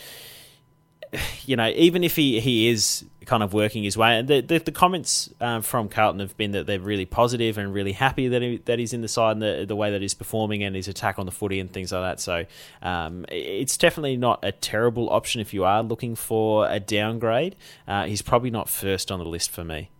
you 1.46 1.56
know, 1.56 1.68
even 1.68 2.04
if 2.04 2.16
he, 2.16 2.40
he 2.40 2.68
is 2.68 3.04
kind 3.24 3.42
of 3.42 3.52
working 3.52 3.84
his 3.84 3.96
way, 3.96 4.18
and 4.18 4.28
the, 4.28 4.40
the, 4.40 4.58
the 4.58 4.72
comments 4.72 5.30
um, 5.40 5.62
from 5.62 5.88
Carlton 5.88 6.20
have 6.20 6.36
been 6.36 6.52
that 6.52 6.66
they're 6.66 6.80
really 6.80 7.06
positive 7.06 7.58
and 7.58 7.72
really 7.72 7.92
happy 7.92 8.28
that 8.28 8.42
he, 8.42 8.58
that 8.64 8.78
he's 8.78 8.92
in 8.92 9.00
the 9.00 9.08
side 9.08 9.32
and 9.32 9.42
the, 9.42 9.64
the 9.66 9.76
way 9.76 9.90
that 9.90 10.02
he's 10.02 10.14
performing 10.14 10.62
and 10.62 10.76
his 10.76 10.88
attack 10.88 11.18
on 11.18 11.26
the 11.26 11.32
footy 11.32 11.60
and 11.60 11.72
things 11.72 11.92
like 11.92 12.02
that. 12.02 12.20
So 12.20 12.44
um, 12.82 13.26
it's 13.28 13.76
definitely 13.76 14.16
not 14.16 14.40
a 14.42 14.52
terrible 14.52 15.10
option 15.10 15.40
if 15.40 15.52
you 15.54 15.64
are 15.64 15.82
looking 15.82 16.14
for 16.14 16.68
a 16.68 16.80
downgrade. 16.80 17.56
Uh, 17.86 18.06
he's 18.06 18.22
probably 18.22 18.50
not 18.50 18.68
first 18.68 19.10
on 19.10 19.18
the 19.18 19.24
list 19.24 19.50
for 19.50 19.64
me. 19.64 19.90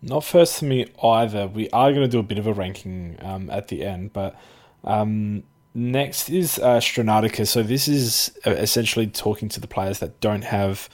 Not 0.00 0.24
first 0.24 0.58
for 0.58 0.64
me 0.64 0.86
either. 1.02 1.46
We 1.46 1.70
are 1.70 1.90
going 1.90 2.02
to 2.02 2.08
do 2.08 2.18
a 2.18 2.24
bit 2.24 2.38
of 2.38 2.46
a 2.46 2.52
ranking 2.52 3.18
um, 3.22 3.50
at 3.50 3.68
the 3.68 3.84
end, 3.84 4.12
but 4.12 4.36
um, 4.82 5.44
Next 5.74 6.28
is 6.28 6.58
uh, 6.58 6.78
Stranatica. 6.80 7.46
So 7.46 7.62
this 7.62 7.88
is 7.88 8.30
uh, 8.46 8.50
essentially 8.50 9.06
talking 9.06 9.48
to 9.50 9.60
the 9.60 9.66
players 9.66 10.00
that 10.00 10.20
don't 10.20 10.44
have 10.44 10.90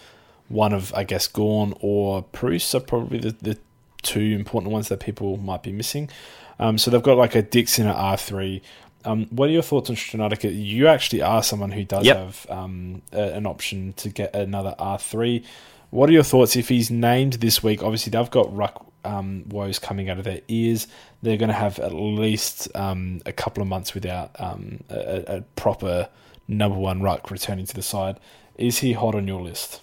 one 0.49 0.72
of, 0.72 0.92
I 0.94 1.05
guess, 1.05 1.26
Gawn 1.26 1.74
or 1.80 2.22
Bruce 2.32 2.74
are 2.74 2.80
probably 2.80 3.18
the, 3.18 3.36
the 3.40 3.59
two 4.03 4.20
important 4.20 4.72
ones 4.72 4.88
that 4.88 5.01
people 5.01 5.36
might 5.36 5.62
be 5.62 5.72
missing. 5.72 6.11
Um, 6.59 6.78
so 6.78 6.90
they've 6.90 7.03
got 7.03 7.16
like 7.16 7.34
a 7.34 7.42
Dixon 7.42 7.86
at 7.86 7.96
R3. 7.96 8.61
Um, 9.05 9.26
what 9.30 9.49
are 9.49 9.53
your 9.53 9.62
thoughts 9.62 9.90
on 9.90 9.96
Stranatica? 9.96 10.51
You 10.53 10.88
actually 10.88 11.22
are 11.22 11.42
someone 11.42 11.70
who 11.70 11.84
does 11.84 12.05
yep. 12.05 12.16
have 12.16 12.46
um, 12.51 13.03
a, 13.12 13.34
an 13.34 13.46
option 13.46 13.92
to 13.94 14.09
get 14.09 14.34
another 14.34 14.74
R3. 14.78 15.44
What 15.90 16.11
are 16.11 16.12
your 16.12 16.24
thoughts 16.24 16.57
if 16.57 16.68
he's 16.68 16.90
named 16.90 17.34
this 17.34 17.62
week? 17.62 17.82
Obviously, 17.82 18.11
they've 18.11 18.30
got 18.30 18.55
ruck 18.55 18.84
um, 19.05 19.44
woes 19.49 19.78
coming 19.78 20.11
out 20.11 20.18
of 20.18 20.24
their 20.24 20.40
ears. 20.49 20.86
They're 21.22 21.36
going 21.36 21.49
to 21.49 21.55
have 21.55 21.78
at 21.78 21.94
least 21.94 22.68
um, 22.74 23.20
a 23.24 23.32
couple 23.32 23.62
of 23.62 23.68
months 23.68 23.94
without 23.94 24.30
um, 24.38 24.80
a, 24.90 25.36
a, 25.36 25.40
proper 25.57 26.09
number 26.46 26.78
one 26.78 27.01
ruck 27.01 27.30
returning 27.30 27.66
to 27.66 27.74
the 27.74 27.82
side. 27.82 28.18
Is 28.57 28.78
he 28.78 28.92
hot 28.92 29.14
on 29.14 29.26
your 29.26 29.40
list? 29.40 29.80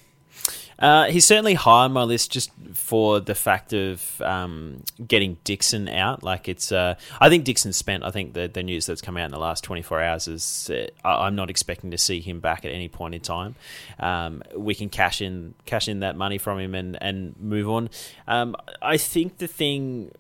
Uh, 0.78 1.06
he's 1.06 1.26
certainly 1.26 1.54
high 1.54 1.86
on 1.86 1.94
my 1.94 2.04
list 2.04 2.32
just 2.32 2.52
for 2.74 3.20
the 3.20 3.36
fact 3.36 3.74
of 3.74 4.22
um, 4.22 4.84
getting 5.08 5.38
Dixon 5.44 5.88
out. 5.88 6.24
Like 6.24 6.50
it's, 6.50 6.72
uh, 6.72 6.96
I 7.20 7.30
think 7.30 7.46
Dixon's 7.46 7.78
spent. 7.78 8.04
I 8.04 8.12
think 8.12 8.34
the 8.34 8.48
the 8.48 8.64
news 8.64 8.86
that's 8.86 9.02
come 9.02 9.18
out 9.18 9.26
in 9.26 9.32
the 9.32 9.40
last 9.40 9.64
twenty 9.64 9.82
four 9.82 10.02
hours 10.02 10.28
is 10.28 10.70
uh, 10.70 11.08
I'm 11.08 11.36
not 11.36 11.50
expecting 11.50 11.92
to 11.92 11.98
see 11.98 12.20
him 12.20 12.40
back 12.40 12.66
at 12.66 12.72
any 12.72 12.90
point 12.90 13.16
in 13.16 13.22
time. 13.22 13.56
Um, 14.00 14.44
we 14.56 14.76
can 14.76 14.90
cash 14.90 15.22
in 15.22 15.54
cash 15.66 15.88
in 15.88 16.02
that 16.02 16.16
money 16.18 16.38
from 16.38 16.60
him 16.60 16.76
and 16.76 16.98
and 17.02 17.36
move 17.40 17.70
on. 17.70 17.90
Um, 18.28 18.56
I 18.82 18.98
think 18.98 19.38
the 19.38 19.48
thing 19.48 20.12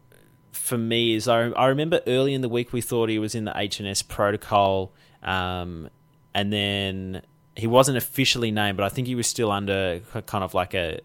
for 0.52 0.78
me 0.78 1.16
is 1.16 1.28
I, 1.28 1.50
I 1.50 1.68
remember 1.68 2.02
early 2.08 2.34
in 2.34 2.42
the 2.42 2.50
week 2.50 2.72
we 2.72 2.82
thought 2.82 3.10
he 3.10 3.20
was 3.20 3.36
in 3.36 3.46
the 3.46 3.52
HNS 3.52 4.08
protocol, 4.08 4.94
um, 5.22 5.90
and 6.34 6.52
then 6.52 7.22
he 7.56 7.68
wasn't 7.68 7.98
officially 7.98 8.52
named, 8.52 8.78
but 8.78 8.86
I 8.86 8.90
think 8.90 9.08
he 9.08 9.16
was 9.16 9.28
still 9.28 9.52
under 9.52 10.02
kind 10.26 10.44
of 10.44 10.54
like 10.54 10.74
a, 10.74 11.00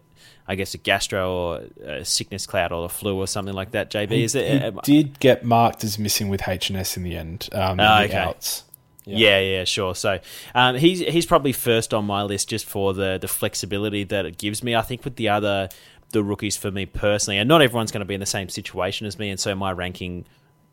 I 0.47 0.55
guess 0.55 0.73
a 0.73 0.77
gastro 0.77 1.31
or 1.33 1.61
a 1.83 2.05
sickness 2.05 2.45
cloud 2.45 2.71
or 2.71 2.85
a 2.85 2.89
flu 2.89 3.17
or 3.17 3.27
something 3.27 3.53
like 3.53 3.71
that. 3.71 3.89
JB, 3.89 4.11
he, 4.11 4.23
is 4.23 4.35
it? 4.35 4.61
He 4.61 4.67
uh, 4.67 4.71
did 4.83 5.19
get 5.19 5.45
marked 5.45 5.83
as 5.83 5.97
missing 5.97 6.29
with 6.29 6.41
HNS 6.41 6.97
in 6.97 7.03
the 7.03 7.15
end. 7.15 7.49
Um, 7.53 7.79
oh, 7.79 8.03
okay. 8.03 8.17
Outs. 8.17 8.65
Yeah. 9.05 9.17
yeah, 9.17 9.39
yeah, 9.39 9.63
sure. 9.63 9.95
So 9.95 10.19
um, 10.53 10.75
he's 10.75 10.99
he's 10.99 11.25
probably 11.25 11.53
first 11.53 11.91
on 11.91 12.05
my 12.05 12.21
list 12.21 12.49
just 12.49 12.65
for 12.65 12.93
the 12.93 13.17
the 13.19 13.27
flexibility 13.27 14.03
that 14.05 14.25
it 14.27 14.37
gives 14.37 14.61
me. 14.61 14.75
I 14.75 14.83
think 14.83 15.03
with 15.03 15.15
the 15.15 15.29
other 15.29 15.69
the 16.11 16.23
rookies 16.23 16.55
for 16.55 16.69
me 16.69 16.85
personally, 16.85 17.37
and 17.37 17.47
not 17.47 17.61
everyone's 17.61 17.91
going 17.91 18.01
to 18.01 18.05
be 18.05 18.13
in 18.13 18.19
the 18.19 18.25
same 18.25 18.49
situation 18.49 19.07
as 19.07 19.17
me, 19.17 19.29
and 19.29 19.39
so 19.39 19.55
my 19.55 19.71
ranking 19.71 20.25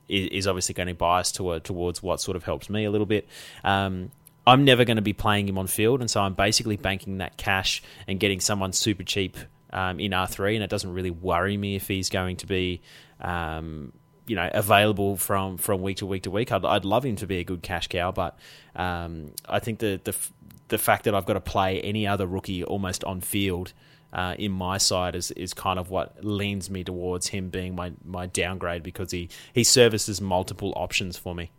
is, 0.09 0.29
is 0.29 0.47
obviously 0.47 0.75
going 0.75 0.89
to 0.89 0.95
bias 0.95 1.33
toward, 1.33 1.65
towards 1.65 2.03
what 2.03 2.21
sort 2.21 2.37
of 2.37 2.45
helps 2.45 2.69
me 2.69 2.85
a 2.85 2.91
little 2.91 3.07
bit. 3.07 3.29
Um, 3.65 4.11
I'm 4.49 4.65
never 4.65 4.85
going 4.85 4.97
to 4.97 5.03
be 5.03 5.13
playing 5.13 5.49
him 5.49 5.59
on 5.59 5.67
field, 5.67 6.01
and 6.01 6.11
so 6.11 6.21
I'm 6.23 6.35
basically 6.35 6.77
banking 6.77 7.19
that 7.19 7.37
cash 7.37 7.83
and 8.07 8.19
getting 8.19 8.41
someone 8.41 8.73
super 8.73 9.05
cheap 9.05 9.37
um, 9.73 10.01
in 10.01 10.13
R3, 10.13 10.55
and 10.55 10.65
it 10.65 10.71
doesn't 10.71 10.93
really 10.93 11.11
worry 11.11 11.57
me 11.57 11.77
if 11.77 11.87
he's 11.87 12.09
going 12.09 12.37
to 12.39 12.47
be, 12.47 12.81
um, 13.21 13.93
you 14.27 14.37
know, 14.37 14.49
available 14.53 15.17
from, 15.17 15.59
from 15.59 15.83
week 15.83 15.99
to 15.99 16.07
week 16.07 16.23
to 16.23 16.31
week. 16.31 16.51
I'd, 16.51 16.65
I'd 16.65 16.87
love 16.87 17.05
him 17.05 17.17
to 17.17 17.27
be 17.27 17.39
a 17.39 17.45
good 17.45 17.63
cash 17.63 17.89
cow, 17.89 18.11
but 18.11 18.39
um, 18.75 19.33
I 19.47 19.59
think 19.59 19.81
the, 19.81 20.01
the 20.03 20.17
the 20.69 20.79
fact 20.79 21.05
that 21.05 21.15
I've 21.15 21.27
got 21.27 21.35
to 21.35 21.41
play 21.41 21.81
any 21.81 22.07
other 22.07 22.27
rookie 22.27 22.63
almost 22.63 23.03
on 23.05 23.21
field 23.21 23.73
uh, 24.13 24.35
in 24.39 24.53
my 24.53 24.79
side 24.79 25.15
is, 25.15 25.31
is 25.33 25.53
kind 25.55 25.79
of 25.79 25.91
what 25.91 26.25
leans 26.25 26.71
me 26.71 26.85
towards 26.85 27.29
him 27.29 27.49
being 27.49 27.75
my, 27.75 27.93
my 28.05 28.27
downgrade 28.27 28.83
because 28.83 29.11
he, 29.11 29.29
he 29.53 29.65
services 29.65 30.21
multiple 30.21 30.73
options 30.77 31.17
for 31.17 31.35
me. 31.35 31.51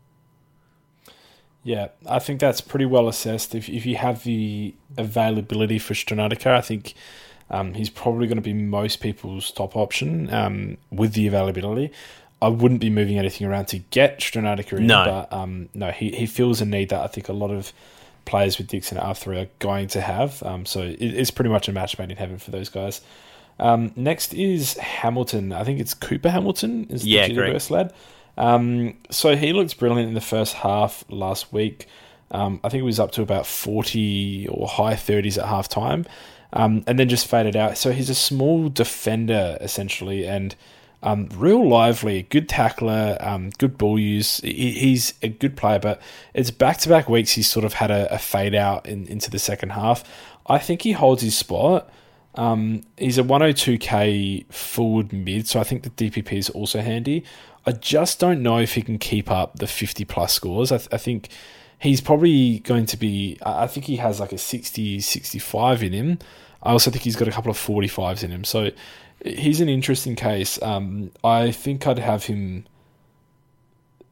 Yeah, 1.63 1.89
I 2.07 2.19
think 2.19 2.39
that's 2.39 2.61
pretty 2.61 2.85
well 2.85 3.07
assessed. 3.07 3.53
If 3.53 3.69
if 3.69 3.85
you 3.85 3.97
have 3.97 4.23
the 4.23 4.73
availability 4.97 5.79
for 5.79 5.93
Stranatica, 5.93 6.47
I 6.47 6.61
think 6.61 6.93
um, 7.49 7.73
he's 7.73 7.89
probably 7.89 8.27
going 8.27 8.37
to 8.37 8.41
be 8.41 8.53
most 8.53 9.01
people's 9.01 9.51
top 9.51 9.75
option 9.75 10.33
um, 10.33 10.77
with 10.91 11.13
the 11.13 11.27
availability. 11.27 11.91
I 12.41 12.47
wouldn't 12.47 12.79
be 12.79 12.89
moving 12.89 13.17
anything 13.17 13.47
around 13.47 13.67
to 13.69 13.79
get 13.79 14.19
Stranatica 14.19 14.77
in, 14.77 14.87
no. 14.87 15.03
but 15.03 15.33
um, 15.37 15.67
no, 15.73 15.91
he, 15.91 16.11
he 16.11 16.25
feels 16.25 16.61
a 16.61 16.65
need 16.65 16.89
that 16.89 17.01
I 17.01 17.07
think 17.07 17.27
a 17.27 17.33
lot 17.33 17.51
of 17.51 17.73
players 18.23 18.57
with 18.57 18.67
Dixon 18.67 18.97
at 18.97 19.03
R3 19.03 19.43
are 19.43 19.49
going 19.59 19.87
to 19.89 20.01
have. 20.01 20.41
Um, 20.43 20.65
so 20.65 20.81
it, 20.81 21.01
it's 21.01 21.31
pretty 21.31 21.49
much 21.49 21.67
a 21.67 21.73
match 21.73 21.97
made 21.99 22.11
in 22.11 22.17
heaven 22.17 22.37
for 22.37 22.51
those 22.51 22.69
guys. 22.69 23.01
Um, 23.59 23.91
next 23.97 24.33
is 24.33 24.77
Hamilton. 24.77 25.51
I 25.51 25.65
think 25.65 25.81
it's 25.81 25.93
Cooper 25.93 26.29
Hamilton 26.29 26.87
is 26.89 27.01
the 27.01 27.09
yeah, 27.09 27.27
lad. 27.69 27.93
Um, 28.37 28.97
so 29.09 29.35
he 29.35 29.53
looked 29.53 29.77
brilliant 29.77 30.07
in 30.07 30.13
the 30.13 30.21
first 30.21 30.55
half 30.55 31.03
last 31.09 31.51
week. 31.51 31.87
Um, 32.31 32.59
I 32.63 32.69
think 32.69 32.79
he 32.79 32.85
was 32.85 32.99
up 32.99 33.11
to 33.13 33.21
about 33.21 33.47
40 33.47 34.47
or 34.49 34.67
high 34.67 34.93
30s 34.93 35.37
at 35.37 35.45
half 35.47 35.67
time, 35.67 36.05
um, 36.53 36.83
and 36.87 36.99
then 36.99 37.09
just 37.09 37.27
faded 37.27 37.55
out. 37.55 37.77
So 37.77 37.91
he's 37.91 38.09
a 38.09 38.15
small 38.15 38.69
defender, 38.69 39.57
essentially, 39.59 40.27
and 40.27 40.55
um, 41.01 41.29
real 41.35 41.67
lively, 41.67 42.23
good 42.23 42.49
tackler, 42.49 43.17
um, 43.21 43.51
good 43.57 43.77
ball 43.77 43.97
use. 43.97 44.39
He, 44.41 44.71
he's 44.71 45.13
a 45.21 45.29
good 45.29 45.55
player, 45.55 45.79
but 45.79 46.01
it's 46.33 46.51
back 46.51 46.77
to 46.79 46.89
back 46.89 47.07
weeks 47.07 47.31
he's 47.31 47.49
sort 47.49 47.65
of 47.65 47.73
had 47.73 47.89
a, 47.89 48.13
a, 48.13 48.17
fade 48.17 48.53
out 48.53 48.85
in, 48.85 49.07
into 49.07 49.31
the 49.31 49.39
second 49.39 49.71
half. 49.71 50.03
I 50.47 50.59
think 50.59 50.81
he 50.81 50.91
holds 50.91 51.21
his 51.21 51.37
spot. 51.37 51.89
Um, 52.35 52.83
he's 52.97 53.17
a 53.17 53.23
102k 53.23 54.51
forward 54.51 55.13
mid, 55.13 55.47
so 55.47 55.59
I 55.59 55.63
think 55.63 55.83
the 55.83 55.89
DPP 55.89 56.33
is 56.33 56.49
also 56.49 56.81
handy. 56.81 57.23
I 57.69 57.71
just 57.73 58.19
don't 58.19 58.41
know 58.41 58.57
if 58.57 58.73
he 58.73 58.81
can 58.81 58.97
keep 58.97 59.29
up 59.29 59.59
the 59.59 59.67
50 59.67 60.03
plus 60.05 60.33
scores. 60.33 60.71
I, 60.71 60.77
th- 60.77 60.89
I 60.91 60.97
think 60.97 61.29
he's 61.77 62.01
probably 62.01 62.61
going 62.61 62.87
to 62.87 62.97
be, 62.97 63.37
I 63.45 63.67
think 63.67 63.85
he 63.85 63.97
has 63.97 64.19
like 64.19 64.31
a 64.31 64.39
60, 64.39 64.99
65 64.99 65.83
in 65.83 65.93
him. 65.93 66.17
I 66.63 66.71
also 66.71 66.89
think 66.89 67.03
he's 67.03 67.15
got 67.15 67.27
a 67.27 67.31
couple 67.31 67.51
of 67.51 67.59
45s 67.59 68.23
in 68.23 68.31
him. 68.31 68.43
So 68.43 68.71
he's 69.23 69.61
an 69.61 69.69
interesting 69.69 70.15
case. 70.15 70.59
Um, 70.63 71.11
I 71.23 71.51
think 71.51 71.85
I'd 71.85 71.99
have 71.99 72.25
him. 72.25 72.65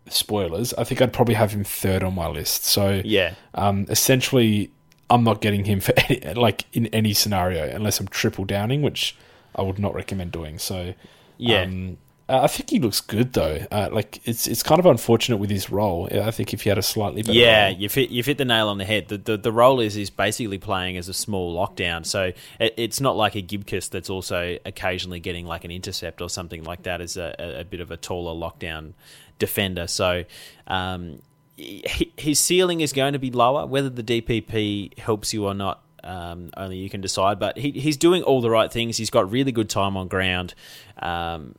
Spoilers. 0.08 0.76
I 0.76 0.84
think 0.84 1.02
I'd 1.02 1.12
probably 1.12 1.34
have 1.34 1.52
him 1.52 1.64
third 1.64 2.04
on 2.04 2.14
my 2.14 2.28
list. 2.28 2.64
So 2.64 3.02
yeah, 3.04 3.34
um, 3.56 3.88
essentially, 3.90 4.70
I'm 5.10 5.24
not 5.24 5.42
getting 5.42 5.66
him 5.66 5.80
for 5.80 5.94
any, 6.10 6.36
like 6.36 6.66
in 6.74 6.86
any 6.88 7.14
scenario 7.14 7.66
unless 7.76 8.00
I'm 8.00 8.08
triple 8.08 8.46
downing, 8.46 8.84
which 8.84 9.18
I 9.56 9.64
would 9.64 9.80
not 9.80 9.96
recommend 9.96 10.32
doing. 10.32 10.60
So 10.60 10.94
yeah, 11.38 11.64
um, 11.64 11.98
Uh, 12.30 12.42
I 12.44 12.48
think 12.48 12.70
he 12.70 12.80
looks 12.80 13.00
good 13.00 13.32
though. 13.34 13.66
Uh, 13.72 13.88
like 13.92 14.20
it's 14.28 14.48
it's 14.48 14.62
kind 14.62 14.80
of 14.80 14.86
unfortunate 14.86 15.38
with 15.38 15.50
his 15.50 15.70
role. 15.70 16.10
I 16.12 16.32
think 16.32 16.54
if 16.54 16.62
he 16.64 16.70
had 16.70 16.78
a 16.78 16.82
slightly 16.82 17.22
better 17.22 17.38
yeah, 17.38 17.68
role- 17.68 17.76
you 17.78 17.88
fit 17.90 18.10
you 18.10 18.22
fit 18.22 18.38
the 18.38 18.44
nail 18.46 18.68
on 18.68 18.78
the 18.78 18.86
head. 18.86 19.08
The 19.08 19.18
the, 19.18 19.38
the 19.38 19.52
role 19.52 19.80
is 19.80 19.96
is 19.96 20.10
basically 20.10 20.58
playing 20.58 20.98
as 20.98 21.08
a 21.08 21.14
small 21.14 21.56
lockdown, 21.56 22.06
so 22.06 22.34
it, 22.60 22.74
it's 22.76 23.00
not 23.00 23.16
like 23.16 23.36
a 23.36 23.42
Gibcus 23.42 23.88
that's 23.88 24.10
also 24.10 24.58
occasionally 24.66 25.22
getting 25.22 25.46
like 25.46 25.64
an 25.64 25.72
intercept 25.72 26.22
or 26.22 26.30
something 26.30 26.64
like 26.64 26.84
that 26.84 27.00
as 27.00 27.16
a, 27.16 27.34
a, 27.40 27.62
a 27.62 27.64
bit 27.64 27.80
of 27.80 27.92
a 27.92 27.98
taller 27.98 28.34
lockdown 28.34 28.94
defender. 29.40 29.88
So. 29.88 30.24
Um, 30.68 31.22
he- 31.56 32.14
his 32.18 32.40
ceiling 32.40 32.82
is 32.82 32.94
going 32.94 33.14
to 33.14 33.20
be 33.20 33.32
lower. 33.32 33.66
Whether 33.66 33.90
the 33.90 34.04
DPP 34.04 35.00
helps 35.00 35.34
you 35.34 35.46
or 35.48 35.56
not, 35.56 35.82
um, 36.04 36.52
only 36.56 36.78
you 36.78 36.88
can 36.88 37.02
decide. 37.02 37.40
But 37.40 37.58
he, 37.58 37.72
he's 37.72 37.98
doing 37.98 38.22
all 38.22 38.42
the 38.42 38.52
right 38.52 38.72
things. 38.72 38.98
He's 38.98 39.10
got 39.10 39.32
really 39.32 39.52
good 39.52 39.68
time 39.68 39.98
on 39.98 40.08
ground. 40.08 40.54
Um, 41.00 41.56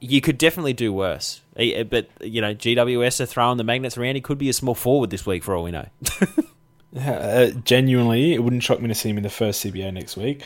you 0.00 0.20
could 0.20 0.38
definitely 0.38 0.72
do 0.72 0.92
worse. 0.92 1.40
But, 1.54 2.08
you 2.20 2.40
know, 2.40 2.54
GWS 2.54 3.20
are 3.20 3.26
throwing 3.26 3.58
the 3.58 3.64
magnets 3.64 3.96
around. 3.96 4.16
He 4.16 4.20
could 4.20 4.38
be 4.38 4.48
a 4.48 4.52
small 4.52 4.74
forward 4.74 5.10
this 5.10 5.24
week 5.24 5.44
for 5.44 5.54
all 5.54 5.64
we 5.64 5.70
know. 5.70 5.86
Uh, 6.96 7.50
genuinely, 7.64 8.34
it 8.34 8.44
wouldn't 8.44 8.62
shock 8.62 8.80
me 8.80 8.86
to 8.86 8.94
see 8.94 9.10
him 9.10 9.16
in 9.16 9.24
the 9.24 9.28
first 9.28 9.64
CBA 9.64 9.92
next 9.92 10.16
week. 10.16 10.44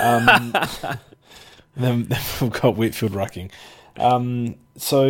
Um, 0.00 0.24
then, 1.76 2.04
then 2.04 2.20
we've 2.40 2.50
got 2.50 2.76
Whitfield 2.76 3.12
rucking. 3.12 3.50
Um, 3.98 4.54
so 4.76 5.02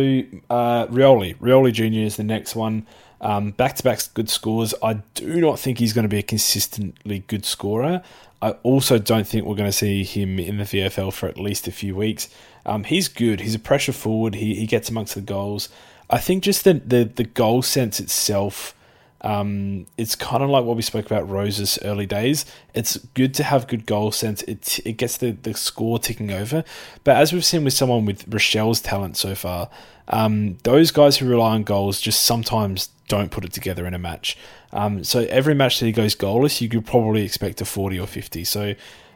uh, 0.49 0.87
Rioli, 0.87 1.37
Rioli 1.37 1.71
Junior 1.71 2.03
is 2.03 2.17
the 2.17 2.23
next 2.25 2.55
one. 2.55 2.85
Um, 3.21 3.51
back-to-back 3.51 4.01
good 4.13 4.29
scores. 4.29 4.73
I 4.83 4.95
do 5.13 5.39
not 5.39 5.57
think 5.57 5.79
he's 5.79 5.93
going 5.93 6.03
to 6.03 6.09
be 6.09 6.19
a 6.19 6.23
consistently 6.23 7.19
good 7.19 7.45
scorer. 7.45 8.03
I 8.41 8.51
also 8.63 8.99
don't 8.99 9.25
think 9.25 9.45
we're 9.45 9.55
going 9.55 9.69
to 9.69 9.77
see 9.77 10.03
him 10.03 10.37
in 10.37 10.57
the 10.57 10.65
VFL 10.65 11.13
for 11.13 11.29
at 11.29 11.37
least 11.37 11.65
a 11.65 11.71
few 11.71 11.95
weeks. 11.95 12.27
Um, 12.65 12.83
he's 12.83 13.07
good. 13.07 13.41
He's 13.41 13.55
a 13.55 13.59
pressure 13.59 13.93
forward. 13.93 14.35
He 14.35 14.55
he 14.55 14.65
gets 14.65 14.89
amongst 14.89 15.15
the 15.15 15.21
goals. 15.21 15.69
I 16.09 16.19
think 16.19 16.43
just 16.43 16.63
the 16.63 16.73
the, 16.73 17.03
the 17.03 17.23
goal 17.23 17.61
sense 17.61 17.99
itself. 17.99 18.75
Um, 19.21 19.85
it's 19.97 20.15
kind 20.15 20.43
of 20.43 20.49
like 20.49 20.65
what 20.65 20.75
we 20.75 20.81
spoke 20.81 21.05
about 21.05 21.29
Rose's 21.29 21.79
early 21.83 22.05
days. 22.05 22.45
It's 22.73 22.97
good 22.97 23.33
to 23.35 23.43
have 23.43 23.67
good 23.67 23.85
goal 23.85 24.11
sense. 24.11 24.41
It 24.43 24.79
it 24.85 24.93
gets 24.93 25.17
the, 25.17 25.31
the 25.31 25.53
score 25.53 25.97
ticking 25.97 26.31
over. 26.31 26.63
But 27.03 27.15
as 27.17 27.31
we've 27.31 27.45
seen 27.45 27.63
with 27.63 27.73
someone 27.73 28.05
with 28.05 28.29
Rachele's 28.29 28.81
talent 28.81 29.15
so 29.15 29.33
far, 29.33 29.69
um, 30.09 30.57
those 30.63 30.91
guys 30.91 31.17
who 31.17 31.27
rely 31.27 31.51
on 31.53 31.63
goals 31.63 32.01
just 32.01 32.23
sometimes 32.23 32.89
don't 33.07 33.31
put 33.31 33.45
it 33.45 33.53
together 33.53 33.85
in 33.85 33.93
a 33.93 33.99
match. 33.99 34.37
Um, 34.73 35.03
so 35.03 35.21
every 35.29 35.53
match 35.53 35.79
that 35.79 35.85
he 35.85 35.91
goes 35.91 36.15
goalless, 36.15 36.59
you 36.59 36.67
could 36.67 36.85
probably 36.85 37.23
expect 37.23 37.61
a 37.61 37.65
40 37.65 37.99
or 37.99 38.07
50. 38.07 38.43
So 38.43 38.73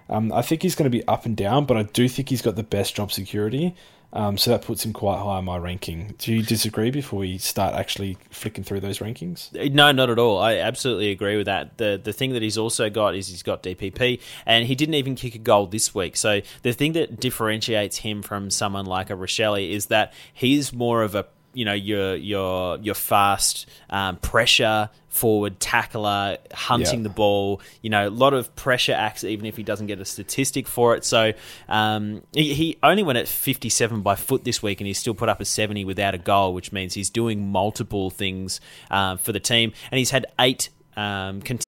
um, 0.10 0.32
I 0.32 0.42
think 0.42 0.62
he's 0.62 0.76
going 0.76 0.90
to 0.90 0.98
be 0.98 1.06
up 1.08 1.26
and 1.26 1.36
down, 1.36 1.66
but 1.66 1.78
I 1.78 1.84
do 1.84 2.08
think 2.08 2.30
he's 2.30 2.42
got 2.42 2.56
the 2.56 2.64
best 2.64 2.96
job 2.96 3.12
security. 3.12 3.76
Um, 4.14 4.38
so 4.38 4.52
that 4.52 4.62
puts 4.62 4.86
him 4.86 4.94
quite 4.94 5.18
high 5.18 5.38
on 5.38 5.46
my 5.46 5.58
ranking. 5.58 6.16
Do 6.18 6.34
you 6.34 6.42
disagree 6.42 6.92
before 6.92 7.20
we 7.20 7.38
start 7.38 7.76
actually 7.76 8.18
flicking 8.30 8.64
through 8.64 8.80
those 8.80 9.00
rankings? 9.00 9.52
No, 9.74 9.92
not 9.92 10.10
at 10.10 10.18
all. 10.18 10.40
I 10.40 10.56
absolutely 10.56 11.12
agree 11.12 11.36
with 11.36 11.48
that. 11.48 11.78
The 11.78 12.00
the 12.02 12.14
thing 12.14 12.32
that 12.32 12.42
he's 12.42 12.58
also 12.58 12.90
got 12.90 13.16
is 13.16 13.28
he's 13.28 13.44
got 13.44 13.64
DPP, 13.64 14.22
and 14.46 14.66
he 14.66 14.76
didn't 14.76 14.96
even 14.96 15.16
kick 15.16 15.36
a 15.36 15.40
goal 15.40 15.68
this 15.68 15.94
week. 15.94 16.16
So 16.16 16.42
the 16.62 16.72
thing 16.72 16.94
that 16.94 17.20
differentiates 17.20 17.98
him 17.98 18.22
from 18.22 18.50
someone 18.50 18.86
like 18.86 19.10
a 19.10 19.14
Rachele 19.14 19.70
is 19.70 19.88
that 19.88 20.14
he's 20.34 20.72
more 20.72 21.04
of 21.04 21.14
a 21.14 21.26
you 21.54 21.66
know 21.66 21.74
your 21.74 22.16
your 22.16 22.78
your 22.80 22.96
fast 22.96 23.66
um, 23.90 24.18
pressure 24.18 24.90
forward 25.10 25.60
tackler 25.60 26.38
hunting 26.54 27.00
Yeah. 27.00 27.04
the 27.04 27.10
ball 27.10 27.60
you 27.82 27.90
know 27.90 28.08
a 28.08 28.12
lot 28.12 28.34
of 28.34 28.56
pressure 28.56 28.94
acts 28.94 29.24
even 29.24 29.46
if 29.48 29.58
he 29.58 29.64
doesn't 29.64 29.88
get 29.88 30.00
a 30.00 30.06
statistic 30.06 30.68
for 30.68 30.96
it 30.96 31.04
so 31.04 31.34
um, 31.68 32.22
he, 32.34 32.54
he 32.54 32.78
only 32.84 33.02
went 33.02 33.18
at 33.18 33.28
57 33.28 34.02
by 34.02 34.16
foot 34.16 34.44
this 34.44 34.62
week 34.62 34.80
and 34.80 34.88
he 34.88 34.94
still 34.94 35.16
put 35.16 35.28
up 35.30 35.42
a 35.42 35.46
70 35.46 35.86
without 35.86 36.14
a 36.14 36.20
goal 36.20 36.54
which 36.54 36.72
means 36.72 36.94
he's 36.94 37.10
doing 37.10 37.52
multiple 37.52 38.12
things 38.12 38.62
um, 38.92 39.18
for 39.18 39.32
the 39.32 39.40
team 39.40 39.74
and 39.90 39.98
he's 39.98 40.12
had 40.12 40.28
eight 40.40 40.70
um, 40.96 41.42
cont- 41.42 41.64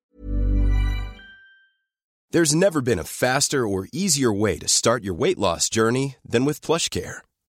There's 2.32 2.53
never 2.53 2.82
been 2.82 2.99
a 2.99 3.03
faster 3.03 3.65
or 3.65 3.88
easier 3.91 4.32
way 4.32 4.59
to 4.59 4.67
start 4.67 5.03
your 5.03 5.15
weight 5.15 5.39
loss 5.39 5.67
journey 5.69 6.17
than 6.23 6.45
with 6.45 6.61
PlushCare. 6.61 7.21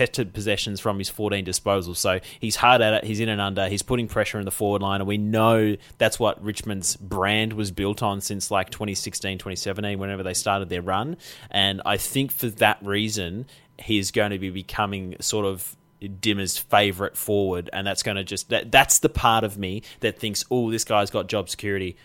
Contested 0.00 0.32
possessions 0.32 0.80
from 0.80 0.98
his 0.98 1.10
14 1.10 1.44
disposals. 1.44 1.96
So 1.96 2.20
he's 2.40 2.56
hard 2.56 2.80
at 2.80 2.94
it. 2.94 3.04
He's 3.04 3.20
in 3.20 3.28
and 3.28 3.38
under. 3.38 3.68
He's 3.68 3.82
putting 3.82 4.08
pressure 4.08 4.38
in 4.38 4.46
the 4.46 4.50
forward 4.50 4.80
line. 4.80 5.02
And 5.02 5.06
we 5.06 5.18
know 5.18 5.76
that's 5.98 6.18
what 6.18 6.42
Richmond's 6.42 6.96
brand 6.96 7.52
was 7.52 7.70
built 7.70 8.02
on 8.02 8.22
since 8.22 8.50
like 8.50 8.70
2016, 8.70 9.36
2017, 9.36 9.98
whenever 9.98 10.22
they 10.22 10.32
started 10.32 10.70
their 10.70 10.80
run. 10.80 11.18
And 11.50 11.82
I 11.84 11.98
think 11.98 12.32
for 12.32 12.46
that 12.46 12.78
reason, 12.82 13.44
he's 13.78 14.10
going 14.10 14.30
to 14.30 14.38
be 14.38 14.48
becoming 14.48 15.16
sort 15.20 15.44
of 15.44 15.76
Dimma's 16.00 16.56
favourite 16.56 17.14
forward. 17.14 17.68
And 17.70 17.86
that's 17.86 18.02
going 18.02 18.16
to 18.16 18.24
just, 18.24 18.48
that, 18.48 18.72
that's 18.72 19.00
the 19.00 19.10
part 19.10 19.44
of 19.44 19.58
me 19.58 19.82
that 20.00 20.18
thinks, 20.18 20.46
oh, 20.50 20.70
this 20.70 20.84
guy's 20.84 21.10
got 21.10 21.26
job 21.28 21.50
security. 21.50 21.98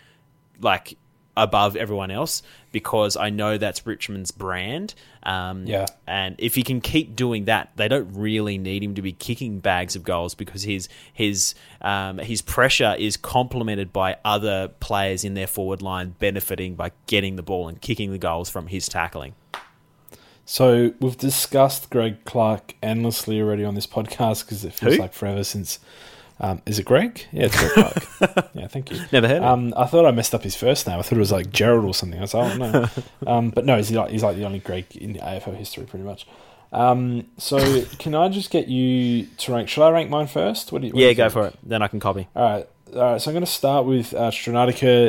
Like, 0.60 0.98
above 1.38 1.76
everyone 1.76 2.12
else 2.12 2.42
because 2.72 3.16
I 3.18 3.30
know 3.30 3.58
that's 3.58 3.86
Richmond's 3.86 4.32
brand. 4.32 4.94
Um, 5.24 5.66
Yeah. 5.66 5.86
and 6.08 6.36
if 6.38 6.56
he 6.56 6.64
can 6.64 6.82
keep 6.82 7.16
doing 7.16 7.46
that, 7.46 7.72
they 7.76 7.88
don't 7.88 8.14
really 8.14 8.58
need 8.58 8.84
him 8.84 8.96
to 8.96 9.02
be 9.02 9.12
kicking 9.12 9.60
bags 9.60 9.96
of 9.96 10.04
goals 10.04 10.36
because 10.36 10.64
his 10.64 10.88
his 11.14 11.56
um, 11.82 12.18
his 12.20 12.42
pressure 12.42 12.96
is 12.98 13.18
complemented 13.18 13.92
by 13.92 14.18
other 14.26 14.68
players 14.80 15.24
in 15.24 15.34
their 15.34 15.48
forward 15.48 15.82
line 15.82 16.16
benefiting 16.20 16.76
by 16.76 16.92
getting 17.08 17.36
the 17.36 17.44
ball 17.44 17.68
and 17.68 17.82
kicking 17.82 18.12
the 18.12 18.18
goals 18.18 18.50
from 18.50 18.68
his 18.68 18.88
tackling. 18.88 19.34
So 20.46 20.94
we've 21.00 21.18
discussed 21.18 21.90
Greg 21.90 22.24
Clark 22.26 22.76
endlessly 22.84 23.42
already 23.42 23.64
on 23.66 23.74
this 23.74 23.88
podcast 23.88 24.46
because 24.46 24.64
it 24.64 24.74
feels 24.74 24.96
Who? 24.96 25.02
like 25.02 25.14
forever 25.14 25.44
since. 25.44 25.80
Um, 26.40 26.62
is 26.66 26.80
it 26.80 26.84
Greg? 26.86 27.26
Yeah, 27.32 27.46
it's 27.46 27.58
Greg 27.58 27.72
Clark. 27.72 28.50
yeah, 28.54 28.68
thank 28.68 28.92
you. 28.92 29.00
Never 29.12 29.28
heard 29.28 29.38
of 29.38 29.44
Um, 29.44 29.74
I 29.78 29.86
thought 29.86 30.06
I 30.06 30.12
messed 30.12 30.36
up 30.36 30.44
his 30.44 30.56
first 30.56 30.86
name. 30.86 31.00
I 31.00 31.02
thought 31.02 31.14
it 31.16 31.20
was 31.20 31.32
like 31.32 31.50
Gerald 31.50 31.86
or 31.86 31.94
something. 31.94 32.20
I 32.20 32.24
was 32.24 32.34
like, 32.34 32.54
oh 32.54 32.58
no. 32.58 32.90
um, 33.32 33.50
but 33.52 33.66
no, 33.66 33.78
he's 33.78 33.92
like, 33.92 34.12
he's 34.12 34.24
like 34.24 34.36
the 34.36 34.46
only 34.46 34.60
Greg 34.60 34.96
in 34.98 35.14
the 35.14 35.20
AFL 35.20 35.56
history, 35.56 35.86
pretty 35.86 36.04
much. 36.04 36.28
Um, 36.74 37.28
so 37.38 37.84
can 38.00 38.16
I 38.16 38.28
just 38.30 38.52
get 38.52 38.68
you 38.68 39.28
to 39.38 39.54
rank? 39.54 39.70
Should 39.70 39.84
I 39.84 39.92
rank 39.92 40.10
mine 40.10 40.28
first? 40.28 40.72
What 40.74 40.82
do 40.82 40.88
you? 40.88 40.94
what 40.94 41.00
do 41.00 41.04
Yeah, 41.04 41.10
you 41.10 41.16
go 41.16 41.24
think? 41.30 41.34
for 41.34 41.48
it. 41.48 41.60
Then 41.64 41.82
I 41.82 41.88
can 41.88 42.00
copy. 42.02 42.28
All 42.36 42.44
right. 42.44 42.68
All 42.94 43.02
right, 43.14 43.22
so 43.22 43.30
I'm 43.30 43.34
going 43.34 43.44
to 43.46 43.52
start 43.52 43.86
with 43.86 44.14
uh, 44.14 44.32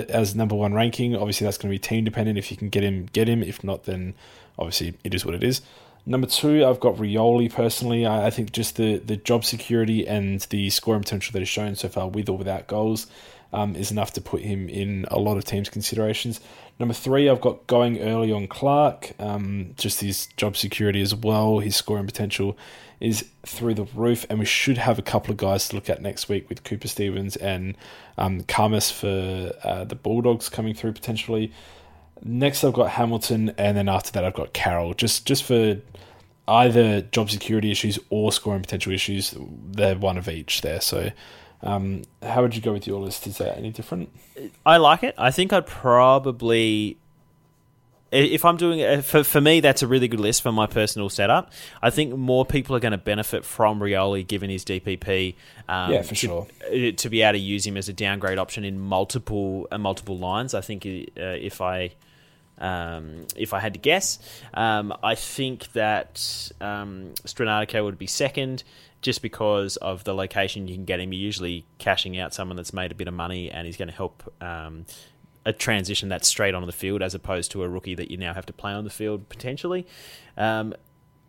as 0.08 0.34
number 0.34 0.54
one 0.56 0.74
ranking. 0.74 1.14
Obviously, 1.14 1.44
that's 1.44 1.58
going 1.58 1.70
to 1.70 1.74
be 1.74 1.78
team 1.78 2.04
dependent. 2.04 2.38
If 2.38 2.50
you 2.50 2.56
can 2.56 2.68
get 2.68 2.82
him, 2.82 3.06
get 3.12 3.28
him. 3.28 3.42
If 3.42 3.62
not, 3.62 3.84
then 3.84 4.14
obviously 4.58 4.94
it 5.04 5.14
is 5.14 5.24
what 5.26 5.34
it 5.34 5.44
is. 5.44 5.60
Number 6.08 6.28
two, 6.28 6.64
I've 6.64 6.78
got 6.78 6.96
Rioli 6.96 7.52
personally. 7.52 8.06
I, 8.06 8.26
I 8.26 8.30
think 8.30 8.52
just 8.52 8.76
the, 8.76 8.98
the 8.98 9.16
job 9.16 9.44
security 9.44 10.06
and 10.06 10.40
the 10.50 10.70
scoring 10.70 11.02
potential 11.02 11.32
that 11.32 11.40
he's 11.40 11.48
shown 11.48 11.74
so 11.74 11.88
far, 11.88 12.08
with 12.08 12.28
or 12.28 12.38
without 12.38 12.68
goals, 12.68 13.08
um, 13.52 13.74
is 13.74 13.90
enough 13.90 14.12
to 14.12 14.20
put 14.20 14.42
him 14.42 14.68
in 14.68 15.06
a 15.10 15.18
lot 15.18 15.36
of 15.36 15.44
teams' 15.44 15.68
considerations. 15.68 16.40
Number 16.78 16.94
three, 16.94 17.28
I've 17.28 17.40
got 17.40 17.66
going 17.66 18.00
early 18.00 18.30
on 18.30 18.46
Clark. 18.46 19.12
Um, 19.18 19.74
just 19.76 20.00
his 20.00 20.26
job 20.36 20.56
security 20.56 21.02
as 21.02 21.12
well, 21.12 21.58
his 21.58 21.74
scoring 21.74 22.06
potential 22.06 22.56
is 23.00 23.28
through 23.44 23.74
the 23.74 23.84
roof, 23.94 24.26
and 24.30 24.38
we 24.38 24.44
should 24.44 24.78
have 24.78 24.98
a 24.98 25.02
couple 25.02 25.32
of 25.32 25.36
guys 25.36 25.68
to 25.68 25.74
look 25.74 25.90
at 25.90 26.00
next 26.00 26.28
week 26.28 26.48
with 26.48 26.64
Cooper 26.64 26.88
Stevens 26.88 27.36
and 27.36 27.76
um, 28.16 28.42
Karmas 28.44 28.92
for 28.92 29.52
uh, 29.66 29.84
the 29.84 29.96
Bulldogs 29.96 30.48
coming 30.48 30.72
through 30.72 30.92
potentially. 30.92 31.52
Next, 32.22 32.64
I've 32.64 32.72
got 32.72 32.90
Hamilton, 32.90 33.52
and 33.58 33.76
then 33.76 33.88
after 33.88 34.10
that, 34.12 34.24
I've 34.24 34.34
got 34.34 34.52
Carroll. 34.52 34.94
Just 34.94 35.26
just 35.26 35.44
for 35.44 35.78
either 36.48 37.02
job 37.02 37.30
security 37.30 37.70
issues 37.70 37.98
or 38.10 38.32
scoring 38.32 38.62
potential 38.62 38.92
issues. 38.92 39.34
They're 39.38 39.96
one 39.96 40.16
of 40.16 40.28
each 40.28 40.60
there. 40.60 40.80
So, 40.80 41.10
um, 41.62 42.02
how 42.22 42.42
would 42.42 42.54
you 42.54 42.62
go 42.62 42.72
with 42.72 42.86
your 42.86 43.00
list? 43.00 43.26
Is 43.26 43.38
that 43.38 43.58
any 43.58 43.70
different? 43.70 44.10
I 44.64 44.76
like 44.78 45.02
it. 45.02 45.14
I 45.18 45.30
think 45.30 45.52
I'd 45.52 45.66
probably 45.66 46.96
if 48.12 48.44
I'm 48.44 48.56
doing 48.56 48.78
it 48.78 49.04
for 49.04 49.24
for 49.24 49.40
me, 49.40 49.60
that's 49.60 49.82
a 49.82 49.86
really 49.86 50.08
good 50.08 50.20
list 50.20 50.42
for 50.42 50.52
my 50.52 50.66
personal 50.66 51.08
setup. 51.08 51.52
I 51.82 51.90
think 51.90 52.16
more 52.16 52.44
people 52.44 52.76
are 52.76 52.80
going 52.80 52.92
to 52.92 52.98
benefit 52.98 53.44
from 53.44 53.80
Rioli 53.80 54.26
given 54.26 54.48
his 54.48 54.64
DPP. 54.64 55.34
Um, 55.68 55.92
yeah, 55.92 56.02
for 56.02 56.10
to, 56.10 56.14
sure. 56.14 56.46
Uh, 56.66 56.92
to 56.96 57.10
be 57.10 57.22
able 57.22 57.32
to 57.32 57.38
use 57.38 57.66
him 57.66 57.76
as 57.76 57.88
a 57.88 57.92
downgrade 57.92 58.38
option 58.38 58.64
in 58.64 58.78
multiple 58.78 59.66
uh, 59.72 59.78
multiple 59.78 60.16
lines, 60.16 60.54
I 60.54 60.60
think 60.60 60.86
uh, 60.86 61.20
if 61.20 61.60
I 61.60 61.92
um, 62.58 63.26
if 63.36 63.52
I 63.52 63.60
had 63.60 63.74
to 63.74 63.80
guess, 63.80 64.18
um, 64.54 64.94
I 65.02 65.14
think 65.14 65.72
that 65.72 66.50
um, 66.60 67.12
would 67.74 67.98
be 67.98 68.06
second. 68.06 68.64
Just 69.02 69.22
because 69.22 69.76
of 69.76 70.02
the 70.04 70.14
location 70.14 70.66
you 70.66 70.74
can 70.74 70.84
get 70.84 70.98
him, 70.98 71.12
you're 71.12 71.22
usually 71.22 71.64
cashing 71.78 72.18
out 72.18 72.34
someone 72.34 72.56
that's 72.56 72.72
made 72.72 72.90
a 72.90 72.94
bit 72.94 73.06
of 73.06 73.14
money 73.14 73.50
and 73.50 73.66
he's 73.66 73.76
going 73.76 73.88
to 73.88 73.94
help 73.94 74.32
um, 74.40 74.84
a 75.44 75.52
transition 75.52 76.08
that's 76.08 76.26
straight 76.26 76.54
onto 76.54 76.66
the 76.66 76.72
field 76.72 77.02
as 77.02 77.14
opposed 77.14 77.52
to 77.52 77.62
a 77.62 77.68
rookie 77.68 77.94
that 77.94 78.10
you 78.10 78.16
now 78.16 78.34
have 78.34 78.46
to 78.46 78.52
play 78.52 78.72
on 78.72 78.82
the 78.82 78.90
field 78.90 79.28
potentially. 79.28 79.86
Um, 80.36 80.74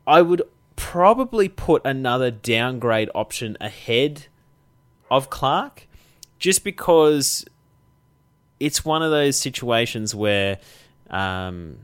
I 0.07 0.23
would 0.23 0.41
probably 0.75 1.49
put 1.49 1.85
another 1.85 2.31
downgrade 2.31 3.09
option 3.13 3.57
ahead 3.61 4.25
of 5.11 5.29
Clark 5.29 5.87
just 6.39 6.63
because 6.63 7.45
it's 8.59 8.83
one 8.83 9.03
of 9.03 9.11
those 9.11 9.37
situations 9.37 10.15
where 10.15 10.59
um, 11.09 11.77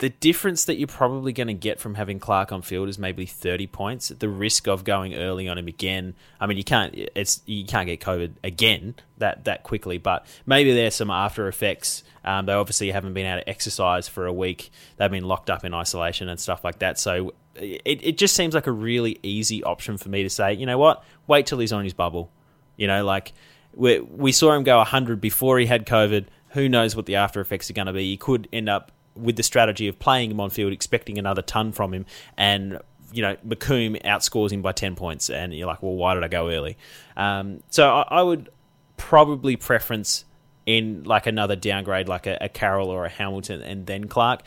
the 0.00 0.08
difference 0.08 0.64
that 0.64 0.78
you're 0.78 0.88
probably 0.88 1.30
going 1.34 1.48
to 1.48 1.54
get 1.54 1.78
from 1.78 1.94
having 1.94 2.18
Clark 2.18 2.52
on 2.52 2.62
field 2.62 2.88
is 2.88 2.98
maybe 2.98 3.26
30 3.26 3.66
points. 3.66 4.08
The 4.08 4.30
risk 4.30 4.66
of 4.66 4.82
going 4.82 5.14
early 5.14 5.46
on 5.46 5.58
him 5.58 5.68
again. 5.68 6.14
I 6.40 6.46
mean, 6.46 6.56
you 6.56 6.64
can't 6.64 6.94
it's 6.94 7.42
you 7.44 7.66
can't 7.66 7.86
get 7.86 8.00
COVID 8.00 8.32
again 8.42 8.94
that 9.18 9.44
that 9.44 9.62
quickly, 9.62 9.98
but 9.98 10.26
maybe 10.46 10.72
there's 10.72 10.94
some 10.94 11.10
after 11.10 11.48
effects. 11.48 12.02
Um, 12.24 12.46
they 12.46 12.54
obviously 12.54 12.90
haven't 12.90 13.12
been 13.12 13.26
able 13.26 13.42
to 13.42 13.48
exercise 13.48 14.08
for 14.08 14.24
a 14.24 14.32
week. 14.32 14.70
They've 14.96 15.10
been 15.10 15.24
locked 15.24 15.50
up 15.50 15.66
in 15.66 15.74
isolation 15.74 16.30
and 16.30 16.40
stuff 16.40 16.64
like 16.64 16.78
that. 16.78 16.98
So 16.98 17.34
it 17.54 17.82
it 17.84 18.16
just 18.16 18.34
seems 18.34 18.54
like 18.54 18.66
a 18.66 18.72
really 18.72 19.18
easy 19.22 19.62
option 19.62 19.98
for 19.98 20.08
me 20.08 20.22
to 20.22 20.30
say, 20.30 20.54
you 20.54 20.64
know 20.64 20.78
what, 20.78 21.04
wait 21.26 21.44
till 21.44 21.58
he's 21.58 21.74
on 21.74 21.84
his 21.84 21.92
bubble. 21.92 22.32
You 22.78 22.86
know, 22.86 23.04
like 23.04 23.34
we 23.74 24.00
we 24.00 24.32
saw 24.32 24.54
him 24.54 24.64
go 24.64 24.78
100 24.78 25.20
before 25.20 25.58
he 25.58 25.66
had 25.66 25.86
COVID. 25.86 26.26
Who 26.50 26.68
knows 26.68 26.96
what 26.96 27.06
the 27.06 27.16
after 27.16 27.40
effects 27.40 27.70
are 27.70 27.74
going 27.74 27.86
to 27.86 27.92
be? 27.92 28.10
He 28.10 28.16
could 28.16 28.48
end 28.52 28.68
up 28.68 28.92
with 29.14 29.36
the 29.36 29.42
strategy 29.42 29.88
of 29.88 29.98
playing 29.98 30.30
him 30.30 30.40
on 30.40 30.50
field, 30.50 30.72
expecting 30.72 31.18
another 31.18 31.42
ton 31.42 31.72
from 31.72 31.92
him, 31.92 32.06
and 32.36 32.78
you 33.12 33.22
know 33.22 33.36
McComb 33.46 34.00
outscores 34.02 34.50
him 34.50 34.62
by 34.62 34.72
ten 34.72 34.96
points, 34.96 35.30
and 35.30 35.54
you're 35.54 35.66
like, 35.66 35.82
well, 35.82 35.94
why 35.94 36.14
did 36.14 36.24
I 36.24 36.28
go 36.28 36.50
early? 36.50 36.76
Um, 37.16 37.62
so 37.70 37.88
I, 37.90 38.20
I, 38.20 38.22
would 38.22 38.48
probably 38.96 39.56
preference 39.56 40.24
in 40.66 41.04
like 41.04 41.26
another 41.26 41.56
downgrade, 41.56 42.08
like 42.08 42.26
a, 42.26 42.38
a 42.40 42.48
Carroll 42.48 42.88
or 42.88 43.04
a 43.04 43.08
Hamilton, 43.08 43.62
and 43.62 43.86
then 43.86 44.08
Clark. 44.08 44.42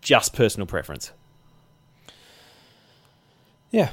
Just 0.00 0.34
personal 0.34 0.66
preference. 0.66 1.12
Yeah, 3.70 3.90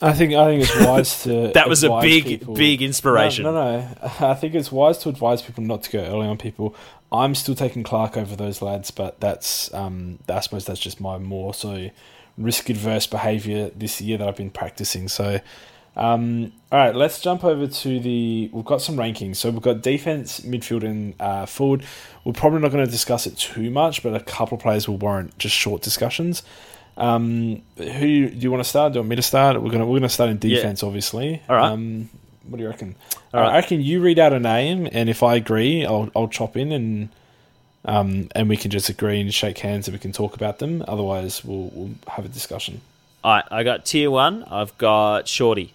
I 0.00 0.12
think 0.12 0.34
I 0.34 0.46
think 0.46 0.62
it's 0.64 0.76
wise 0.86 1.22
to. 1.24 1.52
that 1.54 1.68
was 1.68 1.82
a 1.84 2.00
big 2.00 2.24
people. 2.24 2.54
big 2.54 2.82
inspiration. 2.82 3.44
No, 3.44 3.52
no, 3.52 3.80
no, 3.80 3.96
I 4.20 4.34
think 4.34 4.54
it's 4.54 4.70
wise 4.70 4.98
to 4.98 5.08
advise 5.08 5.42
people 5.42 5.64
not 5.64 5.82
to 5.84 5.90
go 5.90 6.00
early 6.00 6.26
on 6.26 6.36
people. 6.36 6.74
I'm 7.10 7.34
still 7.34 7.54
taking 7.54 7.82
Clark 7.82 8.16
over 8.16 8.36
those 8.36 8.60
lads, 8.60 8.90
but 8.90 9.20
that's 9.20 9.72
um, 9.72 10.18
I 10.28 10.40
suppose 10.40 10.66
that's 10.66 10.80
just 10.80 11.00
my 11.00 11.18
more 11.18 11.54
so 11.54 11.90
risk 12.36 12.68
adverse 12.68 13.06
behaviour 13.06 13.70
this 13.74 14.00
year 14.00 14.18
that 14.18 14.28
I've 14.28 14.36
been 14.36 14.50
practicing. 14.50 15.08
So, 15.08 15.40
um, 15.96 16.52
all 16.70 16.78
right, 16.78 16.94
let's 16.94 17.20
jump 17.20 17.44
over 17.44 17.66
to 17.66 18.00
the. 18.00 18.50
We've 18.52 18.64
got 18.64 18.82
some 18.82 18.96
rankings. 18.96 19.36
So 19.36 19.50
we've 19.50 19.62
got 19.62 19.80
defense, 19.82 20.40
midfield, 20.40 20.84
and 20.84 21.14
uh, 21.18 21.46
forward. 21.46 21.84
We're 22.24 22.32
probably 22.32 22.60
not 22.60 22.70
going 22.70 22.84
to 22.84 22.90
discuss 22.90 23.26
it 23.26 23.38
too 23.38 23.70
much, 23.70 24.02
but 24.02 24.14
a 24.14 24.20
couple 24.20 24.56
of 24.56 24.62
players 24.62 24.88
will 24.88 24.98
warrant 24.98 25.38
just 25.38 25.54
short 25.54 25.80
discussions. 25.80 26.42
Um, 26.96 27.62
who 27.76 28.30
do 28.30 28.38
you 28.38 28.50
want 28.50 28.62
to 28.62 28.68
start? 28.68 28.92
Do 28.92 28.98
you 28.98 29.00
want 29.02 29.10
me 29.10 29.16
to 29.16 29.22
start? 29.22 29.60
We're 29.60 29.70
gonna 29.70 29.86
we're 29.86 29.98
gonna 29.98 30.08
start 30.08 30.30
in 30.30 30.38
defense, 30.38 30.82
yeah. 30.82 30.86
obviously. 30.86 31.42
All 31.48 31.56
right. 31.56 31.70
Um, 31.70 32.08
what 32.48 32.56
do 32.56 32.62
you 32.62 32.70
reckon? 32.70 32.96
All 33.34 33.40
right. 33.40 33.50
I 33.50 33.56
reckon 33.56 33.80
you 33.82 34.00
read 34.00 34.18
out 34.18 34.32
a 34.32 34.40
name, 34.40 34.88
and 34.90 35.10
if 35.10 35.22
I 35.22 35.34
agree, 35.34 35.84
I'll 35.84 36.10
I'll 36.16 36.28
chop 36.28 36.56
in 36.56 36.72
and 36.72 37.08
um 37.84 38.28
and 38.34 38.48
we 38.48 38.56
can 38.56 38.70
just 38.70 38.88
agree 38.88 39.20
and 39.20 39.32
shake 39.32 39.58
hands 39.58 39.86
and 39.86 39.94
we 39.94 39.98
can 39.98 40.12
talk 40.12 40.34
about 40.34 40.58
them. 40.58 40.84
Otherwise, 40.88 41.44
we'll 41.44 41.70
we'll 41.74 41.90
have 42.08 42.24
a 42.24 42.28
discussion. 42.28 42.80
All 43.22 43.34
right. 43.34 43.44
I 43.50 43.62
got 43.62 43.84
tier 43.84 44.10
one. 44.10 44.44
I've 44.44 44.76
got 44.78 45.28
Shorty. 45.28 45.74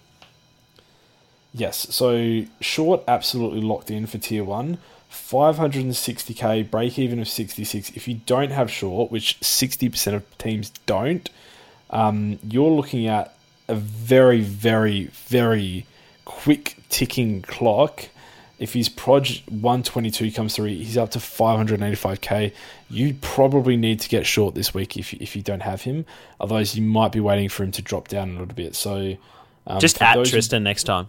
Yes. 1.54 1.86
So 1.94 2.44
Short, 2.60 3.02
absolutely 3.06 3.60
locked 3.60 3.90
in 3.90 4.06
for 4.06 4.18
tier 4.18 4.42
one. 4.44 4.78
560k 5.12 6.70
break 6.70 6.98
even 6.98 7.18
of 7.18 7.28
66. 7.28 7.90
If 7.90 8.08
you 8.08 8.20
don't 8.26 8.50
have 8.50 8.70
Short, 8.70 9.12
which 9.12 9.38
60% 9.40 10.14
of 10.14 10.38
teams 10.38 10.70
don't, 10.86 11.28
um, 11.90 12.38
you're 12.42 12.70
looking 12.70 13.06
at 13.06 13.34
a 13.68 13.74
very, 13.74 14.40
very, 14.40 15.04
very 15.28 15.86
quick 16.24 16.76
ticking 16.88 17.42
clock. 17.42 18.08
If 18.58 18.74
his 18.74 18.88
Proj 18.88 19.44
122 19.48 20.30
comes 20.32 20.54
through, 20.54 20.66
he's 20.66 20.96
up 20.96 21.10
to 21.10 21.18
585k. 21.18 22.52
You 22.88 23.14
probably 23.20 23.76
need 23.76 24.00
to 24.00 24.08
get 24.08 24.24
Short 24.26 24.54
this 24.54 24.72
week 24.72 24.96
if 24.96 25.12
you, 25.12 25.18
if 25.20 25.36
you 25.36 25.42
don't 25.42 25.62
have 25.62 25.82
him. 25.82 26.06
Otherwise, 26.40 26.76
you 26.76 26.82
might 26.82 27.12
be 27.12 27.20
waiting 27.20 27.48
for 27.48 27.64
him 27.64 27.72
to 27.72 27.82
drop 27.82 28.08
down 28.08 28.30
a 28.30 28.32
little 28.32 28.54
bit. 28.54 28.74
So 28.74 29.16
um, 29.66 29.80
just 29.80 30.00
at 30.00 30.24
Tristan 30.24 30.62
next 30.62 30.84
time. 30.84 31.08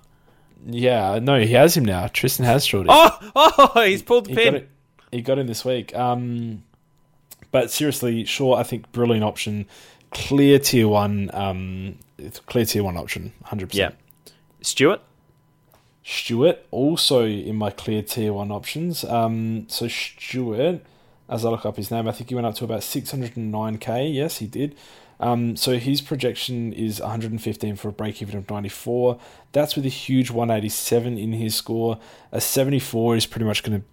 Yeah, 0.65 1.19
no, 1.19 1.39
he 1.39 1.53
has 1.53 1.75
him 1.75 1.85
now. 1.85 2.07
Tristan 2.07 2.45
has 2.45 2.65
Shorty. 2.65 2.89
Oh, 2.91 3.31
oh, 3.35 3.81
he's 3.81 4.01
pulled 4.01 4.25
the 4.25 4.29
he 4.31 4.35
pin. 4.35 4.53
Got 4.53 4.63
he 5.11 5.21
got 5.21 5.39
him 5.39 5.47
this 5.47 5.65
week. 5.65 5.95
Um, 5.95 6.63
but 7.51 7.69
seriously, 7.69 8.25
sure, 8.25 8.57
I 8.57 8.63
think 8.63 8.91
brilliant 8.91 9.23
option. 9.23 9.67
Clear 10.11 10.59
tier 10.59 10.87
one, 10.87 11.29
um, 11.33 11.97
clear 12.45 12.65
tier 12.65 12.83
one 12.83 12.97
option, 12.97 13.33
hundred 13.43 13.69
percent. 13.69 13.95
Yeah, 14.25 14.33
Stewart. 14.61 15.01
Stewart 16.03 16.65
also 16.71 17.25
in 17.25 17.55
my 17.55 17.69
clear 17.69 18.01
tier 18.01 18.33
one 18.33 18.51
options. 18.51 19.03
Um, 19.03 19.65
so 19.69 19.87
Stewart, 19.87 20.81
as 21.29 21.45
I 21.45 21.49
look 21.49 21.65
up 21.65 21.77
his 21.77 21.91
name, 21.91 22.07
I 22.07 22.11
think 22.11 22.29
he 22.29 22.35
went 22.35 22.47
up 22.47 22.55
to 22.55 22.65
about 22.65 22.83
six 22.83 23.11
hundred 23.11 23.37
and 23.37 23.51
nine 23.51 23.77
k. 23.77 24.07
Yes, 24.07 24.37
he 24.37 24.47
did. 24.47 24.75
Um, 25.23 25.55
so 25.55 25.79
his 25.79 26.01
projection 26.01 26.73
is 26.73 26.99
115 26.99 27.77
for 27.77 27.87
a 27.87 27.93
break 27.93 28.21
even 28.21 28.37
of 28.37 28.49
94. 28.49 29.17
That's 29.53 29.73
with 29.73 29.85
a 29.85 29.89
huge 29.89 30.29
187 30.29 31.17
in 31.17 31.31
his 31.31 31.55
score. 31.55 31.97
A 32.33 32.41
74 32.41 33.15
is 33.15 33.25
pretty 33.25 33.45
much 33.45 33.63
going 33.63 33.79
to 33.79 33.85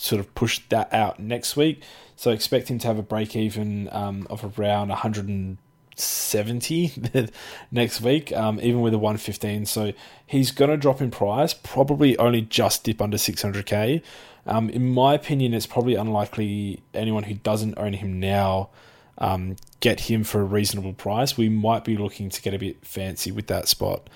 sort 0.00 0.18
of 0.18 0.34
push 0.34 0.62
that 0.70 0.90
out 0.90 1.20
next 1.20 1.56
week. 1.56 1.82
So 2.16 2.30
expect 2.30 2.70
him 2.70 2.78
to 2.78 2.86
have 2.86 2.96
a 2.96 3.02
break 3.02 3.36
even 3.36 3.90
um, 3.92 4.26
of 4.30 4.58
around 4.58 4.88
170 4.88 7.28
next 7.70 8.00
week, 8.00 8.32
um, 8.32 8.58
even 8.62 8.80
with 8.80 8.94
a 8.94 8.98
115. 8.98 9.66
So 9.66 9.92
he's 10.26 10.52
going 10.52 10.70
to 10.70 10.78
drop 10.78 11.02
in 11.02 11.10
price, 11.10 11.52
probably 11.52 12.16
only 12.16 12.40
just 12.40 12.84
dip 12.84 13.02
under 13.02 13.18
600k. 13.18 14.00
Um, 14.46 14.70
in 14.70 14.90
my 14.90 15.12
opinion, 15.12 15.52
it's 15.52 15.66
probably 15.66 15.96
unlikely 15.96 16.82
anyone 16.94 17.24
who 17.24 17.34
doesn't 17.34 17.76
own 17.76 17.92
him 17.92 18.18
now 18.18 18.70
um, 19.18 19.56
get 19.80 20.00
him 20.00 20.24
for 20.24 20.40
a 20.40 20.44
reasonable 20.44 20.92
price, 20.92 21.36
we 21.36 21.48
might 21.48 21.84
be 21.84 21.96
looking 21.96 22.30
to 22.30 22.42
get 22.42 22.54
a 22.54 22.58
bit 22.58 22.84
fancy 22.86 23.30
with 23.30 23.46
that 23.48 23.68
spot. 23.68 24.08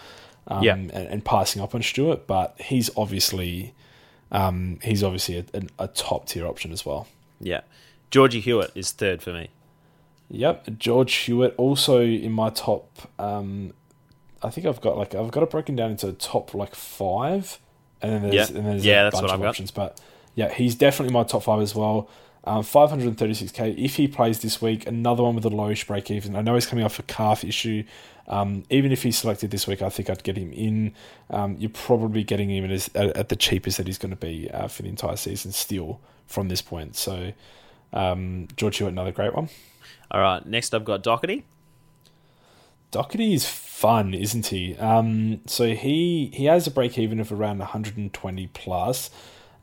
Um, 0.48 0.62
yeah. 0.62 0.74
and, 0.74 0.92
and, 0.92 1.24
passing 1.24 1.60
up 1.60 1.74
on 1.74 1.82
Stewart, 1.82 2.28
but 2.28 2.54
he's 2.60 2.88
obviously 2.96 3.74
um, 4.30 4.78
he's 4.82 5.02
obviously 5.02 5.38
a, 5.38 5.62
a, 5.76 5.88
top 5.88 6.26
tier 6.26 6.46
option 6.46 6.70
as 6.70 6.86
well. 6.86 7.08
Yeah, 7.40 7.62
Georgie 8.10 8.38
Hewett 8.38 8.70
is 8.76 8.92
third 8.92 9.22
for 9.22 9.32
me. 9.32 9.48
Yep, 10.28 10.78
George 10.78 11.12
Hewett 11.14 11.54
also 11.56 12.00
in 12.00 12.32
my 12.32 12.50
top. 12.50 13.10
Um, 13.18 13.72
I 14.42 14.50
think 14.50 14.66
I've 14.66 14.80
got 14.80 14.96
like 14.96 15.14
I've 15.14 15.30
got 15.30 15.42
it 15.42 15.50
broken 15.50 15.76
down 15.76 15.90
into 15.90 16.12
top 16.12 16.54
like 16.54 16.74
five, 16.74 17.58
and 18.02 18.12
then 18.12 18.22
there's, 18.22 18.50
yeah, 18.50 18.56
and 18.56 18.66
there's 18.66 18.84
yeah, 18.84 19.00
a 19.00 19.04
that's 19.04 19.16
bunch 19.16 19.22
what 19.30 19.34
of 19.34 19.40
I've 19.40 19.48
options. 19.48 19.70
Got. 19.70 19.96
But 19.96 20.00
yeah, 20.34 20.52
he's 20.52 20.74
definitely 20.74 21.12
my 21.12 21.24
top 21.24 21.44
five 21.44 21.60
as 21.60 21.74
well. 21.74 22.08
Um, 22.46 22.62
536k 22.62 23.76
if 23.76 23.96
he 23.96 24.06
plays 24.06 24.40
this 24.40 24.62
week. 24.62 24.86
Another 24.86 25.22
one 25.22 25.34
with 25.34 25.44
a 25.44 25.50
lowish 25.50 25.86
break 25.86 26.10
even. 26.10 26.36
I 26.36 26.42
know 26.42 26.54
he's 26.54 26.66
coming 26.66 26.84
off 26.84 26.98
a 26.98 27.02
calf 27.02 27.42
issue. 27.44 27.84
Um, 28.28 28.64
even 28.70 28.92
if 28.92 29.02
he's 29.02 29.18
selected 29.18 29.50
this 29.50 29.66
week, 29.66 29.82
I 29.82 29.88
think 29.88 30.10
I'd 30.10 30.22
get 30.22 30.36
him 30.36 30.52
in. 30.52 30.94
Um, 31.30 31.56
you're 31.58 31.70
probably 31.70 32.24
getting 32.24 32.50
him 32.50 32.70
at, 32.70 32.96
at, 32.96 33.28
the 33.28 33.36
cheapest 33.36 33.78
that 33.78 33.86
he's 33.86 33.98
going 33.98 34.10
to 34.10 34.16
be 34.16 34.50
uh, 34.50 34.68
for 34.68 34.82
the 34.82 34.88
entire 34.88 35.16
season 35.16 35.52
still 35.52 36.00
from 36.26 36.48
this 36.48 36.60
point. 36.60 36.96
So, 36.96 37.32
um, 37.92 38.48
George 38.56 38.78
Hewett, 38.78 38.92
another 38.92 39.12
great 39.12 39.34
one. 39.34 39.48
All 40.10 40.20
right, 40.20 40.44
next 40.44 40.74
I've 40.74 40.84
got 40.84 41.02
Doherty. 41.02 41.44
Doherty 42.90 43.34
is 43.34 43.48
fun, 43.48 44.14
isn't 44.14 44.46
he? 44.46 44.76
Um, 44.76 45.40
so 45.46 45.74
he 45.74 46.30
he 46.32 46.46
has 46.46 46.66
a 46.66 46.70
break 46.70 46.98
even 46.98 47.20
of 47.20 47.32
around 47.32 47.58
120 47.58 48.46
plus. 48.48 49.10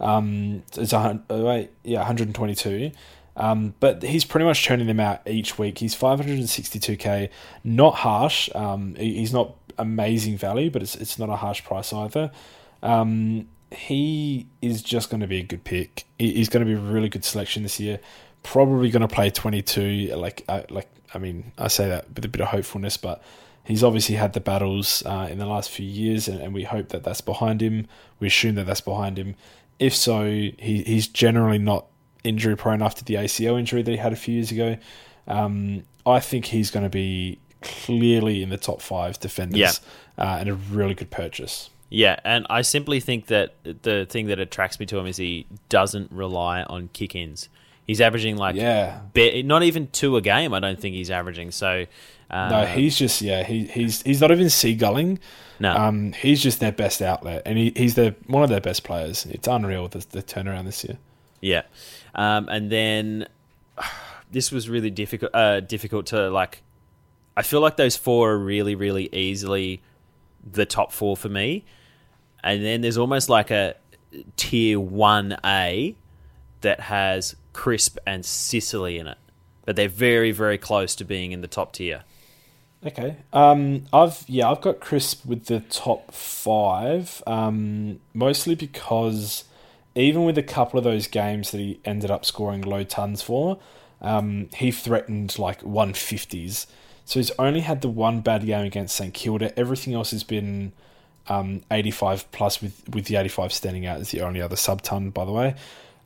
Um, 0.04 0.64
it's 0.78 0.94
a, 0.94 1.24
uh, 1.30 1.64
yeah, 1.84 2.00
122. 2.00 2.92
Um, 3.36 3.74
but 3.80 4.04
he's 4.04 4.26
pretty 4.26 4.46
much 4.46 4.62
churning 4.62 4.86
them 4.86 5.00
out 5.00 5.22
each 5.28 5.58
week. 5.58 5.80
He's 5.80 5.96
562k, 5.96 7.30
not 7.64 7.96
harsh. 7.96 8.50
Um, 8.54 8.96
he's 8.96 9.34
not 9.34 9.56
amazing 9.78 10.38
value, 10.38 10.70
but 10.70 10.84
it's 10.84 10.94
it's 10.96 11.18
not 11.18 11.30
a 11.30 11.36
harsh 11.36 11.64
price 11.64 11.92
either. 11.94 12.32
Um, 12.84 13.48
he 13.72 14.46
is 14.62 14.84
just 14.84 15.10
going 15.10 15.22
to 15.22 15.28
be 15.28 15.40
a 15.40 15.44
good 15.44 15.64
pick. 15.64 16.06
He's 16.20 16.50
going 16.50 16.66
to 16.66 16.72
be 16.72 16.80
a 16.80 16.92
really 16.92 17.10
good 17.10 17.26
selection 17.26 17.64
this 17.64 17.80
year. 17.80 18.00
Probably 18.44 18.92
going 18.92 19.02
to 19.02 19.08
play 19.08 19.32
22. 19.32 20.14
Like, 20.16 20.44
I, 20.48 20.66
like 20.70 20.90
I 21.14 21.18
mean, 21.18 21.54
I 21.58 21.70
say 21.70 21.88
that 21.88 22.14
with 22.14 22.24
a 22.26 22.28
bit 22.28 22.42
of 22.42 22.50
hopefulness, 22.50 22.98
but 22.98 23.24
he's 23.64 23.84
obviously 23.84 24.16
had 24.16 24.34
the 24.34 24.42
battles 24.42 25.02
uh, 25.06 25.28
in 25.32 25.40
the 25.40 25.46
last 25.46 25.70
few 25.72 25.86
years, 25.86 26.28
and, 26.28 26.40
and, 26.40 26.54
we 26.54 26.64
hope 26.64 26.90
that 26.90 27.04
that's 27.04 27.22
behind 27.22 27.62
him. 27.62 27.88
We 28.20 28.28
assume 28.28 28.56
that 28.56 28.66
that's 28.66 28.82
behind 28.82 29.18
him. 29.18 29.36
If 29.84 29.94
so, 29.94 30.24
he, 30.24 30.84
he's 30.86 31.08
generally 31.08 31.58
not 31.58 31.88
injury 32.24 32.56
prone 32.56 32.82
after 32.82 33.04
the 33.04 33.16
ACL 33.16 33.60
injury 33.60 33.82
that 33.82 33.92
he 33.92 33.98
had 33.98 34.14
a 34.14 34.16
few 34.16 34.36
years 34.36 34.50
ago. 34.50 34.78
Um, 35.28 35.84
I 36.06 36.22
think 36.22 36.46
he's 36.46 36.72
going 36.72 36.84
to 36.84 36.90
be 36.90 37.38
clearly 37.62 38.42
in 38.42 38.50
the 38.50 38.56
top 38.58 38.82
five 38.82 39.20
defenders 39.20 39.60
yeah. 39.60 40.24
uh, 40.24 40.38
and 40.38 40.48
a 40.48 40.54
really 40.54 40.94
good 40.94 41.12
purchase. 41.12 41.70
Yeah, 41.90 42.18
and 42.24 42.48
I 42.50 42.62
simply 42.62 43.02
think 43.02 43.26
that 43.26 43.56
the 43.64 44.08
thing 44.10 44.28
that 44.28 44.40
attracts 44.40 44.80
me 44.80 44.86
to 44.86 44.98
him 44.98 45.06
is 45.06 45.18
he 45.18 45.48
doesn't 45.68 46.14
rely 46.14 46.64
on 46.64 46.90
kick 46.94 47.14
ins. 47.14 47.50
He's 47.86 48.00
averaging 48.00 48.38
like 48.38 48.56
yeah, 48.56 49.02
be- 49.14 49.44
not 49.44 49.64
even 49.64 49.88
two 49.88 50.16
a 50.16 50.22
game. 50.22 50.54
I 50.54 50.62
don't 50.62 50.80
think 50.80 50.96
he's 50.96 51.12
averaging. 51.12 51.52
So 51.52 51.88
uh, 52.30 52.50
no, 52.50 52.66
he's 52.66 52.98
just 52.98 53.22
yeah, 53.22 53.44
he, 53.44 53.66
he's 53.66 54.02
he's 54.02 54.22
not 54.22 54.32
even 54.32 54.48
seagulling. 54.48 55.20
No, 55.64 55.74
um, 55.74 56.12
he's 56.12 56.44
just 56.44 56.60
their 56.60 56.74
best 56.74 57.02
outlet, 57.02 57.44
and 57.46 57.58
he, 57.58 57.72
he's 57.74 57.96
their 57.96 58.14
one 58.28 58.44
of 58.44 58.50
their 58.50 58.60
best 58.60 58.84
players. 58.84 59.26
It's 59.28 59.48
unreal 59.48 59.88
the, 59.88 60.06
the 60.10 60.22
turnaround 60.22 60.66
this 60.66 60.84
year. 60.84 60.98
Yeah, 61.40 61.62
um, 62.14 62.50
and 62.50 62.70
then 62.70 63.28
this 64.30 64.52
was 64.52 64.68
really 64.68 64.90
difficult. 64.90 65.34
Uh, 65.34 65.62
difficult 65.62 66.08
to 66.08 66.30
like. 66.30 66.64
I 67.38 67.44
feel 67.44 67.62
like 67.62 67.78
those 67.78 67.96
four 67.96 68.34
are 68.34 68.38
really, 68.38 68.76
really 68.76 69.08
easily 69.16 69.82
the 70.52 70.66
top 70.66 70.92
four 70.92 71.16
for 71.16 71.30
me, 71.30 71.64
and 72.44 72.62
then 72.62 72.82
there's 72.82 72.98
almost 72.98 73.30
like 73.30 73.50
a 73.50 73.76
tier 74.36 74.82
one 74.82 75.38
A 75.46 75.96
that 76.60 76.82
has 76.82 77.38
Crisp 77.54 78.00
and 78.06 78.26
Sicily 78.26 79.00
in 79.00 79.08
it, 79.08 79.18
but 79.64 79.78
they're 79.78 79.88
very, 79.88 80.34
very 80.34 80.58
close 80.58 80.94
to 80.96 81.06
being 81.06 81.32
in 81.32 81.40
the 81.40 81.48
top 81.48 81.72
tier. 81.72 82.04
Okay. 82.86 83.16
Um, 83.32 83.86
I've 83.94 84.26
yeah, 84.28 84.52
I've 84.52 84.62
got 84.62 84.80
Crisp 84.80 85.26
with 85.26 85.46
the 85.46 85.62
top 85.62 86.14
five, 86.14 87.24
um, 87.26 88.00
mostly 88.14 88.56
because 88.56 89.46
even 89.96 90.26
with 90.26 90.38
a 90.38 90.44
couple 90.44 90.78
of 90.78 90.84
those 90.84 91.08
games 91.08 91.52
that 91.52 91.60
he 91.60 91.80
ended 91.86 92.12
up 92.12 92.26
scoring 92.26 92.62
low 92.62 92.84
tons 92.84 93.22
for, 93.22 93.60
um, 94.02 94.50
he 94.56 94.72
threatened 94.72 95.38
like 95.40 95.62
150s. 95.62 96.66
So 97.06 97.20
he's 97.20 97.32
only 97.38 97.62
had 97.62 97.82
the 97.82 97.90
one 97.90 98.22
bad 98.22 98.46
game 98.46 98.66
against 98.66 98.96
St 98.96 99.14
Kilda. 99.14 99.58
Everything 99.58 99.94
else 99.94 100.12
has 100.12 100.24
been 100.24 100.74
um, 101.28 101.62
85 101.70 102.32
plus, 102.32 102.62
with, 102.62 102.82
with 102.90 103.06
the 103.06 103.18
85 103.18 103.54
standing 103.54 103.86
out 103.86 104.00
as 104.00 104.12
the 104.12 104.22
only 104.22 104.42
other 104.42 104.56
sub 104.56 104.82
ton, 104.82 105.10
by 105.10 105.26
the 105.26 105.32
way. 105.32 105.56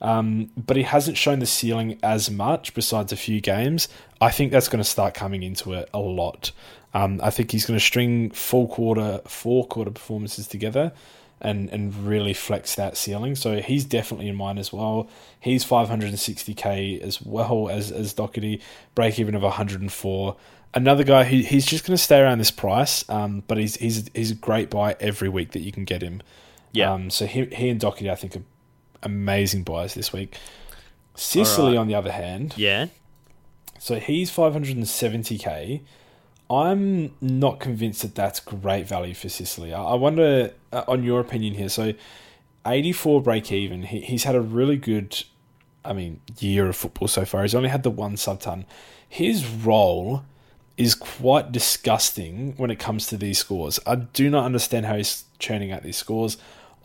Um, 0.02 0.52
but 0.56 0.78
he 0.78 0.84
hasn't 0.84 1.18
shown 1.18 1.39
the 1.39 1.45
ceiling 1.45 2.00
as 2.04 2.30
much 2.30 2.74
besides 2.74 3.12
a 3.12 3.18
few 3.18 3.41
games. 3.41 3.88
I 4.22 4.30
think 4.32 4.52
that's 4.52 4.68
going 4.68 4.84
to 4.84 4.89
start 4.89 5.14
coming 5.14 5.43
into 5.43 5.74
it 5.74 5.89
a 5.93 6.00
lot. 6.00 6.52
Um, 6.93 7.20
I 7.24 7.30
think 7.32 7.52
he's 7.52 7.66
going 7.66 7.80
to 7.80 7.86
string 7.86 8.32
full 8.32 8.68
quarter, 8.68 9.22
four 9.26 9.68
quarter 9.68 9.91
performances 9.91 10.48
together 10.48 10.93
and 11.39 11.70
and 11.70 11.95
really 12.08 12.34
flex 12.34 12.76
that 12.76 12.98
ceiling. 12.98 13.36
So 13.36 13.62
he's 13.62 13.86
definitely 13.86 14.28
in 14.28 14.36
mine 14.36 14.58
as 14.58 14.74
well. 14.74 15.08
He's 15.39 15.64
560k 15.66 17.02
as 17.02 17.22
well 17.22 17.70
as 17.70 17.91
as 17.91 18.14
Doherty, 18.14 18.62
break 18.95 19.20
even 19.20 19.36
of 19.36 19.43
104. 19.43 20.36
Another 20.74 21.04
guy 21.04 21.24
who 21.24 21.38
he's 21.38 21.66
just 21.66 21.86
going 21.86 21.95
to 21.95 22.02
stay 22.02 22.20
around 22.20 22.39
this 22.39 22.52
price, 22.52 23.08
um, 23.10 23.43
but 23.48 23.58
he's 23.58 23.76
he's 23.78 24.10
he's 24.14 24.32
a 24.32 24.36
great 24.36 24.70
buy 24.70 24.95
every 25.00 25.30
week 25.30 25.52
that 25.52 25.62
you 25.62 25.72
can 25.72 25.86
get 25.86 26.02
him. 26.02 26.22
Yeah. 26.72 26.91
Um, 26.91 27.10
so 27.10 27.26
he 27.26 27.45
he 27.45 27.70
and 27.70 27.80
Doherty 27.80 28.10
I 28.10 28.16
think 28.16 28.36
are 28.36 28.43
amazing 29.04 29.64
buys 29.64 29.93
this 29.93 30.14
week. 30.14 30.38
Sicily 31.16 31.74
right. 31.74 31.80
on 31.80 31.88
the 31.88 31.95
other 31.95 32.12
hand, 32.12 32.54
yeah. 32.58 32.88
So 33.80 34.00
he's 34.00 34.32
570k. 34.32 35.82
I'm 36.50 37.14
not 37.20 37.60
convinced 37.60 38.02
that 38.04 38.16
that's 38.16 38.39
great 38.39 38.88
value 38.88 39.14
for 39.14 39.30
Sicily. 39.30 39.74
I 39.74 39.95
wonder, 39.95 40.54
uh, 40.72 40.84
on 40.88 41.04
your 41.04 41.20
opinion 41.20 41.56
here. 41.56 41.70
So, 41.70 41.93
84 42.66 43.22
break 43.22 43.52
even. 43.52 43.84
He, 43.84 44.02
he's 44.02 44.24
had 44.24 44.36
a 44.36 44.41
really 44.41 44.78
good, 44.78 45.24
I 45.84 45.93
mean, 45.93 46.22
year 46.39 46.68
of 46.68 46.76
football 46.76 47.08
so 47.08 47.26
far. 47.26 47.41
He's 47.41 47.56
only 47.56 47.70
had 47.70 47.84
the 47.84 47.89
one 47.89 48.16
sub 48.16 48.39
ton. 48.39 48.66
His 49.08 49.45
role 49.45 50.24
is 50.78 50.93
quite 50.95 51.52
disgusting 51.52 52.54
when 52.58 52.70
it 52.70 52.78
comes 52.78 53.08
to 53.08 53.18
these 53.18 53.39
scores. 53.39 53.80
I 53.86 53.95
do 53.95 54.30
not 54.30 54.45
understand 54.45 54.86
how 54.86 54.95
he's 54.95 55.26
churning 55.39 55.72
out 55.72 55.84
these 55.84 55.98
scores. 55.98 56.38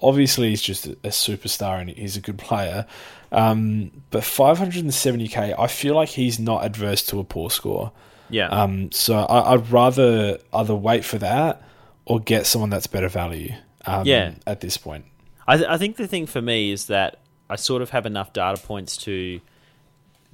Obviously, 0.03 0.51
he's 0.51 0.63
just 0.63 0.87
a, 0.87 0.97
superstar 1.09 1.81
and 1.81 1.91
he's 1.91 2.17
a 2.17 2.21
good 2.21 2.39
player. 2.39 2.87
Um, 3.31 4.03
but 4.11 4.23
570k, 4.23 5.55
I 5.59 5.67
feel 5.67 5.95
like 5.95 6.11
he's 6.11 6.39
not 6.39 6.65
adverse 6.65 7.03
to 7.07 7.21
a 7.21 7.25
poor 7.25 7.51
score. 7.51 7.93
Yeah. 8.29 8.49
Um, 8.49 8.91
so 8.93 9.15
I, 9.15 9.55
would 9.55 9.71
rather 9.71 10.39
either 10.53 10.75
wait 10.75 11.05
for 11.05 11.19
that 11.19 11.63
or 12.05 12.21
get 12.21 12.47
someone 12.47 12.71
that's 12.71 12.87
better 12.87 13.09
value. 13.09 13.55
Um, 13.87 14.07
yeah. 14.07 14.35
At 14.47 14.61
this 14.61 14.77
point, 14.77 15.05
I, 15.47 15.57
th- 15.57 15.69
I 15.69 15.77
think 15.77 15.97
the 15.97 16.07
thing 16.07 16.27
for 16.27 16.41
me 16.41 16.73
is 16.73 16.87
that 16.87 17.19
I 17.51 17.57
sort 17.57 17.83
of 17.83 17.91
have 17.91 18.07
enough 18.07 18.33
data 18.33 18.61
points 18.61 18.97
to 18.99 19.41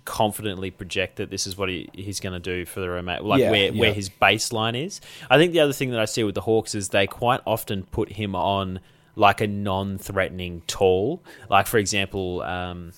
confidently 0.04 0.70
project 0.70 1.16
that 1.16 1.30
this 1.30 1.46
is 1.46 1.56
what 1.58 1.68
he, 1.68 1.90
he's 1.92 2.18
going 2.18 2.32
to 2.32 2.40
do 2.40 2.64
for 2.64 2.80
the 2.80 2.88
remainder, 2.88 3.22
like 3.22 3.40
yeah, 3.40 3.50
where, 3.50 3.72
yeah. 3.72 3.80
where 3.80 3.92
his 3.92 4.08
baseline 4.08 4.82
is. 4.82 5.02
I 5.28 5.36
think 5.36 5.52
the 5.52 5.60
other 5.60 5.74
thing 5.74 5.90
that 5.90 6.00
I 6.00 6.06
see 6.06 6.24
with 6.24 6.34
the 6.34 6.40
Hawks 6.40 6.74
is 6.74 6.88
they 6.88 7.06
quite 7.06 7.40
often 7.46 7.82
put 7.82 8.12
him 8.12 8.34
on 8.34 8.80
like 9.18 9.40
a 9.40 9.46
non-threatening 9.46 10.62
tall. 10.66 11.22
Like 11.50 11.66
for 11.66 11.78
example, 11.78 12.40
um, 12.42 12.92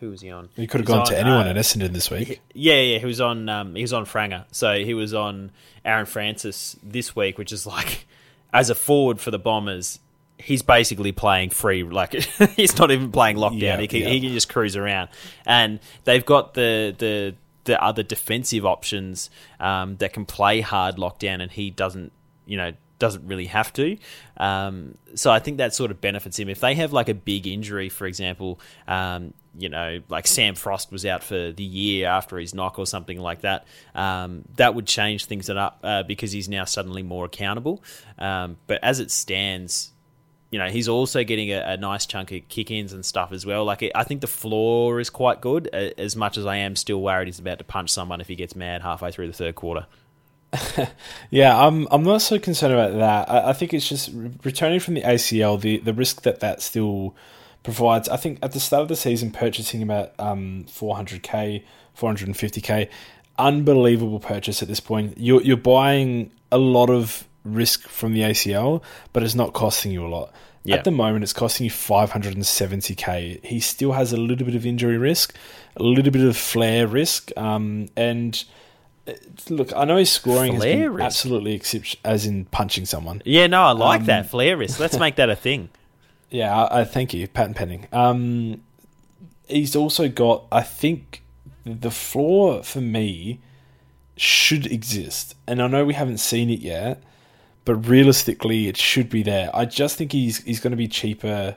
who 0.00 0.10
was 0.10 0.20
he 0.20 0.30
on? 0.30 0.50
He 0.56 0.66
could 0.66 0.80
have 0.80 0.86
gone 0.86 1.00
on, 1.00 1.06
to 1.06 1.18
anyone 1.18 1.46
uh, 1.46 1.50
in 1.50 1.56
Essendon 1.56 1.92
this 1.92 2.10
week. 2.10 2.40
Yeah, 2.52 2.80
yeah, 2.80 2.98
he 2.98 3.06
was 3.06 3.20
on. 3.20 3.48
Um, 3.48 3.74
he 3.74 3.82
was 3.82 3.92
on 3.92 4.04
Franger, 4.04 4.44
so 4.50 4.74
he 4.74 4.92
was 4.92 5.14
on 5.14 5.52
Aaron 5.84 6.06
Francis 6.06 6.76
this 6.82 7.14
week, 7.16 7.38
which 7.38 7.52
is 7.52 7.66
like 7.66 8.06
as 8.52 8.70
a 8.70 8.74
forward 8.74 9.20
for 9.20 9.30
the 9.30 9.38
Bombers. 9.38 10.00
He's 10.36 10.62
basically 10.62 11.12
playing 11.12 11.50
free, 11.50 11.84
like 11.84 12.12
he's 12.56 12.76
not 12.76 12.90
even 12.90 13.12
playing 13.12 13.36
lockdown. 13.36 13.60
Yeah, 13.60 13.80
he, 13.80 13.86
can, 13.86 14.00
yeah. 14.00 14.08
he 14.08 14.20
can 14.20 14.32
just 14.32 14.48
cruise 14.48 14.76
around, 14.76 15.08
and 15.46 15.78
they've 16.02 16.26
got 16.26 16.54
the 16.54 16.94
the 16.98 17.36
the 17.64 17.82
other 17.82 18.02
defensive 18.02 18.66
options 18.66 19.30
um, 19.60 19.96
that 19.96 20.12
can 20.12 20.26
play 20.26 20.60
hard 20.60 20.96
lockdown, 20.96 21.40
and 21.40 21.52
he 21.52 21.70
doesn't, 21.70 22.12
you 22.46 22.56
know, 22.56 22.72
doesn't 23.04 23.26
really 23.26 23.44
have 23.46 23.70
to. 23.74 23.98
Um, 24.38 24.96
so 25.14 25.30
I 25.30 25.38
think 25.38 25.58
that 25.58 25.74
sort 25.74 25.90
of 25.90 26.00
benefits 26.00 26.38
him. 26.38 26.48
If 26.48 26.60
they 26.60 26.74
have 26.76 26.94
like 26.94 27.10
a 27.10 27.14
big 27.14 27.46
injury, 27.46 27.90
for 27.90 28.06
example, 28.06 28.58
um, 28.88 29.34
you 29.58 29.68
know, 29.68 30.00
like 30.08 30.26
Sam 30.26 30.54
Frost 30.54 30.90
was 30.90 31.04
out 31.04 31.22
for 31.22 31.52
the 31.52 31.62
year 31.62 32.08
after 32.08 32.38
his 32.38 32.54
knock 32.54 32.78
or 32.78 32.86
something 32.86 33.20
like 33.20 33.42
that, 33.42 33.66
um, 33.94 34.44
that 34.56 34.74
would 34.74 34.86
change 34.86 35.26
things 35.26 35.50
up 35.50 35.80
uh, 35.82 36.02
because 36.02 36.32
he's 36.32 36.48
now 36.48 36.64
suddenly 36.64 37.02
more 37.02 37.26
accountable. 37.26 37.84
Um, 38.18 38.56
but 38.66 38.82
as 38.82 39.00
it 39.00 39.10
stands, 39.10 39.92
you 40.50 40.58
know, 40.58 40.70
he's 40.70 40.88
also 40.88 41.24
getting 41.24 41.50
a, 41.52 41.60
a 41.60 41.76
nice 41.76 42.06
chunk 42.06 42.32
of 42.32 42.48
kick 42.48 42.70
ins 42.70 42.94
and 42.94 43.04
stuff 43.04 43.32
as 43.32 43.44
well. 43.44 43.66
Like, 43.66 43.90
I 43.94 44.04
think 44.04 44.22
the 44.22 44.26
floor 44.26 44.98
is 44.98 45.10
quite 45.10 45.42
good, 45.42 45.66
as 45.68 46.16
much 46.16 46.38
as 46.38 46.46
I 46.46 46.56
am 46.56 46.74
still 46.74 47.02
worried 47.02 47.28
he's 47.28 47.38
about 47.38 47.58
to 47.58 47.64
punch 47.64 47.90
someone 47.90 48.22
if 48.22 48.28
he 48.28 48.34
gets 48.34 48.56
mad 48.56 48.80
halfway 48.80 49.12
through 49.12 49.26
the 49.26 49.34
third 49.34 49.56
quarter. 49.56 49.86
Yeah, 51.30 51.58
I'm 51.58 51.86
I'm 51.90 52.02
not 52.02 52.22
so 52.22 52.38
concerned 52.38 52.72
about 52.72 52.94
that. 52.98 53.30
I, 53.30 53.50
I 53.50 53.52
think 53.52 53.74
it's 53.74 53.88
just 53.88 54.10
returning 54.44 54.80
from 54.80 54.94
the 54.94 55.02
ACL, 55.02 55.60
the 55.60 55.78
the 55.78 55.92
risk 55.92 56.22
that 56.22 56.40
that 56.40 56.62
still 56.62 57.14
provides. 57.62 58.08
I 58.08 58.16
think 58.16 58.38
at 58.42 58.52
the 58.52 58.60
start 58.60 58.82
of 58.82 58.88
the 58.88 58.96
season, 58.96 59.30
purchasing 59.30 59.82
about 59.82 60.12
um, 60.18 60.66
400k, 60.68 61.64
450k, 61.98 62.88
unbelievable 63.38 64.20
purchase 64.20 64.62
at 64.62 64.68
this 64.68 64.80
point. 64.80 65.14
You're 65.18 65.42
you're 65.42 65.56
buying 65.56 66.30
a 66.52 66.58
lot 66.58 66.90
of 66.90 67.26
risk 67.44 67.88
from 67.88 68.12
the 68.12 68.20
ACL, 68.20 68.82
but 69.12 69.22
it's 69.22 69.34
not 69.34 69.52
costing 69.52 69.92
you 69.92 70.06
a 70.06 70.08
lot. 70.08 70.32
Yeah. 70.64 70.76
At 70.76 70.84
the 70.84 70.90
moment, 70.90 71.24
it's 71.24 71.34
costing 71.34 71.64
you 71.64 71.70
570k. 71.70 73.44
He 73.44 73.60
still 73.60 73.92
has 73.92 74.14
a 74.14 74.16
little 74.16 74.46
bit 74.46 74.54
of 74.54 74.64
injury 74.64 74.96
risk, 74.96 75.34
a 75.76 75.82
little 75.82 76.10
bit 76.10 76.22
of 76.24 76.38
flare 76.38 76.86
risk, 76.86 77.30
um, 77.36 77.90
and 77.96 78.42
look, 79.48 79.72
I 79.74 79.84
know 79.84 79.96
his 79.96 80.10
scoring 80.10 80.56
flare 80.56 80.72
has 80.72 80.82
been 80.82 80.92
risk. 80.92 81.04
absolutely 81.04 81.54
exceptional, 81.54 82.00
as 82.04 82.26
in 82.26 82.46
punching 82.46 82.86
someone. 82.86 83.22
Yeah, 83.24 83.46
no, 83.46 83.62
I 83.62 83.72
like 83.72 84.00
um, 84.00 84.06
that 84.06 84.30
flare 84.30 84.56
risk. 84.56 84.80
Let's 84.80 84.98
make 84.98 85.16
that 85.16 85.30
a 85.30 85.36
thing. 85.36 85.68
Yeah, 86.30 86.64
I, 86.64 86.80
I 86.80 86.84
thank 86.84 87.14
you, 87.14 87.28
patent 87.28 87.56
pending. 87.56 87.86
Um, 87.92 88.60
he's 89.46 89.76
also 89.76 90.08
got, 90.08 90.46
I 90.50 90.62
think, 90.62 91.22
the 91.64 91.92
floor 91.92 92.64
for 92.64 92.80
me 92.80 93.40
should 94.16 94.66
exist, 94.66 95.36
and 95.46 95.62
I 95.62 95.68
know 95.68 95.84
we 95.84 95.94
haven't 95.94 96.18
seen 96.18 96.50
it 96.50 96.58
yet, 96.58 97.00
but 97.64 97.76
realistically, 97.76 98.66
it 98.66 98.76
should 98.76 99.08
be 99.08 99.22
there. 99.22 99.48
I 99.54 99.64
just 99.64 99.96
think 99.96 100.10
he's 100.10 100.42
he's 100.42 100.58
going 100.58 100.72
to 100.72 100.76
be 100.76 100.88
cheaper 100.88 101.54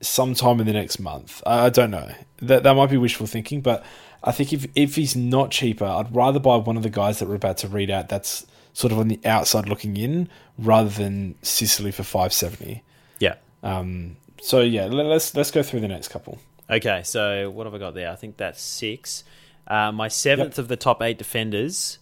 sometime 0.00 0.60
in 0.60 0.66
the 0.66 0.72
next 0.72 1.00
month. 1.00 1.42
I, 1.44 1.66
I 1.66 1.68
don't 1.68 1.90
know. 1.90 2.12
That 2.40 2.62
that 2.62 2.74
might 2.74 2.90
be 2.90 2.98
wishful 2.98 3.26
thinking, 3.26 3.62
but 3.62 3.84
I 4.24 4.32
think 4.32 4.52
if 4.52 4.66
if 4.74 4.94
he's 4.96 5.16
not 5.16 5.50
cheaper, 5.50 5.84
I'd 5.84 6.14
rather 6.14 6.38
buy 6.38 6.56
one 6.56 6.76
of 6.76 6.82
the 6.82 6.90
guys 6.90 7.18
that 7.18 7.28
we're 7.28 7.34
about 7.34 7.56
to 7.58 7.68
read 7.68 7.90
out. 7.90 8.08
That's 8.08 8.46
sort 8.72 8.92
of 8.92 8.98
on 8.98 9.08
the 9.08 9.20
outside 9.24 9.68
looking 9.68 9.96
in, 9.96 10.28
rather 10.56 10.88
than 10.88 11.34
Sicily 11.42 11.90
for 11.92 12.02
five 12.04 12.32
seventy. 12.32 12.82
Yeah. 13.18 13.34
Um. 13.62 14.16
So 14.40 14.60
yeah, 14.60 14.86
let, 14.86 15.06
let's 15.06 15.34
let's 15.34 15.50
go 15.50 15.62
through 15.62 15.80
the 15.80 15.88
next 15.88 16.08
couple. 16.08 16.38
Okay, 16.70 17.02
so 17.04 17.50
what 17.50 17.66
have 17.66 17.74
I 17.74 17.78
got 17.78 17.94
there? 17.94 18.10
I 18.10 18.16
think 18.16 18.36
that's 18.36 18.62
six. 18.62 19.24
Uh, 19.66 19.92
my 19.92 20.08
seventh 20.08 20.52
Yep. 20.56 20.58
of 20.58 20.68
the 20.68 20.76
top 20.76 21.02
eight 21.02 21.18
defenders 21.18 21.98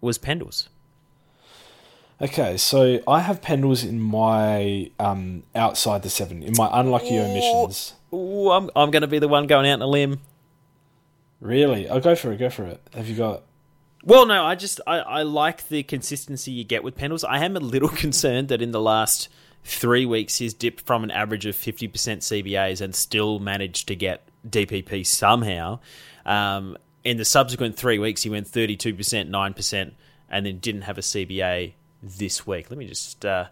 was 0.00 0.18
Pendles. 0.18 0.68
Okay, 2.22 2.56
so 2.56 3.00
I 3.08 3.20
have 3.20 3.40
Pendles 3.40 3.86
in 3.86 4.00
my 4.00 4.90
um 4.98 5.42
outside 5.54 6.02
the 6.04 6.10
seven 6.10 6.42
in 6.42 6.54
my 6.56 6.68
unlucky 6.72 7.18
omissions. 7.18 7.94
Ooh, 8.12 8.50
I'm, 8.50 8.70
I'm 8.76 8.90
going 8.92 9.02
to 9.02 9.08
be 9.08 9.18
the 9.18 9.26
one 9.28 9.46
going 9.48 9.68
out 9.68 9.74
on 9.74 9.82
a 9.82 9.86
limb. 9.88 10.20
Really, 11.44 11.86
I'll 11.90 12.00
go 12.00 12.16
for 12.16 12.32
it. 12.32 12.38
Go 12.38 12.48
for 12.48 12.64
it. 12.64 12.80
Have 12.94 13.06
you 13.06 13.14
got? 13.14 13.42
Well, 14.02 14.24
no, 14.24 14.42
I 14.42 14.54
just 14.54 14.80
I, 14.86 15.00
I 15.00 15.22
like 15.24 15.68
the 15.68 15.82
consistency 15.82 16.50
you 16.50 16.64
get 16.64 16.82
with 16.82 16.96
Pendles. 16.96 17.22
I 17.22 17.44
am 17.44 17.54
a 17.54 17.60
little 17.60 17.88
concerned 18.04 18.48
that 18.48 18.62
in 18.62 18.70
the 18.70 18.80
last 18.80 19.28
three 19.62 20.06
weeks 20.06 20.38
he's 20.38 20.54
dipped 20.54 20.86
from 20.86 21.04
an 21.04 21.10
average 21.10 21.44
of 21.44 21.54
fifty 21.54 21.86
percent 21.86 22.22
CBAs 22.22 22.80
and 22.80 22.94
still 22.94 23.40
managed 23.40 23.88
to 23.88 23.94
get 23.94 24.26
DPP 24.48 25.06
somehow. 25.06 25.80
Um, 26.24 26.78
in 27.04 27.18
the 27.18 27.26
subsequent 27.26 27.76
three 27.76 27.98
weeks, 27.98 28.22
he 28.22 28.30
went 28.30 28.48
thirty-two 28.48 28.94
percent, 28.94 29.28
nine 29.28 29.52
percent, 29.52 29.92
and 30.30 30.46
then 30.46 30.60
didn't 30.60 30.82
have 30.82 30.96
a 30.96 31.02
CBA 31.02 31.74
this 32.02 32.46
week. 32.46 32.70
Let 32.70 32.78
me 32.78 32.86
just 32.86 33.22
uh, 33.26 33.48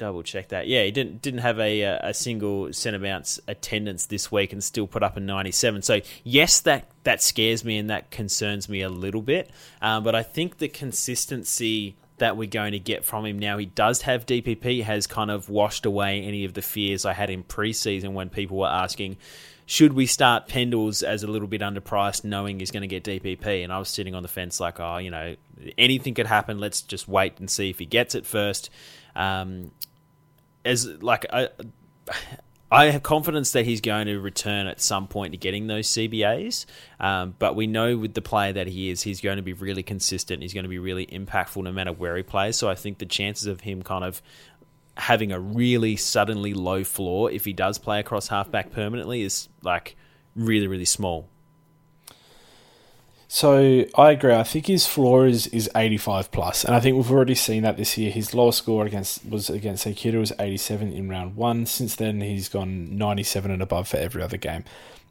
double 0.00 0.22
check 0.22 0.48
that. 0.48 0.66
Yeah, 0.66 0.84
he 0.84 0.90
didn't 0.90 1.20
didn't 1.20 1.40
have 1.40 1.60
a 1.60 1.84
uh, 1.84 2.08
a 2.08 2.14
single 2.14 2.72
centre 2.72 2.98
bounce 2.98 3.38
attendance 3.46 4.06
this 4.06 4.32
week 4.32 4.52
and 4.52 4.64
still 4.64 4.86
put 4.86 5.02
up 5.02 5.16
a 5.16 5.20
97. 5.20 5.82
So 5.82 6.00
yes, 6.24 6.60
that 6.62 6.90
that 7.04 7.22
scares 7.22 7.64
me 7.64 7.76
and 7.76 7.90
that 7.90 8.10
concerns 8.10 8.68
me 8.68 8.80
a 8.80 8.88
little 8.88 9.20
bit. 9.20 9.50
Um, 9.82 10.02
but 10.02 10.14
I 10.14 10.22
think 10.22 10.56
the 10.56 10.68
consistency 10.68 11.96
that 12.16 12.36
we're 12.36 12.48
going 12.48 12.72
to 12.72 12.78
get 12.78 13.04
from 13.04 13.26
him 13.26 13.38
now, 13.38 13.58
he 13.58 13.66
does 13.66 14.02
have 14.02 14.24
DPP, 14.24 14.82
has 14.84 15.06
kind 15.06 15.30
of 15.30 15.48
washed 15.50 15.84
away 15.84 16.22
any 16.22 16.44
of 16.44 16.54
the 16.54 16.62
fears 16.62 17.04
I 17.04 17.12
had 17.12 17.28
in 17.28 17.44
preseason 17.44 18.12
when 18.12 18.30
people 18.30 18.58
were 18.58 18.68
asking. 18.68 19.18
Should 19.66 19.92
we 19.92 20.06
start 20.06 20.48
Pendles 20.48 21.02
as 21.02 21.22
a 21.22 21.28
little 21.28 21.46
bit 21.46 21.60
underpriced, 21.60 22.24
knowing 22.24 22.58
he's 22.58 22.70
going 22.70 22.88
to 22.88 22.88
get 22.88 23.04
DPP? 23.04 23.62
And 23.62 23.72
I 23.72 23.78
was 23.78 23.88
sitting 23.88 24.14
on 24.14 24.22
the 24.22 24.28
fence, 24.28 24.60
like, 24.60 24.80
oh, 24.80 24.98
you 24.98 25.10
know, 25.10 25.36
anything 25.78 26.14
could 26.14 26.26
happen. 26.26 26.58
Let's 26.58 26.82
just 26.82 27.06
wait 27.06 27.38
and 27.38 27.48
see 27.48 27.70
if 27.70 27.78
he 27.78 27.86
gets 27.86 28.14
it 28.14 28.26
first. 28.26 28.70
Um, 29.14 29.70
as 30.64 30.86
like 30.86 31.26
I, 31.32 31.48
I 32.70 32.86
have 32.86 33.02
confidence 33.02 33.50
that 33.52 33.64
he's 33.64 33.80
going 33.80 34.06
to 34.06 34.18
return 34.20 34.66
at 34.66 34.80
some 34.80 35.08
point 35.08 35.32
to 35.32 35.38
getting 35.38 35.66
those 35.66 35.88
CBAs. 35.88 36.66
Um, 37.00 37.34
but 37.38 37.56
we 37.56 37.66
know 37.66 37.96
with 37.96 38.14
the 38.14 38.22
player 38.22 38.52
that 38.52 38.68
he 38.68 38.90
is, 38.90 39.02
he's 39.02 39.20
going 39.20 39.36
to 39.36 39.42
be 39.42 39.54
really 39.54 39.82
consistent. 39.82 40.42
He's 40.42 40.54
going 40.54 40.64
to 40.64 40.68
be 40.68 40.78
really 40.78 41.06
impactful 41.06 41.62
no 41.64 41.72
matter 41.72 41.92
where 41.92 42.16
he 42.16 42.22
plays. 42.22 42.56
So 42.56 42.68
I 42.68 42.76
think 42.76 42.98
the 42.98 43.06
chances 43.06 43.46
of 43.46 43.62
him 43.62 43.82
kind 43.82 44.04
of 44.04 44.22
having 44.96 45.32
a 45.32 45.40
really 45.40 45.96
suddenly 45.96 46.52
low 46.52 46.84
floor 46.84 47.30
if 47.30 47.44
he 47.44 47.52
does 47.52 47.78
play 47.78 48.00
across 48.00 48.28
halfback 48.28 48.70
permanently 48.70 49.22
is 49.22 49.48
like 49.62 49.96
really 50.36 50.66
really 50.66 50.84
small. 50.84 51.29
So 53.32 53.84
I 53.94 54.10
agree. 54.10 54.34
I 54.34 54.42
think 54.42 54.66
his 54.66 54.88
floor 54.88 55.24
is, 55.24 55.46
is 55.46 55.70
85 55.76 56.32
plus, 56.32 56.64
and 56.64 56.74
I 56.74 56.80
think 56.80 56.96
we've 56.96 57.12
already 57.12 57.36
seen 57.36 57.62
that 57.62 57.76
this 57.76 57.96
year. 57.96 58.10
His 58.10 58.34
lowest 58.34 58.58
score 58.58 58.84
against 58.84 59.24
was 59.24 59.48
against 59.48 59.86
Akita 59.86 60.18
was 60.18 60.32
87 60.40 60.92
in 60.92 61.08
round 61.08 61.36
one. 61.36 61.64
Since 61.64 61.94
then, 61.94 62.22
he's 62.22 62.48
gone 62.48 62.98
97 62.98 63.52
and 63.52 63.62
above 63.62 63.86
for 63.86 63.98
every 63.98 64.20
other 64.20 64.36
game. 64.36 64.64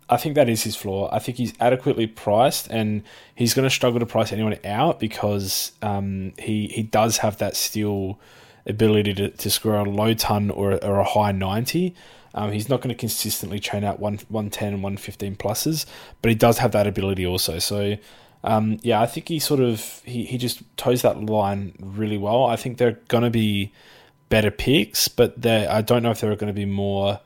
I 0.09 0.17
think 0.17 0.35
that 0.35 0.49
is 0.49 0.63
his 0.63 0.75
floor. 0.75 1.07
I 1.13 1.19
think 1.19 1.37
he's 1.37 1.53
adequately 1.61 2.07
priced, 2.07 2.67
and 2.69 3.03
he's 3.35 3.53
going 3.53 3.63
to 3.63 3.73
struggle 3.73 4.01
to 4.01 4.05
price 4.05 4.33
anyone 4.33 4.57
out 4.65 4.99
because 4.99 5.71
um, 5.81 6.33
he 6.37 6.67
he 6.67 6.83
does 6.83 7.19
have 7.19 7.37
that 7.37 7.55
still 7.55 8.19
ability 8.65 9.13
to, 9.13 9.29
to 9.29 9.49
score 9.49 9.75
a 9.75 9.89
low 9.89 10.13
ton 10.13 10.49
or, 10.49 10.73
or 10.83 10.99
a 10.99 11.05
high 11.05 11.31
90. 11.31 11.95
Um, 12.33 12.51
he's 12.51 12.69
not 12.69 12.81
going 12.81 12.89
to 12.89 12.99
consistently 12.99 13.59
train 13.59 13.83
out 13.83 13.99
one 13.99 14.19
110 14.29 14.73
and 14.73 14.83
115 14.83 15.35
pluses, 15.35 15.85
but 16.21 16.29
he 16.29 16.35
does 16.35 16.59
have 16.59 16.71
that 16.73 16.87
ability 16.87 17.25
also. 17.25 17.59
So, 17.59 17.97
um, 18.43 18.77
yeah, 18.81 19.01
I 19.01 19.05
think 19.05 19.27
he 19.27 19.39
sort 19.39 19.59
of 19.59 20.01
he, 20.05 20.25
he 20.25 20.37
just 20.37 20.61
toes 20.77 21.01
that 21.01 21.23
line 21.23 21.73
really 21.79 22.17
well. 22.17 22.45
I 22.45 22.55
think 22.55 22.77
they're 22.77 22.99
going 23.07 23.23
to 23.23 23.29
be 23.29 23.71
better 24.29 24.51
picks, 24.51 25.07
but 25.07 25.45
I 25.45 25.81
don't 25.81 26.03
know 26.03 26.11
if 26.11 26.21
there 26.21 26.31
are 26.31 26.35
going 26.35 26.53
to 26.53 26.59
be 26.59 26.65
more 26.65 27.19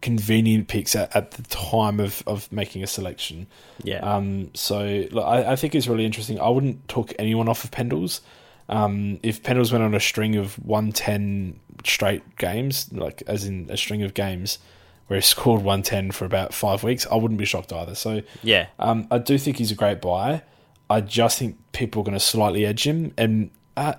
convenient 0.00 0.68
picks 0.68 0.94
at, 0.94 1.14
at 1.14 1.32
the 1.32 1.42
time 1.42 1.98
of, 2.00 2.22
of 2.26 2.50
making 2.52 2.82
a 2.82 2.86
selection. 2.86 3.46
Yeah. 3.82 3.98
Um, 3.98 4.50
so 4.54 5.06
look, 5.10 5.24
I, 5.24 5.52
I 5.52 5.56
think 5.56 5.74
it's 5.74 5.88
really 5.88 6.04
interesting. 6.04 6.40
I 6.40 6.48
wouldn't 6.48 6.86
talk 6.88 7.12
anyone 7.18 7.48
off 7.48 7.64
of 7.64 7.70
Pendles. 7.70 8.20
Um, 8.68 9.18
if 9.22 9.42
Pendles 9.42 9.72
went 9.72 9.82
on 9.82 9.94
a 9.94 10.00
string 10.00 10.36
of 10.36 10.54
110 10.64 11.58
straight 11.84 12.36
games, 12.36 12.92
like 12.92 13.22
as 13.26 13.44
in 13.44 13.68
a 13.70 13.76
string 13.76 14.02
of 14.02 14.14
games 14.14 14.58
where 15.06 15.18
he 15.18 15.22
scored 15.24 15.62
110 15.62 16.10
for 16.10 16.24
about 16.24 16.52
five 16.52 16.82
weeks, 16.82 17.06
I 17.10 17.16
wouldn't 17.16 17.38
be 17.38 17.46
shocked 17.46 17.72
either. 17.72 17.94
So 17.94 18.22
yeah. 18.42 18.66
um, 18.78 19.06
I 19.10 19.18
do 19.18 19.38
think 19.38 19.56
he's 19.56 19.70
a 19.70 19.76
great 19.76 20.00
buy. 20.00 20.42
I 20.90 21.00
just 21.00 21.38
think 21.38 21.56
people 21.72 22.02
are 22.02 22.04
going 22.04 22.16
to 22.16 22.24
slightly 22.24 22.64
edge 22.64 22.86
him, 22.86 23.12
and 23.18 23.50
uh, 23.76 23.92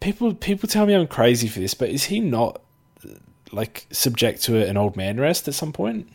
people 0.00 0.34
people 0.34 0.68
tell 0.68 0.84
me 0.84 0.94
I'm 0.94 1.06
crazy 1.06 1.48
for 1.48 1.58
this, 1.58 1.72
but 1.72 1.88
is 1.88 2.04
he 2.04 2.20
not 2.20 2.60
like 3.50 3.86
subject 3.90 4.42
to 4.42 4.66
an 4.66 4.76
old 4.76 4.96
man 4.96 5.18
rest 5.18 5.48
at 5.48 5.54
some 5.54 5.72
point? 5.72 6.08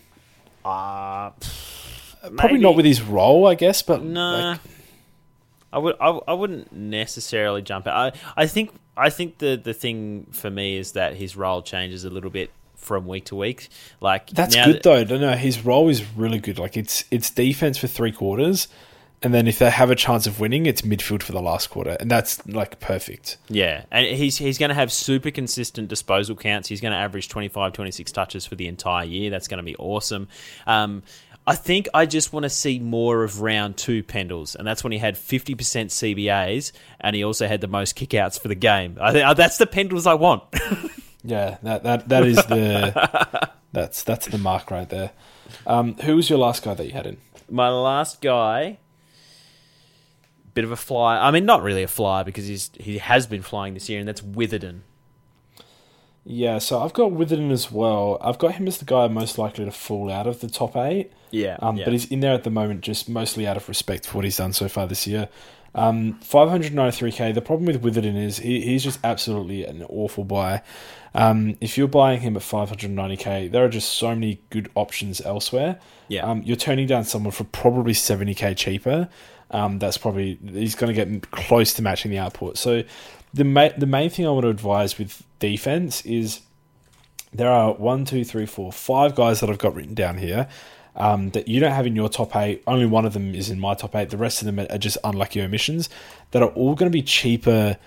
Uh, 0.63 1.31
Probably 2.37 2.59
not 2.59 2.75
with 2.75 2.85
his 2.85 3.01
role, 3.01 3.47
I 3.47 3.55
guess, 3.55 3.81
but 3.81 4.03
No, 4.03 4.51
like, 4.51 4.59
I 5.73 5.77
would. 5.77 5.95
I, 5.99 6.09
I 6.27 6.33
wouldn't 6.33 6.71
necessarily 6.73 7.61
jump 7.61 7.87
out. 7.87 8.15
I, 8.35 8.43
I 8.43 8.47
think. 8.47 8.71
I 8.97 9.09
think 9.09 9.37
the 9.39 9.55
the 9.55 9.73
thing 9.73 10.27
for 10.31 10.49
me 10.49 10.77
is 10.77 10.91
that 10.93 11.15
his 11.15 11.35
role 11.35 11.61
changes 11.61 12.03
a 12.05 12.09
little 12.09 12.29
bit 12.29 12.51
from 12.75 13.07
week 13.07 13.25
to 13.25 13.35
week. 13.35 13.69
Like 14.01 14.29
That's 14.31 14.55
good 14.55 14.75
that- 14.77 14.83
though. 14.83 15.03
No, 15.03 15.17
no, 15.31 15.37
his 15.37 15.63
role 15.63 15.87
is 15.89 16.03
really 16.15 16.39
good. 16.39 16.59
Like 16.59 16.75
it's 16.77 17.05
it's 17.09 17.29
defense 17.29 17.77
for 17.77 17.87
three 17.87 18.11
quarters, 18.11 18.67
and 19.23 19.33
then 19.33 19.47
if 19.47 19.59
they 19.59 19.69
have 19.69 19.89
a 19.89 19.95
chance 19.95 20.27
of 20.27 20.39
winning, 20.41 20.65
it's 20.65 20.81
midfield 20.81 21.23
for 21.23 21.31
the 21.31 21.41
last 21.41 21.69
quarter, 21.69 21.95
and 22.01 22.11
that's 22.11 22.45
like 22.47 22.79
perfect. 22.81 23.37
Yeah, 23.47 23.85
and 23.91 24.05
he's 24.05 24.37
he's 24.37 24.57
going 24.57 24.69
to 24.69 24.75
have 24.75 24.91
super 24.91 25.31
consistent 25.31 25.87
disposal 25.87 26.35
counts. 26.35 26.67
He's 26.67 26.81
going 26.81 26.91
to 26.91 26.97
average 26.97 27.29
25, 27.29 27.71
26 27.71 28.11
touches 28.11 28.45
for 28.45 28.55
the 28.55 28.67
entire 28.67 29.05
year. 29.05 29.29
That's 29.29 29.47
going 29.47 29.59
to 29.59 29.63
be 29.63 29.75
awesome. 29.77 30.27
Um, 30.67 31.03
I 31.51 31.55
think 31.55 31.87
I 31.93 32.05
just 32.05 32.33
want 32.33 32.43
to 32.43 32.49
see 32.49 32.79
more 32.79 33.23
of 33.23 33.41
round 33.41 33.77
two 33.77 34.03
Pendles, 34.03 34.55
and 34.55 34.65
that's 34.65 34.83
when 34.83 34.91
he 34.91 34.99
had 34.99 35.15
50% 35.15 35.55
CBAs, 35.55 36.71
and 36.99 37.15
he 37.15 37.23
also 37.23 37.47
had 37.47 37.61
the 37.61 37.67
most 37.67 37.97
kickouts 37.97 38.39
for 38.39 38.47
the 38.47 38.55
game. 38.55 38.97
I 39.01 39.11
think 39.11 39.37
that's 39.37 39.57
the 39.57 39.67
Pendles 39.67 40.07
I 40.07 40.13
want. 40.15 40.43
Yeah, 41.23 41.57
that 41.63 41.83
that 41.83 42.09
that 42.09 42.25
is 42.25 42.37
the 42.37 43.51
that's 43.71 44.03
that's 44.03 44.27
the 44.27 44.37
mark 44.37 44.71
right 44.71 44.89
there. 44.89 45.11
Um, 45.67 45.95
who 45.97 46.15
was 46.15 46.29
your 46.29 46.39
last 46.39 46.63
guy 46.63 46.73
that 46.73 46.85
you 46.85 46.93
had 46.93 47.05
in? 47.05 47.17
My 47.49 47.69
last 47.69 48.21
guy, 48.21 48.79
bit 50.53 50.63
of 50.63 50.71
a 50.71 50.75
fly. 50.75 51.17
I 51.17 51.31
mean, 51.31 51.45
not 51.45 51.61
really 51.61 51.83
a 51.83 51.87
fly 51.87 52.23
because 52.23 52.47
he's 52.47 52.71
he 52.79 52.97
has 52.97 53.27
been 53.27 53.41
flying 53.41 53.73
this 53.73 53.89
year, 53.89 53.99
and 53.99 54.07
that's 54.07 54.21
Witherden. 54.21 54.81
Yeah, 56.23 56.59
so 56.59 56.79
I've 56.81 56.93
got 56.93 57.11
Witherden 57.11 57.51
as 57.51 57.71
well. 57.71 58.17
I've 58.21 58.37
got 58.37 58.53
him 58.53 58.67
as 58.67 58.77
the 58.77 58.85
guy 58.85 59.07
most 59.07 59.37
likely 59.37 59.65
to 59.65 59.71
fall 59.71 60.11
out 60.11 60.27
of 60.27 60.39
the 60.39 60.47
top 60.47 60.75
eight. 60.77 61.11
Yeah, 61.31 61.57
Um, 61.61 61.77
yeah. 61.77 61.85
But 61.85 61.93
he's 61.93 62.05
in 62.05 62.19
there 62.19 62.33
at 62.33 62.43
the 62.43 62.51
moment 62.51 62.81
just 62.81 63.09
mostly 63.09 63.47
out 63.47 63.57
of 63.57 63.67
respect 63.67 64.05
for 64.05 64.17
what 64.17 64.25
he's 64.25 64.37
done 64.37 64.53
so 64.53 64.67
far 64.67 64.85
this 64.85 65.07
year. 65.07 65.29
Um, 65.73 66.19
593k. 66.21 67.33
The 67.33 67.41
problem 67.41 67.65
with 67.65 67.81
Witherden 67.81 68.17
is 68.17 68.37
he, 68.37 68.61
he's 68.61 68.83
just 68.83 68.99
absolutely 69.03 69.65
an 69.65 69.83
awful 69.89 70.23
buy. 70.23 70.61
Um, 71.13 71.57
if 71.61 71.77
you're 71.77 71.87
buying 71.87 72.21
him 72.21 72.35
at 72.35 72.43
590k, 72.43 73.51
there 73.51 73.63
are 73.65 73.69
just 73.69 73.91
so 73.93 74.09
many 74.09 74.41
good 74.49 74.69
options 74.75 75.21
elsewhere. 75.21 75.79
Yeah. 76.07 76.29
Um, 76.29 76.43
you're 76.43 76.57
turning 76.57 76.87
down 76.87 77.05
someone 77.05 77.31
for 77.31 77.45
probably 77.45 77.93
70k 77.93 78.55
cheaper. 78.57 79.09
Um, 79.49 79.79
that's 79.79 79.97
probably 79.97 80.39
he's 80.45 80.75
going 80.75 80.93
to 80.93 81.05
get 81.05 81.31
close 81.31 81.73
to 81.73 81.81
matching 81.81 82.11
the 82.11 82.17
output. 82.19 82.57
So 82.57 82.83
the 83.33 83.43
ma- 83.43 83.69
the 83.77 83.85
main 83.85 84.09
thing 84.09 84.25
I 84.27 84.31
want 84.31 84.43
to 84.43 84.49
advise 84.49 84.97
with 84.97 85.23
defense 85.39 86.05
is 86.05 86.41
there 87.33 87.49
are 87.49 87.73
one, 87.73 88.05
two, 88.05 88.23
three, 88.23 88.45
four, 88.45 88.71
five 88.71 89.15
guys 89.15 89.39
that 89.39 89.49
I've 89.49 89.57
got 89.57 89.73
written 89.73 89.93
down 89.93 90.17
here 90.17 90.47
um, 90.95 91.29
that 91.31 91.47
you 91.47 91.59
don't 91.59 91.71
have 91.71 91.87
in 91.87 91.95
your 91.95 92.09
top 92.09 92.35
eight. 92.35 92.63
Only 92.67 92.85
one 92.85 93.05
of 93.05 93.13
them 93.13 93.33
is 93.33 93.49
in 93.49 93.59
my 93.59 93.73
top 93.73 93.95
eight. 93.95 94.09
The 94.09 94.17
rest 94.17 94.41
of 94.41 94.45
them 94.45 94.59
are 94.59 94.77
just 94.77 94.97
unlucky 95.03 95.41
omissions 95.41 95.89
that 96.31 96.41
are 96.43 96.49
all 96.49 96.75
going 96.75 96.91
to 96.91 96.95
be 96.95 97.01
cheaper 97.01 97.77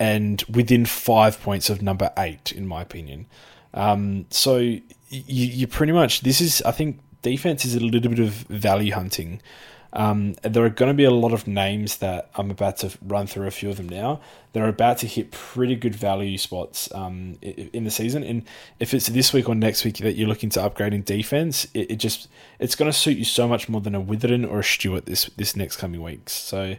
and 0.00 0.42
within 0.48 0.86
five 0.86 1.40
points 1.40 1.70
of 1.70 1.82
number 1.82 2.10
eight, 2.16 2.52
in 2.52 2.66
my 2.66 2.82
opinion. 2.82 3.26
Um, 3.74 4.26
so 4.30 4.56
you, 4.56 4.80
you 5.10 5.66
pretty 5.66 5.92
much 5.92 6.22
this 6.22 6.40
is 6.40 6.62
I 6.62 6.72
think 6.72 7.00
defense 7.22 7.64
is 7.64 7.74
a 7.74 7.80
little 7.80 8.10
bit 8.10 8.20
of 8.20 8.32
value 8.32 8.92
hunting. 8.92 9.40
Um, 9.92 10.34
there 10.42 10.64
are 10.64 10.70
going 10.70 10.90
to 10.90 10.94
be 10.94 11.04
a 11.04 11.10
lot 11.10 11.32
of 11.32 11.46
names 11.46 11.96
that 11.98 12.30
I'm 12.34 12.50
about 12.50 12.76
to 12.78 12.96
run 13.02 13.26
through 13.26 13.46
a 13.46 13.50
few 13.50 13.70
of 13.70 13.78
them 13.78 13.88
now. 13.88 14.20
They're 14.52 14.68
about 14.68 14.98
to 14.98 15.06
hit 15.06 15.30
pretty 15.30 15.76
good 15.76 15.94
value 15.94 16.36
spots 16.36 16.92
um, 16.94 17.38
in 17.40 17.84
the 17.84 17.90
season, 17.90 18.22
and 18.22 18.44
if 18.80 18.92
it's 18.92 19.06
this 19.06 19.32
week 19.32 19.48
or 19.48 19.54
next 19.54 19.84
week 19.84 19.98
that 19.98 20.14
you're 20.14 20.28
looking 20.28 20.50
to 20.50 20.62
upgrade 20.62 20.92
in 20.92 21.02
defense, 21.02 21.66
it, 21.74 21.92
it 21.92 21.96
just 21.96 22.28
it's 22.58 22.74
going 22.74 22.90
to 22.90 22.96
suit 22.96 23.16
you 23.16 23.24
so 23.24 23.48
much 23.48 23.68
more 23.68 23.80
than 23.80 23.94
a 23.94 24.00
Witherden 24.00 24.44
or 24.44 24.60
a 24.60 24.64
Stewart 24.64 25.06
this 25.06 25.24
this 25.36 25.56
next 25.56 25.76
coming 25.76 26.02
weeks. 26.02 26.32
So, 26.32 26.76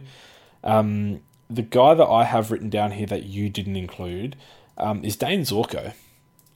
um, 0.62 1.20
the 1.48 1.62
guy 1.62 1.94
that 1.94 2.06
I 2.06 2.24
have 2.24 2.50
written 2.50 2.70
down 2.70 2.92
here 2.92 3.06
that 3.06 3.24
you 3.24 3.50
didn't 3.50 3.76
include 3.76 4.36
um, 4.78 5.04
is 5.04 5.16
Dayne 5.16 5.42
Zorko. 5.42 5.94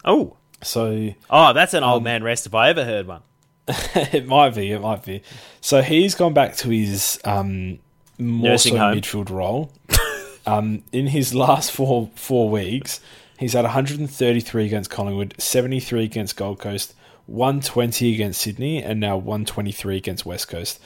Oh, 0.05 0.37
so 0.63 1.15
oh, 1.31 1.53
that's 1.53 1.75
an 1.75 1.83
old 1.83 2.05
man 2.05 2.23
rest 2.23 2.47
if 2.47 2.55
I 2.55 2.69
ever 2.69 2.85
heard 2.85 3.07
one. 3.07 3.23
it 3.95 4.27
might 4.27 4.55
be. 4.55 4.71
It 4.73 4.81
might 4.81 5.05
be. 5.05 5.23
So 5.61 5.83
he's 5.83 6.15
gone 6.15 6.35
back 6.35 6.57
to 6.59 6.69
his 6.69 7.19
um, 7.25 7.79
more 8.19 8.51
Nursing 8.51 8.75
so 8.75 8.79
home. 8.79 8.99
midfield 8.99 9.31
role. 9.31 9.73
um, 10.47 10.83
in 10.93 11.07
his 11.09 11.35
last 11.35 11.73
four 11.73 12.11
four 12.15 12.51
weeks, 12.51 13.01
he's 13.39 13.55
had 13.55 13.63
133 13.63 14.67
against 14.67 14.91
Collingwood, 14.91 15.35
73 15.39 16.05
against 16.05 16.37
Gold 16.37 16.59
Coast, 16.59 16.95
120 17.27 18.13
against 18.15 18.41
Sydney, 18.43 18.83
and 18.83 19.01
now 19.01 19.17
123 19.17 19.97
against 19.97 20.27
West 20.27 20.49
Coast. 20.49 20.81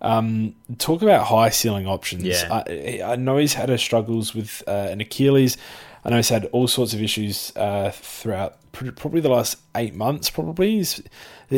Um, 0.00 0.56
talk 0.78 1.02
about 1.02 1.26
high 1.26 1.50
ceiling 1.50 1.86
options. 1.86 2.24
Yeah. 2.24 2.62
I, 2.66 3.00
I 3.04 3.16
know 3.16 3.36
he's 3.36 3.54
had 3.54 3.68
his 3.68 3.80
struggles 3.80 4.34
with 4.34 4.62
uh, 4.66 4.88
an 4.90 5.00
Achilles. 5.00 5.56
I 6.04 6.10
know 6.10 6.16
he's 6.16 6.28
had 6.28 6.46
all 6.46 6.66
sorts 6.66 6.92
of 6.92 7.00
issues 7.00 7.52
uh, 7.54 7.92
throughout 7.94 8.56
pr- 8.72 8.90
probably 8.90 9.20
the 9.20 9.28
last 9.28 9.58
eight 9.76 9.94
months. 9.94 10.28
Probably 10.28 10.76
he's, 10.78 11.00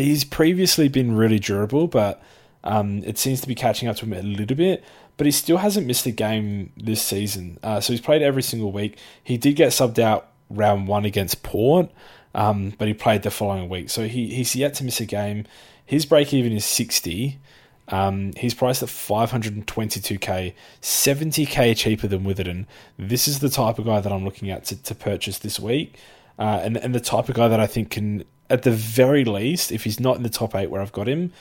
he's 0.03 0.25
previously 0.25 0.89
been 0.89 1.17
really 1.17 1.39
durable, 1.39 1.87
but 1.87 2.23
um, 2.63 3.03
it 3.05 3.19
seems 3.19 3.41
to 3.43 3.49
be 3.49 3.55
catching 3.55 3.89
up 3.89 3.97
to 3.97 4.07
him 4.07 4.13
a 4.13 4.23
little 4.23 4.57
bit. 4.57 4.85
But 5.17 5.27
he 5.27 5.31
still 5.31 5.59
hasn't 5.59 5.87
missed 5.87 6.07
a 6.07 6.11
game 6.11 6.73
this 6.77 7.01
season. 7.01 7.59
Uh, 7.63 7.81
so 7.81 7.93
he's 7.93 8.01
played 8.01 8.23
every 8.23 8.43
single 8.43 8.73
week. 8.73 8.99
He 9.23 9.37
did 9.37 9.55
get 9.55 9.69
subbed 9.69 10.01
out 10.01 10.29
round 10.51 10.89
one 10.89 11.05
against 11.05 11.43
Port, 11.43 11.91
um, 12.35 12.73
but 12.79 12.89
he 12.89 12.95
played 12.95 13.23
the 13.23 13.31
following 13.31 13.69
week. 13.69 13.91
So 13.91 14.09
he, 14.09 14.35
he's 14.35 14.57
yet 14.57 14.75
to 14.75 14.85
miss 14.85 15.01
a 15.01 15.07
game. 15.07 15.47
His 15.87 16.05
break 16.05 16.33
even 16.33 16.53
is 16.53 16.65
60. 16.65 17.39
Um, 17.89 18.33
he's 18.37 18.55
priced 18.55 18.83
at 18.83 18.89
522k, 18.89 20.55
70k 20.81 21.77
cheaper 21.77 22.07
than 22.07 22.25
Witherden. 22.25 22.67
This 22.99 23.29
is 23.29 23.41
the 23.41 23.51
type 23.51 23.79
of 23.79 23.85
guy 23.85 24.01
that 24.01 24.11
I'm 24.11 24.25
looking 24.25 24.51
at 24.51 24.65
to, 24.67 24.83
to 24.83 24.95
purchase 24.95 25.39
this 25.39 25.61
week, 25.61 25.99
uh, 26.39 26.61
and 26.63 26.79
and 26.79 26.95
the 26.95 27.01
type 27.01 27.29
of 27.29 27.35
guy 27.35 27.49
that 27.49 27.61
I 27.61 27.67
think 27.67 27.91
can, 27.91 28.25
at 28.51 28.63
the 28.63 28.71
very 28.71 29.25
least, 29.25 29.73
if 29.73 29.85
he's 29.85 29.99
not 29.99 30.17
in 30.17 30.23
the 30.23 30.29
top 30.29 30.55
eight 30.55 30.71
where 30.71 30.81
I've 30.81 30.93
got 30.93 31.09
him, 31.09 31.33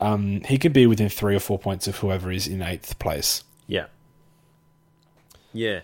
um, 0.00 0.40
he 0.42 0.58
could 0.58 0.72
be 0.72 0.86
within 0.86 1.08
three 1.08 1.34
or 1.34 1.40
four 1.40 1.58
points 1.58 1.86
of 1.88 1.96
whoever 1.96 2.30
is 2.30 2.46
in 2.46 2.62
eighth 2.62 2.98
place. 2.98 3.42
Yeah. 3.66 3.86
Yeah. 5.52 5.80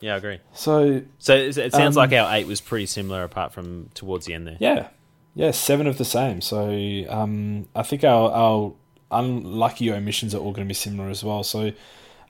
Yeah, 0.00 0.14
I 0.14 0.16
agree. 0.18 0.38
So 0.52 1.02
So 1.18 1.34
it 1.34 1.54
sounds 1.72 1.96
Um, 1.96 2.00
like 2.00 2.12
our 2.12 2.34
eight 2.36 2.46
was 2.46 2.60
pretty 2.60 2.86
similar, 2.86 3.24
apart 3.24 3.52
from 3.52 3.90
towards 3.94 4.26
the 4.26 4.34
end 4.34 4.46
there. 4.46 4.56
Yeah, 4.60 4.88
yeah, 5.34 5.50
seven 5.50 5.86
of 5.88 5.98
the 5.98 6.04
same. 6.04 6.40
So 6.40 6.68
um, 7.08 7.66
I 7.74 7.82
think 7.82 8.04
our 8.04 8.30
our 8.30 8.72
unlucky 9.10 9.90
omissions 9.90 10.34
are 10.34 10.38
all 10.38 10.52
going 10.52 10.66
to 10.66 10.70
be 10.70 10.74
similar 10.74 11.08
as 11.08 11.24
well. 11.24 11.42
So 11.42 11.72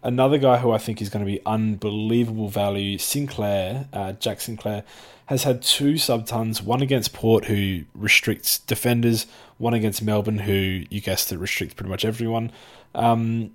another 0.02 0.38
guy 0.38 0.58
who 0.58 0.70
I 0.70 0.78
think 0.78 1.00
is 1.00 1.08
going 1.08 1.24
to 1.24 1.30
be 1.30 1.40
unbelievable 1.46 2.48
value, 2.48 2.98
Sinclair, 2.98 3.88
uh, 3.92 4.12
Jack 4.12 4.40
Sinclair, 4.40 4.84
has 5.26 5.44
had 5.44 5.62
two 5.62 5.94
subtons. 5.94 6.62
One 6.62 6.82
against 6.82 7.12
Port, 7.12 7.46
who 7.46 7.84
restricts 7.94 8.58
defenders. 8.58 9.26
One 9.58 9.74
against 9.74 10.02
Melbourne, 10.02 10.38
who 10.38 10.84
you 10.88 11.00
guessed 11.00 11.32
it 11.32 11.38
restricts 11.38 11.74
pretty 11.74 11.90
much 11.90 12.04
everyone. 12.04 12.50
Um, 12.94 13.50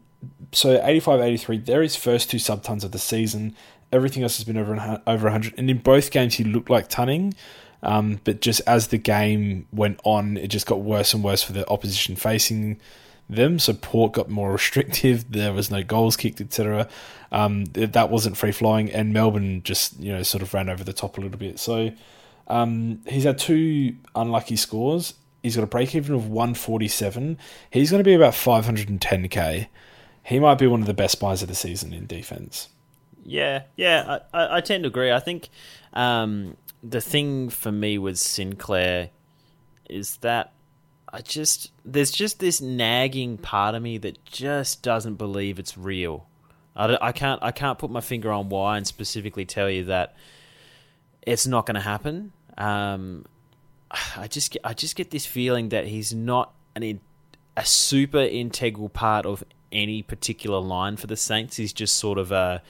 so 0.52 0.80
85 0.84 1.22
83 1.22 1.58
they're 1.60 1.82
his 1.82 1.96
first 1.96 2.30
two 2.30 2.38
subtons 2.38 2.84
of 2.84 2.92
the 2.92 3.00
season 3.00 3.56
everything 3.92 4.24
else 4.24 4.38
has 4.38 4.46
been 4.46 4.58
over 4.58 5.02
over 5.08 5.26
100 5.26 5.54
and 5.58 5.70
in 5.70 5.78
both 5.80 6.12
games 6.12 6.36
he 6.36 6.44
looked 6.44 6.70
like 6.70 6.88
tunning 6.88 7.34
um, 7.82 8.22
but 8.24 8.40
just 8.40 8.62
as 8.66 8.88
the 8.88 8.98
game 8.98 9.68
went 9.74 10.00
on 10.04 10.38
it 10.38 10.48
just 10.48 10.66
got 10.66 10.82
worse 10.82 11.14
and 11.14 11.24
worse 11.24 11.44
for 11.44 11.54
the 11.54 11.68
opposition 11.70 12.16
facing 12.16 12.80
them 13.30 13.58
so 13.60 13.74
port 13.74 14.14
got 14.14 14.30
more 14.30 14.52
restrictive 14.54 15.32
there 15.32 15.54
was 15.54 15.72
no 15.72 15.84
goals 15.84 16.16
kicked 16.18 16.42
etc 16.42 16.88
um, 17.34 17.66
that 17.74 18.12
wasn't 18.12 18.38
free 18.38 18.52
flowing 18.52 18.92
and 18.92 19.12
melbourne 19.12 19.64
just 19.64 20.00
you 20.00 20.12
know 20.12 20.22
sort 20.22 20.44
of 20.44 20.54
ran 20.54 20.70
over 20.70 20.84
the 20.84 20.94
top 20.94 21.18
a 21.18 21.22
little 21.22 21.38
bit. 21.38 21.60
So 21.60 21.92
um, 22.48 23.02
he's 23.08 23.24
had 23.24 23.40
two 23.40 23.96
unlucky 24.16 24.56
scores. 24.56 25.16
He's 25.42 25.56
got 25.56 25.64
a 25.64 25.68
break 25.68 25.94
even 25.96 26.16
of 26.16 26.30
147 26.30 27.38
he's 27.70 27.92
going 27.92 28.00
to 28.00 28.08
be 28.08 28.14
about 28.14 28.34
510k 28.34 29.68
he 30.24 30.40
might 30.40 30.58
be 30.58 30.68
one 30.68 30.80
of 30.80 30.88
the 30.88 30.94
best 30.94 31.20
buys 31.20 31.42
of 31.42 31.50
the 31.50 31.56
season 31.56 31.92
in 31.92 32.06
defense. 32.06 32.70
Yeah, 33.26 33.64
yeah, 33.76 34.20
I, 34.34 34.58
I, 34.58 34.62
tend 34.62 34.84
to 34.84 34.88
agree. 34.88 35.12
I 35.12 35.20
think 35.20 35.50
um, 35.94 36.56
the 36.82 37.02
thing 37.02 37.50
for 37.50 37.72
me 37.72 37.98
with 37.98 38.18
Sinclair 38.18 39.10
is 39.90 40.18
that 40.18 40.54
I 41.14 41.22
just 41.22 41.72
there's 41.86 42.10
just 42.10 42.40
this 42.40 42.60
nagging 42.60 43.38
part 43.38 43.76
of 43.76 43.84
me 43.84 44.00
that 44.00 44.26
just 44.26 44.82
doesn't 44.82 45.16
believe 45.16 45.60
it's 45.60 45.78
real. 45.78 46.26
I, 46.76 46.98
I 47.00 47.12
can't 47.12 47.42
I 47.44 47.52
can't 47.52 47.78
put 47.78 47.92
my 47.92 48.02
finger 48.02 48.32
on 48.32 48.50
why 48.50 48.78
and 48.78 48.88
specifically 48.88 49.46
tell 49.46 49.70
you 49.70 49.86
that 49.86 50.16
it's 51.22 51.46
not 51.46 51.68
going 51.68 51.76
to 51.76 51.82
happen. 51.82 52.34
Um, 52.58 53.26
I 54.18 54.28
just 54.28 54.52
get, 54.52 54.62
I 54.66 54.74
just 54.74 54.96
get 54.96 55.12
this 55.12 55.28
feeling 55.28 55.70
that 55.70 55.86
he's 55.86 56.16
not 56.16 56.52
an 56.76 57.00
a 57.56 57.64
super 57.64 58.18
integral 58.22 58.90
part 58.90 59.28
of 59.28 59.44
any 59.72 60.02
particular 60.02 60.60
line 60.60 60.98
for 60.98 61.06
the 61.06 61.16
Saints. 61.16 61.58
He's 61.58 61.74
just 61.74 61.98
sort 61.98 62.18
of 62.18 62.32
a 62.32 62.64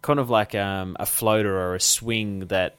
kind 0.00 0.18
of 0.18 0.30
like 0.30 0.54
um, 0.54 0.96
a 0.98 1.04
floater 1.04 1.54
or 1.58 1.74
a 1.74 1.80
swing 1.80 2.40
that 2.46 2.76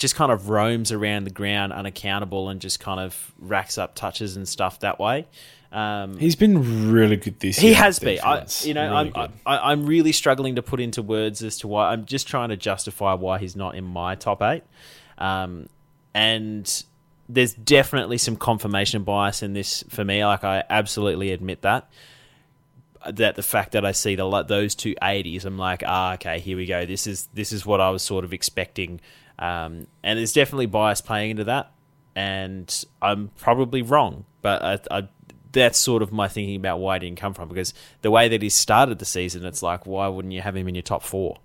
just 0.00 0.16
kind 0.16 0.32
of 0.32 0.48
roams 0.48 0.90
around 0.90 1.24
the 1.24 1.30
ground 1.30 1.72
unaccountable 1.72 2.48
and 2.48 2.60
just 2.60 2.80
kind 2.80 2.98
of 2.98 3.32
racks 3.38 3.78
up 3.78 3.94
touches 3.94 4.36
and 4.36 4.48
stuff 4.48 4.80
that 4.80 4.98
way. 4.98 5.26
Um, 5.70 6.18
He's 6.18 6.34
been 6.34 6.90
really 6.90 7.14
good 7.16 7.38
this 7.38 7.58
he 7.58 7.68
year. 7.68 7.76
has 7.76 8.00
with 8.00 8.20
been. 8.20 8.24
I, 8.24 8.46
you 8.62 8.74
know, 8.74 8.90
Really 8.90 9.12
I'm. 9.14 9.32
I, 9.46 9.70
I'm 9.70 9.86
really 9.86 10.10
struggling 10.10 10.56
to 10.56 10.62
put 10.62 10.80
into 10.80 11.02
words 11.02 11.44
as 11.44 11.58
to 11.58 11.68
why. 11.68 11.92
I'm 11.92 12.06
just 12.06 12.26
trying 12.26 12.48
to 12.48 12.56
justify 12.56 13.14
why 13.14 13.38
he's 13.38 13.54
not 13.54 13.76
in 13.76 13.84
my 13.84 14.16
top 14.16 14.42
eight. 14.42 14.64
Um, 15.18 15.68
and 16.12 16.84
there's 17.28 17.54
definitely 17.54 18.18
some 18.18 18.34
confirmation 18.34 19.04
bias 19.04 19.44
in 19.44 19.52
this 19.52 19.84
for 19.88 20.04
me. 20.04 20.24
Like 20.24 20.42
I 20.42 20.64
absolutely 20.68 21.30
admit 21.30 21.62
that. 21.62 21.88
That 23.08 23.36
the 23.36 23.42
fact 23.42 23.72
that 23.72 23.84
I 23.86 23.92
see 23.92 24.16
the 24.16 24.42
those 24.42 24.74
two 24.74 24.96
eighties, 25.02 25.44
I'm 25.44 25.56
like, 25.56 25.84
ah, 25.86 26.14
okay, 26.14 26.40
here 26.40 26.56
we 26.56 26.66
go. 26.66 26.84
This 26.84 27.06
is 27.06 27.28
this 27.32 27.52
is 27.52 27.64
what 27.64 27.80
I 27.80 27.90
was 27.90 28.02
sort 28.02 28.24
of 28.24 28.32
expecting, 28.32 29.00
um, 29.40 29.86
and 30.02 30.18
there's 30.18 30.32
definitely 30.32 30.66
bias 30.66 31.00
playing 31.00 31.30
into 31.30 31.44
that, 31.44 31.72
and 32.14 32.84
I'm 33.00 33.30
probably 33.38 33.82
wrong, 33.82 34.26
but 34.42 34.62
I, 34.62 34.98
I, 34.98 35.08
that's 35.52 35.78
sort 35.78 36.02
of 36.02 36.12
my 36.12 36.28
thinking 36.28 36.56
about 36.56 36.78
why 36.78 36.96
it 36.96 37.00
didn't 37.00 37.18
come 37.18 37.34
from 37.34 37.48
because 37.48 37.74
the 38.02 38.10
way 38.10 38.28
that 38.28 38.42
he 38.42 38.50
started 38.50 38.98
the 38.98 39.04
season, 39.04 39.44
it's 39.44 39.62
like, 39.62 39.86
why 39.86 40.06
wouldn't 40.08 40.32
you 40.32 40.42
have 40.42 40.54
him 40.54 40.68
in 40.68 40.74
your 40.74 40.82
top 40.82 41.02
four? 41.02 41.38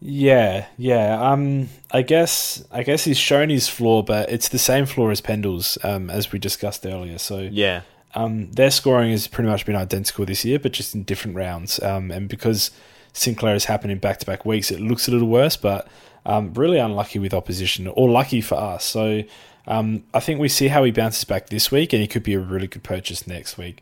Yeah, 0.00 0.66
yeah. 0.76 1.20
Um, 1.20 1.70
I 1.90 2.02
guess 2.02 2.64
I 2.70 2.82
guess 2.84 3.04
he's 3.04 3.18
shown 3.18 3.48
his 3.48 3.68
flaw, 3.68 4.02
but 4.02 4.30
it's 4.30 4.48
the 4.48 4.58
same 4.58 4.86
flaw 4.86 5.10
as 5.10 5.20
Pendle's, 5.20 5.76
um, 5.82 6.08
as 6.08 6.30
we 6.30 6.38
discussed 6.38 6.86
earlier. 6.86 7.18
So 7.18 7.40
Yeah, 7.50 7.82
um, 8.14 8.52
their 8.52 8.70
scoring 8.70 9.10
has 9.10 9.26
pretty 9.26 9.50
much 9.50 9.66
been 9.66 9.74
identical 9.74 10.24
this 10.24 10.44
year, 10.44 10.58
but 10.58 10.72
just 10.72 10.94
in 10.94 11.02
different 11.02 11.36
rounds. 11.36 11.82
Um, 11.82 12.10
and 12.10 12.28
because 12.28 12.70
Sinclair 13.12 13.54
has 13.54 13.66
happened 13.66 13.92
in 13.92 13.98
back 13.98 14.18
to 14.18 14.26
back 14.26 14.44
weeks, 14.44 14.70
it 14.70 14.80
looks 14.80 15.08
a 15.08 15.10
little 15.10 15.28
worse, 15.28 15.56
but 15.56 15.88
um, 16.26 16.52
really 16.54 16.78
unlucky 16.78 17.18
with 17.18 17.32
opposition, 17.32 17.86
or 17.88 18.08
lucky 18.08 18.40
for 18.40 18.56
us. 18.56 18.84
So 18.84 19.22
um, 19.66 20.04
I 20.12 20.20
think 20.20 20.40
we 20.40 20.48
see 20.48 20.68
how 20.68 20.84
he 20.84 20.90
bounces 20.90 21.24
back 21.24 21.48
this 21.48 21.70
week, 21.70 21.92
and 21.92 22.02
he 22.02 22.08
could 22.08 22.22
be 22.22 22.34
a 22.34 22.40
really 22.40 22.66
good 22.66 22.82
purchase 22.82 23.26
next 23.26 23.58
week. 23.58 23.80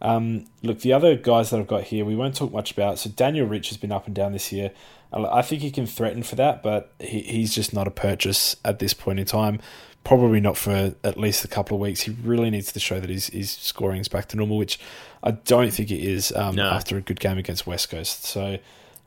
Um, 0.00 0.46
look, 0.62 0.80
the 0.80 0.92
other 0.92 1.16
guys 1.16 1.50
that 1.50 1.58
I've 1.58 1.66
got 1.66 1.84
here, 1.84 2.04
we 2.04 2.14
won't 2.14 2.36
talk 2.36 2.52
much 2.52 2.70
about. 2.70 2.98
So 2.98 3.10
Daniel 3.10 3.46
Rich 3.46 3.68
has 3.70 3.78
been 3.78 3.92
up 3.92 4.06
and 4.06 4.14
down 4.14 4.32
this 4.32 4.52
year. 4.52 4.70
I 5.12 5.42
think 5.42 5.62
he 5.62 5.70
can 5.70 5.86
threaten 5.86 6.22
for 6.22 6.36
that, 6.36 6.62
but 6.62 6.92
he, 7.00 7.20
he's 7.20 7.54
just 7.54 7.72
not 7.72 7.86
a 7.88 7.90
purchase 7.90 8.56
at 8.64 8.78
this 8.78 8.94
point 8.94 9.18
in 9.18 9.26
time. 9.26 9.60
Probably 10.04 10.40
not 10.40 10.56
for 10.56 10.94
at 11.02 11.18
least 11.18 11.44
a 11.44 11.48
couple 11.48 11.76
of 11.76 11.80
weeks. 11.80 12.02
He 12.02 12.14
really 12.22 12.50
needs 12.50 12.72
to 12.72 12.80
show 12.80 13.00
that 13.00 13.10
his, 13.10 13.28
his 13.28 13.50
scoring 13.50 14.00
is 14.00 14.08
back 14.08 14.28
to 14.28 14.36
normal, 14.36 14.58
which 14.58 14.78
I 15.22 15.32
don't 15.32 15.70
think 15.72 15.90
it 15.90 16.00
is 16.00 16.32
um, 16.32 16.54
No. 16.56 16.64
after 16.70 16.96
a 16.96 17.00
good 17.00 17.20
game 17.20 17.38
against 17.38 17.66
West 17.66 17.90
Coast. 17.90 18.24
So 18.24 18.58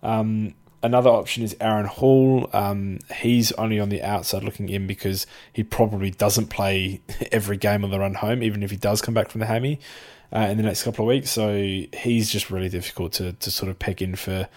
um, 0.03 0.53
another 0.83 1.09
option 1.09 1.43
is 1.43 1.55
Aaron 1.61 1.85
Hall. 1.85 2.49
Um, 2.53 2.99
he's 3.15 3.51
only 3.53 3.79
on 3.79 3.89
the 3.89 4.01
outside 4.03 4.43
looking 4.43 4.69
in 4.69 4.87
because 4.87 5.25
he 5.53 5.63
probably 5.63 6.11
doesn't 6.11 6.47
play 6.47 7.01
every 7.31 7.57
game 7.57 7.83
on 7.83 7.91
the 7.91 7.99
run 7.99 8.15
home, 8.15 8.43
even 8.43 8.63
if 8.63 8.71
he 8.71 8.77
does 8.77 9.01
come 9.01 9.13
back 9.13 9.29
from 9.29 9.39
the 9.39 9.47
hammy 9.47 9.79
uh, 10.33 10.39
in 10.39 10.57
the 10.57 10.63
next 10.63 10.83
couple 10.83 11.05
of 11.05 11.07
weeks. 11.07 11.31
So 11.31 11.53
he's 11.53 12.29
just 12.29 12.49
really 12.51 12.69
difficult 12.69 13.13
to, 13.13 13.33
to 13.33 13.51
sort 13.51 13.69
of 13.69 13.79
peg 13.79 14.01
in 14.01 14.15
for 14.15 14.47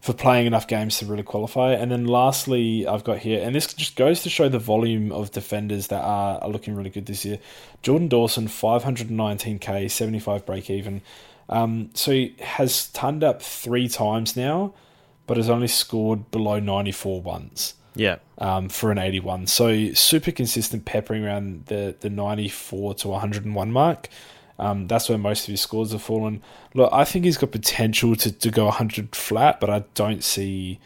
for 0.00 0.14
playing 0.14 0.46
enough 0.46 0.66
games 0.66 0.98
to 0.98 1.06
really 1.06 1.22
qualify. 1.22 1.72
And 1.72 1.90
then 1.90 2.06
lastly, 2.06 2.86
I've 2.86 3.04
got 3.04 3.18
here, 3.18 3.42
and 3.44 3.54
this 3.54 3.72
just 3.74 3.96
goes 3.96 4.22
to 4.22 4.30
show 4.30 4.48
the 4.48 4.58
volume 4.58 5.12
of 5.12 5.30
defenders 5.30 5.88
that 5.88 6.02
are, 6.02 6.38
are 6.40 6.48
looking 6.48 6.74
really 6.74 6.90
good 6.90 7.06
this 7.06 7.24
year. 7.24 7.38
Jordan 7.82 8.08
Dawson, 8.08 8.46
519k, 8.46 9.90
75 9.90 10.46
break 10.46 10.70
even. 10.70 11.02
Um, 11.50 11.90
so 11.94 12.12
he 12.12 12.34
has 12.40 12.88
turned 12.88 13.22
up 13.22 13.42
three 13.42 13.88
times 13.88 14.36
now, 14.36 14.72
but 15.26 15.36
has 15.36 15.50
only 15.50 15.68
scored 15.68 16.30
below 16.30 16.60
94 16.60 17.20
once. 17.20 17.74
Yeah. 17.94 18.16
Um, 18.38 18.68
for 18.70 18.90
an 18.90 18.98
81. 18.98 19.48
So 19.48 19.92
super 19.92 20.30
consistent, 20.30 20.86
peppering 20.86 21.24
around 21.24 21.66
the, 21.66 21.94
the 22.00 22.08
94 22.08 22.94
to 22.94 23.08
101 23.08 23.72
mark. 23.72 24.08
Um, 24.60 24.86
that's 24.86 25.08
where 25.08 25.16
most 25.16 25.48
of 25.48 25.52
his 25.52 25.62
scores 25.62 25.92
have 25.92 26.02
fallen. 26.02 26.42
Look, 26.74 26.90
I 26.92 27.04
think 27.04 27.24
he's 27.24 27.38
got 27.38 27.50
potential 27.50 28.14
to, 28.16 28.30
to 28.30 28.50
go 28.50 28.66
100 28.66 29.16
flat, 29.16 29.58
but 29.58 29.70
I 29.70 29.84
don't 29.94 30.22
see 30.22 30.78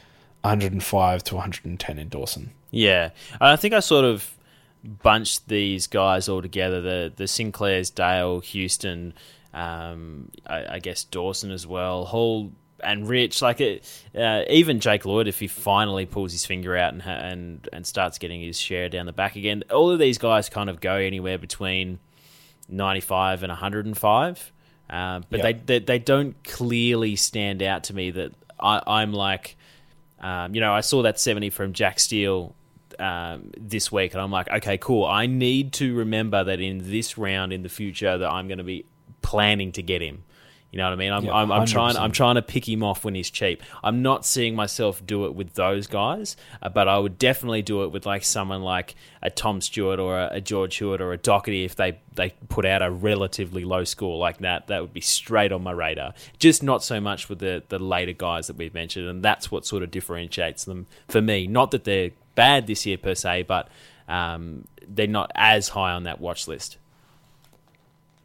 105 0.43 1.25
to 1.25 1.35
110 1.35 1.99
in 1.99 2.09
Dawson. 2.09 2.53
Yeah, 2.71 3.11
I 3.41 3.57
think 3.57 3.75
I 3.75 3.81
sort 3.81 4.05
of 4.05 4.37
bunched 4.85 5.49
these 5.49 5.89
guys 5.89 6.29
all 6.29 6.41
together. 6.41 6.81
The 6.81 7.13
the 7.15 7.25
Sinclairs, 7.25 7.91
Dale, 7.91 8.41
Houston, 8.41 9.13
um, 9.53 10.31
I, 10.47 10.75
I, 10.75 10.79
guess 10.79 11.03
Dawson 11.05 11.51
as 11.51 11.67
well. 11.67 12.05
Hall 12.05 12.53
and 12.81 13.09
Rich, 13.09 13.43
like 13.43 13.61
it, 13.61 14.05
uh, 14.17 14.43
even 14.49 14.79
Jake 14.81 15.05
Lloyd, 15.05 15.27
if 15.27 15.41
he 15.41 15.47
finally 15.49 16.07
pulls 16.07 16.33
his 16.33 16.45
finger 16.47 16.77
out 16.77 16.93
and 16.93 17.03
and 17.03 17.69
and 17.73 17.87
starts 17.87 18.19
getting 18.19 18.41
his 18.41 18.59
share 18.59 18.89
down 18.89 19.07
the 19.07 19.13
back 19.13 19.35
again, 19.35 19.65
all 19.71 19.91
of 19.91 19.99
these 19.99 20.19
guys 20.19 20.49
kind 20.49 20.71
of 20.71 20.81
go 20.81 20.95
anywhere 20.95 21.39
between 21.39 21.99
95 22.69 23.43
and 23.43 23.51
105. 23.51 24.53
Uh, 24.89 25.21
but 25.31 25.43
yep. 25.43 25.67
they, 25.67 25.79
they, 25.79 25.85
they 25.85 25.99
don't 25.99 26.43
clearly 26.45 27.17
stand 27.17 27.63
out 27.63 27.85
to 27.85 27.95
me 27.95 28.11
that 28.11 28.33
I, 28.61 29.03
am 29.03 29.13
like, 29.13 29.57
um, 30.21 30.55
you 30.55 30.61
know, 30.61 30.73
I 30.73 30.81
saw 30.81 31.03
that 31.03 31.19
70 31.19 31.51
from 31.51 31.73
Jack 31.73 31.99
Steele 31.99 32.55
um, 32.99 33.51
this 33.59 33.91
week, 33.91 34.13
and 34.13 34.23
I'm 34.23 34.31
like, 34.31 34.49
okay, 34.51 34.79
cool. 34.79 35.05
I 35.05 35.27
need 35.27 35.73
to 35.75 35.95
remember 35.95 36.45
that 36.45 36.61
in 36.61 36.91
this 36.91 37.19
round 37.19 37.53
in 37.53 37.63
the 37.63 37.69
future 37.69 38.17
that 38.19 38.31
I'm 38.31 38.47
going 38.47 38.59
to 38.59 38.65
be 38.65 38.85
planning 39.23 39.73
to 39.73 39.83
get 39.83 40.03
him. 40.03 40.25
You 40.75 40.79
know 40.79 40.87
what 40.87 40.95
I 40.95 40.97
mean? 40.97 41.13
I'm, 41.13 41.25
yeah, 41.27 41.35
I'm, 41.35 41.53
I'm, 41.53 41.67
trying. 41.67 41.97
I'm 41.97 42.11
trying 42.11 42.35
to 42.35 42.43
pick 42.43 42.69
him 42.69 42.83
off 42.83 43.05
when 43.05 43.15
he's 43.15 43.31
cheap. 43.31 43.63
I'm 43.85 44.03
not 44.03 44.27
seeing 44.27 44.57
myself 44.57 45.07
do 45.07 45.25
it 45.27 45.33
with 45.37 45.55
those 45.55 45.87
guys, 45.87 46.37
uh, 46.61 46.69
but 46.69 46.89
I 46.89 46.99
would 46.99 47.17
definitely 47.17 47.63
do 47.63 47.85
it 47.85 47.93
with 47.93 48.07
like 48.07 48.25
someone 48.25 48.61
like 48.61 48.97
a 49.23 49.31
Tom 49.31 49.61
Stewart 49.61 50.01
or 50.01 50.19
a, 50.19 50.31
a 50.33 50.41
George 50.41 50.75
Hewett 50.75 51.01
or 51.01 51.13
a 51.13 51.17
Doherty 51.17 51.63
if 51.63 51.77
they 51.77 52.01
they 52.17 52.35
put 52.49 52.67
out 52.67 52.83
a 52.83 52.91
relatively 52.91 53.65
low 53.65 53.85
score 53.85 54.19
like 54.19 54.39
that. 54.39 54.67
That 54.67 54.81
would 54.81 54.93
be 54.93 55.01
straight 55.01 55.53
on 55.53 55.63
my 55.63 55.71
radar. 55.71 56.13
Just 56.41 56.65
not 56.65 56.83
so 56.83 57.01
much 57.01 57.29
with 57.29 57.39
the 57.39 57.63
the 57.69 57.79
later 57.79 58.13
guys 58.13 58.49
that 58.49 58.57
we've 58.57 58.75
mentioned, 58.75 59.07
and 59.07 59.23
that's 59.23 59.53
what 59.53 59.65
sort 59.65 59.85
of 59.85 59.93
differentiates 59.93 60.65
them 60.65 60.89
for 61.07 61.23
me. 61.23 61.47
Not 61.47 61.71
that 61.71 61.85
they're 61.85 62.11
bad 62.35 62.67
this 62.67 62.85
year 62.85 62.99
per 62.99 63.15
se, 63.15 63.45
but 63.45 63.69
um, 64.09 64.65
they're 64.89 65.07
not 65.07 65.31
as 65.37 65.69
high 65.69 65.93
on 65.93 66.03
that 66.03 66.21
watch 66.21 66.49
list. 66.49 66.79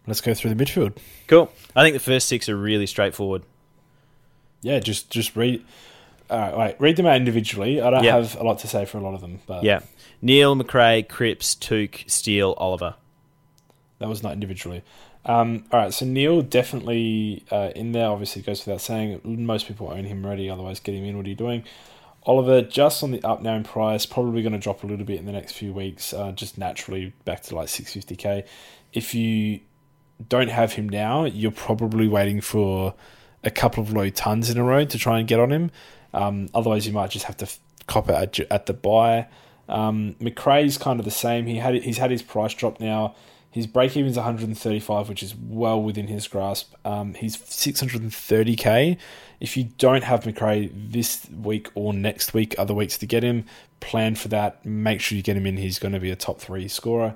Let's 0.07 0.21
go 0.21 0.33
through 0.33 0.53
the 0.53 0.63
midfield. 0.63 0.97
Cool. 1.27 1.51
I 1.75 1.83
think 1.83 1.93
the 1.93 1.99
first 1.99 2.27
six 2.27 2.49
are 2.49 2.57
really 2.57 2.87
straightforward. 2.87 3.43
Yeah, 4.61 4.79
just 4.79 5.09
just 5.09 5.35
read. 5.35 5.63
All 6.29 6.39
right, 6.39 6.57
wait, 6.57 6.75
read 6.79 6.95
them 6.95 7.05
out 7.05 7.17
individually. 7.17 7.81
I 7.81 7.89
don't 7.89 8.03
yep. 8.03 8.13
have 8.13 8.35
a 8.39 8.43
lot 8.43 8.59
to 8.59 8.67
say 8.67 8.85
for 8.85 8.99
a 8.99 9.01
lot 9.01 9.15
of 9.15 9.21
them, 9.21 9.39
but 9.47 9.63
yeah, 9.63 9.79
Neale, 10.21 10.53
Macrae, 10.53 11.01
Cripps, 11.01 11.55
Touk, 11.55 12.07
Steele, 12.07 12.53
Oliver. 12.57 12.95
That 13.97 14.09
was 14.09 14.21
not 14.21 14.33
individually. 14.33 14.83
Um, 15.25 15.65
all 15.71 15.79
right, 15.79 15.93
so 15.93 16.05
Neale 16.05 16.41
definitely 16.41 17.43
uh, 17.51 17.71
in 17.75 17.91
there. 17.91 18.07
Obviously, 18.07 18.41
goes 18.41 18.65
without 18.65 18.81
saying. 18.81 19.21
Most 19.23 19.67
people 19.67 19.91
own 19.91 20.05
him 20.05 20.25
already. 20.25 20.49
Otherwise, 20.49 20.79
get 20.79 20.95
him 20.95 21.03
in. 21.03 21.17
What 21.17 21.25
are 21.25 21.29
you 21.29 21.35
doing? 21.35 21.63
Oliver 22.23 22.61
just 22.61 23.01
on 23.03 23.11
the 23.11 23.23
up 23.23 23.41
now 23.41 23.55
in 23.55 23.63
price. 23.63 24.05
Probably 24.05 24.41
going 24.41 24.53
to 24.53 24.59
drop 24.59 24.83
a 24.83 24.87
little 24.87 25.05
bit 25.05 25.19
in 25.19 25.25
the 25.25 25.31
next 25.31 25.53
few 25.53 25.73
weeks. 25.73 26.13
Uh, 26.13 26.31
just 26.31 26.57
naturally 26.57 27.13
back 27.25 27.41
to 27.43 27.55
like 27.55 27.69
six 27.69 27.93
fifty 27.93 28.15
k. 28.15 28.45
If 28.93 29.13
you 29.13 29.61
don't 30.27 30.49
have 30.49 30.73
him 30.73 30.89
now, 30.89 31.25
you're 31.25 31.51
probably 31.51 32.07
waiting 32.07 32.41
for 32.41 32.93
a 33.43 33.51
couple 33.51 33.81
of 33.81 33.93
low 33.93 34.09
tons 34.09 34.49
in 34.49 34.57
a 34.57 34.63
row 34.63 34.83
to 34.85 34.97
try 34.97 35.19
and 35.19 35.27
get 35.27 35.39
on 35.39 35.51
him. 35.51 35.71
Um, 36.13 36.49
otherwise, 36.53 36.85
you 36.85 36.93
might 36.93 37.09
just 37.09 37.25
have 37.25 37.37
to 37.37 37.49
cop 37.87 38.09
it 38.09 38.15
at, 38.15 38.51
at 38.51 38.65
the 38.65 38.73
buy. 38.73 39.27
Um, 39.69 40.15
Macrae's 40.19 40.77
kind 40.77 40.99
of 40.99 41.05
the 41.05 41.11
same. 41.11 41.45
He 41.45 41.57
had 41.57 41.75
he's 41.75 41.99
had 41.99 42.11
his 42.11 42.23
price 42.23 42.53
drop 42.53 42.79
now. 42.79 43.15
His 43.51 43.65
break 43.65 43.97
even 43.97 44.11
is 44.11 44.15
135, 44.17 45.09
which 45.09 45.23
is 45.23 45.35
well 45.35 45.81
within 45.81 46.07
his 46.07 46.27
grasp. 46.27 46.73
Um, 46.85 47.15
he's 47.15 47.35
630k. 47.35 48.97
If 49.39 49.57
you 49.57 49.69
don't 49.77 50.03
have 50.03 50.25
Macrae 50.25 50.69
this 50.73 51.27
week 51.31 51.69
or 51.73 51.93
next 51.93 52.33
week, 52.33 52.53
other 52.59 52.75
weeks 52.75 52.97
to 52.99 53.07
get 53.07 53.23
him, 53.23 53.45
plan 53.79 54.13
for 54.13 54.27
that. 54.27 54.63
Make 54.65 55.01
sure 55.01 55.15
you 55.15 55.23
get 55.23 55.35
him 55.35 55.47
in. 55.47 55.57
He's 55.57 55.79
going 55.79 55.93
to 55.93 55.99
be 55.99 56.11
a 56.11 56.15
top 56.15 56.39
three 56.39 56.67
scorer. 56.67 57.15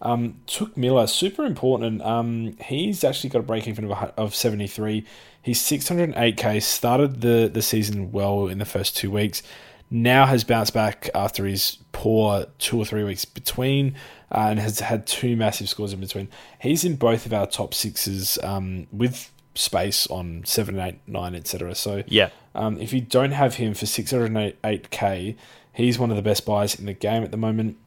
Um, 0.00 0.40
Touk 0.46 0.76
Miller, 0.76 1.06
super 1.06 1.44
important. 1.44 2.02
Um, 2.02 2.56
he's 2.60 3.02
actually 3.02 3.30
got 3.30 3.40
a 3.40 3.42
break 3.42 3.66
even 3.66 3.90
of, 3.90 4.12
of 4.16 4.34
73. 4.34 5.04
He's 5.42 5.60
608k, 5.60 6.62
started 6.62 7.20
the, 7.20 7.50
the 7.52 7.62
season 7.62 8.12
well 8.12 8.46
in 8.46 8.58
the 8.58 8.64
first 8.64 8.96
two 8.96 9.10
weeks. 9.10 9.42
Now 9.90 10.26
has 10.26 10.44
bounced 10.44 10.74
back 10.74 11.08
after 11.14 11.46
his 11.46 11.78
poor 11.92 12.46
two 12.58 12.78
or 12.78 12.84
three 12.84 13.04
weeks 13.04 13.24
between 13.24 13.94
uh, 14.30 14.48
and 14.50 14.58
has 14.58 14.80
had 14.80 15.06
two 15.06 15.34
massive 15.34 15.68
scores 15.68 15.92
in 15.92 16.00
between. 16.00 16.28
He's 16.60 16.84
in 16.84 16.96
both 16.96 17.24
of 17.24 17.32
our 17.32 17.46
top 17.46 17.72
sixes 17.72 18.38
um, 18.42 18.86
with 18.92 19.32
space 19.54 20.06
on 20.08 20.44
7, 20.44 20.78
8, 20.78 20.98
9, 21.06 21.34
etc. 21.34 21.74
So 21.74 22.04
yeah, 22.06 22.30
um, 22.54 22.78
if 22.78 22.92
you 22.92 23.00
don't 23.00 23.32
have 23.32 23.54
him 23.54 23.74
for 23.74 23.86
608k, 23.86 25.36
he's 25.72 25.98
one 25.98 26.10
of 26.10 26.16
the 26.16 26.22
best 26.22 26.44
buys 26.44 26.78
in 26.78 26.86
the 26.86 26.92
game 26.92 27.24
at 27.24 27.30
the 27.30 27.36
moment. 27.36 27.78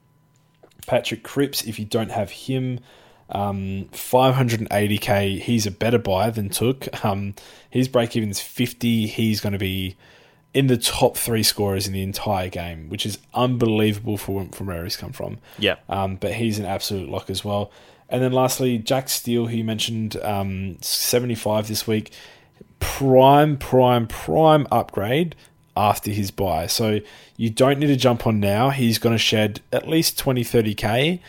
Patrick 0.88 1.24
Cripps, 1.24 1.64
if 1.64 1.80
you 1.80 1.86
don't 1.86 2.12
have 2.12 2.32
him, 2.32 2.80
um, 3.30 3.90
580k, 3.92 5.40
he's 5.40 5.66
a 5.66 5.72
better 5.72 5.98
buy 5.98 6.30
than 6.30 6.50
Touk. 6.50 7.04
Um, 7.06 7.34
his 7.70 7.88
break 7.88 8.16
even 8.16 8.30
is 8.30 8.42
50. 8.42 9.08
He's 9.08 9.40
going 9.40 9.54
to 9.54 9.60
be 9.60 9.96
in 10.54 10.68
the 10.68 10.78
top 10.78 11.16
three 11.16 11.44
scorers 11.44 11.88
in 11.88 11.94
the 11.94 12.04
entire 12.04 12.50
game, 12.50 12.90
which 12.90 13.06
is 13.06 13.18
unbelievable 13.34 14.18
for 14.18 14.46
from 14.52 14.68
where 14.68 14.84
he's 14.84 14.98
come 14.98 15.14
from. 15.14 15.38
Yeah. 15.58 15.76
Um, 15.88 16.18
but 16.18 16.34
he's 16.34 16.60
an 16.60 16.66
absolute 16.66 17.10
lock 17.10 17.30
as 17.30 17.46
well. 17.46 17.72
And 18.10 18.22
then 18.22 18.34
lastly, 18.34 18.78
Jack 18.78 19.08
Steele, 19.08 19.48
who 19.48 19.58
you 19.58 19.64
mentioned, 19.64 20.18
um, 20.18 20.78
75 20.82 21.70
this 21.70 21.88
week. 21.88 22.12
Prime, 22.80 23.58
prime, 23.58 24.08
prime 24.08 24.68
upgrade 24.70 25.36
after 25.78 26.12
his 26.12 26.32
buy. 26.32 26.68
So 26.68 27.00
you 27.42 27.50
don't 27.50 27.80
need 27.80 27.88
to 27.88 27.96
jump 27.96 28.28
on 28.28 28.40
now. 28.40 28.70
He's 28.70 29.00
going 29.00 29.16
to 29.16 29.18
shed 29.18 29.62
at 29.72 29.88
least 29.88 30.20
20, 30.20 30.44
30k. 30.44 31.20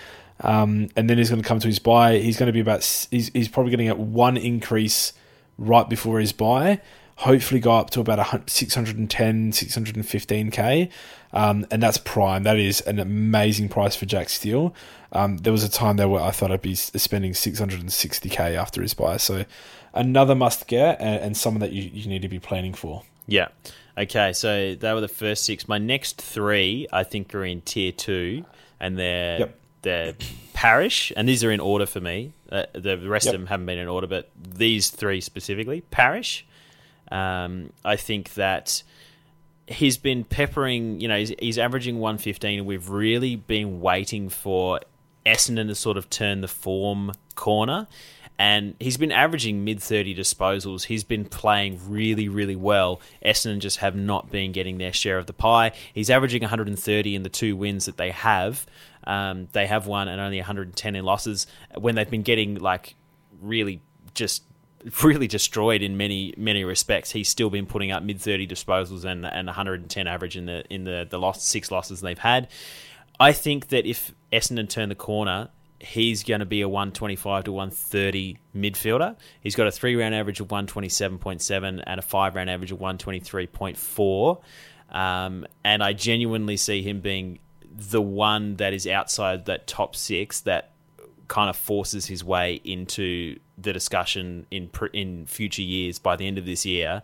Um, 0.41 0.91
and 0.95 1.09
then 1.09 1.17
he's 1.17 1.31
going 1.31 1.41
to 1.41 1.49
come 1.49 1.59
to 1.59 1.67
his 1.67 1.79
buy. 1.79 2.19
He's 2.19 2.37
going 2.37 2.49
to 2.49 2.53
be 2.53 2.61
about, 2.61 2.81
he's, 3.11 3.31
he's 3.33 3.49
probably 3.49 3.71
going 3.71 3.79
to 3.79 3.95
get 3.95 3.99
one 3.99 4.37
increase 4.37 5.15
right 5.57 5.89
before 5.89 6.21
his 6.21 6.35
buy. 6.35 6.83
Hopefully 7.17 7.61
go 7.61 7.73
up 7.73 7.89
to 7.91 8.01
about 8.01 8.51
610, 8.51 9.53
615k. 9.53 10.91
Um, 11.33 11.67
and 11.71 11.83
that's 11.83 11.97
prime. 11.97 12.43
That 12.43 12.59
is 12.59 12.83
an 12.83 12.99
amazing 12.99 13.71
price 13.71 13.97
for 13.97 14.05
Jack 14.05 14.29
Steele. 14.29 14.75
Um, 15.13 15.39
there 15.39 15.53
was 15.53 15.65
a 15.65 15.71
time 15.71 15.97
there 15.97 16.11
where 16.11 16.23
I 16.23 16.31
thought 16.31 16.53
I'd 16.53 16.61
be 16.61 16.75
spending 16.75 17.33
660k 17.33 18.55
after 18.55 18.83
his 18.83 18.93
buy. 18.93 19.17
So 19.17 19.47
another 19.95 20.35
must 20.35 20.67
get 20.67 21.01
and, 21.01 21.25
and 21.25 21.37
someone 21.39 21.61
that 21.61 21.73
you, 21.73 21.85
you 21.85 22.07
need 22.07 22.21
to 22.21 22.29
be 22.29 22.39
planning 22.39 22.75
for. 22.75 23.03
Yeah. 23.27 23.49
Okay, 23.97 24.33
so 24.33 24.75
they 24.75 24.93
were 24.95 25.01
the 25.01 25.09
first 25.09 25.45
six. 25.45 25.69
My 25.69 25.79
next 25.79 26.21
three, 26.21 26.87
I 26.93 27.05
think, 27.05 27.35
are 27.35 27.45
in 27.45 27.61
tier 27.61 27.93
two, 27.93 28.45
and 28.81 28.99
they're 28.99 29.39
yep. 29.41 29.59
they're 29.83 30.15
Parish, 30.55 31.13
and 31.17 31.29
these 31.29 31.45
are 31.45 31.51
in 31.51 31.61
order 31.61 31.87
for 31.87 32.01
me. 32.01 32.33
Uh, 32.51 32.65
the 32.73 32.97
rest 32.99 33.27
yep. 33.27 33.35
of 33.35 33.41
them 33.41 33.47
haven't 33.49 33.67
been 33.67 33.79
in 33.79 33.89
order, 33.89 34.07
but 34.07 34.31
these 34.37 34.91
three 34.91 35.21
specifically, 35.21 35.83
Parish. 35.91 36.47
Um, 37.11 37.73
I 37.85 37.97
think 37.97 38.35
that 38.35 38.83
he's 39.67 39.99
been 39.99 40.25
peppering. 40.25 41.01
You 41.01 41.09
know, 41.09 41.19
he's, 41.19 41.35
he's 41.39 41.59
averaging 41.59 41.99
one 41.99 42.17
fifteen, 42.17 42.65
we've 42.65 42.89
really 42.89 43.37
been 43.37 43.81
waiting 43.81 44.31
for 44.31 44.81
Essendon 45.25 45.69
has 45.69 45.79
sort 45.79 45.97
of 45.97 46.11
turned 46.11 46.43
the 46.43 46.49
form 46.49 47.13
corner 47.35 47.87
and 48.39 48.75
he's 48.81 48.97
been 48.97 49.13
averaging 49.13 49.65
mid 49.65 49.81
30 49.81 50.15
disposals. 50.17 50.85
He's 50.85 51.05
been 51.05 51.25
playing 51.25 51.81
really, 51.89 52.29
really 52.29 52.57
well. 52.57 53.01
Essendon 53.25 53.61
just 53.61 53.79
have 53.79 53.95
not 53.95 54.33
been 54.33 54.53
getting 54.53 54.79
their 54.79 54.93
share 54.93 55.19
of 55.19 55.27
the 55.27 55.33
pie. 55.33 55.73
He's 55.95 56.11
averaging 56.11 56.43
130 56.43 57.15
in 57.15 57.23
the 57.23 57.29
two 57.29 57.57
wins 57.57 57.85
that 57.85 57.99
they 57.99 58.11
have. 58.11 58.67
Um, 59.05 59.49
they 59.53 59.67
have 59.67 59.87
won 59.87 60.09
and 60.09 60.21
only 60.21 60.39
110 60.39 60.97
in 60.97 61.05
losses 61.05 61.47
when 61.77 61.95
they've 61.95 62.11
been 62.11 62.23
getting 62.23 62.57
like 62.57 62.97
really 63.41 63.81
just 64.15 64.43
really 65.05 65.29
destroyed 65.29 65.83
in 65.83 65.97
many 65.97 66.35
many 66.37 66.65
respects. 66.65 67.13
He's 67.13 67.29
still 67.29 67.51
been 67.51 67.67
putting 67.67 67.93
up 67.93 68.03
mid 68.03 68.21
30 68.21 68.49
disposals 68.49 69.05
and 69.05 69.25
and 69.25 69.47
110 69.47 70.07
average 70.09 70.37
in 70.37 70.47
the 70.47 70.65
in 70.69 70.83
the 70.83 71.07
the 71.09 71.19
lost 71.19 71.47
six 71.47 71.71
losses 71.71 72.01
they've 72.01 72.19
had. 72.19 72.49
I 73.21 73.33
think 73.33 73.69
that 73.69 73.87
if 73.87 74.13
Essendon 74.33 74.69
turn 74.69 74.89
the 74.89 74.95
corner, 74.95 75.49
he's 75.79 76.23
going 76.23 76.41
to 76.41 76.47
be 76.47 76.61
a 76.63 76.69
125 76.69 77.45
to 77.45 77.53
130 77.53 78.39
midfielder. 78.57 79.17
He's 79.41 79.55
got 79.55 79.67
a 79.67 79.71
three 79.71 79.97
round 79.97 80.15
average 80.15 80.41
of 80.41 80.49
127.7 80.49 81.83
and 81.87 81.99
a 81.99 82.03
five 82.03 82.35
round 82.35 82.49
average 82.49 82.73
of 82.73 82.79
123.4. 82.79 84.41
Um, 84.91 85.47
and 85.65 85.83
I 85.83 85.93
genuinely 85.93 86.57
see 86.57 86.83
him 86.83 87.01
being 87.01 87.39
the 87.75 88.03
one 88.03 88.57
that 88.57 88.73
is 88.73 88.87
outside 88.87 89.47
that 89.47 89.67
top 89.67 89.97
six 89.97 90.41
that 90.43 90.73
kind 91.29 91.49
of 91.49 91.57
forces 91.57 92.07
his 92.07 92.23
way 92.23 92.61
into 92.63 93.39
the 93.57 93.73
discussion 93.73 94.47
in 94.51 94.69
in 94.93 95.25
future 95.27 95.63
years 95.63 95.99
by 95.99 96.17
the 96.17 96.27
end 96.27 96.37
of 96.37 96.45
this 96.45 96.67
year 96.67 97.03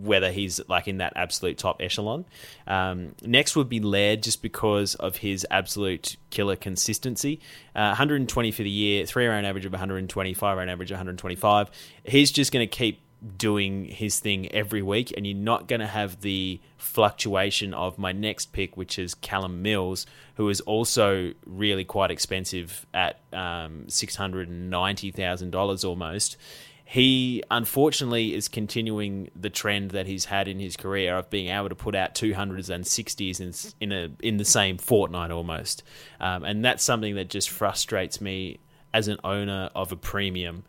whether 0.00 0.30
he's 0.30 0.60
like 0.68 0.88
in 0.88 0.98
that 0.98 1.12
absolute 1.16 1.58
top 1.58 1.80
echelon. 1.80 2.24
Um, 2.66 3.14
next 3.22 3.56
would 3.56 3.68
be 3.68 3.80
Laird, 3.80 4.22
just 4.22 4.42
because 4.42 4.94
of 4.96 5.16
his 5.18 5.46
absolute 5.50 6.16
killer 6.30 6.56
consistency. 6.56 7.40
Uh, 7.74 7.88
120 7.88 8.50
for 8.50 8.62
the 8.62 8.70
year, 8.70 9.06
three 9.06 9.26
round 9.26 9.46
average 9.46 9.64
of 9.64 9.72
125, 9.72 10.56
round 10.56 10.70
average 10.70 10.90
of 10.90 10.96
125. 10.96 11.70
He's 12.04 12.30
just 12.30 12.52
going 12.52 12.66
to 12.68 12.76
keep 12.76 13.00
doing 13.38 13.86
his 13.86 14.18
thing 14.20 14.52
every 14.52 14.82
week, 14.82 15.12
and 15.16 15.26
you're 15.26 15.36
not 15.36 15.66
going 15.68 15.80
to 15.80 15.86
have 15.86 16.20
the 16.20 16.60
fluctuation 16.76 17.72
of 17.72 17.96
my 17.98 18.12
next 18.12 18.52
pick, 18.52 18.76
which 18.76 18.98
is 18.98 19.14
Callum 19.14 19.62
Mills, 19.62 20.04
who 20.34 20.48
is 20.48 20.60
also 20.62 21.32
really 21.46 21.84
quite 21.84 22.10
expensive 22.10 22.84
at 22.92 23.20
um, 23.32 23.84
$690,000 23.88 25.84
almost. 25.84 26.36
He 26.84 27.42
unfortunately 27.50 28.34
is 28.34 28.48
continuing 28.48 29.30
the 29.34 29.50
trend 29.50 29.92
that 29.92 30.06
he's 30.06 30.26
had 30.26 30.48
in 30.48 30.58
his 30.58 30.76
career 30.76 31.16
of 31.16 31.30
being 31.30 31.48
able 31.48 31.70
to 31.70 31.74
put 31.74 31.94
out 31.94 32.14
200s 32.14 32.68
and 32.68 32.84
60s 32.84 33.40
in, 33.40 33.90
in, 33.90 33.92
a, 33.92 34.10
in 34.20 34.36
the 34.36 34.44
same 34.44 34.76
fortnight 34.76 35.30
almost. 35.30 35.82
Um, 36.20 36.44
and 36.44 36.64
that's 36.64 36.84
something 36.84 37.14
that 37.14 37.30
just 37.30 37.48
frustrates 37.48 38.20
me 38.20 38.58
as 38.92 39.08
an 39.08 39.18
owner 39.24 39.70
of 39.74 39.92
a 39.92 39.96
premium. 39.96 40.64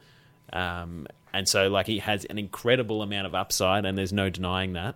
Um, 0.54 1.08
and 1.34 1.50
so, 1.50 1.68
like, 1.68 1.86
he 1.86 2.00
has 2.00 2.24
an 2.26 2.40
incredible 2.40 3.02
amount 3.02 3.28
of 3.28 3.36
upside, 3.36 3.86
and 3.86 3.98
there's 3.98 4.14
no 4.14 4.30
denying 4.30 4.74
that. 4.74 4.96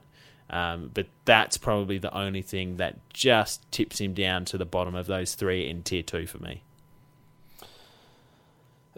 Um, 0.50 0.90
but 0.94 1.08
that's 1.26 1.58
probably 1.58 1.98
the 1.98 2.16
only 2.18 2.42
thing 2.42 2.78
that 2.78 2.98
just 3.10 3.70
tips 3.72 4.00
him 4.00 4.14
down 4.14 4.46
to 4.46 4.58
the 4.58 4.66
bottom 4.66 4.96
of 4.96 5.06
those 5.06 5.36
three 5.36 5.70
in 5.70 5.84
tier 5.84 6.02
two 6.02 6.26
for 6.26 6.40
me. 6.40 6.64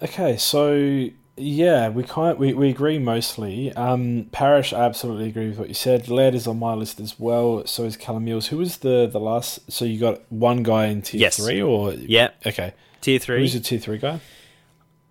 Okay, 0.02 0.38
so 0.38 1.10
yeah, 1.41 1.89
we 1.89 2.03
kind 2.03 2.38
we, 2.38 2.53
we 2.53 2.69
agree 2.69 2.99
mostly. 2.99 3.73
Um, 3.73 4.27
Parish, 4.31 4.73
I 4.73 4.84
absolutely 4.85 5.27
agree 5.27 5.49
with 5.49 5.57
what 5.57 5.68
you 5.68 5.73
said. 5.73 6.07
Laird 6.07 6.35
is 6.35 6.47
on 6.47 6.59
my 6.59 6.73
list 6.73 6.99
as 6.99 7.19
well. 7.19 7.65
So 7.65 7.84
is 7.84 7.97
Callum 7.97 8.26
Mills. 8.26 8.47
Who 8.47 8.57
was 8.57 8.77
the 8.77 9.07
the 9.11 9.19
last? 9.19 9.72
So 9.72 9.85
you 9.85 9.99
got 9.99 10.22
one 10.31 10.63
guy 10.63 10.85
in 10.88 11.01
tier 11.01 11.22
yes. 11.22 11.38
three, 11.38 11.61
or 11.61 11.93
yeah, 11.93 12.30
okay, 12.45 12.73
tier 13.01 13.19
three. 13.19 13.39
Who's 13.39 13.53
the 13.53 13.59
tier 13.59 13.80
three 13.80 13.97
guy? 13.97 14.19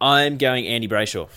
I'm 0.00 0.38
going 0.38 0.66
Andy 0.66 0.88
Brayshaw. 0.88 1.28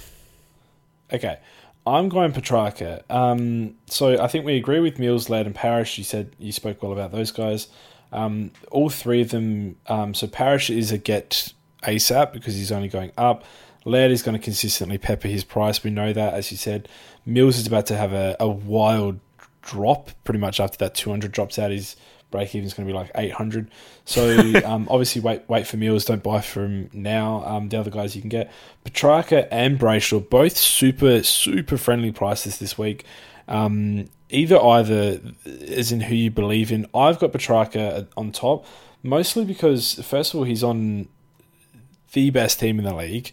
Okay. 1.12 1.38
I'm 1.86 2.08
going 2.08 2.32
Petracca. 2.32 3.04
Um, 3.10 3.76
so 3.88 4.22
I 4.22 4.28
think 4.28 4.46
we 4.46 4.56
agree 4.56 4.80
with 4.80 5.00
Mills, 5.00 5.30
Laird, 5.30 5.48
and 5.48 5.56
Parish. 5.56 5.98
You 5.98 6.04
said 6.04 6.34
you 6.40 6.52
spoke 6.54 6.82
well 6.82 6.94
about 6.94 7.12
those 7.12 7.32
guys. 7.32 7.68
Um, 8.14 8.52
all 8.72 8.90
three 8.90 9.22
of 9.22 9.30
them. 9.32 9.76
Um, 9.88 10.14
so 10.14 10.28
Parish 10.28 10.70
is 10.70 10.92
a 10.92 10.98
get 10.98 11.54
ASAP 11.84 12.32
because 12.32 12.56
he's 12.56 12.72
only 12.72 12.88
going 12.88 13.12
up. 13.18 13.44
Laird 13.86 14.12
is 14.12 14.22
going 14.22 14.38
to 14.38 14.44
consistently 14.44 14.98
pepper 14.98 15.28
his 15.28 15.44
price. 15.44 15.84
We 15.84 15.92
know 15.92 16.14
that, 16.14 16.34
as 16.34 16.52
you 16.52 16.58
said. 16.58 16.88
Mills 17.26 17.58
is 17.58 17.68
about 17.68 17.86
to 17.88 17.98
have 17.98 18.14
a, 18.14 18.36
a 18.40 18.48
wild 18.48 19.20
drop 19.62 20.12
pretty 20.24 20.40
much 20.40 20.60
after 20.60 20.78
that 20.78 20.96
200 20.96 21.32
drops 21.32 21.58
out. 21.60 21.72
His 21.72 21.96
break 22.32 22.54
even 22.54 22.66
is 22.66 22.74
going 22.74 22.88
to 22.88 22.94
be 22.94 22.98
like 22.98 23.12
800. 23.16 23.70
So 24.06 24.38
um, 24.66 24.88
obviously, 24.90 25.22
wait 25.22 25.44
wait 25.48 25.68
for 25.68 25.78
Mills. 25.78 26.06
Don't 26.06 26.24
buy 26.24 26.42
from 26.42 26.90
now. 26.94 27.44
Um, 27.46 27.70
the 27.70 27.80
other 27.80 27.92
guys 27.92 28.16
you 28.16 28.22
can 28.22 28.30
get 28.30 28.52
Petracca 28.86 29.48
and 29.52 29.80
Brayshaw, 29.80 30.30
both 30.30 30.58
super 30.58 31.24
super 31.24 31.78
friendly 31.78 32.12
prices 32.12 32.58
this 32.58 32.78
week. 32.78 33.06
Um, 33.48 34.10
either 34.30 34.62
either 34.62 35.22
as 35.46 35.92
in 35.92 36.02
who 36.02 36.16
you 36.16 36.32
believe 36.32 36.72
in. 36.72 36.88
I've 36.94 37.20
got 37.20 37.32
Petracca 37.32 38.08
on 38.18 38.32
top, 38.32 38.66
mostly 39.02 39.46
because 39.46 39.96
first 39.96 40.34
of 40.34 40.40
all 40.40 40.46
he's 40.46 40.64
on 40.64 41.08
the 42.14 42.30
best 42.30 42.60
team 42.60 42.80
in 42.80 42.86
the 42.86 42.96
league. 42.96 43.32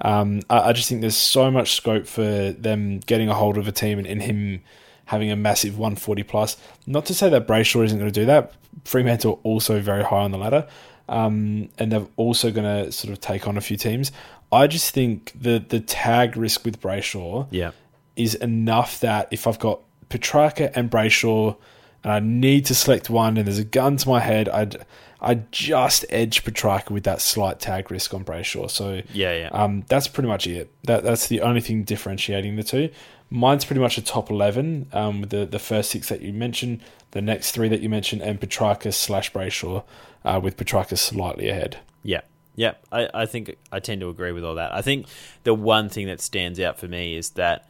Um, 0.00 0.42
I, 0.48 0.68
I, 0.68 0.72
just 0.72 0.88
think 0.88 1.00
there's 1.00 1.16
so 1.16 1.50
much 1.50 1.72
scope 1.72 2.06
for 2.06 2.52
them 2.52 3.00
getting 3.00 3.28
a 3.28 3.34
hold 3.34 3.58
of 3.58 3.66
a 3.66 3.72
team 3.72 3.98
and, 3.98 4.06
and 4.06 4.22
him 4.22 4.62
having 5.06 5.30
a 5.30 5.36
massive 5.36 5.76
140 5.76 6.22
plus. 6.22 6.56
Not 6.86 7.06
to 7.06 7.14
say 7.14 7.28
that 7.30 7.48
Brayshaw 7.48 7.84
isn't 7.84 7.98
going 7.98 8.10
to 8.10 8.20
do 8.20 8.26
that. 8.26 8.52
Fremantle 8.84 9.40
also 9.42 9.80
very 9.80 10.04
high 10.04 10.22
on 10.22 10.30
the 10.30 10.38
ladder, 10.38 10.68
um, 11.08 11.68
and 11.78 11.90
they're 11.90 12.06
also 12.16 12.52
going 12.52 12.84
to 12.84 12.92
sort 12.92 13.12
of 13.12 13.20
take 13.20 13.48
on 13.48 13.56
a 13.56 13.60
few 13.60 13.76
teams. 13.76 14.12
I 14.52 14.66
just 14.66 14.94
think 14.94 15.32
the 15.34 15.58
the 15.66 15.80
tag 15.80 16.36
risk 16.36 16.64
with 16.64 16.80
Brayshaw 16.80 17.48
yeah. 17.50 17.72
is 18.16 18.34
enough 18.36 19.00
that 19.00 19.28
if 19.30 19.46
I've 19.46 19.58
got 19.58 19.80
Petracca 20.10 20.72
and 20.74 20.90
Brayshaw 20.90 21.56
and 22.04 22.12
I 22.12 22.20
need 22.20 22.66
to 22.66 22.74
select 22.74 23.10
one 23.10 23.36
and 23.36 23.46
there's 23.46 23.58
a 23.58 23.64
gun 23.64 23.96
to 23.96 24.08
my 24.08 24.20
head, 24.20 24.48
I'd 24.48 24.76
I 25.20 25.34
just 25.50 26.04
edge 26.10 26.44
Petracca 26.44 26.90
with 26.90 27.04
that 27.04 27.20
slight 27.20 27.58
tag 27.60 27.90
risk 27.90 28.14
on 28.14 28.24
Brayshaw. 28.24 28.70
So 28.70 29.02
yeah, 29.12 29.36
yeah. 29.36 29.48
Um, 29.52 29.84
that's 29.88 30.08
pretty 30.08 30.28
much 30.28 30.46
it. 30.46 30.70
That 30.84 31.02
that's 31.02 31.26
the 31.26 31.40
only 31.40 31.60
thing 31.60 31.84
differentiating 31.84 32.56
the 32.56 32.62
two. 32.62 32.90
Mine's 33.30 33.64
pretty 33.64 33.80
much 33.80 33.98
a 33.98 34.02
top 34.02 34.30
eleven 34.30 34.88
um, 34.92 35.20
with 35.20 35.30
the 35.30 35.44
the 35.44 35.58
first 35.58 35.90
six 35.90 36.08
that 36.08 36.22
you 36.22 36.32
mentioned, 36.32 36.80
the 37.10 37.20
next 37.20 37.52
three 37.52 37.68
that 37.68 37.80
you 37.80 37.88
mentioned, 37.88 38.22
and 38.22 38.40
Petracca 38.40 38.92
slash 38.94 39.32
Brayshaw, 39.32 39.84
uh, 40.24 40.40
with 40.42 40.56
Petracca 40.56 40.96
slightly 40.96 41.48
ahead. 41.48 41.78
Yeah. 42.02 42.22
Yeah, 42.54 42.72
I, 42.90 43.08
I 43.14 43.26
think 43.26 43.56
I 43.70 43.78
tend 43.78 44.00
to 44.00 44.08
agree 44.08 44.32
with 44.32 44.44
all 44.44 44.56
that. 44.56 44.74
I 44.74 44.82
think 44.82 45.06
the 45.44 45.54
one 45.54 45.88
thing 45.88 46.08
that 46.08 46.20
stands 46.20 46.58
out 46.58 46.76
for 46.76 46.88
me 46.88 47.16
is 47.16 47.30
that 47.30 47.68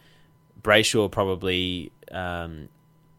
Brayshaw 0.62 1.10
probably 1.10 1.92
um, 2.10 2.70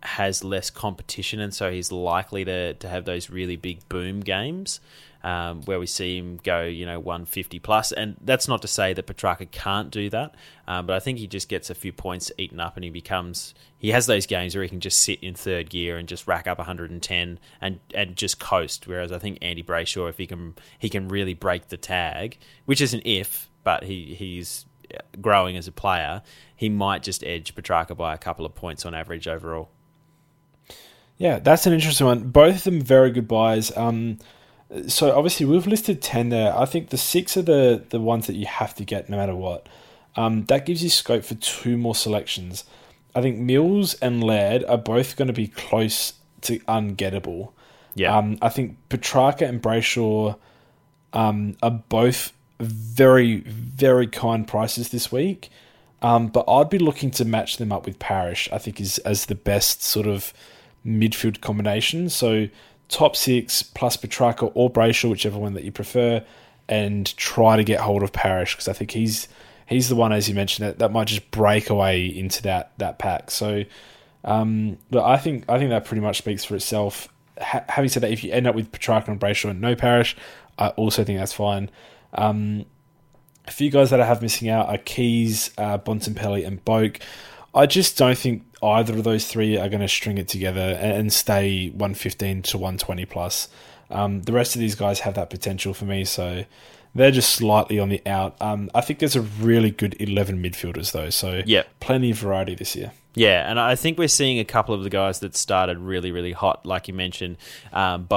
has 0.01 0.43
less 0.43 0.69
competition, 0.69 1.39
and 1.39 1.53
so 1.53 1.71
he's 1.71 1.91
likely 1.91 2.45
to, 2.45 2.73
to 2.75 2.87
have 2.87 3.05
those 3.05 3.29
really 3.29 3.55
big 3.55 3.87
boom 3.89 4.21
games 4.21 4.79
um, 5.23 5.61
where 5.63 5.79
we 5.79 5.85
see 5.85 6.17
him 6.17 6.39
go, 6.41 6.63
you 6.63 6.85
know, 6.85 6.99
150 6.99 7.59
plus. 7.59 7.91
And 7.91 8.15
that's 8.21 8.47
not 8.47 8.61
to 8.61 8.67
say 8.67 8.93
that 8.93 9.05
Petracca 9.07 9.51
can't 9.51 9.91
do 9.91 10.09
that, 10.09 10.35
um, 10.67 10.85
but 10.85 10.95
I 10.95 10.99
think 10.99 11.19
he 11.19 11.27
just 11.27 11.49
gets 11.49 11.69
a 11.69 11.75
few 11.75 11.91
points 11.91 12.31
eaten 12.37 12.59
up 12.59 12.77
and 12.77 12.83
he 12.83 12.89
becomes. 12.89 13.53
He 13.77 13.89
has 13.89 14.07
those 14.07 14.25
games 14.25 14.55
where 14.55 14.63
he 14.63 14.69
can 14.69 14.79
just 14.79 14.99
sit 14.99 15.21
in 15.21 15.35
third 15.35 15.69
gear 15.69 15.97
and 15.97 16.07
just 16.07 16.27
rack 16.27 16.47
up 16.47 16.57
110 16.57 17.39
and, 17.61 17.79
and 17.93 18.15
just 18.15 18.39
coast. 18.39 18.87
Whereas 18.87 19.11
I 19.11 19.19
think 19.19 19.37
Andy 19.41 19.63
Brayshaw, 19.63 20.09
if 20.09 20.17
he 20.17 20.27
can 20.27 20.55
he 20.77 20.89
can 20.89 21.07
really 21.07 21.33
break 21.33 21.67
the 21.67 21.77
tag, 21.77 22.37
which 22.65 22.81
is 22.81 22.93
an 22.93 23.01
if, 23.05 23.49
but 23.63 23.83
he 23.83 24.15
he's 24.15 24.65
growing 25.21 25.57
as 25.57 25.67
a 25.67 25.71
player, 25.71 26.21
he 26.55 26.69
might 26.69 27.03
just 27.03 27.23
edge 27.23 27.55
Petracca 27.55 27.95
by 27.95 28.13
a 28.13 28.17
couple 28.17 28.45
of 28.45 28.55
points 28.55 28.85
on 28.85 28.93
average 28.93 29.27
overall. 29.27 29.69
Yeah, 31.19 31.39
that's 31.39 31.67
an 31.67 31.73
interesting 31.73 32.07
one. 32.07 32.29
Both 32.29 32.55
of 32.55 32.63
them 32.63 32.81
very 32.81 33.11
good 33.11 33.27
buys. 33.27 33.75
Um, 33.77 34.17
so 34.87 35.15
obviously 35.15 35.45
we've 35.45 35.67
listed 35.67 36.01
ten 36.01 36.29
there. 36.29 36.57
I 36.57 36.65
think 36.65 36.89
the 36.89 36.97
six 36.97 37.37
are 37.37 37.43
the 37.43 37.83
the 37.89 37.99
ones 37.99 38.25
that 38.27 38.35
you 38.35 38.47
have 38.47 38.73
to 38.75 38.85
get 38.85 39.09
no 39.09 39.17
matter 39.17 39.35
what. 39.35 39.67
Um, 40.15 40.45
that 40.45 40.65
gives 40.65 40.81
you 40.81 40.89
scope 40.89 41.23
for 41.23 41.35
two 41.35 41.77
more 41.77 41.93
selections. 41.93 42.63
I 43.13 43.21
think 43.21 43.37
Mills 43.37 43.95
and 43.95 44.23
Laird 44.23 44.63
are 44.65 44.77
both 44.77 45.17
going 45.17 45.27
to 45.27 45.33
be 45.33 45.47
close 45.47 46.13
to 46.41 46.59
ungettable. 46.59 47.51
Yeah. 47.95 48.17
Um, 48.17 48.37
I 48.41 48.49
think 48.49 48.77
Petracca 48.89 49.47
and 49.47 49.61
Brayshaw 49.61 50.37
um, 51.11 51.57
are 51.61 51.71
both 51.71 52.31
very, 52.59 53.37
very 53.41 54.07
kind 54.07 54.47
prices 54.47 54.89
this 54.89 55.11
week. 55.11 55.49
Um, 56.01 56.27
but 56.27 56.45
I'd 56.47 56.69
be 56.69 56.79
looking 56.79 57.11
to 57.11 57.25
match 57.25 57.57
them 57.57 57.73
up 57.73 57.85
with 57.85 57.99
Parish. 57.99 58.47
I 58.53 58.57
think 58.57 58.79
is 58.79 58.99
as 58.99 59.25
the 59.25 59.35
best 59.35 59.83
sort 59.83 60.07
of 60.07 60.33
midfield 60.85 61.41
combination. 61.41 62.09
So 62.09 62.47
top 62.87 63.15
six 63.15 63.63
plus 63.63 63.97
Petracca 63.97 64.51
or 64.55 64.69
Brayshaw, 64.71 65.09
whichever 65.09 65.37
one 65.37 65.53
that 65.53 65.63
you 65.63 65.71
prefer, 65.71 66.23
and 66.67 67.15
try 67.17 67.55
to 67.55 67.63
get 67.63 67.79
hold 67.79 68.03
of 68.03 68.11
Parish 68.11 68.55
because 68.55 68.67
I 68.67 68.73
think 68.73 68.91
he's 68.91 69.27
he's 69.67 69.87
the 69.87 69.95
one, 69.95 70.11
as 70.11 70.27
you 70.27 70.35
mentioned, 70.35 70.67
that, 70.67 70.79
that 70.79 70.91
might 70.91 71.07
just 71.07 71.29
break 71.31 71.69
away 71.69 72.05
into 72.05 72.41
that 72.43 72.71
that 72.77 72.99
pack. 72.99 73.31
So, 73.31 73.63
um, 74.25 74.77
but 74.89 75.05
I 75.05 75.17
think 75.17 75.45
I 75.47 75.57
think 75.57 75.69
that 75.69 75.85
pretty 75.85 76.01
much 76.01 76.17
speaks 76.17 76.43
for 76.43 76.55
itself. 76.55 77.07
Ha- 77.39 77.63
having 77.69 77.89
said 77.89 78.03
that, 78.03 78.11
if 78.11 78.23
you 78.23 78.31
end 78.33 78.47
up 78.47 78.55
with 78.55 78.71
Petracca 78.71 79.07
and 79.07 79.19
Brayshaw 79.19 79.51
and 79.51 79.61
no 79.61 79.75
Parish, 79.75 80.17
I 80.57 80.69
also 80.69 81.03
think 81.03 81.19
that's 81.19 81.33
fine. 81.33 81.69
Um, 82.13 82.65
a 83.47 83.51
few 83.51 83.71
guys 83.71 83.89
that 83.89 84.01
I 84.01 84.05
have 84.05 84.21
missing 84.21 84.49
out 84.49 84.67
are 84.67 84.77
Keys, 84.77 85.51
uh, 85.57 85.77
Bontempelli, 85.77 86.45
and 86.45 86.63
Boak. 86.65 87.01
I 87.53 87.65
just 87.65 87.97
don't 87.97 88.17
think 88.17 88.43
either 88.61 88.93
of 88.93 89.03
those 89.03 89.27
three 89.27 89.57
are 89.57 89.69
going 89.69 89.81
to 89.81 89.87
string 89.87 90.17
it 90.17 90.27
together 90.27 90.77
and 90.81 91.11
stay 91.11 91.69
115 91.69 92.41
to 92.43 92.57
120 92.57 93.05
plus. 93.05 93.47
Um, 93.89 94.21
the 94.23 94.33
rest 94.33 94.55
of 94.55 94.59
these 94.59 94.75
guys 94.75 94.99
have 95.01 95.15
that 95.15 95.29
potential 95.29 95.73
for 95.73 95.85
me, 95.85 96.05
so 96.05 96.45
they're 96.93 97.11
just 97.11 97.33
slightly 97.33 97.79
on 97.79 97.89
the 97.89 98.01
out. 98.05 98.35
Um, 98.41 98.69
I 98.75 98.81
think 98.81 98.99
there's 98.99 99.15
a 99.15 99.21
really 99.21 99.71
good 99.71 99.95
11 99.99 100.41
midfielders 100.41 100.91
though, 100.91 101.09
so 101.09 101.41
yep. 101.45 101.67
plenty 101.79 102.11
of 102.11 102.17
variety 102.17 102.55
this 102.55 102.75
year. 102.75 102.91
Yeah, 103.15 103.49
and 103.49 103.59
I 103.59 103.75
think 103.75 103.97
we're 103.97 104.07
seeing 104.07 104.39
a 104.39 104.45
couple 104.45 104.75
of 104.75 104.83
the 104.83 104.89
guys 104.89 105.19
that 105.21 105.35
started 105.35 105.79
really, 105.79 106.11
really 106.11 106.31
hot, 106.31 106.65
like 106.65 106.87
you 106.87 106.93
mentioned, 106.93 107.37
um, 107.73 108.07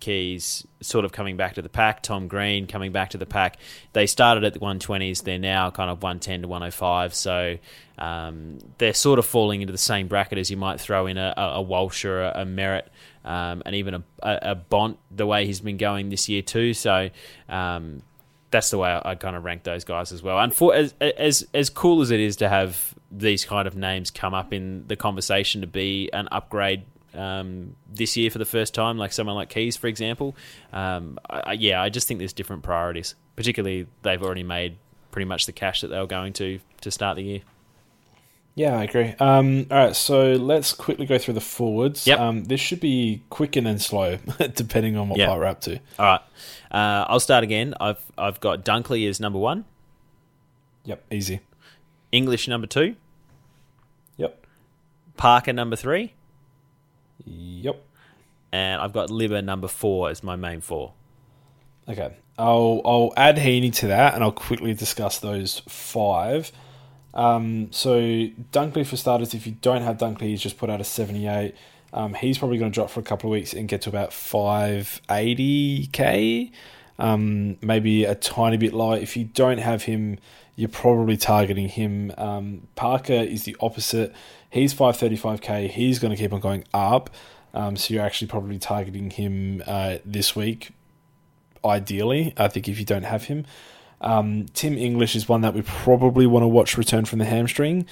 Keys, 0.00 0.66
sort 0.80 1.04
of 1.04 1.12
coming 1.12 1.36
back 1.36 1.54
to 1.54 1.62
the 1.62 1.68
pack, 1.68 2.02
Tom 2.02 2.26
Green 2.26 2.66
coming 2.66 2.90
back 2.90 3.10
to 3.10 3.18
the 3.18 3.26
pack. 3.26 3.58
They 3.92 4.06
started 4.06 4.42
at 4.42 4.52
the 4.52 4.58
120s, 4.58 5.22
they're 5.22 5.38
now 5.38 5.70
kind 5.70 5.88
of 5.88 6.02
110 6.02 6.42
to 6.42 6.48
105, 6.48 7.14
so 7.14 7.58
um, 7.98 8.58
they're 8.78 8.92
sort 8.92 9.20
of 9.20 9.26
falling 9.26 9.60
into 9.60 9.72
the 9.72 9.78
same 9.78 10.08
bracket 10.08 10.36
as 10.38 10.50
you 10.50 10.56
might 10.56 10.80
throw 10.80 11.06
in 11.06 11.16
a, 11.16 11.32
a 11.36 11.62
Walsh 11.62 12.04
or 12.04 12.22
a, 12.22 12.42
a 12.42 12.44
Merrett. 12.44 12.88
Um, 13.22 13.62
and 13.66 13.74
even 13.74 13.94
a, 13.94 14.02
a, 14.22 14.38
a 14.42 14.54
Bont, 14.54 14.98
the 15.10 15.26
way 15.26 15.44
he's 15.44 15.60
been 15.60 15.76
going 15.76 16.08
this 16.08 16.28
year 16.30 16.40
too. 16.40 16.72
So 16.72 17.10
um, 17.50 18.00
that's 18.50 18.70
the 18.70 18.78
way 18.78 18.90
I, 18.90 19.12
I, 19.12 19.14
kind 19.14 19.36
of 19.36 19.44
rank 19.44 19.62
those 19.62 19.84
guys 19.84 20.12
as 20.12 20.22
well. 20.22 20.38
And 20.38 20.54
for 20.54 20.74
as, 20.74 20.94
as 21.00 21.46
as 21.54 21.70
cool 21.70 22.00
as 22.02 22.10
it 22.10 22.20
is 22.20 22.36
to 22.36 22.48
have 22.48 22.94
these 23.10 23.44
kind 23.44 23.66
of 23.66 23.76
names 23.76 24.10
come 24.10 24.34
up 24.34 24.52
in 24.52 24.86
the 24.86 24.96
conversation 24.96 25.60
to 25.60 25.66
be 25.66 26.10
an 26.12 26.28
upgrade 26.30 26.84
um, 27.14 27.76
this 27.88 28.16
year 28.16 28.30
for 28.30 28.38
the 28.38 28.44
first 28.44 28.74
time, 28.74 28.98
like 28.98 29.12
someone 29.12 29.36
like 29.36 29.48
Keys, 29.48 29.76
for 29.76 29.86
example. 29.86 30.36
Um, 30.72 31.18
I, 31.28 31.52
yeah, 31.52 31.82
I 31.82 31.88
just 31.88 32.06
think 32.06 32.18
there's 32.18 32.32
different 32.32 32.62
priorities. 32.62 33.14
Particularly, 33.36 33.86
they've 34.02 34.22
already 34.22 34.42
made 34.42 34.76
pretty 35.10 35.26
much 35.26 35.46
the 35.46 35.52
cash 35.52 35.80
that 35.80 35.88
they 35.88 35.98
were 35.98 36.06
going 36.06 36.32
to 36.34 36.60
to 36.82 36.90
start 36.90 37.16
the 37.16 37.22
year. 37.22 37.40
Yeah, 38.56 38.76
I 38.76 38.84
agree. 38.84 39.14
Um, 39.20 39.66
all 39.70 39.76
right, 39.86 39.96
so 39.96 40.32
let's 40.32 40.72
quickly 40.74 41.06
go 41.06 41.18
through 41.18 41.34
the 41.34 41.40
forwards. 41.40 42.06
Yep. 42.06 42.18
Um, 42.18 42.44
this 42.44 42.60
should 42.60 42.80
be 42.80 43.22
quick 43.30 43.56
and 43.56 43.66
then 43.66 43.78
slow, 43.78 44.16
depending 44.54 44.96
on 44.96 45.08
what 45.08 45.18
Yep. 45.18 45.28
part 45.28 45.38
we're 45.40 45.46
up 45.46 45.60
to. 45.62 45.76
All 45.98 46.06
right, 46.06 46.20
uh, 46.70 47.06
I'll 47.08 47.20
start 47.20 47.44
again. 47.44 47.74
I've 47.80 48.02
I've 48.18 48.40
got 48.40 48.64
Dunkley 48.64 49.08
as 49.08 49.20
number 49.20 49.38
one, 49.38 49.64
Yep, 50.84 51.04
easy. 51.10 51.40
English 52.12 52.48
number 52.48 52.66
two, 52.66 52.96
Yep, 54.18 54.44
Parker 55.16 55.52
number 55.52 55.76
three, 55.76 56.12
yep. 57.24 57.82
and 58.52 58.80
I've 58.82 58.92
got 58.92 59.08
Libber 59.10 59.42
number 59.44 59.68
four 59.68 60.10
as 60.10 60.22
my 60.22 60.36
main 60.36 60.60
four. 60.60 60.92
Okay, 61.88 62.12
I'll 62.38 62.82
I'll 62.84 63.12
add 63.16 63.36
Heaney 63.36 63.72
to 63.76 63.86
that, 63.88 64.14
and 64.14 64.22
I'll 64.24 64.32
quickly 64.32 64.74
discuss 64.74 65.18
those 65.18 65.60
five. 65.68 66.50
Um, 67.12 67.72
so 67.72 68.00
Dunkley 68.00 68.86
for 68.86 68.96
starters, 68.96 69.34
if 69.34 69.46
you 69.46 69.56
don't 69.60 69.82
have 69.82 69.98
Dunkley, 69.98 70.28
he's 70.28 70.40
just 70.40 70.58
put 70.58 70.70
out 70.70 70.80
a 70.80 70.84
seventy-eight. 70.84 71.54
Um, 71.92 72.14
he's 72.14 72.38
probably 72.38 72.58
going 72.58 72.70
to 72.70 72.74
drop 72.74 72.88
for 72.88 73.00
a 73.00 73.02
couple 73.02 73.28
of 73.28 73.32
weeks 73.32 73.52
and 73.52 73.68
get 73.68 73.82
to 73.82 73.88
about 73.88 74.12
five 74.12 75.00
eighty 75.10 75.88
k, 75.92 76.52
um, 76.98 77.56
maybe 77.60 78.04
a 78.04 78.14
tiny 78.14 78.56
bit 78.56 78.72
lower. 78.72 78.96
If 78.96 79.16
you 79.16 79.24
don't 79.24 79.58
have 79.58 79.82
him, 79.84 80.18
you're 80.54 80.68
probably 80.68 81.16
targeting 81.16 81.68
him. 81.68 82.12
Um, 82.16 82.68
Parker 82.76 83.12
is 83.12 83.42
the 83.42 83.56
opposite. 83.60 84.14
He's 84.48 84.72
five 84.72 84.96
thirty-five 84.96 85.40
k. 85.40 85.66
He's 85.66 85.98
going 85.98 86.14
to 86.14 86.16
keep 86.16 86.32
on 86.32 86.40
going 86.40 86.64
up. 86.72 87.10
Um, 87.52 87.76
so 87.76 87.92
you're 87.92 88.04
actually 88.04 88.28
probably 88.28 88.60
targeting 88.60 89.10
him 89.10 89.60
uh, 89.66 89.98
this 90.04 90.36
week 90.36 90.70
ideally. 91.64 92.32
I 92.36 92.46
think 92.46 92.68
if 92.68 92.78
you 92.78 92.84
don't 92.84 93.02
have 93.02 93.24
him, 93.24 93.44
um, 94.00 94.46
Tim 94.54 94.76
English 94.76 95.14
is 95.14 95.28
one 95.28 95.42
that 95.42 95.54
we 95.54 95.62
probably 95.62 96.26
want 96.26 96.42
to 96.42 96.48
watch 96.48 96.78
return 96.78 97.04
from 97.04 97.18
the 97.18 97.24
hamstring. 97.24 97.86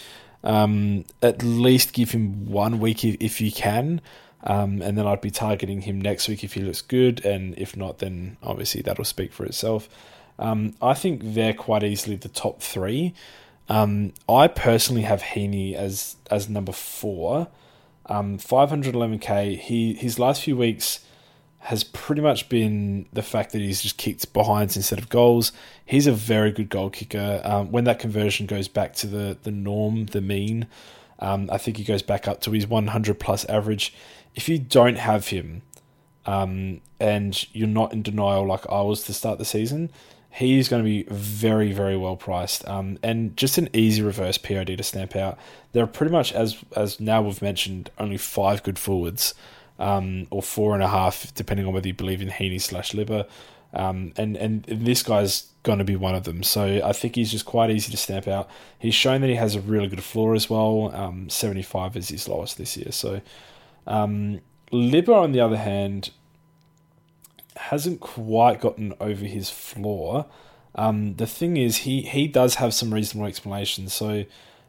Um, 0.44 1.04
at 1.20 1.42
least 1.42 1.92
give 1.92 2.12
him 2.12 2.46
one 2.46 2.78
week 2.78 3.04
if, 3.04 3.40
you 3.40 3.50
can, 3.50 4.00
um, 4.44 4.80
and 4.82 4.96
then 4.96 5.06
I'd 5.06 5.20
be 5.20 5.32
targeting 5.32 5.80
him 5.82 6.00
next 6.00 6.28
week 6.28 6.44
if 6.44 6.54
he 6.54 6.60
looks 6.60 6.80
good, 6.80 7.24
and 7.24 7.58
if 7.58 7.76
not, 7.76 7.98
then 7.98 8.36
obviously 8.42 8.80
that'll 8.82 9.04
speak 9.04 9.32
for 9.32 9.44
itself. 9.44 9.88
Um, 10.38 10.74
I 10.80 10.94
think 10.94 11.20
they're 11.24 11.54
quite 11.54 11.82
easily 11.82 12.14
the 12.14 12.28
top 12.28 12.62
three. 12.62 13.14
Um, 13.68 14.14
I 14.28 14.46
personally 14.46 15.02
have 15.02 15.22
Heaney 15.22 15.74
as 15.74 16.16
as 16.30 16.48
number 16.48 16.72
four. 16.72 17.48
Um, 18.06 18.38
511k. 18.38 19.58
He 19.58 19.94
his 19.94 20.18
last 20.18 20.42
few 20.42 20.56
weeks 20.56 21.00
has 21.60 21.84
pretty 21.84 22.22
much 22.22 22.48
been 22.48 23.06
the 23.12 23.22
fact 23.22 23.52
that 23.52 23.58
he's 23.58 23.82
just 23.82 23.98
kicked 23.98 24.32
behinds 24.32 24.76
instead 24.76 24.98
of 24.98 25.08
goals. 25.08 25.52
He's 25.84 26.06
a 26.06 26.12
very 26.12 26.52
good 26.52 26.68
goal 26.68 26.90
kicker. 26.90 27.40
Um, 27.44 27.72
when 27.72 27.84
that 27.84 27.98
conversion 27.98 28.46
goes 28.46 28.68
back 28.68 28.94
to 28.96 29.06
the, 29.06 29.36
the 29.42 29.50
norm, 29.50 30.06
the 30.06 30.20
mean, 30.20 30.66
um, 31.18 31.48
I 31.52 31.58
think 31.58 31.76
he 31.76 31.84
goes 31.84 32.02
back 32.02 32.28
up 32.28 32.40
to 32.42 32.52
his 32.52 32.66
100 32.66 33.18
plus 33.18 33.44
average. 33.46 33.92
If 34.34 34.48
you 34.48 34.58
don't 34.58 34.98
have 34.98 35.28
him 35.28 35.62
um, 36.26 36.80
and 37.00 37.44
you're 37.52 37.66
not 37.66 37.92
in 37.92 38.02
denial 38.02 38.46
like 38.46 38.64
I 38.70 38.82
was 38.82 39.02
to 39.04 39.12
start 39.12 39.38
the 39.38 39.44
season, 39.44 39.90
he's 40.30 40.68
going 40.68 40.82
to 40.82 40.88
be 40.88 41.02
very, 41.10 41.72
very 41.72 41.96
well 41.96 42.16
priced 42.16 42.66
um, 42.68 42.98
and 43.02 43.36
just 43.36 43.58
an 43.58 43.68
easy 43.72 44.00
reverse 44.00 44.38
POD 44.38 44.78
to 44.78 44.82
stamp 44.84 45.16
out. 45.16 45.36
There 45.72 45.82
are 45.82 45.88
pretty 45.88 46.12
much, 46.12 46.32
as 46.32 46.56
as 46.76 47.00
now 47.00 47.20
we've 47.22 47.42
mentioned, 47.42 47.90
only 47.98 48.16
five 48.16 48.62
good 48.62 48.78
forwards 48.78 49.34
um, 49.78 50.26
or 50.30 50.42
four 50.42 50.74
and 50.74 50.82
a 50.82 50.88
half, 50.88 51.32
depending 51.34 51.66
on 51.66 51.72
whether 51.72 51.86
you 51.86 51.94
believe 51.94 52.20
in 52.20 52.28
Heaney 52.28 52.60
slash 52.60 52.92
Libber. 52.92 53.26
Um, 53.74 54.12
and, 54.16 54.36
and 54.36 54.64
this 54.64 55.02
guy's 55.02 55.50
going 55.62 55.78
to 55.78 55.84
be 55.84 55.96
one 55.96 56.14
of 56.14 56.24
them. 56.24 56.42
So 56.42 56.80
I 56.82 56.92
think 56.92 57.16
he's 57.16 57.30
just 57.30 57.44
quite 57.44 57.70
easy 57.70 57.90
to 57.90 57.96
stamp 57.96 58.26
out. 58.26 58.48
He's 58.78 58.94
shown 58.94 59.20
that 59.20 59.28
he 59.28 59.36
has 59.36 59.54
a 59.54 59.60
really 59.60 59.88
good 59.88 60.02
floor 60.02 60.34
as 60.34 60.48
well. 60.48 60.90
Um, 60.94 61.28
75 61.28 61.96
is 61.96 62.08
his 62.08 62.28
lowest 62.28 62.56
this 62.56 62.76
year. 62.76 62.90
So 62.92 63.20
um, 63.86 64.40
Libber, 64.72 65.14
on 65.14 65.32
the 65.32 65.40
other 65.40 65.58
hand, 65.58 66.10
hasn't 67.56 68.00
quite 68.00 68.60
gotten 68.60 68.94
over 69.00 69.24
his 69.26 69.50
floor. 69.50 70.26
Um, 70.74 71.16
the 71.16 71.26
thing 71.26 71.56
is, 71.56 71.78
he, 71.78 72.02
he 72.02 72.26
does 72.26 72.56
have 72.56 72.72
some 72.72 72.94
reasonable 72.94 73.26
explanations. 73.26 73.92
So 73.92 74.24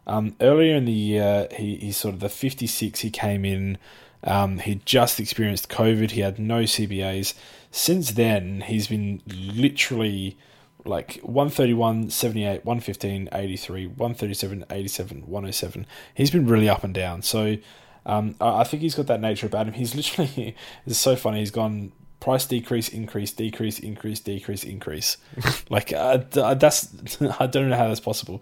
um, 0.07 0.35
earlier 0.41 0.75
in 0.75 0.85
the 0.85 0.91
year, 0.91 1.47
he, 1.55 1.77
he 1.77 1.91
sort 1.91 2.15
of 2.15 2.19
the 2.19 2.29
56, 2.29 2.99
he 2.99 3.09
came 3.09 3.45
in. 3.45 3.77
Um, 4.23 4.59
he 4.59 4.81
just 4.85 5.19
experienced 5.19 5.69
COVID. 5.69 6.11
He 6.11 6.21
had 6.21 6.39
no 6.39 6.63
CBAs. 6.63 7.33
Since 7.71 8.11
then, 8.11 8.61
he's 8.61 8.87
been 8.87 9.21
literally 9.27 10.37
like 10.85 11.19
131, 11.23 12.09
78, 12.09 12.65
115, 12.65 13.29
83, 13.31 13.87
137, 13.87 14.65
87, 14.69 15.21
107. 15.21 15.85
He's 16.13 16.31
been 16.31 16.47
really 16.47 16.69
up 16.69 16.83
and 16.83 16.93
down. 16.93 17.21
So 17.21 17.57
um, 18.05 18.35
I 18.41 18.61
I 18.61 18.63
think 18.63 18.81
he's 18.81 18.95
got 18.95 19.07
that 19.07 19.21
nature 19.21 19.47
about 19.47 19.67
him. 19.67 19.73
He's 19.73 19.95
literally, 19.95 20.55
it's 20.85 20.97
so 20.97 21.15
funny. 21.15 21.39
He's 21.39 21.51
gone 21.51 21.91
price 22.19 22.45
decrease, 22.45 22.89
increase, 22.89 23.31
decrease, 23.31 23.79
increase, 23.79 24.19
decrease, 24.19 24.63
increase. 24.63 25.17
like 25.69 25.93
uh, 25.93 26.17
that's, 26.55 27.21
I 27.39 27.47
don't 27.47 27.69
know 27.69 27.77
how 27.77 27.87
that's 27.87 27.99
possible. 27.99 28.41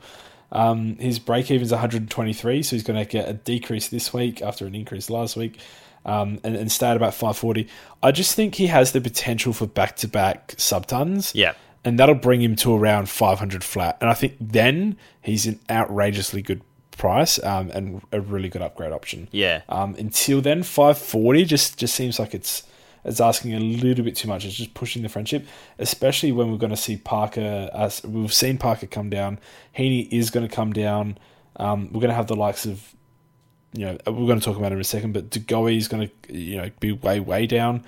Um, 0.52 0.96
his 0.98 1.20
break 1.20 1.52
even 1.52 1.66
is 1.66 1.72
123, 1.72 2.64
so 2.64 2.76
he's 2.76 2.84
going 2.84 3.00
to 3.00 3.10
get 3.10 3.28
a 3.28 3.34
decrease 3.34 3.90
this 3.90 4.14
week 4.14 4.42
after 4.42 4.66
an 4.66 4.76
increase 4.76 5.10
last 5.10 5.36
week, 5.36 5.60
um, 6.06 6.40
and, 6.44 6.56
and 6.56 6.72
stay 6.72 6.88
at 6.88 6.98
about 6.98 7.14
540. 7.14 7.68
I 8.02 8.12
just 8.12 8.36
think 8.36 8.56
he 8.56 8.68
has 8.68 8.92
the 8.92 9.02
potential 9.02 9.54
for 9.54 9.68
back 9.68 9.98
to 9.98 10.08
back 10.08 10.54
subtons. 10.58 11.34
Yeah. 11.36 11.54
And 11.84 12.00
that'll 12.00 12.16
bring 12.16 12.42
him 12.42 12.56
to 12.58 12.76
around 12.76 13.08
500 13.08 13.64
flat. 13.64 13.98
And 14.02 14.10
I 14.10 14.14
think 14.14 14.36
then 14.42 14.98
he's 15.22 15.46
an 15.46 15.60
outrageously 15.70 16.42
good 16.42 16.62
price 16.92 17.42
um, 17.44 17.70
and 17.70 18.02
a 18.12 18.20
really 18.20 18.50
good 18.50 18.62
upgrade 18.62 18.92
option. 18.92 19.30
Yeah. 19.32 19.62
Um, 19.70 19.96
until 19.98 20.42
then, 20.42 20.64
540 20.64 21.46
just, 21.46 21.78
just 21.78 21.96
seems 21.96 22.20
like 22.20 22.34
it's 22.34 22.64
it's 23.08 23.22
asking 23.22 23.54
a 23.54 23.60
little 23.60 24.04
bit 24.04 24.16
too 24.16 24.28
much. 24.28 24.46
It's 24.46 24.56
just 24.56 24.74
pushing 24.74 25.02
the 25.02 25.10
friendship, 25.10 25.48
especially 25.80 26.32
when 26.32 26.52
we're 26.52 26.58
going 26.58 26.72
to 26.72 26.78
see 26.78 26.98
Parker. 26.98 27.70
As 27.74 28.04
we've 28.04 28.34
seen 28.34 28.58
Parker 28.58 28.86
come 28.86 29.10
down, 29.10 29.40
Heaney 29.78 30.12
is 30.12 30.30
going 30.30 30.48
to 30.48 30.54
come 30.54 30.74
down. 30.74 31.18
Um, 31.56 31.86
we're 31.88 32.02
going 32.02 32.10
to 32.10 32.16
have 32.16 32.28
the 32.28 32.36
likes 32.36 32.66
of, 32.66 32.94
you 33.74 33.86
know, 33.86 33.98
we're 34.06 34.28
going 34.28 34.40
to 34.40 34.46
talk 34.46 34.58
about 34.58 34.74
it 34.74 34.76
in 34.76 34.82
a 34.82 34.84
second, 34.84 35.14
but 35.14 35.30
De 35.30 35.40
Goey 35.40 35.78
is 35.78 35.88
going 35.88 36.10
to, 36.10 36.34
you 36.34 36.58
know, 36.58 36.70
be 36.80 36.92
way 36.92 37.20
way 37.20 37.48
down. 37.48 37.84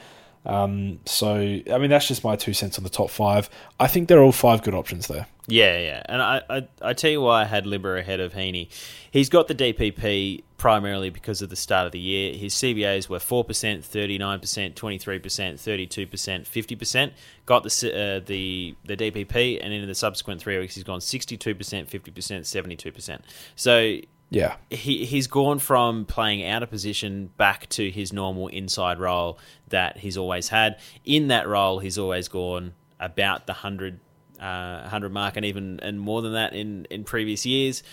Um, 0.45 0.99
so 1.05 1.35
I 1.35 1.77
mean, 1.77 1.89
that's 1.89 2.07
just 2.07 2.23
my 2.23 2.35
two 2.35 2.53
cents 2.53 2.77
on 2.77 2.83
the 2.83 2.89
top 2.89 3.09
five. 3.09 3.49
I 3.79 3.87
think 3.87 4.07
they're 4.07 4.23
all 4.23 4.31
five 4.31 4.63
good 4.63 4.73
options 4.73 5.07
there. 5.07 5.27
Yeah, 5.49 5.80
yeah. 5.80 6.03
And 6.05 6.21
I, 6.21 6.41
I, 6.49 6.67
I 6.81 6.93
tell 6.93 7.09
you 7.09 7.21
why 7.21 7.41
I 7.41 7.45
had 7.45 7.65
Libber 7.65 7.99
ahead 7.99 8.19
of 8.19 8.34
Heaney. 8.34 8.69
He's 9.11 9.30
got 9.30 9.47
the 9.47 9.55
DPP 9.55 10.43
primarily 10.57 11.09
because 11.09 11.41
of 11.41 11.49
the 11.49 11.55
start 11.55 11.88
of 11.88 11.91
the 11.91 11.99
year. 11.99 12.34
His 12.35 12.53
CBAs 12.53 13.09
were 13.09 13.17
4%, 13.17 13.45
39%, 13.45 14.73
23%, 14.73 14.73
32%, 14.76 15.97
50%. 15.97 17.11
Got 17.45 17.63
the 17.63 17.69
uh, 17.69 18.19
the 18.26 18.76
the 18.85 18.95
DPP, 18.95 19.59
and 19.61 19.73
in 19.73 19.88
the 19.88 19.95
subsequent 19.95 20.39
three 20.39 20.59
weeks, 20.59 20.76
he's 20.76 20.84
gone 20.84 20.99
62%, 20.99 21.39
50%, 21.39 21.89
72%. 21.89 23.19
So 23.55 23.97
Yeah, 24.30 24.57
he 24.69 25.05
he's 25.05 25.26
gone 25.26 25.57
from 25.57 26.05
playing 26.05 26.45
out 26.45 26.61
of 26.61 26.69
position 26.69 27.31
back 27.38 27.67
to 27.69 27.89
his 27.89 28.13
normal 28.13 28.47
inside 28.49 28.99
role 28.99 29.39
that 29.69 29.97
he's 29.97 30.17
always 30.17 30.49
had. 30.49 30.77
In 31.05 31.30
that 31.30 31.47
role, 31.47 31.80
he's 31.80 31.97
always 31.97 32.27
gone 32.27 32.73
about 32.99 33.47
the 33.47 33.53
hundred 33.53 33.99
uh, 34.40 34.88
hundred 34.88 35.11
mark, 35.11 35.38
and 35.38 35.45
even 35.45 35.80
and 35.82 35.99
more 35.99 36.22
than 36.22 36.34
that 36.34 36.53
in 36.53 36.86
in 36.90 37.03
previous 37.03 37.45
years. 37.45 37.84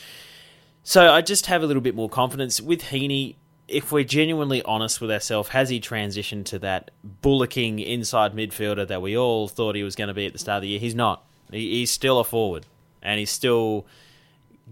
So 0.82 1.12
I 1.12 1.20
just 1.20 1.46
have 1.46 1.62
a 1.62 1.66
little 1.66 1.82
bit 1.82 1.94
more 1.94 2.08
confidence 2.08 2.60
with 2.60 2.82
Heaney. 2.82 3.36
If 3.66 3.90
we're 3.90 4.04
genuinely 4.04 4.62
honest 4.62 5.00
with 5.00 5.10
ourselves, 5.10 5.48
has 5.48 5.68
he 5.68 5.80
transitioned 5.80 6.44
to 6.46 6.60
that 6.60 6.92
bullocking 7.02 7.80
inside 7.80 8.32
midfielder 8.32 8.86
that 8.86 9.02
we 9.02 9.16
all 9.16 9.48
thought 9.48 9.74
he 9.74 9.82
was 9.82 9.96
going 9.96 10.06
to 10.06 10.14
be 10.14 10.26
at 10.26 10.32
the 10.32 10.38
start 10.38 10.58
of 10.58 10.62
the 10.62 10.68
year? 10.68 10.78
He's 10.78 10.94
not. 10.94 11.24
He, 11.50 11.78
he's 11.78 11.90
still 11.90 12.20
a 12.20 12.24
forward, 12.24 12.66
and 13.02 13.18
he's 13.18 13.30
still 13.30 13.86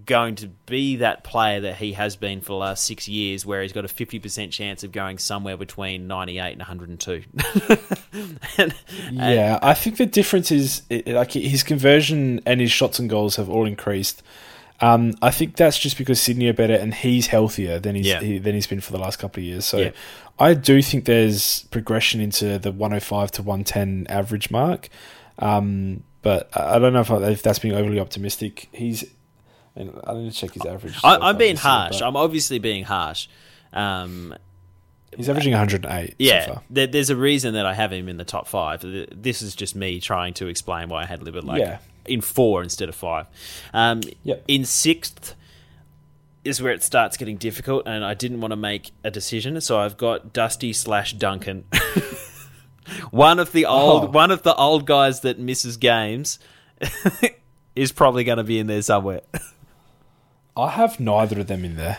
going 0.06 0.34
to 0.36 0.48
be 0.66 0.96
that 0.96 1.22
player 1.22 1.60
that 1.60 1.76
he 1.76 1.92
has 1.92 2.16
been 2.16 2.40
for 2.40 2.48
the 2.48 2.54
last 2.54 2.84
six 2.84 3.06
years, 3.08 3.46
where 3.46 3.62
he's 3.62 3.72
got 3.72 3.84
a 3.84 3.88
50% 3.88 4.50
chance 4.50 4.82
of 4.82 4.92
going 4.92 5.18
somewhere 5.18 5.56
between 5.56 6.06
98 6.06 6.52
and 6.52 6.58
102. 6.58 7.22
and, 8.58 8.74
yeah, 9.12 9.58
I 9.62 9.74
think 9.74 9.96
the 9.96 10.06
difference 10.06 10.50
is 10.50 10.82
like 11.06 11.32
his 11.32 11.62
conversion 11.62 12.40
and 12.44 12.60
his 12.60 12.72
shots 12.72 12.98
and 12.98 13.08
goals 13.08 13.36
have 13.36 13.48
all 13.48 13.66
increased. 13.66 14.22
Um, 14.80 15.14
I 15.22 15.30
think 15.30 15.56
that's 15.56 15.78
just 15.78 15.96
because 15.96 16.20
Sydney 16.20 16.48
are 16.48 16.52
better 16.52 16.74
and 16.74 16.92
he's 16.92 17.28
healthier 17.28 17.78
than 17.78 17.94
he's 17.94 18.06
Yeah. 18.06 18.20
he, 18.20 18.38
than 18.38 18.54
he's 18.54 18.66
been 18.66 18.80
for 18.80 18.92
the 18.92 18.98
last 18.98 19.18
couple 19.18 19.40
of 19.40 19.44
years. 19.44 19.64
So 19.64 19.78
Yeah. 19.78 19.90
I 20.38 20.54
do 20.54 20.82
think 20.82 21.04
there's 21.04 21.60
progression 21.70 22.20
into 22.20 22.58
the 22.58 22.72
105 22.72 23.30
to 23.32 23.42
110 23.42 24.06
average 24.08 24.50
mark. 24.50 24.88
Um, 25.38 26.02
but 26.22 26.50
I 26.54 26.74
I 26.74 26.78
don't 26.80 26.92
know 26.92 27.00
if, 27.00 27.10
I, 27.10 27.18
if 27.28 27.42
that's 27.42 27.60
being 27.60 27.74
overly 27.74 28.00
optimistic. 28.00 28.68
He's 28.72 29.04
I 29.76 29.82
need 30.14 30.32
to 30.32 30.36
check 30.36 30.52
his 30.52 30.64
average. 30.64 30.94
I, 31.02 31.16
I'm 31.16 31.36
being 31.36 31.56
harsh. 31.56 32.00
I'm 32.00 32.16
obviously 32.16 32.58
being 32.58 32.84
harsh. 32.84 33.26
Um, 33.72 34.34
he's 35.16 35.28
averaging 35.28 35.52
108. 35.52 36.08
so 36.10 36.14
yeah, 36.18 36.46
far. 36.46 36.62
there, 36.70 36.86
there's 36.86 37.10
a 37.10 37.16
reason 37.16 37.54
that 37.54 37.66
I 37.66 37.74
have 37.74 37.92
him 37.92 38.08
in 38.08 38.16
the 38.16 38.24
top 38.24 38.46
five. 38.46 38.82
This 38.82 39.42
is 39.42 39.56
just 39.56 39.74
me 39.74 39.98
trying 40.00 40.34
to 40.34 40.46
explain 40.46 40.88
why 40.88 41.02
I 41.02 41.06
had 41.06 41.22
Libert 41.24 41.44
like 41.44 41.60
Yeah. 41.60 41.78
in 42.06 42.20
four 42.20 42.62
instead 42.62 42.88
of 42.88 42.94
five. 42.94 43.26
Um, 43.72 44.02
Yep. 44.22 44.44
In 44.46 44.64
sixth 44.64 45.34
is 46.44 46.60
where 46.62 46.72
it 46.72 46.82
starts 46.84 47.16
getting 47.16 47.36
difficult, 47.38 47.84
and 47.88 48.04
I 48.04 48.14
didn't 48.14 48.40
want 48.42 48.52
to 48.52 48.56
make 48.56 48.92
a 49.02 49.10
decision, 49.10 49.60
so 49.60 49.78
I've 49.80 49.96
got 49.96 50.32
Dusty 50.32 50.72
slash 50.72 51.14
Duncan. 51.14 51.64
one 53.10 53.38
of 53.38 53.50
the 53.52 53.66
old, 53.66 54.04
Oh. 54.04 54.10
one 54.10 54.30
of 54.30 54.42
the 54.42 54.54
old 54.54 54.84
guys 54.86 55.20
that 55.20 55.38
misses 55.38 55.78
games 55.78 56.38
is 57.74 57.92
probably 57.92 58.24
going 58.24 58.38
to 58.38 58.44
be 58.44 58.58
in 58.58 58.66
there 58.66 58.82
somewhere. 58.82 59.22
I 60.56 60.70
have 60.70 61.00
neither 61.00 61.40
of 61.40 61.46
them 61.46 61.64
in 61.64 61.76
there. 61.76 61.98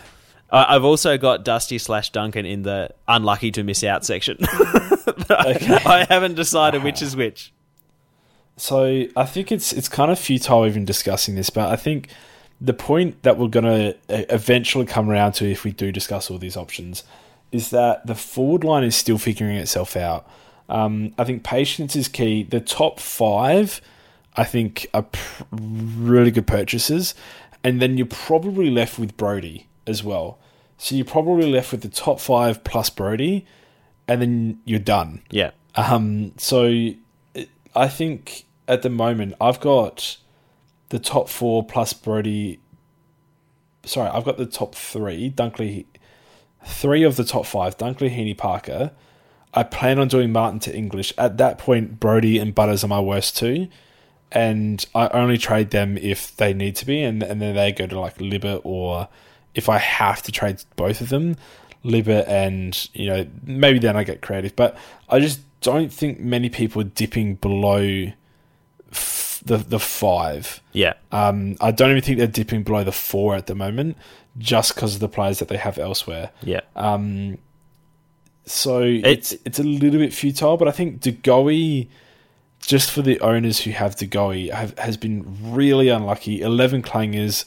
I've 0.52 0.84
also 0.84 1.18
got 1.18 1.44
Dusty 1.44 1.78
slash 1.78 2.12
Duncan 2.12 2.46
in 2.46 2.62
the 2.62 2.92
unlucky 3.08 3.52
to 3.52 3.64
miss 3.64 3.84
out 3.84 4.06
section. 4.06 4.38
I 5.30 6.06
haven't 6.08 6.36
decided 6.36 6.84
which 6.84 7.02
is 7.02 7.16
which. 7.16 7.52
So 8.58 9.06
I 9.18 9.26
think 9.26 9.52
it's 9.52 9.74
it's 9.74 9.90
kind 9.90 10.12
of 10.12 10.20
futile 10.20 10.66
even 10.66 10.86
discussing 10.86 11.36
this, 11.36 11.50
but 11.50 11.70
I 11.70 11.76
think 11.76 12.10
the 12.62 12.74
point 12.74 13.22
that 13.24 13.38
we're 13.38 13.50
going 13.50 13.66
to 13.66 13.98
eventually 14.08 14.86
come 14.86 15.10
around 15.10 15.34
to 15.34 15.50
if 15.50 15.64
we 15.64 15.72
do 15.72 15.92
discuss 15.92 16.32
all 16.32 16.38
these 16.38 16.56
options 16.56 17.04
is 17.52 17.70
that 17.72 18.06
the 18.08 18.16
forward 18.16 18.64
line 18.64 18.84
is 18.84 18.96
still 18.96 19.18
figuring 19.18 19.58
itself 19.58 19.98
out. 19.98 20.28
Um, 20.70 21.14
I 21.18 21.26
think 21.26 21.44
patience 21.44 21.96
is 21.96 22.08
key. 22.08 22.44
The 22.44 22.60
top 22.60 23.00
five, 23.00 23.82
I 24.36 24.46
think, 24.46 24.88
are 24.94 25.04
pr- 25.04 25.44
really 25.52 26.32
good 26.32 26.48
purchases, 26.48 27.14
and 27.66 27.82
then 27.82 27.98
you're 27.98 28.06
probably 28.06 28.70
left 28.70 29.00
with 29.00 29.18
Brodie 29.18 29.66
as 29.88 30.04
well. 30.04 30.38
So 30.78 30.94
you're 30.94 31.04
probably 31.04 31.52
left 31.52 31.72
with 31.72 31.82
the 31.82 31.90
top 31.90 32.20
five 32.20 32.64
plus 32.64 32.92
Brodie, 32.92 33.44
and 34.08 34.22
then 34.22 34.60
you're 34.66 34.80
done. 34.80 35.24
Yeah. 35.32 35.50
Um, 35.74 36.34
so 36.38 36.92
I 37.76 37.88
think 37.88 38.46
at 38.68 38.84
the 38.84 38.90
moment 38.92 39.34
I've 39.42 39.60
got 39.60 40.18
the 40.90 41.00
top 41.00 41.28
four 41.28 41.66
plus 41.66 41.92
Brodie. 41.94 42.60
Sorry, 43.84 44.10
I've 44.10 44.26
got 44.26 44.38
the 44.38 44.46
top 44.46 44.76
three. 44.76 45.32
Dunkley, 45.32 45.86
three 46.64 47.02
of 47.02 47.16
the 47.16 47.24
top 47.24 47.48
five. 47.48 47.80
Dunkley, 47.80 48.16
Heaney, 48.16 48.38
Parker. 48.38 48.92
I 49.56 49.64
plan 49.64 49.98
on 49.98 50.08
doing 50.08 50.32
Martin 50.32 50.60
to 50.62 50.76
English. 50.76 51.14
At 51.18 51.38
that 51.38 51.58
point, 51.58 52.00
Brodie 52.00 52.38
and 52.38 52.54
Butters 52.54 52.84
are 52.84 52.90
my 52.90 53.00
worst 53.00 53.36
two, 53.36 53.70
and 54.36 54.86
I 54.94 55.08
only 55.08 55.38
trade 55.38 55.72
them 55.72 55.98
if 55.98 56.36
they 56.36 56.54
need 56.54 56.76
to 56.76 56.86
be, 56.86 57.02
and 57.02 57.24
and 57.24 57.42
then 57.42 57.56
they 57.56 57.72
go 57.72 57.88
to 57.88 58.00
like 58.00 58.20
Libert 58.20 58.62
or 58.64 59.08
if 59.56 59.70
I 59.70 59.78
have 59.78 60.22
to 60.24 60.32
trade 60.32 60.62
both 60.76 61.02
of 61.02 61.10
them, 61.10 61.38
Libert 61.84 62.28
and 62.28 62.90
you 62.94 63.08
know 63.08 63.26
maybe 63.44 63.80
then 63.80 63.96
I 63.96 64.04
get 64.04 64.22
creative, 64.22 64.56
but 64.56 64.78
I 65.10 65.20
just 65.20 65.40
don't 65.62 65.92
think 65.92 66.20
many 66.20 66.50
people 66.50 66.82
are 66.82 66.86
dipping 66.86 67.36
below 67.36 68.12
f- 68.92 69.42
the 69.46 69.58
the 69.58 69.80
five. 69.80 70.62
Yeah. 70.74 70.94
Um, 71.12 71.56
I 71.62 71.72
don't 71.72 71.92
even 71.92 72.04
think 72.04 72.18
they're 72.18 72.28
dipping 72.28 72.64
below 72.64 72.84
the 72.84 72.92
four 72.92 73.36
at 73.36 73.48
the 73.48 73.56
moment, 73.56 73.98
just 74.38 74.76
because 74.76 74.96
of 74.96 75.00
the 75.00 75.10
players 75.10 75.40
that 75.40 75.48
they 75.48 75.58
have 75.58 75.78
elsewhere. 75.80 76.32
Yeah. 76.44 76.62
Um, 76.76 77.38
so 78.46 78.82
it's 78.82 79.32
it's 79.46 79.60
a 79.60 79.64
little 79.64 80.00
bit 80.00 80.14
futile, 80.14 80.58
but 80.58 80.68
I 80.68 80.72
think 80.72 81.00
De 81.00 81.12
Goey, 81.14 81.88
just 82.66 82.92
for 82.92 83.02
the 83.02 83.20
owners 83.20 83.62
who 83.62 83.72
have 83.72 83.96
De 83.96 84.08
Goey, 84.08 84.52
have, 84.52 84.78
has 84.80 84.98
been 84.98 85.26
really 85.42 85.90
unlucky. 85.90 86.42
Eleven 86.42 86.82
clangers, 86.82 87.46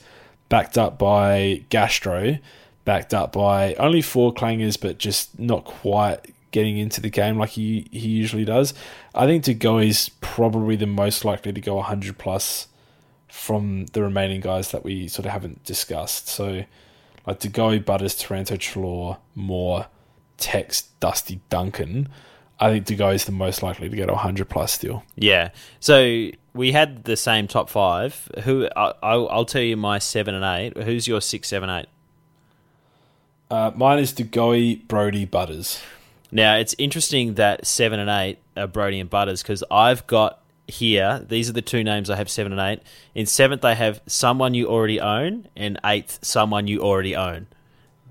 backed 0.49 0.79
up 0.79 0.99
by 0.99 1.65
Gastro, 1.71 2.39
backed 2.85 3.13
up 3.13 3.33
by 3.33 3.75
only 3.75 4.01
four 4.01 4.33
clangers, 4.33 4.81
but 4.81 4.99
just 4.99 5.39
not 5.39 5.65
quite 5.65 6.35
getting 6.51 6.79
into 6.79 7.01
the 7.01 7.11
game 7.11 7.39
like 7.39 7.51
he 7.51 7.89
he 7.91 8.09
usually 8.09 8.45
does. 8.45 8.75
I 9.15 9.27
think 9.27 9.45
De 9.45 9.55
Goey 9.55 9.89
is 9.89 10.11
probably 10.21 10.77
the 10.77 10.87
most 10.87 11.25
likely 11.25 11.53
to 11.53 11.61
go 11.61 11.81
hundred 11.81 12.19
plus 12.19 12.69
from 13.29 13.87
the 13.93 14.03
remaining 14.03 14.41
guys 14.41 14.71
that 14.71 14.85
we 14.85 15.09
sort 15.09 15.27
of 15.27 15.33
haven't 15.33 15.65
discussed. 15.65 16.29
So 16.29 16.65
like 17.27 17.41
De 17.41 17.49
Goey, 17.49 17.85
Butters, 17.85 18.15
Taranto, 18.15 18.57
Treloar, 18.57 19.19
Moore, 19.35 19.87
Tex, 20.39 20.83
Dusty, 21.01 21.41
Duncan. 21.51 22.09
I 22.61 22.71
think 22.71 22.87
De 22.87 22.97
Goey 22.97 23.15
is 23.15 23.25
the 23.25 23.33
most 23.33 23.63
likely 23.63 23.89
to 23.89 23.97
get 23.97 24.09
100 24.09 24.49
plus 24.49 24.73
still. 24.73 25.05
Yeah. 25.15 25.51
So 25.81 26.31
we 26.55 26.73
had 26.73 27.05
the 27.05 27.17
same 27.17 27.47
top 27.47 27.71
five. 27.71 28.29
Who 28.45 28.69
I, 28.75 28.95
I'll, 29.03 29.29
I'll 29.29 29.45
tell 29.45 29.63
you 29.63 29.77
my 29.77 29.99
seven 29.99 30.35
and 30.35 30.45
eight. 30.45 30.83
Who's 30.83 31.07
your 31.07 31.21
six, 31.21 31.49
seven, 31.49 31.71
eight? 31.71 31.87
Uh, 33.51 33.71
mine 33.75 33.99
is 33.99 34.13
Degoe, 34.13 34.87
Brodie, 34.89 35.25
Butters. 35.25 35.81
Now 36.31 36.57
it's 36.57 36.75
interesting 36.79 37.35
that 37.35 37.67
seven 37.67 37.99
and 38.01 38.11
eight 38.11 38.39
are 38.57 38.67
Brodie 38.67 39.01
and 39.01 39.09
Butters 39.09 39.43
because 39.43 39.65
I've 39.71 40.07
got 40.07 40.41
here. 40.67 41.25
These 41.27 41.49
are 41.49 41.55
the 41.55 41.63
two 41.63 41.83
names 41.83 42.11
I 42.11 42.17
have 42.17 42.29
seven 42.29 42.53
and 42.53 42.61
eight. 42.61 42.83
In 43.15 43.25
seventh, 43.25 43.65
I 43.65 43.75
have 43.75 44.03
someone 44.07 44.53
you 44.53 44.67
already 44.69 45.01
own, 45.01 45.49
and 45.57 45.79
eighth, 45.85 46.19
someone 46.23 46.67
you 46.67 46.81
already 46.81 47.17
own. 47.17 47.47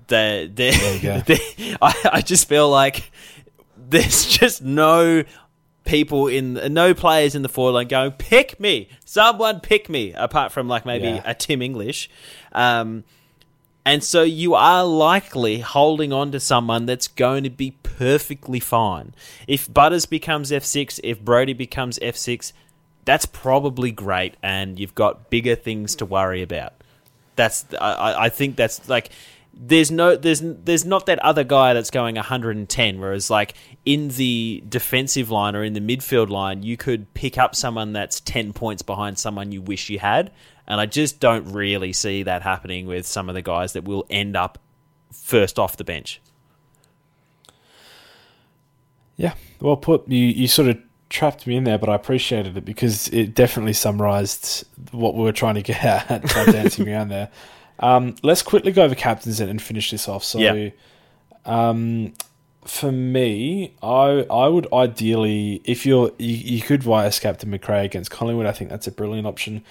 The, 0.08 0.50
the, 0.52 0.72
you 0.96 1.02
go. 1.02 1.20
the- 1.26 1.78
I, 1.80 2.10
I 2.14 2.20
just 2.22 2.48
feel 2.48 2.68
like 2.68 3.12
there's 3.88 4.26
just 4.38 4.62
no 4.62 5.24
people 5.84 6.26
in 6.28 6.54
no 6.74 6.92
players 6.92 7.34
in 7.34 7.40
the 7.42 7.48
forward 7.48 7.72
line 7.72 7.88
going 7.88 8.12
pick 8.12 8.60
me, 8.60 8.88
someone 9.04 9.60
pick 9.60 9.88
me. 9.88 10.12
Apart 10.14 10.52
from 10.52 10.68
like 10.68 10.84
maybe 10.84 11.06
Yeah. 11.08 11.22
a 11.24 11.34
Tim 11.34 11.62
English. 11.62 12.10
Um, 12.52 13.04
and 13.86 14.04
so 14.04 14.22
you 14.22 14.52
are 14.54 14.84
likely 14.84 15.60
holding 15.60 16.12
on 16.12 16.30
to 16.32 16.40
someone 16.40 16.84
that's 16.84 17.08
going 17.08 17.42
to 17.44 17.50
be 17.50 17.70
perfectly 17.82 18.60
fine. 18.60 19.14
If 19.46 19.72
Butters 19.72 20.04
becomes 20.04 20.50
F6, 20.50 21.00
if 21.02 21.20
Brodie 21.22 21.54
becomes 21.54 21.98
F6, 22.00 22.52
that's 23.06 23.24
probably 23.24 23.90
great, 23.90 24.34
and 24.42 24.78
you've 24.78 24.94
got 24.94 25.30
bigger 25.30 25.54
things 25.56 25.96
to 25.96 26.04
worry 26.04 26.42
about. 26.42 26.74
That's 27.36 27.64
I, 27.80 27.92
I- 27.92 28.24
I 28.24 28.28
think 28.28 28.56
that's 28.56 28.86
like 28.90 29.08
there's 29.52 29.90
no 29.90 30.14
there's 30.16 30.40
there's 30.42 30.84
not 30.84 31.06
that 31.06 31.18
other 31.18 31.42
guy 31.42 31.74
that's 31.74 31.90
going 31.90 32.14
110 32.14 33.00
whereas 33.00 33.28
like 33.28 33.54
in 33.84 34.08
the 34.10 34.62
defensive 34.68 35.30
line 35.30 35.56
or 35.56 35.64
in 35.64 35.72
the 35.72 35.80
midfield 35.80 36.30
line 36.30 36.62
you 36.62 36.76
could 36.76 37.12
pick 37.14 37.36
up 37.36 37.56
someone 37.56 37.92
that's 37.92 38.20
10 38.20 38.52
points 38.52 38.82
behind 38.82 39.18
someone 39.18 39.50
you 39.50 39.60
wish 39.60 39.90
you 39.90 39.98
had 39.98 40.30
and 40.68 40.82
I 40.82 40.86
just 40.86 41.18
don't 41.18 41.50
really 41.52 41.94
see 41.94 42.22
that 42.24 42.42
happening 42.42 42.86
with 42.86 43.06
some 43.06 43.30
of 43.30 43.34
the 43.34 43.42
guys 43.42 43.72
that 43.72 43.84
will 43.84 44.06
end 44.10 44.36
up 44.36 44.58
first 45.10 45.58
off 45.58 45.78
the 45.78 45.84
bench. 45.84 46.20
Yeah, 49.16 49.34
well 49.60 49.78
put. 49.78 50.06
You 50.06 50.26
you 50.26 50.46
sort 50.46 50.68
of 50.68 50.78
trapped 51.08 51.46
me 51.46 51.56
in 51.56 51.64
there, 51.64 51.78
but 51.78 51.88
I 51.88 51.94
appreciated 51.94 52.56
it 52.56 52.66
because 52.66 53.08
it 53.08 53.34
definitely 53.34 53.72
summarised 53.72 54.64
what 54.92 55.14
we 55.14 55.22
were 55.22 55.32
trying 55.32 55.54
to 55.54 55.62
get 55.62 55.82
at 56.10 56.22
by 56.22 56.44
dancing 56.44 56.88
around 56.88 57.08
there. 57.08 57.30
Um, 57.80 58.14
let's 58.22 58.42
quickly 58.42 58.72
go 58.72 58.82
over 58.84 58.94
captains 58.94 59.40
and, 59.40 59.48
and 59.50 59.60
finish 59.62 59.90
this 59.90 60.08
off. 60.08 60.24
So, 60.24 60.38
Yeah. 60.38 60.70
um, 61.44 62.14
for 62.64 62.92
me, 62.92 63.74
I 63.82 64.26
I 64.30 64.48
would 64.48 64.70
ideally, 64.72 65.62
if 65.64 65.86
you're 65.86 66.10
you, 66.18 66.34
you 66.36 66.60
could 66.60 66.82
vice 66.82 67.18
captain 67.18 67.50
Macrae 67.50 67.84
against 67.84 68.10
Collingwood, 68.10 68.46
I 68.46 68.52
think 68.52 68.68
that's 68.70 68.86
a 68.86 68.92
brilliant 68.92 69.26
option. 69.26 69.62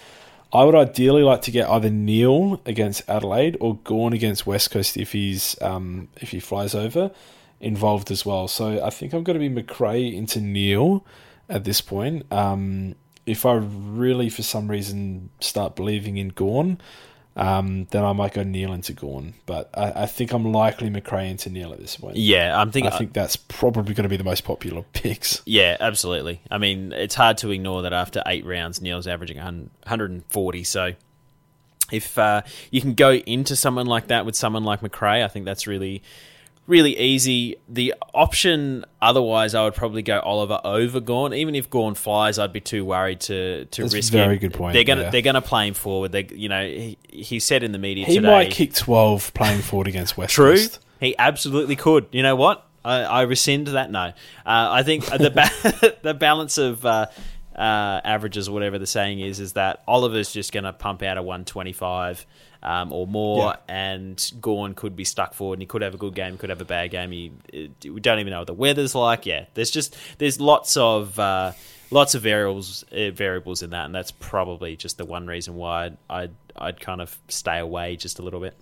I 0.53 0.63
would 0.63 0.75
ideally 0.75 1.23
like 1.23 1.41
to 1.43 1.51
get 1.51 1.69
either 1.69 1.89
Neale 1.89 2.61
against 2.65 3.07
Adelaide 3.09 3.57
or 3.59 3.75
Gawn 3.83 4.13
against 4.13 4.47
West 4.47 4.71
Coast 4.71 4.95
if 4.97 5.11
he's 5.11 5.61
um, 5.61 6.07
if 6.21 6.31
he 6.31 6.39
flies 6.39 6.73
over 6.73 7.11
involved 7.59 8.09
as 8.11 8.25
well. 8.25 8.47
So 8.47 8.83
I 8.83 8.89
think 8.89 9.13
I'm 9.13 9.23
going 9.23 9.33
to 9.33 9.39
be 9.39 9.49
Macrae 9.49 10.15
into 10.15 10.39
Neale 10.39 11.05
at 11.49 11.65
this 11.65 11.81
point. 11.81 12.31
Um, 12.31 12.95
if 13.25 13.45
I 13.45 13.55
really, 13.55 14.29
for 14.29 14.43
some 14.43 14.69
reason, 14.69 15.29
start 15.41 15.75
believing 15.75 16.17
in 16.17 16.29
Gawn, 16.29 16.79
um, 17.37 17.85
then 17.91 18.03
I 18.03 18.13
might 18.13 18.33
go 18.33 18.41
Neale 18.41 18.73
into 18.73 18.93
Gawn. 18.93 19.35
But 19.45 19.69
I, 19.75 20.03
I 20.03 20.05
think 20.07 20.33
I'm 20.33 20.51
likely 20.51 20.89
Macrae 20.89 21.29
into 21.29 21.49
Neale 21.49 21.71
at 21.71 21.79
this 21.79 21.95
point. 21.95 22.17
Yeah, 22.17 22.59
I'm 22.59 22.71
thinking 22.71 22.91
I 22.91 22.97
think 22.97 23.13
that's 23.13 23.35
probably 23.35 23.93
going 23.93 24.03
to 24.03 24.09
be 24.09 24.17
the 24.17 24.23
most 24.23 24.43
popular 24.43 24.83
picks. 24.93 25.43
Yeah, 25.45 25.77
absolutely. 25.79 26.41
I 26.49 26.57
mean, 26.57 26.91
it's 26.93 27.15
hard 27.15 27.37
to 27.39 27.51
ignore 27.51 27.83
that 27.83 27.93
after 27.93 28.23
eight 28.25 28.45
rounds, 28.45 28.81
Neale's 28.81 29.07
averaging 29.07 29.37
140. 29.37 30.63
So, 30.63 30.93
if 31.91 32.17
uh, 32.17 32.41
you 32.71 32.81
can 32.81 32.95
go 32.95 33.13
into 33.13 33.55
someone 33.55 33.85
like 33.85 34.07
that 34.07 34.25
with 34.25 34.35
someone 34.35 34.63
like 34.63 34.81
Macrae, 34.81 35.23
I 35.23 35.27
think 35.27 35.45
that's 35.45 35.67
really 35.67 36.01
really 36.67 36.97
easy. 36.99 37.55
The 37.67 37.95
option 38.13 38.85
otherwise, 39.01 39.55
I 39.55 39.63
would 39.63 39.73
probably 39.73 40.01
go 40.03 40.19
Oliver 40.19 40.59
over 40.63 40.99
Gawn. 40.99 41.33
Even 41.33 41.55
if 41.55 41.69
Gawn 41.69 41.95
flies, 41.95 42.37
I'd 42.37 42.53
be 42.53 42.61
too 42.61 42.85
worried 42.85 43.21
to 43.21 43.65
to 43.65 43.81
That's 43.83 43.93
risk. 43.93 44.11
very 44.13 44.35
him. 44.35 44.39
good 44.41 44.53
point, 44.53 44.73
They're 44.73 44.83
gonna 44.83 45.03
yeah. 45.03 45.09
they're 45.09 45.21
gonna 45.21 45.41
play 45.41 45.67
him 45.67 45.73
forward. 45.73 46.11
They 46.11 46.27
you 46.31 46.49
know 46.49 46.63
he, 46.67 46.97
he 47.09 47.39
said 47.39 47.63
in 47.63 47.71
the 47.71 47.79
media 47.79 48.05
He 48.05 48.15
today. 48.15 48.27
might 48.27 48.51
kick 48.51 48.73
12 48.73 49.33
playing 49.33 49.61
forward 49.61 49.87
against 49.87 50.17
West 50.17 50.33
True, 50.33 50.51
Coast. 50.51 50.79
he 50.99 51.15
absolutely 51.17 51.75
could. 51.75 52.07
You 52.11 52.21
know 52.23 52.35
what? 52.35 52.65
I, 52.85 53.01
I 53.01 53.21
rescind 53.23 53.67
that. 53.67 53.89
No, 53.91 53.99
uh, 53.99 54.13
I 54.45 54.83
think 54.83 55.05
the 55.05 55.31
ba- 55.31 55.97
the 56.03 56.13
balance 56.13 56.57
of. 56.57 56.85
Uh, 56.85 57.07
uh, 57.55 57.99
averages 58.03 58.47
whatever 58.51 58.77
the 58.77 58.85
saying 58.85 59.19
is, 59.19 59.39
is 59.39 59.53
that 59.53 59.81
Oliver's 59.87 60.31
just 60.31 60.51
going 60.53 60.65
to 60.65 60.71
pump 60.73 61.01
out 61.01 61.17
a 61.17 61.23
125 61.23 62.23
um, 62.67 62.91
or 62.91 63.07
more, 63.07 63.45
Yeah. 63.45 63.55
and 63.67 64.31
Gawn 64.41 64.73
could 64.73 64.95
be 64.95 65.05
stuck 65.05 65.33
forward, 65.33 65.53
and 65.53 65.61
he 65.61 65.65
could 65.67 65.81
have 65.81 65.93
a 65.93 65.97
good 65.97 66.13
game, 66.13 66.37
could 66.37 66.49
have 66.49 66.59
a 66.61 66.65
bad 66.65 66.91
game. 66.91 67.11
He, 67.11 67.31
it, 67.53 67.71
we 67.91 68.01
don't 68.01 68.19
even 68.19 68.31
know 68.31 68.39
what 68.39 68.47
the 68.47 68.53
weather's 68.53 68.93
like. 68.93 69.25
Yeah, 69.25 69.45
there's 69.53 69.71
just 69.71 69.95
there's 70.17 70.39
lots 70.41 70.75
of 70.75 71.17
uh, 71.17 71.53
lots 71.91 72.13
of 72.15 72.21
variables 72.23 72.83
uh, 72.91 73.11
variables 73.11 73.63
in 73.63 73.69
that, 73.69 73.85
and 73.85 73.95
that's 73.95 74.11
probably 74.11 74.75
just 74.75 74.97
the 74.97 75.05
one 75.05 75.27
reason 75.27 75.55
why 75.55 75.85
I'd, 75.85 75.97
I'd 76.09 76.31
I'd 76.57 76.79
kind 76.81 77.01
of 77.01 77.17
stay 77.29 77.59
away 77.59 77.95
just 77.95 78.19
a 78.19 78.21
little 78.21 78.39
bit. 78.41 78.53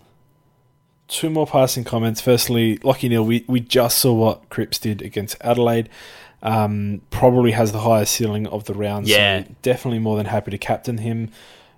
Two 1.08 1.30
more 1.30 1.46
passing 1.46 1.84
comments. 1.84 2.20
Firstly, 2.20 2.78
Lachie 2.78 3.08
Neale, 3.08 3.24
we, 3.24 3.44
we 3.46 3.60
just 3.60 3.98
saw 3.98 4.12
what 4.12 4.48
Cripps 4.50 4.78
did 4.80 5.02
against 5.02 5.36
Adelaide. 5.40 5.88
Um, 6.42 7.00
probably 7.10 7.52
has 7.52 7.70
the 7.72 7.78
highest 7.80 8.12
ceiling 8.14 8.46
of 8.48 8.64
the 8.64 8.74
round. 8.74 9.06
Yeah. 9.06 9.44
So 9.44 9.54
definitely 9.62 10.00
more 10.00 10.16
than 10.16 10.26
happy 10.26 10.50
to 10.50 10.58
captain 10.58 10.98
him. 10.98 11.30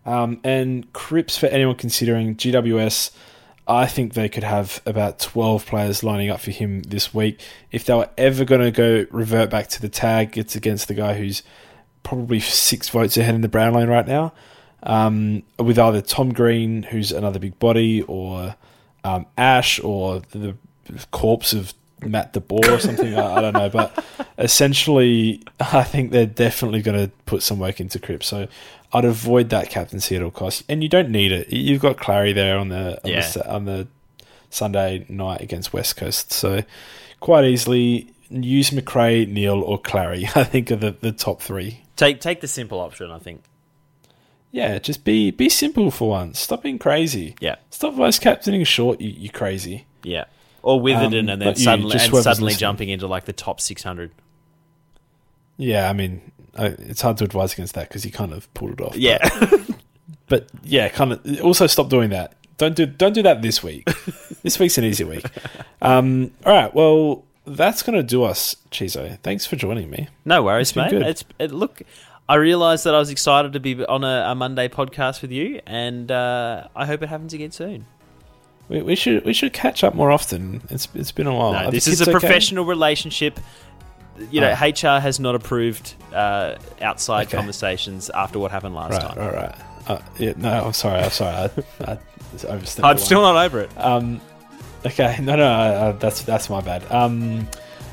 Um, 0.08 0.40
and 0.42 0.90
Cripps, 0.94 1.36
for 1.36 1.48
anyone 1.48 1.76
considering 1.76 2.34
GWS, 2.34 3.10
I 3.66 3.84
think 3.84 4.14
they 4.14 4.30
could 4.30 4.42
have 4.42 4.80
about 4.86 5.18
12 5.18 5.66
players 5.66 6.02
lining 6.02 6.30
up 6.30 6.40
for 6.40 6.50
him 6.50 6.80
this 6.80 7.12
week. 7.12 7.38
If 7.70 7.84
they 7.84 7.92
were 7.92 8.08
ever 8.16 8.46
going 8.46 8.62
to 8.62 8.70
go 8.70 9.04
revert 9.10 9.50
back 9.50 9.68
to 9.68 9.82
the 9.82 9.90
tag, 9.90 10.38
it's 10.38 10.56
against 10.56 10.88
the 10.88 10.94
guy 10.94 11.12
who's 11.18 11.42
probably 12.04 12.40
six 12.40 12.88
votes 12.88 13.18
ahead 13.18 13.34
in 13.34 13.42
the 13.42 13.48
Brownlow 13.48 13.84
right 13.84 14.06
now, 14.06 14.32
um, 14.82 15.42
with 15.58 15.78
either 15.78 16.00
Tom 16.00 16.32
Green, 16.32 16.84
who's 16.84 17.12
another 17.12 17.38
big 17.38 17.58
body, 17.58 18.00
or 18.00 18.56
um, 19.04 19.26
Ash, 19.36 19.78
or 19.78 20.20
the 20.30 20.56
corpse 21.10 21.52
of 21.52 21.74
Matt 22.00 22.32
DeBoer 22.32 22.76
or 22.76 22.78
something. 22.78 23.14
I, 23.14 23.34
I 23.34 23.40
don't 23.42 23.52
know, 23.52 23.68
but 23.68 24.02
essentially, 24.38 25.42
I 25.60 25.82
think 25.82 26.12
they're 26.12 26.24
definitely 26.24 26.80
going 26.80 26.98
to 26.98 27.12
put 27.26 27.42
some 27.42 27.58
work 27.58 27.78
into 27.78 27.98
Cripps. 27.98 28.26
So 28.26 28.48
I'd 28.92 29.04
avoid 29.04 29.50
that 29.50 29.68
captaincy 29.70 30.16
at 30.16 30.22
all 30.22 30.30
costs, 30.30 30.64
and 30.68 30.82
you 30.82 30.88
don't 30.88 31.10
need 31.10 31.30
it. 31.32 31.52
You've 31.52 31.82
got 31.82 31.98
Clary 31.98 32.32
there 32.32 32.58
on 32.58 32.68
the 32.68 33.02
on, 33.04 33.10
Yeah. 33.10 33.28
the, 33.30 33.50
on 33.52 33.64
the 33.66 33.88
Sunday 34.50 35.04
night 35.08 35.40
against 35.42 35.72
West 35.72 35.96
Coast, 35.96 36.32
so 36.32 36.62
quite 37.20 37.44
easily 37.44 38.12
use 38.30 38.72
Macrae, 38.72 39.26
Neale, 39.26 39.60
or 39.60 39.78
Clary. 39.78 40.26
I 40.34 40.44
think 40.44 40.70
are 40.70 40.76
the, 40.76 40.92
the 40.92 41.12
top 41.12 41.40
three. 41.42 41.82
Take 41.96 42.20
take 42.20 42.40
the 42.40 42.48
simple 42.48 42.80
option, 42.80 43.10
I 43.10 43.18
think. 43.18 43.42
Yeah, 44.50 44.78
just 44.78 45.04
be 45.04 45.30
be 45.30 45.48
simple 45.50 45.90
for 45.90 46.08
once. 46.10 46.38
Stop 46.38 46.62
being 46.62 46.78
crazy. 46.78 47.34
Yeah. 47.40 47.56
Stop 47.70 47.94
vice 47.94 48.18
captaining 48.18 48.64
Short. 48.64 49.00
You, 49.00 49.10
you 49.10 49.30
crazy. 49.30 49.86
Yeah. 50.02 50.24
Or 50.62 50.80
Witherden 50.80 51.26
Um, 51.26 51.34
and 51.34 51.42
then 51.42 51.56
suddenly 51.56 51.98
and 51.98 52.16
suddenly 52.22 52.54
jumping 52.54 52.88
into 52.88 53.06
like 53.06 53.26
the 53.26 53.32
top 53.32 53.60
600. 53.60 54.10
Yeah, 55.56 55.88
I 55.88 55.92
mean, 55.92 56.32
it's 56.54 57.00
hard 57.00 57.16
to 57.18 57.24
advise 57.24 57.52
against 57.52 57.74
that 57.74 57.88
because 57.88 58.04
you 58.04 58.12
kind 58.12 58.32
of 58.32 58.52
pulled 58.54 58.72
it 58.72 58.80
off. 58.80 58.96
Yeah. 58.96 59.18
but 60.28 60.48
yeah, 60.62 60.88
kind 60.88 61.12
of. 61.12 61.40
Also, 61.42 61.66
stop 61.66 61.88
doing 61.88 62.10
that. 62.10 62.34
Don't 62.56 62.74
do 62.74 62.86
don't 62.86 63.12
do 63.12 63.22
that 63.22 63.42
this 63.42 63.62
week. 63.62 63.84
this 64.42 64.58
week's 64.58 64.78
an 64.78 64.84
easy 64.84 65.04
week. 65.04 65.24
Um, 65.80 66.32
all 66.44 66.52
right. 66.52 66.74
Well, 66.74 67.24
that's 67.46 67.82
gonna 67.82 68.02
do 68.02 68.24
us, 68.24 68.56
Chizo. 68.70 69.18
Thanks 69.22 69.46
for 69.46 69.56
joining 69.56 69.90
me. 69.90 70.08
no 70.24 70.42
worries, 70.42 70.68
It's 70.68 70.72
been 70.72 70.84
mate. 70.84 70.90
good. 70.90 71.02
It's 71.02 71.24
it, 71.38 71.52
look 71.52 71.82
I 72.28 72.34
realized 72.34 72.84
that 72.84 72.94
I 72.94 72.98
was 72.98 73.08
excited 73.10 73.54
to 73.54 73.60
be 73.60 73.84
on 73.86 74.04
a, 74.04 74.24
a 74.28 74.34
Monday 74.34 74.68
podcast 74.68 75.22
with 75.22 75.32
you 75.32 75.60
and 75.66 76.10
uh, 76.10 76.68
I 76.76 76.84
hope 76.84 77.02
it 77.02 77.08
happens 77.08 77.32
again 77.32 77.52
soon. 77.52 77.86
We, 78.68 78.82
we 78.82 78.94
should 78.96 79.24
we 79.24 79.32
should 79.32 79.54
catch 79.54 79.82
up 79.82 79.94
more 79.94 80.10
often. 80.10 80.60
It's 80.68 80.88
it's 80.94 81.10
been 81.10 81.26
a 81.26 81.34
while. 81.34 81.52
no, 81.52 81.70
this 81.70 81.86
is 81.86 82.00
a 82.00 82.04
okay? 82.04 82.12
professional 82.12 82.66
relationship. 82.66 83.40
You 84.30 84.40
know, 84.40 84.50
Oh. 84.60 84.66
HR 84.66 85.00
has 85.00 85.20
not 85.20 85.34
approved 85.34 85.94
uh, 86.12 86.56
outside 86.80 87.26
Okay. 87.28 87.36
conversations 87.36 88.10
after 88.10 88.38
what 88.38 88.50
happened 88.50 88.74
last 88.74 88.92
Right, 88.92 89.00
time. 89.14 89.18
right, 89.18 89.34
right. 89.34 89.54
Uh, 89.86 89.98
yeah, 90.18 90.32
no, 90.36 90.66
I'm 90.66 90.72
sorry. 90.72 91.00
I'm 91.02 91.10
sorry. 91.10 91.34
I, 91.34 91.92
I 91.92 91.98
overstepped. 92.48 92.84
I'm 92.84 92.98
still 92.98 93.22
not 93.22 93.36
over 93.44 93.60
it. 93.60 93.70
Um, 93.76 94.20
okay, 94.84 95.16
no, 95.22 95.36
no, 95.36 95.44
uh, 95.46 95.92
that's 95.92 96.22
that's 96.22 96.50
my 96.50 96.60
bad. 96.60 96.82
Um, 96.92 97.48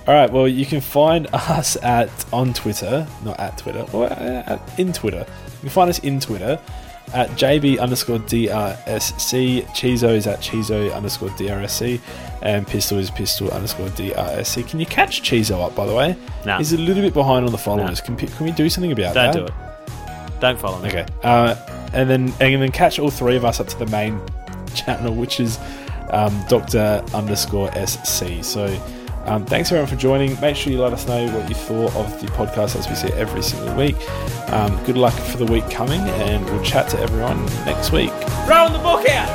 all 0.08 0.14
right, 0.14 0.32
well, 0.32 0.48
you 0.48 0.66
can 0.66 0.82
find 0.82 1.28
us 1.34 1.78
at 1.82 2.10
on 2.34 2.54
Twitter, 2.54 3.08
not 3.24 3.40
at 3.40 3.58
Twitter, 3.58 3.86
or 3.94 4.06
uh, 4.06 4.44
at, 4.46 4.80
in 4.80 4.92
Twitter. 4.94 5.20
You 5.56 5.60
can 5.62 5.70
find 5.70 5.90
us 5.90 6.00
in 6.00 6.20
Twitter 6.20 6.60
at 7.14 7.30
JB 7.32 7.80
underscore 7.80 8.20
DRSC. 8.20 9.64
Chizo 9.68 10.10
is 10.16 10.28
at 10.28 10.40
Chizo 10.42 10.94
underscore 10.94 11.30
DRSC, 11.30 12.00
and 12.46 12.66
Pistol 12.68 13.00
is 13.00 13.10
Pistol 13.10 13.50
underscore 13.50 13.88
DRSC. 13.90 14.68
Can 14.70 14.80
you 14.80 14.86
catch 14.86 15.24
Chizo 15.24 15.66
up, 15.66 15.76
by 15.76 15.86
the 15.88 15.96
way? 15.96 16.16
No. 16.46 16.60
He's 16.60 16.74
a 16.74 16.78
little 16.78 17.02
bit 17.02 17.14
behind 17.14 17.44
on 17.46 17.52
the 17.52 17.58
followers. 17.58 18.02
No. 18.08 18.16
Can, 18.16 18.28
can 18.28 18.46
we 18.46 18.52
do 18.52 18.70
something 18.70 18.92
about 18.92 19.16
that? 19.16 19.34
Don't 19.34 19.48
that? 19.48 19.52
do 19.52 20.34
it. 20.34 20.40
Don't 20.40 20.60
follow 20.60 20.80
me. 20.80 20.90
Okay. 20.90 21.06
Uh, 21.24 21.56
and 21.94 22.08
then 22.08 22.32
and 22.40 22.62
then 22.62 22.72
catch 22.72 23.00
all 23.00 23.10
three 23.10 23.36
of 23.36 23.44
us 23.44 23.60
up 23.60 23.68
to 23.68 23.80
the 23.80 23.88
main 23.88 24.22
channel, 24.76 25.16
which 25.16 25.40
is 25.40 25.58
um, 26.12 26.40
Doctor 26.48 27.04
underscore 27.16 27.72
SC. 27.88 28.44
So 28.44 28.66
um, 29.26 29.44
thanks 29.46 29.72
everyone 29.72 29.88
for 29.88 29.96
joining. 29.96 30.40
Make 30.40 30.56
sure 30.56 30.72
you 30.72 30.80
let 30.80 30.94
us 30.94 31.08
know 31.08 31.26
what 31.36 31.50
you 31.50 31.56
thought 31.56 31.96
of 31.96 32.22
the 32.22 32.28
podcast 32.28 32.76
as 32.76 32.88
we 32.88 32.94
see 32.94 33.08
it 33.08 33.16
every 33.16 33.42
single 33.42 33.76
week. 33.76 33.96
Um, 34.52 34.82
good 34.84 34.98
luck 34.98 35.16
for 35.16 35.38
the 35.38 35.52
week 35.52 35.68
coming, 35.72 36.02
and 36.02 36.46
we'll 36.46 36.64
chat 36.64 36.90
to 36.90 37.00
everyone 37.00 37.44
next 37.66 37.92
week. 37.92 38.12
Throwing 38.46 38.74
the 38.74 38.80
book 38.80 39.10
out. 39.10 39.35